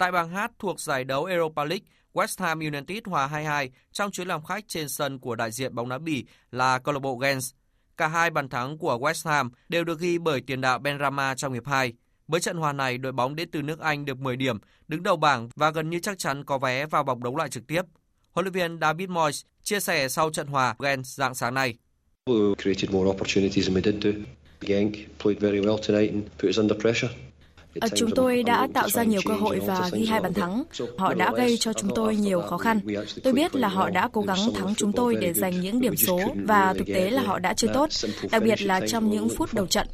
Tại 0.00 0.12
bảng 0.12 0.30
H 0.30 0.38
thuộc 0.58 0.80
giải 0.80 1.04
đấu 1.04 1.24
Europa 1.24 1.64
League, 1.64 1.84
West 2.12 2.44
Ham 2.44 2.58
United 2.58 2.98
hòa 3.06 3.28
2-2 3.28 3.68
trong 3.92 4.10
chuyến 4.10 4.28
làm 4.28 4.44
khách 4.44 4.64
trên 4.68 4.88
sân 4.88 5.18
của 5.18 5.34
đại 5.34 5.50
diện 5.50 5.74
bóng 5.74 5.88
đá 5.88 5.98
Bỉ 5.98 6.24
là 6.50 6.78
câu 6.78 6.94
lạc 6.94 6.98
bộ 7.00 7.16
Gens. 7.16 7.54
Cả 7.96 8.08
hai 8.08 8.30
bàn 8.30 8.48
thắng 8.48 8.78
của 8.78 8.98
West 8.98 9.30
Ham 9.30 9.50
đều 9.68 9.84
được 9.84 10.00
ghi 10.00 10.18
bởi 10.18 10.40
tiền 10.40 10.60
đạo 10.60 10.78
Benrahma 10.78 11.34
trong 11.34 11.52
hiệp 11.52 11.66
2. 11.66 11.92
Với 12.28 12.40
trận 12.40 12.56
hòa 12.56 12.72
này, 12.72 12.98
đội 12.98 13.12
bóng 13.12 13.36
đến 13.36 13.50
từ 13.50 13.62
nước 13.62 13.80
Anh 13.80 14.04
được 14.04 14.18
10 14.18 14.36
điểm, 14.36 14.58
đứng 14.88 15.02
đầu 15.02 15.16
bảng 15.16 15.48
và 15.56 15.70
gần 15.70 15.90
như 15.90 16.00
chắc 16.00 16.18
chắn 16.18 16.44
có 16.44 16.58
vé 16.58 16.86
vào 16.86 17.04
vòng 17.04 17.22
đấu 17.22 17.36
loại 17.36 17.48
trực 17.48 17.66
tiếp. 17.66 17.82
Huấn 18.30 18.44
luyện 18.44 18.52
viên 18.52 18.78
David 18.80 19.08
Moyes 19.08 19.42
chia 19.62 19.80
sẻ 19.80 20.08
sau 20.08 20.30
trận 20.30 20.46
hòa 20.46 20.74
Gens 20.78 21.14
dạng 21.14 21.34
sáng 21.34 21.54
nay. 21.54 21.74
Genk 24.60 24.94
played 25.22 25.40
very 25.40 25.60
well 25.60 25.78
tonight 25.88 26.12
and 26.12 26.24
put 26.38 26.48
us 26.48 26.58
under 26.58 26.80
pressure. 26.80 27.29
À, 27.80 27.88
chúng 27.94 28.10
tôi 28.14 28.42
đã 28.42 28.68
tạo 28.74 28.88
ra 28.88 29.02
nhiều 29.02 29.20
cơ 29.24 29.34
hội 29.34 29.60
và 29.66 29.90
ghi 29.92 30.06
hai 30.06 30.20
bàn 30.20 30.34
thắng. 30.34 30.64
Họ 30.98 31.14
đã 31.14 31.32
gây 31.36 31.56
cho 31.56 31.72
chúng 31.72 31.90
tôi 31.94 32.16
nhiều 32.16 32.40
khó 32.40 32.58
khăn. 32.58 32.80
Tôi 33.22 33.32
biết 33.32 33.54
là 33.54 33.68
họ 33.68 33.90
đã 33.90 34.08
cố 34.12 34.22
gắng 34.22 34.54
thắng 34.54 34.74
chúng 34.74 34.92
tôi 34.92 35.14
để 35.14 35.32
giành 35.32 35.60
những 35.60 35.80
điểm 35.80 35.96
số 35.96 36.20
và 36.44 36.74
thực 36.78 36.86
tế 36.86 37.10
là 37.10 37.22
họ 37.22 37.38
đã 37.38 37.54
chơi 37.54 37.70
tốt, 37.74 37.88
đặc 38.30 38.42
biệt 38.42 38.62
là 38.62 38.80
trong 38.86 39.10
những 39.10 39.28
phút 39.28 39.54
đầu 39.54 39.66
trận. 39.66 39.86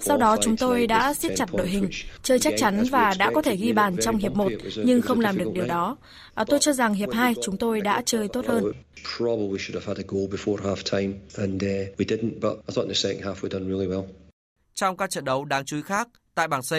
Sau 0.00 0.16
đó 0.16 0.36
chúng 0.42 0.56
tôi 0.56 0.86
đã 0.86 1.14
siết 1.14 1.32
chặt 1.36 1.54
đội 1.54 1.68
hình, 1.68 1.88
chơi 2.22 2.38
chắc 2.38 2.54
chắn 2.56 2.84
và 2.90 3.14
đã 3.18 3.30
có 3.34 3.42
thể 3.42 3.56
ghi 3.56 3.72
bàn 3.72 3.96
trong 4.00 4.16
hiệp 4.16 4.34
1 4.34 4.52
nhưng 4.84 5.02
không 5.02 5.20
làm 5.20 5.38
được 5.38 5.50
điều 5.54 5.66
đó. 5.66 5.96
À, 6.34 6.44
tôi 6.44 6.58
cho 6.58 6.72
rằng 6.72 6.94
hiệp 6.94 7.12
2 7.12 7.34
chúng 7.42 7.56
tôi 7.56 7.80
đã 7.80 8.02
chơi 8.06 8.28
tốt 8.28 8.46
hơn. 8.46 8.72
Trong 14.74 14.96
các 14.96 15.10
trận 15.10 15.24
đấu 15.24 15.44
đáng 15.44 15.64
chú 15.64 15.76
ý 15.76 15.82
khác, 15.82 16.08
tại 16.34 16.48
bảng 16.48 16.62
C, 16.62 16.72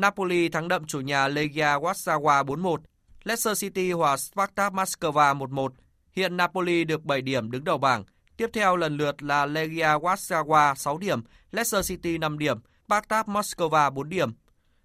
Napoli 0.00 0.48
thắng 0.48 0.68
đậm 0.68 0.84
chủ 0.84 1.00
nhà 1.00 1.28
Legia 1.28 1.78
Warsawa 1.78 2.44
4-1. 2.44 2.76
Leicester 3.24 3.60
City 3.60 3.92
hòa 3.92 4.16
Spartak 4.16 4.72
Moscow 4.72 5.12
1-1. 5.12 5.68
Hiện 6.12 6.36
Napoli 6.36 6.84
được 6.84 7.04
7 7.04 7.22
điểm 7.22 7.50
đứng 7.50 7.64
đầu 7.64 7.78
bảng. 7.78 8.04
Tiếp 8.36 8.50
theo 8.52 8.76
lần 8.76 8.96
lượt 8.96 9.22
là 9.22 9.46
Legia 9.46 9.98
Warsawa 9.98 10.74
6 10.74 10.98
điểm, 10.98 11.20
Leicester 11.52 11.88
City 11.88 12.18
5 12.18 12.38
điểm, 12.38 12.58
Spartak 12.86 13.26
Moscow 13.26 13.90
4 13.90 14.08
điểm. 14.08 14.30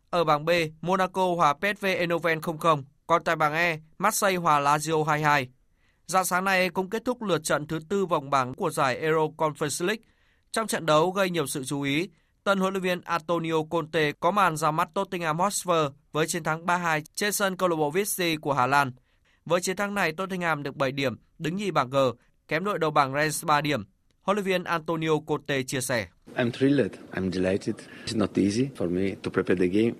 Ở 0.09 0.23
bảng 0.23 0.45
B, 0.45 0.49
Monaco 0.81 1.35
hòa 1.35 1.53
PSV 1.53 1.85
Eindhoven 1.85 2.39
0-0, 2.39 2.83
còn 3.07 3.23
tại 3.23 3.35
bảng 3.35 3.53
E, 3.53 3.79
Marseille 3.97 4.37
hòa 4.37 4.59
Lazio 4.59 5.03
2-2. 5.03 5.45
Dạng 6.05 6.25
sáng 6.25 6.43
nay 6.43 6.69
cũng 6.69 6.89
kết 6.89 7.05
thúc 7.05 7.21
lượt 7.21 7.43
trận 7.43 7.67
thứ 7.67 7.79
tư 7.89 8.05
vòng 8.05 8.29
bảng 8.29 8.53
của 8.53 8.69
giải 8.69 8.97
Euro 8.97 9.21
Conference 9.37 9.87
League. 9.87 10.03
Trong 10.51 10.67
trận 10.67 10.85
đấu 10.85 11.11
gây 11.11 11.29
nhiều 11.29 11.47
sự 11.47 11.63
chú 11.63 11.81
ý, 11.81 12.09
Tân 12.43 12.59
huấn 12.59 12.73
luyện 12.73 12.83
viên 12.83 13.01
Antonio 13.01 13.63
Conte 13.69 14.11
có 14.11 14.31
màn 14.31 14.57
ra 14.57 14.71
mắt 14.71 14.89
Tottenham 14.93 15.39
Hotspur 15.39 15.75
với 16.11 16.27
chiến 16.27 16.43
thắng 16.43 16.65
3-2 16.65 17.01
trên 17.15 17.33
sân 17.33 17.57
câu 17.57 17.69
lạc 17.69 17.75
bộ 17.75 17.91
Vixi 17.91 18.35
của 18.35 18.53
Hà 18.53 18.67
Lan. 18.67 18.91
Với 19.45 19.61
chiến 19.61 19.75
thắng 19.75 19.93
này, 19.93 20.11
Tottenham 20.11 20.63
được 20.63 20.75
7 20.75 20.91
điểm, 20.91 21.15
đứng 21.39 21.55
nhì 21.55 21.71
bảng 21.71 21.89
G, 21.89 21.97
kém 22.47 22.63
đội 22.63 22.79
đầu 22.79 22.91
bảng 22.91 23.13
Rennes 23.13 23.45
3 23.45 23.61
điểm. 23.61 23.83
Huấn 24.21 24.35
luyện 24.35 24.45
viên 24.45 24.63
Antonio 24.63 25.11
Conte 25.27 25.63
chia 25.63 25.81
sẻ. 25.81 26.07
I'm 26.35 26.51
thrilled, 26.51 26.91
I'm 27.11 27.31
delighted. 27.31 27.75
It's 28.05 28.17
not 28.17 28.29
easy 28.35 28.67
for 28.77 28.89
me 28.89 29.15
to 29.23 29.31
prepare 29.31 29.59
the 29.59 29.67
game. 29.67 29.93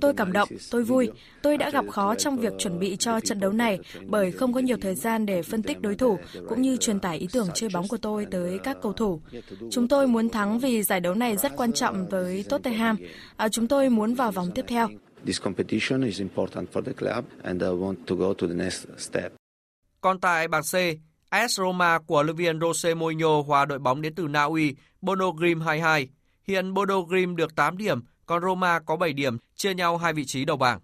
Tôi 0.00 0.14
cảm 0.16 0.32
động, 0.32 0.48
tôi 0.70 0.84
vui. 0.84 1.10
Tôi 1.42 1.56
đã 1.56 1.70
gặp 1.70 1.84
khó 1.90 2.14
trong 2.14 2.36
việc 2.36 2.52
chuẩn 2.58 2.78
bị 2.78 2.96
cho 2.96 3.20
trận 3.20 3.40
đấu 3.40 3.52
này 3.52 3.78
bởi 4.06 4.32
không 4.32 4.52
có 4.52 4.60
nhiều 4.60 4.76
thời 4.80 4.94
gian 4.94 5.26
để 5.26 5.42
phân 5.42 5.62
tích 5.62 5.80
đối 5.80 5.94
thủ 5.94 6.18
cũng 6.48 6.62
như 6.62 6.76
truyền 6.76 7.00
tải 7.00 7.18
ý 7.18 7.28
tưởng 7.32 7.48
chơi 7.54 7.70
bóng 7.74 7.88
của 7.88 7.96
tôi 7.96 8.26
tới 8.30 8.58
các 8.64 8.76
cầu 8.82 8.92
thủ. 8.92 9.20
Chúng 9.70 9.88
tôi 9.88 10.06
muốn 10.06 10.28
thắng 10.28 10.58
vì 10.58 10.82
giải 10.82 11.00
đấu 11.00 11.14
này 11.14 11.36
rất 11.36 11.52
quan 11.56 11.72
trọng 11.72 12.08
với 12.08 12.44
Tottenham. 12.48 12.96
À, 13.36 13.48
chúng 13.48 13.68
tôi 13.68 13.88
muốn 13.90 14.14
vào 14.14 14.32
vòng 14.32 14.50
tiếp 14.54 14.64
theo. 14.68 14.88
Còn 20.00 20.20
tại 20.20 20.48
bảng 20.48 20.62
C, 20.62 20.74
AS 21.28 21.58
Roma 21.58 21.98
của 21.98 22.22
luyện 22.22 22.36
viên 22.36 22.58
Jose 22.58 22.96
Mourinho 22.96 23.42
hòa 23.42 23.64
đội 23.64 23.78
bóng 23.78 24.02
đến 24.02 24.14
từ 24.14 24.28
Na 24.28 24.42
Uy 24.42 24.74
Bodo 25.00 25.30
Grim 25.30 25.60
22. 25.60 26.08
Hiện 26.46 26.74
Bodo 26.74 27.00
Grim 27.00 27.36
được 27.36 27.54
8 27.54 27.76
điểm 27.76 28.00
còn 28.30 28.42
Roma 28.42 28.78
có 28.78 28.96
7 28.96 29.12
điểm, 29.12 29.38
chia 29.56 29.74
nhau 29.74 29.96
hai 29.96 30.12
vị 30.12 30.24
trí 30.24 30.44
đầu 30.44 30.56
bảng. 30.56 30.80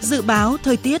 Dự 0.00 0.22
báo 0.22 0.56
thời 0.62 0.76
tiết 0.76 1.00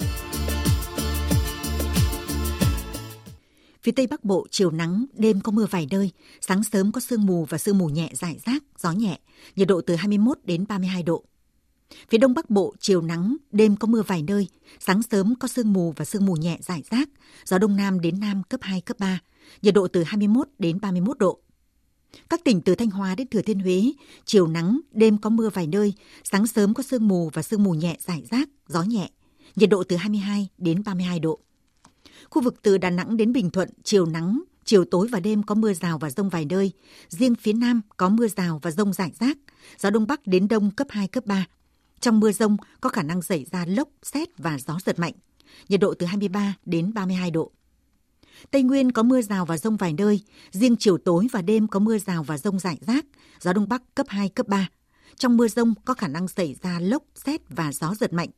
Phía 3.82 3.92
Tây 3.92 4.06
Bắc 4.06 4.24
Bộ 4.24 4.46
chiều 4.50 4.70
nắng, 4.70 5.04
đêm 5.12 5.40
có 5.40 5.52
mưa 5.52 5.66
vài 5.70 5.86
nơi, 5.90 6.10
sáng 6.40 6.64
sớm 6.64 6.92
có 6.92 7.00
sương 7.00 7.26
mù 7.26 7.44
và 7.44 7.58
sương 7.58 7.78
mù 7.78 7.86
nhẹ 7.86 8.10
rải 8.12 8.38
rác, 8.46 8.62
gió 8.78 8.92
nhẹ, 8.92 9.18
nhiệt 9.56 9.68
độ 9.68 9.80
từ 9.80 9.96
21 9.96 10.38
đến 10.44 10.64
32 10.68 11.02
độ. 11.02 11.24
Phía 12.10 12.18
Đông 12.18 12.34
Bắc 12.34 12.50
Bộ 12.50 12.74
chiều 12.80 13.02
nắng, 13.02 13.36
đêm 13.52 13.76
có 13.76 13.88
mưa 13.88 14.02
vài 14.02 14.22
nơi, 14.22 14.48
sáng 14.78 15.02
sớm 15.02 15.34
có 15.40 15.48
sương 15.48 15.72
mù 15.72 15.92
và 15.96 16.04
sương 16.04 16.26
mù 16.26 16.34
nhẹ 16.34 16.58
rải 16.60 16.82
rác, 16.90 17.08
gió 17.44 17.58
Đông 17.58 17.76
Nam 17.76 18.00
đến 18.00 18.20
Nam 18.20 18.42
cấp 18.42 18.60
2, 18.62 18.80
cấp 18.80 18.96
3, 19.00 19.18
nhiệt 19.62 19.74
độ 19.74 19.88
từ 19.88 20.02
21 20.02 20.48
đến 20.58 20.78
31 20.80 21.18
độ. 21.18 21.40
Các 22.30 22.44
tỉnh 22.44 22.60
từ 22.60 22.74
Thanh 22.74 22.90
Hóa 22.90 23.14
đến 23.14 23.26
Thừa 23.28 23.42
Thiên 23.42 23.60
Huế, 23.60 23.92
chiều 24.24 24.46
nắng, 24.46 24.80
đêm 24.92 25.18
có 25.18 25.30
mưa 25.30 25.50
vài 25.50 25.66
nơi, 25.66 25.94
sáng 26.24 26.46
sớm 26.46 26.74
có 26.74 26.82
sương 26.82 27.08
mù 27.08 27.30
và 27.32 27.42
sương 27.42 27.62
mù 27.62 27.74
nhẹ 27.74 27.96
rải 28.06 28.22
rác, 28.30 28.48
gió 28.68 28.82
nhẹ, 28.82 29.10
nhiệt 29.56 29.70
độ 29.70 29.84
từ 29.84 29.96
22 29.96 30.48
đến 30.58 30.82
32 30.84 31.20
độ. 31.20 31.38
Khu 32.30 32.42
vực 32.42 32.62
từ 32.62 32.78
Đà 32.78 32.90
Nẵng 32.90 33.16
đến 33.16 33.32
Bình 33.32 33.50
Thuận, 33.50 33.68
chiều 33.82 34.06
nắng, 34.06 34.42
chiều 34.64 34.84
tối 34.84 35.08
và 35.12 35.20
đêm 35.20 35.42
có 35.42 35.54
mưa 35.54 35.72
rào 35.72 35.98
và 35.98 36.10
rông 36.10 36.28
vài 36.28 36.44
nơi. 36.44 36.72
Riêng 37.08 37.34
phía 37.34 37.52
Nam 37.52 37.80
có 37.96 38.08
mưa 38.08 38.28
rào 38.28 38.60
và 38.62 38.70
rông 38.70 38.92
rải 38.92 39.12
rác, 39.20 39.38
gió 39.78 39.90
Đông 39.90 40.06
Bắc 40.06 40.26
đến 40.26 40.48
Đông 40.48 40.70
cấp 40.70 40.86
2, 40.90 41.08
cấp 41.08 41.26
3. 41.26 41.46
Trong 42.00 42.20
mưa 42.20 42.32
rông 42.32 42.56
có 42.80 42.88
khả 42.88 43.02
năng 43.02 43.22
xảy 43.22 43.44
ra 43.52 43.64
lốc, 43.68 43.88
xét 44.02 44.28
và 44.38 44.58
gió 44.66 44.78
giật 44.84 44.98
mạnh. 44.98 45.14
Nhiệt 45.68 45.80
độ 45.80 45.94
từ 45.94 46.06
23 46.06 46.54
đến 46.64 46.94
32 46.94 47.30
độ. 47.30 47.50
Tây 48.50 48.62
Nguyên 48.62 48.92
có 48.92 49.02
mưa 49.02 49.22
rào 49.22 49.46
và 49.46 49.58
rông 49.58 49.76
vài 49.76 49.92
nơi, 49.92 50.20
riêng 50.50 50.76
chiều 50.78 50.98
tối 50.98 51.26
và 51.32 51.42
đêm 51.42 51.68
có 51.68 51.78
mưa 51.78 51.98
rào 51.98 52.22
và 52.22 52.38
rông 52.38 52.58
rải 52.58 52.78
rác, 52.86 53.06
gió 53.40 53.52
Đông 53.52 53.68
Bắc 53.68 53.82
cấp 53.94 54.06
2, 54.08 54.28
cấp 54.28 54.48
3. 54.48 54.68
Trong 55.16 55.36
mưa 55.36 55.48
rông 55.48 55.74
có 55.84 55.94
khả 55.94 56.08
năng 56.08 56.28
xảy 56.28 56.56
ra 56.62 56.78
lốc, 56.80 57.02
xét 57.14 57.40
và 57.48 57.72
gió 57.72 57.94
giật 57.94 58.12
mạnh. 58.12 58.28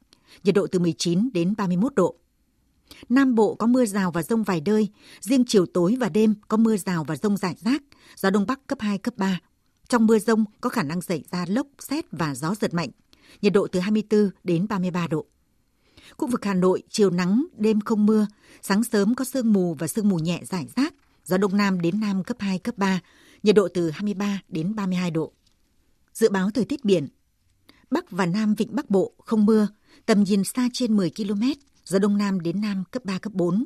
nhiệt 0.44 0.54
độ 0.54 0.66
từ 0.66 0.78
19 0.78 1.28
đến 1.32 1.54
31 1.58 1.94
độ. 1.94 2.16
Nam 3.08 3.34
Bộ 3.34 3.54
có 3.54 3.66
mưa 3.66 3.86
rào 3.86 4.10
và 4.10 4.22
rông 4.22 4.42
vài 4.42 4.62
nơi, 4.64 4.88
riêng 5.20 5.44
chiều 5.46 5.66
tối 5.66 5.96
và 6.00 6.08
đêm 6.08 6.34
có 6.48 6.56
mưa 6.56 6.76
rào 6.76 7.04
và 7.04 7.16
rông 7.16 7.36
rải 7.36 7.54
rác, 7.64 7.82
gió 8.16 8.30
Đông 8.30 8.46
Bắc 8.46 8.66
cấp 8.66 8.80
2, 8.80 8.98
cấp 8.98 9.14
3. 9.16 9.40
Trong 9.88 10.06
mưa 10.06 10.18
rông 10.18 10.44
có 10.60 10.70
khả 10.70 10.82
năng 10.82 11.00
xảy 11.00 11.24
ra 11.30 11.44
lốc, 11.48 11.66
xét 11.78 12.04
và 12.12 12.34
gió 12.34 12.54
giật 12.60 12.74
mạnh, 12.74 12.90
nhiệt 13.42 13.52
độ 13.52 13.66
từ 13.72 13.80
24 13.80 14.30
đến 14.44 14.66
33 14.68 15.06
độ. 15.06 15.26
Khu 16.16 16.28
vực 16.28 16.44
Hà 16.44 16.54
Nội, 16.54 16.82
chiều 16.90 17.10
nắng, 17.10 17.46
đêm 17.56 17.80
không 17.80 18.06
mưa, 18.06 18.26
sáng 18.62 18.84
sớm 18.84 19.14
có 19.14 19.24
sương 19.24 19.52
mù 19.52 19.74
và 19.74 19.86
sương 19.86 20.08
mù 20.08 20.18
nhẹ 20.18 20.40
rải 20.50 20.66
rác, 20.76 20.94
gió 21.24 21.36
Đông 21.36 21.56
Nam 21.56 21.80
đến 21.80 22.00
Nam 22.00 22.24
cấp 22.24 22.36
2, 22.40 22.58
cấp 22.58 22.78
3, 22.78 23.00
nhiệt 23.42 23.54
độ 23.54 23.68
từ 23.74 23.90
23 23.90 24.40
đến 24.48 24.74
32 24.74 25.10
độ. 25.10 25.32
Dự 26.14 26.28
báo 26.28 26.50
thời 26.50 26.64
tiết 26.64 26.84
biển, 26.84 27.08
Bắc 27.90 28.10
và 28.10 28.26
Nam 28.26 28.54
Vịnh 28.54 28.76
Bắc 28.76 28.90
Bộ 28.90 29.12
không 29.24 29.46
mưa, 29.46 29.68
tầm 30.06 30.24
nhìn 30.24 30.44
xa 30.44 30.68
trên 30.72 30.96
10 30.96 31.10
km, 31.10 31.42
gió 31.84 31.98
Đông 31.98 32.18
Nam 32.18 32.40
đến 32.40 32.60
Nam 32.60 32.84
cấp 32.90 33.04
3, 33.04 33.18
cấp 33.18 33.32
4. 33.34 33.64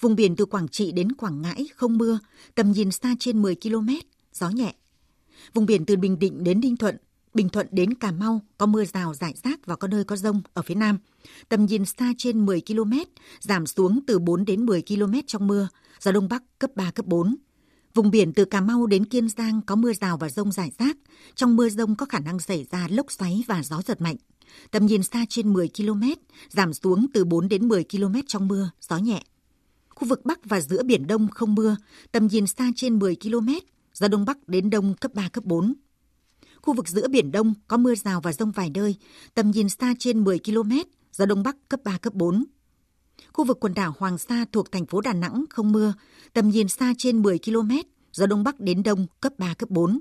Vùng 0.00 0.16
biển 0.16 0.36
từ 0.36 0.44
Quảng 0.44 0.68
Trị 0.68 0.92
đến 0.92 1.12
Quảng 1.12 1.42
Ngãi 1.42 1.66
không 1.76 1.98
mưa, 1.98 2.18
tầm 2.54 2.72
nhìn 2.72 2.90
xa 2.90 3.14
trên 3.18 3.42
10 3.42 3.56
km, 3.56 3.88
gió 4.32 4.48
nhẹ. 4.48 4.74
Vùng 5.54 5.66
biển 5.66 5.84
từ 5.84 5.96
Bình 5.96 6.18
Định 6.18 6.44
đến 6.44 6.60
Ninh 6.60 6.76
Thuận, 6.76 6.96
Bình 7.34 7.48
Thuận 7.48 7.66
đến 7.70 7.94
Cà 7.94 8.10
Mau 8.10 8.40
có 8.58 8.66
mưa 8.66 8.84
rào 8.84 9.14
rải 9.14 9.34
rác 9.44 9.66
và 9.66 9.76
có 9.76 9.88
nơi 9.88 10.04
có 10.04 10.16
rông 10.16 10.42
ở 10.54 10.62
phía 10.62 10.74
Nam. 10.74 10.98
Tầm 11.48 11.66
nhìn 11.66 11.84
xa 11.84 12.12
trên 12.18 12.46
10 12.46 12.62
km, 12.66 12.92
giảm 13.40 13.66
xuống 13.66 14.00
từ 14.06 14.18
4 14.18 14.44
đến 14.44 14.66
10 14.66 14.82
km 14.82 15.14
trong 15.26 15.46
mưa, 15.46 15.68
gió 16.00 16.12
Đông 16.12 16.28
Bắc 16.28 16.42
cấp 16.58 16.70
3, 16.74 16.90
cấp 16.90 17.06
4. 17.06 17.36
Vùng 17.94 18.10
biển 18.10 18.32
từ 18.32 18.44
Cà 18.44 18.60
Mau 18.60 18.86
đến 18.86 19.04
Kiên 19.04 19.28
Giang 19.28 19.60
có 19.66 19.76
mưa 19.76 19.92
rào 19.92 20.16
và 20.16 20.28
rông 20.28 20.52
rải 20.52 20.72
rác. 20.78 20.96
Trong 21.34 21.56
mưa 21.56 21.68
rông 21.68 21.96
có 21.96 22.06
khả 22.06 22.20
năng 22.20 22.38
xảy 22.40 22.66
ra 22.70 22.88
lốc 22.90 23.12
xoáy 23.12 23.44
và 23.46 23.62
gió 23.62 23.82
giật 23.86 24.00
mạnh. 24.00 24.16
Tầm 24.70 24.86
nhìn 24.86 25.02
xa 25.02 25.24
trên 25.28 25.52
10 25.52 25.70
km, 25.76 26.02
giảm 26.48 26.72
xuống 26.72 27.06
từ 27.14 27.24
4 27.24 27.48
đến 27.48 27.68
10 27.68 27.84
km 27.84 28.14
trong 28.26 28.48
mưa, 28.48 28.70
gió 28.80 28.98
nhẹ. 28.98 29.22
Khu 29.88 30.08
vực 30.08 30.24
Bắc 30.24 30.44
và 30.44 30.60
giữa 30.60 30.82
Biển 30.82 31.06
Đông 31.06 31.28
không 31.30 31.54
mưa, 31.54 31.76
tầm 32.12 32.26
nhìn 32.26 32.46
xa 32.46 32.70
trên 32.76 32.98
10 32.98 33.16
km, 33.16 33.48
gió 33.94 34.08
Đông 34.08 34.24
Bắc 34.24 34.48
đến 34.48 34.70
Đông 34.70 34.94
cấp 34.94 35.14
3, 35.14 35.28
cấp 35.28 35.44
4. 35.44 35.74
Khu 36.64 36.74
vực 36.74 36.88
giữa 36.88 37.08
Biển 37.08 37.32
Đông 37.32 37.54
có 37.68 37.76
mưa 37.76 37.94
rào 37.94 38.20
và 38.20 38.32
rông 38.32 38.50
vài 38.50 38.70
nơi, 38.74 38.96
tầm 39.34 39.50
nhìn 39.50 39.68
xa 39.68 39.94
trên 39.98 40.24
10 40.24 40.38
km, 40.38 40.72
gió 41.12 41.26
Đông 41.26 41.42
Bắc 41.42 41.56
cấp 41.68 41.80
3, 41.84 41.98
cấp 41.98 42.14
4. 42.14 42.44
Khu 43.32 43.44
vực 43.44 43.60
quần 43.60 43.74
đảo 43.74 43.94
Hoàng 43.98 44.18
Sa 44.18 44.44
thuộc 44.52 44.72
thành 44.72 44.86
phố 44.86 45.00
Đà 45.00 45.12
Nẵng 45.12 45.44
không 45.50 45.72
mưa, 45.72 45.94
tầm 46.32 46.48
nhìn 46.48 46.68
xa 46.68 46.94
trên 46.98 47.22
10 47.22 47.38
km, 47.38 47.70
gió 48.12 48.26
Đông 48.26 48.44
Bắc 48.44 48.60
đến 48.60 48.82
Đông 48.82 49.06
cấp 49.20 49.32
3, 49.38 49.54
cấp 49.54 49.70
4. 49.70 50.00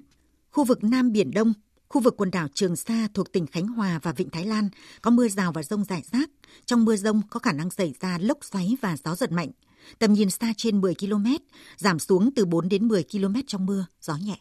Khu 0.51 0.63
vực 0.63 0.83
Nam 0.83 1.11
Biển 1.11 1.31
Đông, 1.31 1.53
khu 1.89 2.01
vực 2.01 2.13
quần 2.17 2.31
đảo 2.31 2.47
Trường 2.53 2.75
Sa 2.75 3.07
thuộc 3.13 3.31
tỉnh 3.31 3.47
Khánh 3.47 3.67
Hòa 3.67 3.99
và 4.03 4.11
Vịnh 4.11 4.29
Thái 4.29 4.45
Lan 4.45 4.69
có 5.01 5.11
mưa 5.11 5.27
rào 5.27 5.51
và 5.51 5.63
rông 5.63 5.83
rải 5.83 6.03
rác. 6.11 6.29
Trong 6.65 6.85
mưa 6.85 6.95
rông 6.95 7.21
có 7.29 7.39
khả 7.39 7.51
năng 7.51 7.69
xảy 7.69 7.93
ra 7.99 8.17
lốc 8.17 8.37
xoáy 8.41 8.77
và 8.81 8.97
gió 9.05 9.15
giật 9.15 9.31
mạnh. 9.31 9.51
Tầm 9.99 10.13
nhìn 10.13 10.29
xa 10.29 10.53
trên 10.57 10.81
10 10.81 10.95
km, 10.95 11.25
giảm 11.77 11.99
xuống 11.99 12.29
từ 12.35 12.45
4 12.45 12.69
đến 12.69 12.87
10 12.87 13.03
km 13.11 13.35
trong 13.47 13.65
mưa, 13.65 13.85
gió 14.01 14.17
nhẹ. 14.25 14.37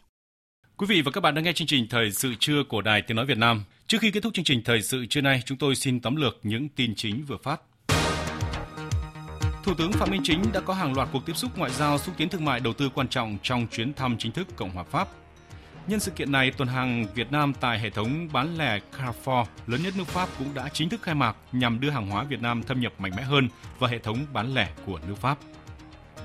Quý 0.83 0.87
vị 0.87 1.01
và 1.01 1.11
các 1.11 1.21
bạn 1.21 1.35
đang 1.35 1.43
nghe 1.43 1.53
chương 1.53 1.67
trình 1.67 1.87
Thời 1.89 2.11
sự 2.11 2.35
trưa 2.39 2.63
của 2.63 2.81
Đài 2.81 3.01
Tiếng 3.01 3.15
Nói 3.17 3.25
Việt 3.25 3.37
Nam. 3.37 3.63
Trước 3.87 3.97
khi 4.01 4.11
kết 4.11 4.23
thúc 4.23 4.33
chương 4.33 4.45
trình 4.45 4.61
Thời 4.65 4.81
sự 4.81 5.05
trưa 5.05 5.21
nay, 5.21 5.41
chúng 5.45 5.57
tôi 5.57 5.75
xin 5.75 5.99
tóm 5.99 6.15
lược 6.15 6.39
những 6.43 6.69
tin 6.69 6.95
chính 6.95 7.25
vừa 7.25 7.37
phát. 7.43 7.61
Thủ 9.63 9.73
tướng 9.77 9.91
Phạm 9.91 10.11
Minh 10.11 10.21
Chính 10.23 10.43
đã 10.53 10.59
có 10.59 10.73
hàng 10.73 10.93
loạt 10.93 11.09
cuộc 11.11 11.25
tiếp 11.25 11.33
xúc 11.35 11.57
ngoại 11.57 11.71
giao 11.71 11.97
xúc 11.97 12.15
tiến 12.17 12.29
thương 12.29 12.45
mại 12.45 12.59
đầu 12.59 12.73
tư 12.73 12.89
quan 12.93 13.07
trọng 13.07 13.37
trong 13.43 13.67
chuyến 13.71 13.93
thăm 13.93 14.17
chính 14.17 14.31
thức 14.31 14.47
Cộng 14.55 14.69
hòa 14.69 14.83
Pháp. 14.83 15.07
Nhân 15.87 15.99
sự 15.99 16.11
kiện 16.11 16.31
này, 16.31 16.51
tuần 16.51 16.69
hàng 16.69 17.05
Việt 17.15 17.31
Nam 17.31 17.53
tại 17.59 17.79
hệ 17.79 17.89
thống 17.89 18.27
bán 18.33 18.57
lẻ 18.57 18.79
Carrefour 18.97 19.45
lớn 19.67 19.83
nhất 19.83 19.93
nước 19.97 20.07
Pháp 20.07 20.29
cũng 20.39 20.53
đã 20.53 20.69
chính 20.69 20.89
thức 20.89 21.01
khai 21.01 21.15
mạc 21.15 21.35
nhằm 21.51 21.79
đưa 21.79 21.89
hàng 21.89 22.09
hóa 22.09 22.23
Việt 22.23 22.41
Nam 22.41 22.63
thâm 22.63 22.79
nhập 22.79 22.93
mạnh 22.99 23.11
mẽ 23.15 23.23
hơn 23.23 23.49
vào 23.79 23.89
hệ 23.89 23.99
thống 23.99 24.25
bán 24.33 24.53
lẻ 24.53 24.69
của 24.85 24.99
nước 25.07 25.15
Pháp. 25.21 25.37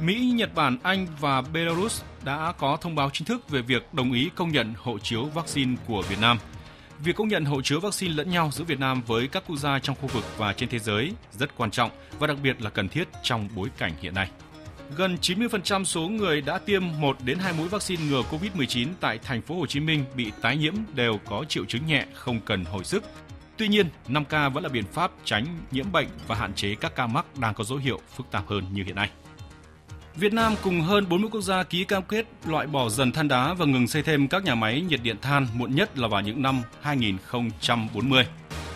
Mỹ, 0.01 0.33
Nhật 0.35 0.55
Bản, 0.55 0.79
Anh 0.83 1.07
và 1.21 1.41
Belarus 1.41 2.03
đã 2.25 2.53
có 2.59 2.79
thông 2.81 2.95
báo 2.95 3.11
chính 3.13 3.27
thức 3.27 3.49
về 3.49 3.63
việc 3.63 3.95
đồng 3.95 4.13
ý 4.13 4.31
công 4.35 4.53
nhận 4.53 4.75
hộ 4.77 4.99
chiếu 4.99 5.25
vaccine 5.25 5.77
của 5.87 6.03
Việt 6.09 6.21
Nam. 6.21 6.39
Việc 6.99 7.17
công 7.17 7.29
nhận 7.29 7.45
hộ 7.45 7.63
chiếu 7.63 7.81
vaccine 7.81 8.15
lẫn 8.15 8.31
nhau 8.31 8.51
giữa 8.53 8.65
Việt 8.65 8.79
Nam 8.79 9.03
với 9.07 9.29
các 9.29 9.43
quốc 9.47 9.57
gia 9.57 9.79
trong 9.79 9.97
khu 9.97 10.07
vực 10.07 10.25
và 10.37 10.53
trên 10.53 10.69
thế 10.69 10.79
giới 10.79 11.13
rất 11.33 11.57
quan 11.57 11.71
trọng 11.71 11.91
và 12.19 12.27
đặc 12.27 12.37
biệt 12.43 12.63
là 12.63 12.71
cần 12.71 12.89
thiết 12.89 13.09
trong 13.23 13.49
bối 13.55 13.69
cảnh 13.79 13.93
hiện 14.01 14.15
nay. 14.15 14.31
Gần 14.97 15.17
90% 15.23 15.85
số 15.85 16.01
người 16.01 16.41
đã 16.41 16.59
tiêm 16.59 16.83
1 17.01 17.17
đến 17.25 17.39
2 17.39 17.53
mũi 17.53 17.69
vaccine 17.69 18.05
ngừa 18.05 18.23
COVID-19 18.31 18.89
tại 19.01 19.19
thành 19.19 19.43
phố 19.43 19.55
Hồ 19.55 19.67
Chí 19.67 19.81
Minh 19.81 20.05
bị 20.15 20.33
tái 20.43 20.57
nhiễm 20.57 20.75
đều 20.95 21.19
có 21.27 21.45
triệu 21.49 21.65
chứng 21.65 21.87
nhẹ 21.87 22.07
không 22.15 22.41
cần 22.41 22.65
hồi 22.65 22.85
sức. 22.85 23.05
Tuy 23.57 23.69
nhiên, 23.69 23.89
5K 24.09 24.51
vẫn 24.51 24.63
là 24.63 24.69
biện 24.69 24.85
pháp 24.93 25.11
tránh 25.25 25.47
nhiễm 25.71 25.93
bệnh 25.93 26.09
và 26.27 26.35
hạn 26.35 26.55
chế 26.55 26.75
các 26.75 26.95
ca 26.97 27.07
mắc 27.07 27.25
đang 27.39 27.55
có 27.55 27.65
dấu 27.65 27.79
hiệu 27.79 28.01
phức 28.17 28.31
tạp 28.31 28.49
hơn 28.49 28.65
như 28.73 28.85
hiện 28.85 28.95
nay. 28.95 29.11
Việt 30.21 30.33
Nam 30.33 30.55
cùng 30.63 30.81
hơn 30.81 31.09
40 31.09 31.31
quốc 31.33 31.41
gia 31.41 31.63
ký 31.63 31.85
cam 31.85 32.03
kết 32.03 32.27
loại 32.47 32.67
bỏ 32.67 32.89
dần 32.89 33.13
than 33.13 33.29
đá 33.29 33.55
và 33.55 33.67
ngừng 33.67 33.89
xây 33.89 34.03
thêm 34.03 34.29
các 34.29 34.45
nhà 34.45 34.55
máy 34.55 34.81
nhiệt 34.81 35.03
điện 35.03 35.17
than 35.23 35.47
muộn 35.55 35.75
nhất 35.75 35.99
là 35.99 36.09
vào 36.09 36.21
những 36.21 36.43
năm 36.43 36.63
2040. 36.81 38.27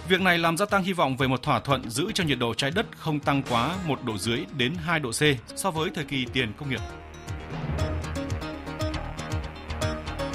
Việc 0.08 0.20
này 0.20 0.38
làm 0.38 0.56
gia 0.56 0.66
tăng 0.66 0.82
hy 0.84 0.92
vọng 0.92 1.16
về 1.16 1.28
một 1.28 1.42
thỏa 1.42 1.60
thuận 1.60 1.90
giữ 1.90 2.12
cho 2.14 2.24
nhiệt 2.24 2.38
độ 2.38 2.54
trái 2.54 2.70
đất 2.70 2.86
không 2.98 3.20
tăng 3.20 3.42
quá 3.50 3.76
1 3.86 4.04
độ 4.04 4.18
rưỡi 4.18 4.40
đến 4.56 4.74
2 4.84 5.00
độ 5.00 5.10
C 5.10 5.22
so 5.56 5.70
với 5.70 5.90
thời 5.94 6.04
kỳ 6.04 6.26
tiền 6.32 6.52
công 6.56 6.70
nghiệp. 6.70 6.80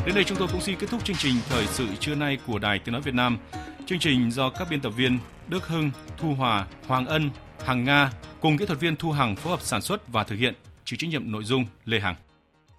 Đến 0.06 0.16
đây 0.16 0.24
chúng 0.24 0.38
tôi 0.38 0.48
cũng 0.52 0.62
xin 0.62 0.76
kết 0.80 0.88
thúc 0.90 1.06
chương 1.06 1.18
trình 1.18 1.36
Thời 1.50 1.68
sự 1.68 1.88
trưa 2.00 2.16
nay 2.16 2.38
của 2.48 2.60
Đài 2.60 2.80
Tiếng 2.80 2.94
Nói 2.94 3.02
Việt 3.02 3.14
Nam. 3.14 3.38
Chương 3.86 4.00
trình 4.00 4.32
do 4.32 4.50
các 4.50 4.68
biên 4.70 4.82
tập 4.82 4.90
viên 4.90 5.20
Đức 5.48 5.68
Hưng, 5.68 5.92
Thu 6.18 6.34
Hòa, 6.34 6.66
Hoàng 6.88 7.06
Ân, 7.06 7.30
Hằng 7.66 7.84
Nga 7.84 8.12
cùng 8.42 8.58
kỹ 8.58 8.66
thuật 8.66 8.80
viên 8.80 8.96
Thu 8.96 9.12
Hằng 9.12 9.36
phối 9.36 9.52
hợp 9.52 9.62
sản 9.62 9.82
xuất 9.82 10.08
và 10.08 10.24
thực 10.24 10.36
hiện 10.36 10.54
chịu 10.88 10.98
trách 10.98 11.10
nhiệm 11.10 11.32
nội 11.32 11.44
dung 11.44 11.66
Lê 11.86 12.00
Hằng. 12.00 12.16